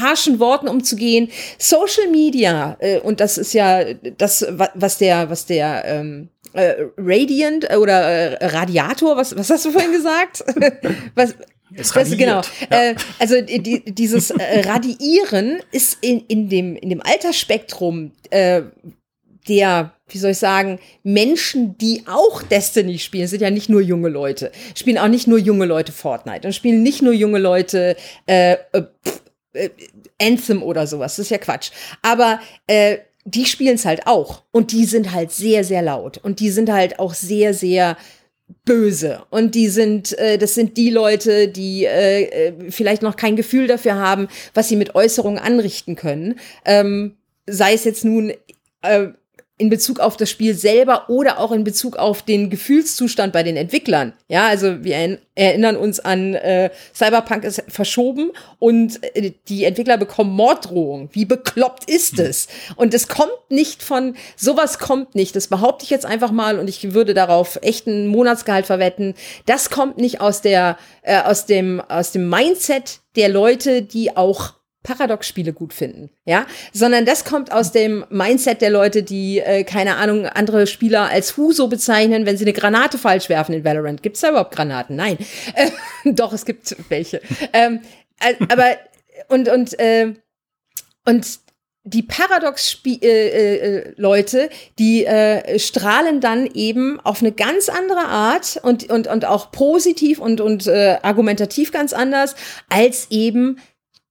harschen 0.00 0.38
Worten 0.38 0.68
umzugehen. 0.68 1.32
Social 1.58 2.06
Media, 2.12 2.76
äh, 2.78 3.00
und 3.00 3.18
das 3.18 3.38
ist 3.38 3.54
ja 3.54 3.92
das, 4.18 4.46
was 4.74 4.98
der, 4.98 5.30
was 5.30 5.46
der 5.46 5.82
ähm, 5.84 6.28
äh, 6.54 6.86
Radiant 6.96 7.70
äh, 7.70 7.76
oder 7.76 8.40
äh, 8.40 8.46
Radiator, 8.46 9.16
was, 9.16 9.36
was 9.36 9.50
hast 9.50 9.64
du 9.64 9.70
vorhin 9.70 9.92
gesagt? 9.92 10.44
was, 11.14 11.34
es 11.74 11.96
radiiert. 11.96 12.18
genau. 12.18 12.40
Ja. 12.70 12.90
Äh, 12.90 12.94
also 13.18 13.40
die, 13.40 13.84
dieses 13.86 14.30
äh, 14.30 14.60
Radiieren 14.60 15.60
ist 15.70 15.98
in, 16.00 16.20
in, 16.28 16.48
dem, 16.48 16.76
in 16.76 16.90
dem 16.90 17.02
Altersspektrum 17.02 18.12
äh, 18.30 18.62
der, 19.48 19.92
wie 20.08 20.18
soll 20.18 20.32
ich 20.32 20.38
sagen, 20.38 20.78
Menschen, 21.02 21.76
die 21.78 22.04
auch 22.06 22.42
Destiny 22.42 22.98
spielen, 22.98 23.26
sind 23.26 23.42
ja 23.42 23.50
nicht 23.50 23.68
nur 23.68 23.80
junge 23.80 24.08
Leute, 24.08 24.52
spielen 24.74 24.98
auch 24.98 25.08
nicht 25.08 25.26
nur 25.26 25.38
junge 25.38 25.66
Leute 25.66 25.92
Fortnite 25.92 26.46
und 26.46 26.52
spielen 26.52 26.82
nicht 26.82 27.02
nur 27.02 27.12
junge 27.12 27.38
Leute 27.38 27.96
äh, 28.26 28.56
äh, 28.72 28.82
äh, 29.54 29.70
Anthem 30.20 30.62
oder 30.62 30.86
sowas. 30.86 31.16
Das 31.16 31.26
ist 31.26 31.30
ja 31.30 31.38
Quatsch. 31.38 31.70
Aber 32.02 32.40
äh, 32.66 32.98
die 33.24 33.44
spielen 33.44 33.76
es 33.76 33.84
halt 33.84 34.06
auch. 34.06 34.42
Und 34.50 34.72
die 34.72 34.84
sind 34.84 35.12
halt 35.12 35.30
sehr, 35.30 35.64
sehr 35.64 35.82
laut. 35.82 36.18
Und 36.18 36.40
die 36.40 36.50
sind 36.50 36.70
halt 36.70 36.98
auch 36.98 37.14
sehr, 37.14 37.54
sehr 37.54 37.96
böse. 38.64 39.22
Und 39.30 39.54
die 39.54 39.68
sind, 39.68 40.16
äh, 40.18 40.38
das 40.38 40.54
sind 40.54 40.76
die 40.76 40.90
Leute, 40.90 41.48
die 41.48 41.84
äh, 41.84 42.22
äh, 42.24 42.70
vielleicht 42.70 43.02
noch 43.02 43.16
kein 43.16 43.36
Gefühl 43.36 43.66
dafür 43.66 43.94
haben, 43.96 44.28
was 44.54 44.68
sie 44.68 44.76
mit 44.76 44.94
Äußerungen 44.94 45.38
anrichten 45.38 45.96
können. 45.96 46.38
Ähm, 46.64 47.16
sei 47.46 47.74
es 47.74 47.84
jetzt 47.84 48.04
nun 48.04 48.32
äh, 48.82 49.08
in 49.62 49.70
Bezug 49.70 50.00
auf 50.00 50.16
das 50.16 50.28
Spiel 50.28 50.54
selber 50.54 51.08
oder 51.08 51.38
auch 51.38 51.52
in 51.52 51.62
Bezug 51.62 51.94
auf 51.94 52.22
den 52.22 52.50
Gefühlszustand 52.50 53.32
bei 53.32 53.44
den 53.44 53.56
Entwicklern. 53.56 54.12
Ja, 54.26 54.48
also 54.48 54.82
wir 54.82 55.18
erinnern 55.36 55.76
uns 55.76 56.00
an 56.00 56.34
äh, 56.34 56.70
Cyberpunk 56.92 57.44
ist 57.44 57.62
verschoben 57.68 58.32
und 58.58 59.00
äh, 59.14 59.30
die 59.46 59.62
Entwickler 59.62 59.98
bekommen 59.98 60.32
Morddrohungen. 60.32 61.10
Wie 61.12 61.26
bekloppt 61.26 61.88
ist 61.88 62.18
es? 62.18 62.48
Und 62.74 62.92
es 62.92 63.06
kommt 63.06 63.30
nicht 63.50 63.84
von 63.84 64.16
sowas 64.34 64.80
kommt 64.80 65.14
nicht. 65.14 65.36
Das 65.36 65.46
behaupte 65.46 65.84
ich 65.84 65.90
jetzt 65.90 66.06
einfach 66.06 66.32
mal 66.32 66.58
und 66.58 66.68
ich 66.68 66.92
würde 66.92 67.14
darauf 67.14 67.60
echten 67.62 68.08
Monatsgehalt 68.08 68.66
verwetten. 68.66 69.14
Das 69.46 69.70
kommt 69.70 69.96
nicht 69.96 70.20
aus 70.20 70.40
der 70.40 70.76
äh, 71.02 71.22
aus 71.22 71.46
dem 71.46 71.80
aus 71.80 72.10
dem 72.10 72.28
Mindset 72.28 72.98
der 73.14 73.28
Leute, 73.28 73.82
die 73.82 74.16
auch 74.16 74.54
Paradox-Spiele 74.82 75.52
gut 75.52 75.72
finden, 75.72 76.10
ja, 76.24 76.46
sondern 76.72 77.06
das 77.06 77.24
kommt 77.24 77.52
aus 77.52 77.72
dem 77.72 78.04
Mindset 78.10 78.60
der 78.60 78.70
Leute, 78.70 79.02
die, 79.02 79.38
äh, 79.38 79.64
keine 79.64 79.96
Ahnung, 79.96 80.26
andere 80.26 80.66
Spieler 80.66 81.08
als 81.08 81.36
Huso 81.36 81.68
bezeichnen, 81.68 82.26
wenn 82.26 82.36
sie 82.36 82.44
eine 82.44 82.52
Granate 82.52 82.98
falsch 82.98 83.28
werfen 83.28 83.54
in 83.54 83.64
Valorant. 83.64 84.02
Gibt 84.02 84.16
es 84.16 84.22
da 84.22 84.30
überhaupt 84.30 84.54
Granaten? 84.54 84.96
Nein. 84.96 85.18
Äh, 85.54 85.70
doch, 86.12 86.32
es 86.32 86.44
gibt 86.44 86.76
welche. 86.88 87.20
ähm, 87.52 87.80
äh, 88.20 88.34
aber, 88.48 88.76
und, 89.28 89.48
und, 89.48 89.78
äh, 89.78 90.14
und 91.04 91.26
die 91.84 92.02
Paradox-Leute, 92.02 94.40
äh, 94.40 94.44
äh, 94.44 94.48
die 94.78 95.04
äh, 95.04 95.58
strahlen 95.58 96.20
dann 96.20 96.46
eben 96.46 97.00
auf 97.00 97.22
eine 97.22 97.32
ganz 97.32 97.68
andere 97.68 98.06
Art 98.06 98.60
und, 98.62 98.88
und, 98.88 99.08
und 99.08 99.24
auch 99.24 99.50
positiv 99.50 100.20
und, 100.20 100.40
und 100.40 100.68
äh, 100.68 100.98
argumentativ 101.02 101.72
ganz 101.72 101.92
anders 101.92 102.36
als 102.68 103.08
eben 103.10 103.58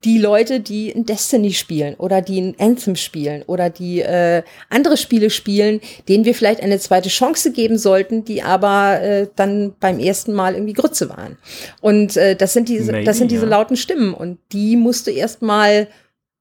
die 0.04 0.18
Leute, 0.18 0.60
die 0.60 0.90
in 0.90 1.06
Destiny 1.06 1.54
spielen 1.54 1.94
oder 1.96 2.22
die 2.22 2.40
in 2.40 2.56
Anthem 2.60 2.96
spielen 2.96 3.44
oder 3.44 3.70
die 3.70 4.02
äh, 4.02 4.42
andere 4.70 4.98
Spiele 4.98 5.30
spielen, 5.30 5.80
denen 6.10 6.26
wir 6.26 6.34
vielleicht 6.34 6.62
eine 6.62 6.80
zweite 6.80 7.10
Chance 7.10 7.52
geben 7.52 7.78
sollten, 7.78 8.26
die 8.26 8.42
aber 8.42 9.00
äh, 9.02 9.28
dann 9.36 9.76
beim 9.80 10.00
ersten 10.00 10.34
Mal 10.34 10.56
irgendwie 10.56 10.74
Grütze 10.74 11.10
waren. 11.10 11.38
Und 11.82 12.18
äh, 12.18 12.36
das 12.36 12.54
sind 12.54 12.68
diese, 12.68 12.92
Maybe, 12.92 13.06
das 13.06 13.18
sind 13.18 13.30
diese 13.30 13.46
ja. 13.46 13.50
lauten 13.50 13.78
Stimmen 13.78 14.14
und 14.14 14.40
die 14.52 14.76
musst 14.76 15.06
du 15.06 15.12
erstmal 15.12 15.88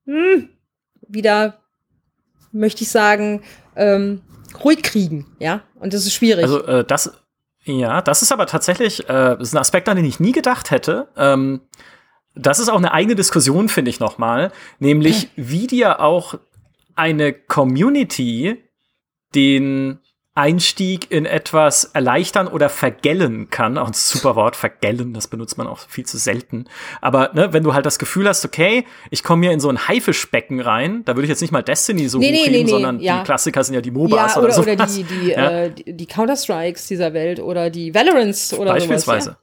hm, 0.07 0.49
wieder, 1.07 1.61
möchte 2.53 2.83
ich 2.83 2.89
sagen, 2.89 3.43
ähm, 3.77 4.23
ruhig 4.65 4.83
kriegen, 4.83 5.27
ja. 5.39 5.63
Und 5.79 5.93
das 5.93 6.07
ist 6.07 6.15
schwierig. 6.15 6.45
Also 6.45 6.65
äh, 6.65 6.85
das, 6.85 7.13
ja, 7.65 8.01
das 8.01 8.23
ist 8.23 8.33
aber 8.33 8.47
tatsächlich, 8.47 9.09
äh, 9.09 9.41
ist 9.41 9.55
ein 9.55 9.59
Aspekt, 9.59 9.89
an 9.89 9.97
den 9.97 10.07
ich 10.07 10.19
nie 10.19 10.33
gedacht 10.33 10.71
hätte. 10.71 11.09
Ähm, 11.17 11.61
das 12.35 12.59
ist 12.59 12.69
auch 12.69 12.79
eine 12.79 12.93
eigene 12.93 13.15
Diskussion, 13.15 13.69
finde 13.69 13.91
ich 13.91 14.01
nochmal, 14.01 14.53
nämlich 14.79 15.31
wie 15.37 15.67
dir 15.67 16.01
auch 16.01 16.35
eine 16.95 17.33
Community 17.33 18.63
den 19.35 20.01
Einstieg 20.35 21.11
in 21.11 21.27
etwas 21.27 21.85
erleichtern 21.85 22.47
oder 22.47 22.69
vergällen 22.69 23.51
kann. 23.51 23.77
Auch 23.77 23.89
ein 23.89 23.93
super 23.93 24.37
Wort, 24.37 24.55
vergällen, 24.55 25.13
das 25.13 25.27
benutzt 25.27 25.59
man 25.59 25.67
auch 25.67 25.81
viel 25.89 26.07
zu 26.07 26.19
selten. 26.19 26.67
Aber 27.01 27.31
ne, 27.35 27.53
wenn 27.53 27.65
du 27.65 27.75
halt 27.75 27.85
das 27.85 27.99
Gefühl 27.99 28.29
hast, 28.29 28.45
okay, 28.45 28.87
ich 29.11 29.25
komme 29.25 29.47
hier 29.47 29.53
in 29.53 29.61
so 29.61 29.69
ein 29.69 29.89
Haifischbecken 29.89 30.61
rein, 30.61 31.03
da 31.05 31.17
würde 31.17 31.25
ich 31.25 31.31
jetzt 31.31 31.41
nicht 31.41 31.51
mal 31.51 31.63
Destiny 31.63 32.09
so 32.09 32.19
nee, 32.19 32.33
hochheben, 32.33 32.53
nee, 32.53 32.63
nee, 32.65 32.71
sondern 32.71 33.01
ja. 33.01 33.19
die 33.19 33.25
Klassiker 33.25 33.65
sind 33.65 33.75
ja 33.75 33.81
die 33.81 33.91
MOBAs 33.91 34.35
ja, 34.35 34.41
oder, 34.41 34.49
oder, 34.49 34.59
oder 34.61 34.73
Oder 34.73 34.87
die, 34.87 35.03
die, 35.03 35.31
ja? 35.31 35.51
äh, 35.65 35.71
die 35.75 36.07
Counter-Strikes 36.07 36.87
dieser 36.87 37.13
Welt 37.13 37.41
oder 37.41 37.69
die 37.69 37.93
Valorants 37.93 38.55
oder 38.55 38.73
Beispielsweise. 38.73 39.31
Sowas, 39.31 39.39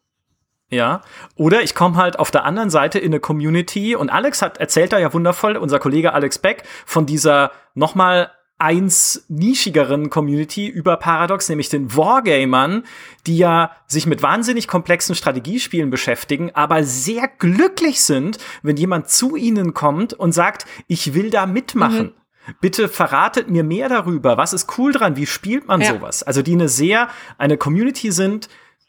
ja. 0.69 1.01
Oder 1.35 1.63
ich 1.63 1.75
komme 1.75 1.95
halt 1.95 2.19
auf 2.19 2.31
der 2.31 2.43
anderen 2.43 2.69
Seite 2.69 2.99
in 2.99 3.11
eine 3.11 3.19
Community 3.19 3.95
und 3.95 4.09
Alex 4.09 4.41
hat 4.41 4.57
erzählt 4.57 4.93
da 4.93 4.99
ja 4.99 5.13
wundervoll, 5.13 5.55
unser 5.57 5.79
Kollege 5.79 6.13
Alex 6.13 6.39
Beck, 6.39 6.63
von 6.85 7.05
dieser 7.05 7.51
nochmal 7.73 8.31
eins 8.59 9.25
nischigeren 9.27 10.09
Community 10.09 10.67
über 10.67 10.97
Paradox, 10.97 11.47
nämlich 11.47 11.69
den 11.69 11.95
Wargamern, 11.95 12.83
die 13.27 13.37
ja 13.37 13.71
sich 13.85 14.07
mit 14.07 14.23
wahnsinnig 14.23 14.67
komplexen 14.67 15.15
Strategiespielen 15.15 15.89
beschäftigen, 15.89 16.51
aber 16.55 16.83
sehr 16.83 17.27
glücklich 17.27 18.01
sind, 18.01 18.39
wenn 18.63 18.75
jemand 18.75 19.09
zu 19.09 19.35
ihnen 19.35 19.73
kommt 19.73 20.13
und 20.13 20.31
sagt, 20.31 20.65
ich 20.87 21.13
will 21.13 21.29
da 21.29 21.45
mitmachen. 21.45 22.07
Mhm. 22.47 22.53
Bitte 22.61 22.87
verratet 22.87 23.49
mir 23.49 23.63
mehr 23.63 23.89
darüber. 23.89 24.37
Was 24.37 24.53
ist 24.53 24.77
cool 24.77 24.91
dran? 24.93 25.17
Wie 25.17 25.25
spielt 25.25 25.67
man 25.67 25.81
ja. 25.81 25.93
sowas? 25.93 26.23
Also 26.23 26.41
die 26.41 26.53
eine 26.53 26.69
sehr, 26.69 27.09
eine 27.37 27.57
Community 27.57 28.11
sind, 28.11 28.47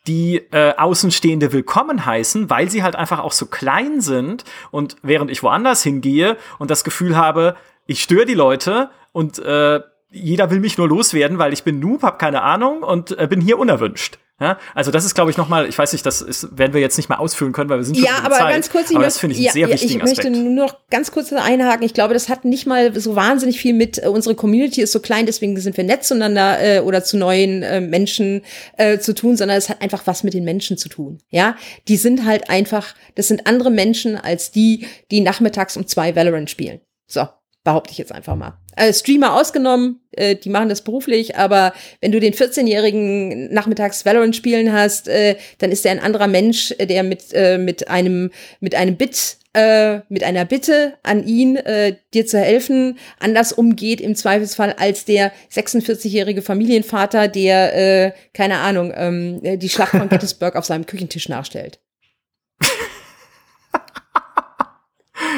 die 0.09 0.39
äh, 0.51 0.74
Außenstehende 0.76 1.52
willkommen 1.52 2.05
heißen, 2.05 2.51
weil 2.51 2.70
sie 2.70 2.82
halt 2.82 2.97
einfach 2.97 3.20
auch 3.20 3.32
so 3.32 3.47
klein 3.47 4.01
sind. 4.01 4.44
Und 4.70 4.97
während 5.02 5.30
ich 5.30 5.43
woanders 5.43 5.82
hingehe 5.82 6.36
und 6.59 6.70
das 6.70 6.82
Gefühl 6.82 7.16
habe, 7.16 7.56
ich 7.86 8.02
störe 8.02 8.24
die 8.24 8.35
Leute 8.35 8.90
und 9.12 9.39
äh, 9.39 9.80
jeder 10.10 10.51
will 10.51 10.60
mich 10.60 10.78
nur 10.78 10.89
loswerden, 10.89 11.39
weil 11.39 11.52
ich 11.52 11.64
bin 11.64 11.78
Noob, 11.78 12.02
hab 12.02 12.18
keine 12.18 12.43
Ahnung 12.43 12.82
und 12.82 13.16
äh, 13.18 13.26
bin 13.28 13.43
hier 13.43 13.59
unerwünscht. 13.59 14.18
Ja, 14.40 14.56
also 14.73 14.93
das 14.93 15.05
ist, 15.05 15.15
glaube 15.15 15.32
ich, 15.32 15.36
nochmal, 15.36 15.69
ich 15.69 15.77
weiß 15.77 15.93
nicht, 15.93 16.06
das 16.06 16.20
ist, 16.23 16.56
werden 16.56 16.73
wir 16.73 16.81
jetzt 16.81 16.97
nicht 16.97 17.09
mal 17.09 17.16
ausführen 17.16 17.52
können, 17.52 17.69
weil 17.70 17.78
wir 17.78 17.85
sind 17.85 17.97
schon 17.97 18.05
Ja, 18.05 18.20
aber 18.23 18.36
Zeit, 18.36 18.52
ganz 18.52 18.70
kurz, 18.70 18.90
ich 18.90 18.97
aber 18.97 19.05
möchte, 19.05 19.15
das 19.15 19.19
finde 19.19 19.35
ich 19.35 19.43
ja, 19.43 19.51
sehr 19.51 19.66
ja, 19.66 19.74
wichtigen 19.74 19.94
ich 19.94 20.05
möchte 20.05 20.28
Aspekt. 20.28 20.36
nur 20.36 20.52
noch 20.52 20.77
ganz 20.90 21.10
kurz 21.10 21.32
einhaken. 21.32 21.85
Ich 21.85 21.93
glaube, 21.93 22.15
das 22.15 22.28
hat 22.28 22.44
nicht 22.44 22.65
mal 22.65 22.98
so 22.98 23.16
wahnsinnig 23.16 23.59
viel 23.59 23.74
mit, 23.74 24.01
äh, 24.01 24.06
unsere 24.06 24.36
Community 24.36 24.81
ist 24.81 24.93
so 24.93 25.01
klein, 25.01 25.27
deswegen 25.27 25.59
sind 25.59 25.77
wir 25.77 25.82
nett 25.82 26.05
zueinander 26.05 26.62
äh, 26.62 26.81
oder 26.81 27.02
zu 27.02 27.16
neuen 27.16 27.65
äh, 27.65 27.81
Menschen 27.81 28.43
äh, 28.77 28.98
zu 28.98 29.12
tun, 29.12 29.36
sondern 29.36 29.59
es 29.59 29.69
hat 29.69 29.82
einfach 29.82 30.02
was 30.06 30.23
mit 30.23 30.35
den 30.35 30.44
Menschen 30.44 30.78
zu 30.78 30.89
tun. 30.89 31.19
Ja, 31.31 31.56
die 31.89 31.97
sind 31.97 32.24
halt 32.24 32.48
einfach, 32.48 32.94
das 33.16 33.27
sind 33.27 33.48
andere 33.48 33.73
Menschen 33.73 34.16
als 34.16 34.52
die, 34.52 34.86
die 35.10 35.20
nachmittags 35.20 35.77
um 35.77 35.89
zwei 35.89 36.15
Valorant 36.15 36.48
spielen. 36.48 36.81
So, 37.06 37.27
behaupte 37.68 37.92
ich 37.92 37.98
jetzt 37.98 38.12
einfach 38.12 38.34
mal. 38.34 38.56
Äh, 38.76 38.94
Streamer 38.94 39.34
ausgenommen, 39.34 40.00
äh, 40.12 40.36
die 40.36 40.48
machen 40.48 40.70
das 40.70 40.80
beruflich, 40.80 41.36
aber 41.36 41.74
wenn 42.00 42.12
du 42.12 42.18
den 42.18 42.32
14-jährigen 42.32 43.52
nachmittags 43.52 44.06
Valorant 44.06 44.34
spielen 44.34 44.72
hast, 44.72 45.06
äh, 45.06 45.36
dann 45.58 45.70
ist 45.70 45.84
er 45.84 45.92
ein 45.92 46.00
anderer 46.00 46.28
Mensch, 46.28 46.74
der 46.80 47.02
mit 47.02 47.24
äh, 47.34 47.58
mit 47.58 47.88
einem 47.88 48.30
mit 48.60 48.74
einem 48.74 48.96
Bit 48.96 49.36
äh, 49.52 50.00
mit 50.08 50.24
einer 50.24 50.46
Bitte 50.46 50.94
an 51.02 51.26
ihn, 51.26 51.56
äh, 51.56 51.96
dir 52.14 52.26
zu 52.26 52.38
helfen, 52.38 52.98
anders 53.18 53.52
umgeht 53.52 54.00
im 54.00 54.14
Zweifelsfall 54.14 54.72
als 54.78 55.04
der 55.04 55.30
46-jährige 55.52 56.40
Familienvater, 56.40 57.28
der, 57.28 57.74
äh, 58.06 58.12
keine 58.32 58.58
Ahnung, 58.60 58.94
ähm, 58.96 59.40
äh, 59.42 59.58
die 59.58 59.68
Schlacht 59.68 59.90
von 59.90 60.08
Gettysburg 60.08 60.56
auf 60.56 60.64
seinem 60.64 60.86
Küchentisch 60.86 61.28
nachstellt. 61.28 61.80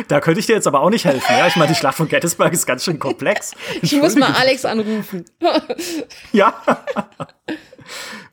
Da 0.09 0.21
könnte 0.21 0.41
ich 0.41 0.47
dir 0.47 0.55
jetzt 0.55 0.67
aber 0.67 0.81
auch 0.81 0.91
nicht 0.91 1.05
helfen. 1.05 1.25
Ja, 1.37 1.47
ich 1.47 1.57
meine, 1.57 1.73
die 1.73 1.79
Schlacht 1.79 1.97
von 1.97 2.09
Gettysburg 2.09 2.53
ist 2.53 2.67
ganz 2.67 2.85
schön 2.85 2.99
komplex. 2.99 3.53
Ich 3.83 3.93
muss 3.97 4.15
mal. 4.17 4.33
Alex 4.33 4.65
anrufen. 4.65 5.25
Ja. 6.33 6.55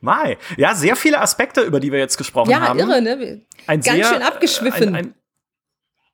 Mai. 0.02 0.38
Ja, 0.58 0.76
sehr 0.76 0.96
viele 0.96 1.20
Aspekte, 1.20 1.62
über 1.62 1.80
die 1.80 1.92
wir 1.92 2.00
jetzt 2.00 2.18
gesprochen 2.18 2.52
Ja, 2.52 2.62
haben. 2.62 2.80
irre, 2.80 3.02
ne? 3.02 3.42
Ein 3.66 3.82
Ganz 3.82 3.86
sehr, 3.98 4.06
schön 4.06 4.22
abgeschwiffen. 4.22 4.90
Ein, 4.90 4.96
ein, 4.96 5.14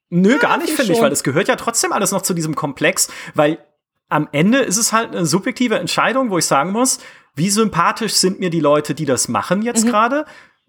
nö, 0.09 0.37
gar 0.39 0.57
nicht, 0.57 0.73
finde 0.73 0.93
ich, 0.93 1.01
weil 1.01 1.09
das 1.09 1.23
gehört 1.23 1.47
ja 1.47 1.55
trotzdem 1.55 1.91
alles 1.91 2.11
noch 2.11 2.21
zu 2.21 2.33
diesem 2.33 2.55
Komplex, 2.55 3.09
weil 3.33 3.57
am 4.09 4.29
Ende 4.31 4.59
ist 4.59 4.77
es 4.77 4.93
halt 4.93 5.09
eine 5.15 5.25
subjektive 5.25 5.77
Entscheidung, 5.77 6.29
wo 6.29 6.37
ich 6.37 6.45
sagen 6.45 6.71
muss, 6.71 6.99
wie 7.35 7.49
sympathisch 7.49 8.13
sind 8.13 8.39
mir 8.39 8.49
die 8.49 8.59
Leute, 8.59 8.93
die 8.95 9.05
das 9.05 9.27
machen 9.27 9.59
Mhm. 9.59 9.65
jetzt 9.65 9.85
gerade, 9.87 10.25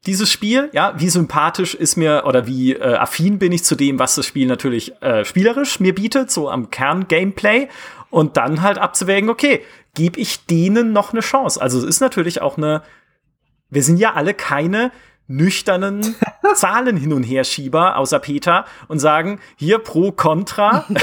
dieses 0.06 0.30
Spiel, 0.30 0.70
ja, 0.72 0.94
wie 0.98 1.08
sympathisch 1.08 1.74
ist 1.74 1.96
mir 1.96 2.24
oder 2.26 2.46
wie 2.46 2.74
äh, 2.74 2.94
affin 2.94 3.38
bin 3.38 3.52
ich 3.52 3.64
zu 3.64 3.74
dem, 3.74 3.98
was 3.98 4.14
das 4.14 4.26
Spiel 4.26 4.46
natürlich 4.46 5.00
äh, 5.02 5.24
spielerisch 5.24 5.80
mir 5.80 5.94
bietet, 5.94 6.30
so 6.30 6.50
am 6.50 6.70
Kern-Gameplay 6.70 7.68
und 8.10 8.36
dann 8.36 8.62
halt 8.62 8.78
abzuwägen, 8.78 9.30
okay, 9.30 9.62
gebe 9.94 10.20
ich 10.20 10.46
denen 10.46 10.92
noch 10.92 11.12
eine 11.12 11.20
Chance? 11.20 11.60
Also 11.60 11.78
es 11.78 11.84
ist 11.84 12.00
natürlich 12.00 12.42
auch 12.42 12.56
eine 12.56 12.82
wir 13.74 13.82
sind 13.82 13.98
ja 13.98 14.14
alle 14.14 14.34
keine 14.34 14.92
nüchternen 15.26 16.14
Zahlen 16.54 16.96
hin 16.96 17.12
und 17.12 17.24
her 17.24 17.44
Schieber, 17.44 17.96
außer 17.96 18.20
Peter, 18.20 18.64
und 18.88 18.98
sagen 18.98 19.40
hier 19.56 19.78
pro 19.78 20.12
Contra. 20.12 20.86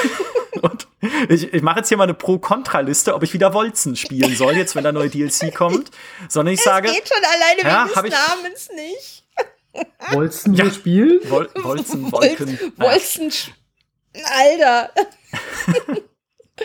und 0.62 0.88
ich, 1.30 1.54
ich 1.54 1.62
mache 1.62 1.80
jetzt 1.80 1.88
hier 1.90 1.98
mal 1.98 2.04
eine 2.04 2.14
Pro-Contra-Liste, 2.14 3.14
ob 3.16 3.24
ich 3.24 3.34
wieder 3.34 3.54
Wolzen 3.54 3.96
spielen 3.96 4.36
soll, 4.36 4.56
jetzt 4.58 4.76
wenn 4.76 4.84
der 4.84 4.92
neue 4.92 5.10
DLC 5.10 5.54
kommt. 5.56 5.92
Sondern 6.28 6.54
ich 6.54 6.62
sage, 6.62 6.92
Geht 6.92 7.08
schon 7.08 7.24
alleine 7.24 7.62
Ja, 7.62 7.88
wegen 7.90 8.10
des 8.10 8.14
ich- 8.20 8.28
Namens 8.28 8.70
nicht. 8.76 9.24
Wolltest 10.12 10.48
Ja. 10.48 10.66
du 10.66 10.72
spielen? 10.72 11.20
Wol 11.30 11.50
Wolzen, 11.64 12.12
Wolz, 12.12 12.40
Wolken. 12.40 12.74
Wolzen, 12.78 13.32
Alter. 14.26 14.92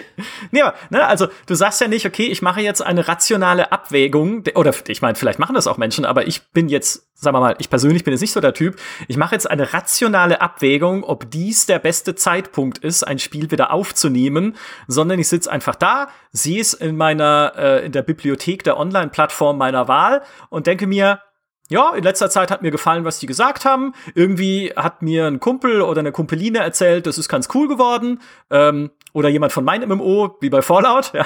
Nee, 0.50 0.62
aber, 0.62 0.74
ne, 0.90 1.06
also 1.06 1.28
du 1.46 1.54
sagst 1.54 1.80
ja 1.80 1.88
nicht, 1.88 2.06
okay, 2.06 2.26
ich 2.26 2.40
mache 2.42 2.60
jetzt 2.60 2.80
eine 2.80 3.08
rationale 3.08 3.72
Abwägung, 3.72 4.44
de- 4.44 4.54
oder 4.54 4.72
ich 4.88 5.02
meine, 5.02 5.14
vielleicht 5.14 5.38
machen 5.38 5.54
das 5.54 5.66
auch 5.66 5.76
Menschen, 5.76 6.04
aber 6.04 6.26
ich 6.26 6.48
bin 6.52 6.68
jetzt, 6.68 7.08
sagen 7.14 7.36
wir 7.36 7.40
mal, 7.40 7.56
ich 7.58 7.68
persönlich 7.68 8.04
bin 8.04 8.12
jetzt 8.12 8.20
nicht 8.20 8.32
so 8.32 8.40
der 8.40 8.54
Typ, 8.54 8.76
ich 9.08 9.16
mache 9.16 9.34
jetzt 9.34 9.50
eine 9.50 9.72
rationale 9.72 10.40
Abwägung, 10.40 11.04
ob 11.04 11.30
dies 11.30 11.66
der 11.66 11.78
beste 11.78 12.14
Zeitpunkt 12.14 12.78
ist, 12.78 13.02
ein 13.02 13.18
Spiel 13.18 13.50
wieder 13.50 13.72
aufzunehmen, 13.72 14.56
sondern 14.86 15.18
ich 15.18 15.28
sitze 15.28 15.50
einfach 15.50 15.74
da, 15.74 16.08
sehe 16.32 16.60
es 16.60 16.74
in 16.74 16.96
meiner, 16.96 17.52
äh, 17.56 17.86
in 17.86 17.92
der 17.92 18.02
Bibliothek 18.02 18.62
der 18.64 18.78
Online-Plattform 18.78 19.58
meiner 19.58 19.88
Wahl 19.88 20.22
und 20.48 20.66
denke 20.66 20.86
mir, 20.86 21.20
ja, 21.68 21.94
in 21.94 22.04
letzter 22.04 22.30
Zeit 22.30 22.50
hat 22.50 22.62
mir 22.62 22.70
gefallen, 22.70 23.04
was 23.04 23.18
die 23.18 23.26
gesagt 23.26 23.64
haben. 23.64 23.92
Irgendwie 24.14 24.72
hat 24.76 25.02
mir 25.02 25.26
ein 25.26 25.40
Kumpel 25.40 25.82
oder 25.82 25.98
eine 25.98 26.12
Kumpeline 26.12 26.60
erzählt, 26.60 27.06
das 27.06 27.18
ist 27.18 27.28
ganz 27.28 27.48
cool 27.54 27.66
geworden. 27.66 28.20
Ähm, 28.50 28.90
oder 29.16 29.30
jemand 29.30 29.50
von 29.50 29.64
meinem 29.64 29.88
MMO, 29.88 30.36
wie 30.42 30.50
bei 30.50 30.60
Fallout. 30.60 31.12
Ja. 31.14 31.24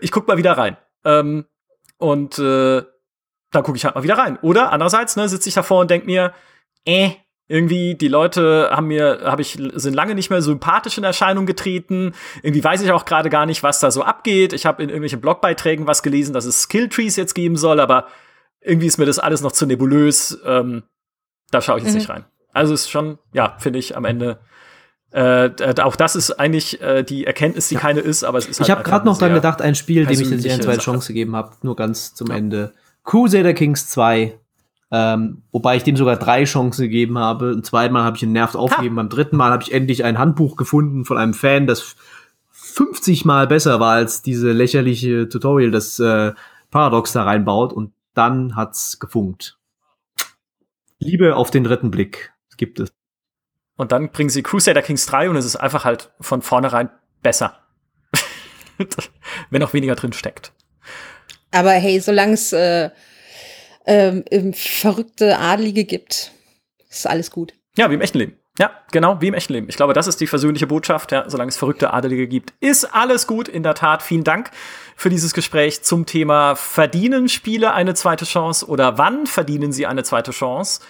Ich 0.00 0.10
guck 0.10 0.26
mal 0.26 0.38
wieder 0.38 0.56
rein. 0.56 0.78
Ähm, 1.04 1.44
und 1.98 2.38
äh, 2.38 2.82
dann 3.50 3.62
gucke 3.62 3.76
ich 3.76 3.84
halt 3.84 3.94
mal 3.94 4.02
wieder 4.02 4.16
rein. 4.16 4.38
Oder 4.40 4.72
andererseits 4.72 5.14
ne, 5.16 5.28
sitze 5.28 5.50
ich 5.50 5.54
davor 5.54 5.82
und 5.82 5.90
denk 5.90 6.06
mir, 6.06 6.32
äh, 6.86 7.10
irgendwie 7.48 7.96
die 7.96 8.08
Leute 8.08 8.70
haben 8.72 8.86
mir, 8.86 9.20
habe 9.24 9.42
ich 9.42 9.58
sind 9.74 9.92
lange 9.92 10.14
nicht 10.14 10.30
mehr 10.30 10.40
sympathisch 10.40 10.96
in 10.96 11.04
Erscheinung 11.04 11.44
getreten. 11.44 12.14
Irgendwie 12.42 12.64
weiß 12.64 12.80
ich 12.80 12.90
auch 12.92 13.04
gerade 13.04 13.28
gar 13.28 13.44
nicht, 13.44 13.62
was 13.62 13.78
da 13.78 13.90
so 13.90 14.02
abgeht. 14.02 14.54
Ich 14.54 14.64
habe 14.64 14.82
in 14.82 14.88
irgendwelchen 14.88 15.20
Blogbeiträgen 15.20 15.86
was 15.86 16.02
gelesen, 16.02 16.32
dass 16.32 16.46
es 16.46 16.62
Skilltrees 16.62 17.16
jetzt 17.16 17.34
geben 17.34 17.56
soll, 17.58 17.78
aber 17.78 18.06
irgendwie 18.62 18.86
ist 18.86 18.96
mir 18.96 19.04
das 19.04 19.18
alles 19.18 19.42
noch 19.42 19.52
zu 19.52 19.66
nebulös. 19.66 20.40
Ähm, 20.46 20.84
da 21.50 21.60
schaue 21.60 21.76
ich 21.76 21.84
jetzt 21.84 21.92
Mhm. 21.92 21.98
nicht 21.98 22.08
rein. 22.08 22.24
Also 22.54 22.72
ist 22.72 22.88
schon, 22.90 23.18
ja, 23.34 23.54
finde 23.58 23.80
ich 23.80 23.98
am 23.98 24.06
Ende. 24.06 24.40
Äh, 25.12 25.50
auch 25.82 25.96
das 25.96 26.16
ist 26.16 26.32
eigentlich 26.32 26.80
äh, 26.80 27.02
die 27.02 27.26
Erkenntnis, 27.26 27.68
die 27.68 27.74
keine 27.76 28.00
ist, 28.00 28.24
aber 28.24 28.38
es 28.38 28.46
ist 28.46 28.60
halt 28.60 28.68
Ich 28.68 28.70
habe 28.70 28.82
gerade 28.82 29.04
noch 29.04 29.18
dran 29.18 29.34
gedacht, 29.34 29.60
ein 29.60 29.74
Spiel, 29.74 30.06
dem 30.06 30.20
ich 30.20 30.30
jetzt 30.30 30.46
eine 30.46 30.60
zweite. 30.60 30.78
Chance 30.80 31.08
gegeben 31.08 31.36
habe, 31.36 31.52
nur 31.62 31.76
ganz 31.76 32.14
zum 32.14 32.28
Ja. 32.28 32.36
Ende. 32.36 32.72
Crusader 33.04 33.52
Kings 33.52 33.88
2. 33.88 34.38
Ähm, 34.90 35.42
wobei 35.52 35.76
ich 35.76 35.82
dem 35.84 35.96
sogar 35.96 36.16
drei 36.16 36.44
Chancen 36.44 36.82
gegeben 36.82 37.18
habe. 37.18 37.50
Ein 37.50 37.64
zweites 37.64 37.92
Mal 37.92 38.04
habe 38.04 38.16
ich 38.16 38.22
ihn 38.22 38.32
nervt 38.32 38.56
aufgegeben. 38.56 38.96
Beim 38.96 39.08
dritten 39.08 39.36
Mal 39.36 39.50
habe 39.50 39.62
ich 39.62 39.72
endlich 39.72 40.04
ein 40.04 40.18
Handbuch 40.18 40.56
gefunden 40.56 41.04
von 41.04 41.16
einem 41.18 41.34
Fan, 41.34 41.66
das 41.66 41.96
50 42.50 43.24
Mal 43.24 43.46
besser 43.46 43.80
war 43.80 43.94
als 43.94 44.22
diese 44.22 44.52
lächerliche 44.52 45.28
Tutorial, 45.28 45.70
das 45.70 45.98
äh, 45.98 46.32
Paradox 46.70 47.12
da 47.12 47.24
reinbaut. 47.24 47.72
Und 47.72 47.92
dann 48.14 48.54
hat's 48.56 48.98
gefunkt. 48.98 49.58
Liebe 50.98 51.36
auf 51.36 51.50
den 51.50 51.64
dritten 51.64 51.90
Blick 51.90 52.32
gibt 52.62 52.78
es. 52.78 52.92
Und 53.76 53.92
dann 53.92 54.10
bringen 54.10 54.30
sie 54.30 54.42
Crusader 54.42 54.82
Kings 54.82 55.06
3 55.06 55.30
und 55.30 55.36
es 55.36 55.44
ist 55.44 55.56
einfach 55.56 55.84
halt 55.84 56.10
von 56.20 56.42
vornherein 56.42 56.90
besser. 57.22 57.58
Wenn 59.50 59.62
auch 59.62 59.72
weniger 59.72 59.94
drin 59.94 60.12
steckt. 60.12 60.52
Aber 61.50 61.70
hey, 61.70 62.00
solange 62.00 62.34
es 62.34 62.52
äh, 62.52 62.90
ähm, 63.86 64.24
ähm, 64.30 64.52
verrückte 64.54 65.38
Adlige 65.38 65.84
gibt, 65.84 66.32
ist 66.88 67.06
alles 67.06 67.30
gut. 67.30 67.54
Ja, 67.76 67.90
wie 67.90 67.94
im 67.94 68.00
echten 68.00 68.18
Leben. 68.18 68.38
Ja, 68.58 68.70
genau, 68.90 69.18
wie 69.20 69.28
im 69.28 69.34
echten 69.34 69.54
Leben. 69.54 69.68
Ich 69.70 69.76
glaube, 69.76 69.94
das 69.94 70.06
ist 70.06 70.20
die 70.20 70.26
versöhnliche 70.26 70.66
Botschaft. 70.66 71.10
Ja, 71.10 71.24
solange 71.28 71.48
es 71.48 71.56
verrückte 71.56 71.92
Adelige 71.92 72.28
gibt, 72.28 72.52
ist 72.60 72.84
alles 72.94 73.26
gut. 73.26 73.48
In 73.48 73.62
der 73.62 73.74
Tat, 73.74 74.02
vielen 74.02 74.24
Dank 74.24 74.50
für 74.94 75.08
dieses 75.08 75.32
Gespräch 75.32 75.82
zum 75.82 76.04
Thema 76.04 76.54
Verdienen 76.54 77.30
Spiele 77.30 77.72
eine 77.72 77.94
zweite 77.94 78.26
Chance 78.26 78.66
oder 78.66 78.98
wann 78.98 79.26
verdienen 79.26 79.72
sie 79.72 79.86
eine 79.86 80.04
zweite 80.04 80.32
Chance? 80.32 80.80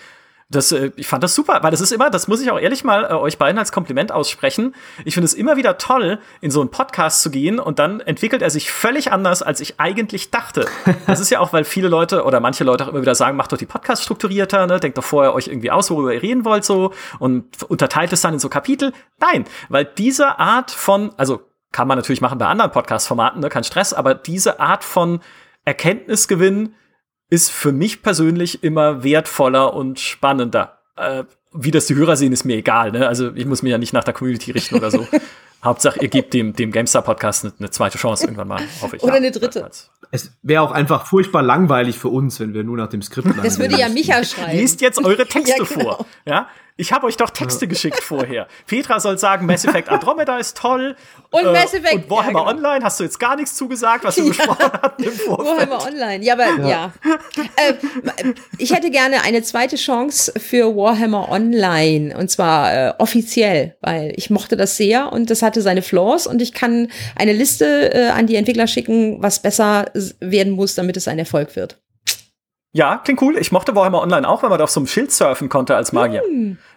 Das, 0.52 0.70
äh, 0.70 0.90
ich 0.96 1.06
fand 1.06 1.24
das 1.24 1.34
super, 1.34 1.60
weil 1.62 1.70
das 1.70 1.80
ist 1.80 1.92
immer, 1.92 2.10
das 2.10 2.28
muss 2.28 2.40
ich 2.40 2.50
auch 2.50 2.58
ehrlich 2.58 2.84
mal 2.84 3.04
äh, 3.04 3.14
euch 3.14 3.38
beiden 3.38 3.58
als 3.58 3.72
Kompliment 3.72 4.12
aussprechen. 4.12 4.74
Ich 5.04 5.14
finde 5.14 5.24
es 5.24 5.34
immer 5.34 5.56
wieder 5.56 5.78
toll, 5.78 6.18
in 6.40 6.50
so 6.50 6.60
einen 6.60 6.70
Podcast 6.70 7.22
zu 7.22 7.30
gehen 7.30 7.58
und 7.58 7.78
dann 7.78 8.00
entwickelt 8.00 8.42
er 8.42 8.50
sich 8.50 8.70
völlig 8.70 9.12
anders, 9.12 9.42
als 9.42 9.60
ich 9.60 9.80
eigentlich 9.80 10.30
dachte. 10.30 10.66
Das 11.06 11.20
ist 11.20 11.30
ja 11.30 11.40
auch, 11.40 11.52
weil 11.52 11.64
viele 11.64 11.88
Leute 11.88 12.24
oder 12.24 12.40
manche 12.40 12.64
Leute 12.64 12.84
auch 12.84 12.88
immer 12.88 13.00
wieder 13.00 13.14
sagen, 13.14 13.36
macht 13.36 13.52
doch 13.52 13.58
die 13.58 13.66
Podcast 13.66 14.02
strukturierter, 14.02 14.66
ne? 14.66 14.78
denkt 14.78 14.98
doch 14.98 15.04
vorher 15.04 15.34
euch 15.34 15.48
irgendwie 15.48 15.70
aus, 15.70 15.90
worüber 15.90 16.14
ihr 16.14 16.22
reden 16.22 16.44
wollt 16.44 16.64
so 16.64 16.92
und 17.18 17.62
unterteilt 17.64 18.12
es 18.12 18.20
dann 18.20 18.34
in 18.34 18.40
so 18.40 18.48
Kapitel. 18.48 18.92
Nein, 19.18 19.44
weil 19.68 19.84
diese 19.84 20.38
Art 20.38 20.70
von, 20.70 21.10
also 21.16 21.42
kann 21.72 21.88
man 21.88 21.98
natürlich 21.98 22.20
machen 22.20 22.38
bei 22.38 22.46
anderen 22.46 22.70
Podcast-Formaten, 22.70 23.40
ne? 23.40 23.48
kein 23.48 23.64
Stress, 23.64 23.94
aber 23.94 24.14
diese 24.14 24.60
Art 24.60 24.84
von 24.84 25.20
Erkenntnisgewinn 25.64 26.74
ist 27.32 27.50
für 27.50 27.72
mich 27.72 28.02
persönlich 28.02 28.62
immer 28.62 29.04
wertvoller 29.04 29.72
und 29.72 29.98
spannender. 29.98 30.76
Äh, 30.96 31.24
wie 31.54 31.70
das 31.70 31.86
die 31.86 31.94
Hörer 31.94 32.14
sehen, 32.14 32.30
ist 32.30 32.44
mir 32.44 32.56
egal. 32.56 32.92
Ne? 32.92 33.09
Also 33.09 33.32
ich 33.34 33.46
muss 33.46 33.62
mich 33.62 33.70
ja 33.70 33.78
nicht 33.78 33.94
nach 33.94 34.04
der 34.04 34.12
Community 34.12 34.50
richten 34.50 34.74
oder 34.74 34.90
so. 34.90 35.06
Hauptsache, 35.64 35.98
ihr 36.00 36.09
gebt 36.09 36.34
dem, 36.34 36.52
dem 36.54 36.72
GameStar-Podcast 36.72 37.44
eine, 37.44 37.54
eine 37.59 37.70
zweite 37.70 37.96
Chance 37.96 38.24
irgendwann 38.24 38.48
mal, 38.48 38.60
hoffe 38.82 38.96
ich. 38.96 39.02
Oder 39.02 39.12
Ja, 39.14 39.16
eine 39.16 39.30
dritte. 39.30 39.66
Es 40.10 40.36
wäre 40.42 40.60
auch 40.60 40.72
einfach 40.72 41.06
furchtbar 41.06 41.42
langweilig 41.42 41.98
für 41.98 42.09
uns, 42.09 42.38
wenn 42.38 42.52
wir 42.52 42.64
nur 42.64 42.76
nach 42.76 42.88
dem 42.90 43.00
Skript 43.00 43.28
Das 43.42 43.59
würde 43.59 43.78
ja 43.78 43.88
Micha 43.88 44.22
schreiben. 44.24 44.59
Liest 44.59 44.82
jetzt 44.82 45.02
eure 45.02 45.26
Texte 45.26 45.56
Ja, 45.56 45.64
genau. 45.64 45.94
vor. 45.96 46.06
Ja? 46.26 46.48
Ich 46.77 46.93
habe 46.93 47.07
euch 47.07 47.16
doch 47.16 47.31
Texte 47.31 47.69
geschickt 47.69 48.03
vorher. 48.03 48.47
Petra 48.66 48.99
soll 48.99 49.19
sagen, 49.19 49.47
Mass 49.47 49.65
Effect 49.65 49.89
Andromeda 49.90 50.39
ist 50.39 50.57
toll. 50.57 50.97
Äh, 51.32 51.36
Und 51.36 51.53
Mass 51.53 51.74
Effect, 51.74 51.94
Und 51.94 52.11
Warhammer 52.11 52.40
ja, 52.47 52.53
genau. 52.53 52.66
Online 52.69 52.85
hast 52.85 52.99
du 52.99 53.05
jetzt 53.05 53.20
gar 53.20 53.36
nichts 53.36 53.55
zugesagt, 53.55 54.05
was 54.05 54.16
wir 54.16 54.24
besprochen 54.24 54.73
hatten 54.73 55.03
im 55.03 55.12
Vorfeld. 55.12 55.49
Warhammer 55.70 55.86
Online. 55.86 56.24
Ja, 56.24 56.35
aber 56.35 56.69
ja. 56.69 56.93
Äh, 57.57 57.74
ich 58.59 58.73
hätte 58.74 58.90
gerne 58.90 59.23
eine 59.23 59.43
zweite 59.43 59.77
Chance 59.77 60.32
für 60.40 60.74
Warhammer 60.74 61.28
Online. 61.31 62.16
Und 62.16 62.31
zwar 62.31 62.73
äh, 62.74 62.94
offiziell, 62.99 63.77
weil 63.81 64.12
ich 64.16 64.31
mochte 64.31 64.57
das 64.57 64.77
sehr 64.77 65.12
und 65.12 65.31
das 65.31 65.43
hatte 65.43 65.61
seine 65.62 65.82
Flaws 65.82 66.27
und 66.27 66.40
ich 66.40 66.53
kann 66.53 66.89
eine 67.16 67.32
Liste 67.32 67.93
äh, 67.94 68.09
an 68.09 68.27
die 68.27 68.36
Entwickler 68.36 68.66
schicken, 68.66 69.23
was 69.23 69.40
besser 69.40 69.86
werden 70.20 70.53
muss, 70.55 70.74
damit 70.74 70.97
es 70.97 71.07
ein 71.09 71.19
Erfolg 71.19 71.55
wird. 71.57 71.78
Ja, 72.73 72.97
klingt 73.05 73.20
cool. 73.20 73.36
Ich 73.36 73.53
mochte 73.53 73.74
Warhammer 73.77 74.01
Online 74.01 74.27
auch, 74.27 74.43
weil 74.43 74.49
man 74.51 74.59
da 74.59 74.65
auf 74.65 74.70
so 74.70 74.81
einem 74.81 74.86
Schild 74.86 75.12
surfen 75.12 75.49
konnte 75.51 75.77
als 75.77 75.93
Magier. 75.93 76.23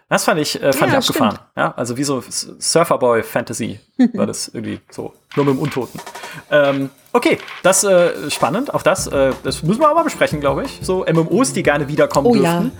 Das 0.09 0.25
fand 0.25 0.39
ich, 0.41 0.61
äh, 0.61 0.73
fand 0.73 0.91
Ja, 0.91 0.99
ich 0.99 1.07
abgefahren. 1.09 1.39
Ja, 1.55 1.73
also 1.77 1.95
wie 1.97 2.03
so 2.03 2.19
S- 2.19 2.49
Surferboy 2.59 3.23
Fantasy 3.23 3.79
war 4.13 4.25
das 4.25 4.49
irgendwie 4.49 4.81
so. 4.91 5.13
Nur 5.35 5.45
mit 5.45 5.55
dem 5.55 5.59
Untoten. 5.59 5.99
Ähm, 6.51 6.89
okay, 7.13 7.37
das 7.63 7.83
äh, 7.85 8.29
spannend. 8.29 8.73
Auch 8.73 8.81
das, 8.83 9.07
äh, 9.07 9.31
das 9.43 9.63
müssen 9.63 9.79
wir 9.81 9.87
aber 9.89 10.03
besprechen, 10.03 10.41
glaube 10.41 10.65
ich. 10.65 10.79
So 10.81 11.05
MMOs, 11.05 11.53
die 11.53 11.63
gerne 11.63 11.87
wiederkommen 11.87 12.27
Oh 12.27 12.35
ja. 12.35 12.59
dürften. 12.59 12.71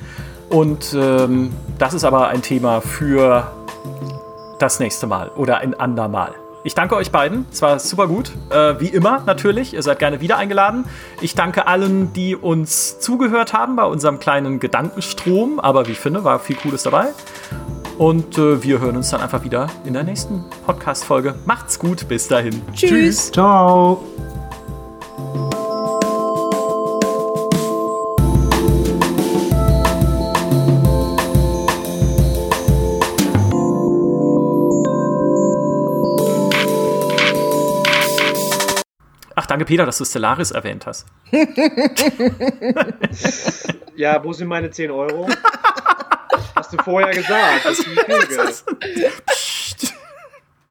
Und 0.50 0.94
ähm, 0.94 1.52
das 1.80 1.94
ist 1.94 2.04
aber 2.04 2.28
ein 2.28 2.42
Thema 2.42 2.82
für 2.82 3.50
das 4.60 4.80
nächste 4.80 5.08
Mal 5.08 5.30
oder 5.30 5.58
ein 5.60 5.74
andermal. 5.74 6.36
Ich 6.66 6.74
danke 6.74 6.96
euch 6.96 7.12
beiden. 7.12 7.46
Es 7.52 7.62
war 7.62 7.78
super 7.78 8.08
gut. 8.08 8.32
Äh, 8.50 8.80
wie 8.80 8.88
immer 8.88 9.22
natürlich. 9.28 9.76
Ihr 9.76 9.84
seid 9.84 10.00
gerne 10.00 10.20
wieder 10.20 10.38
eingeladen. 10.38 10.86
Ich 11.22 11.36
danke 11.36 11.68
allen, 11.68 12.12
die 12.14 12.36
uns 12.36 13.00
zugehört 13.00 13.54
haben 13.54 13.76
bei 13.76 13.84
unserem 13.84 14.20
kleinen 14.20 14.60
Gedankenstrom. 14.60 15.60
Aber 15.60 15.88
wie 15.88 15.92
ich 15.92 16.00
finde, 16.00 16.24
war 16.24 16.40
viel 16.40 16.56
Cooles 16.56 16.82
dabei. 16.82 17.10
Und 18.00 18.40
äh, 18.40 18.64
wir 18.64 18.80
hören 18.80 18.98
uns 18.98 19.12
dann 19.12 19.22
einfach 19.22 19.44
wieder 19.44 19.68
in 19.86 19.94
der 19.94 20.04
nächsten 20.04 20.44
Podcast-Folge. 20.66 21.36
Macht's 21.46 21.78
gut. 21.78 22.08
Bis 22.08 22.28
dahin. 22.28 22.60
Tschüss. 22.74 23.32
Ciao. 23.32 24.04
Danke, 39.56 39.66
Peter, 39.66 39.86
dass 39.86 39.98
du 39.98 40.06
Stellaris 40.06 40.52
erwähnt 40.52 40.86
hast. 40.86 41.06
Ja, 43.98 44.22
wo 44.22 44.34
sind 44.34 44.50
meine 44.50 44.70
10 44.70 44.92
Euro? 44.92 45.26
Hast 46.54 46.74
du 46.74 46.78
vorher 46.84 47.14
gesagt. 47.14 47.64
Das 47.64 47.80
ist 47.80 47.88
viel 47.88 47.96
Geld. 48.04 48.64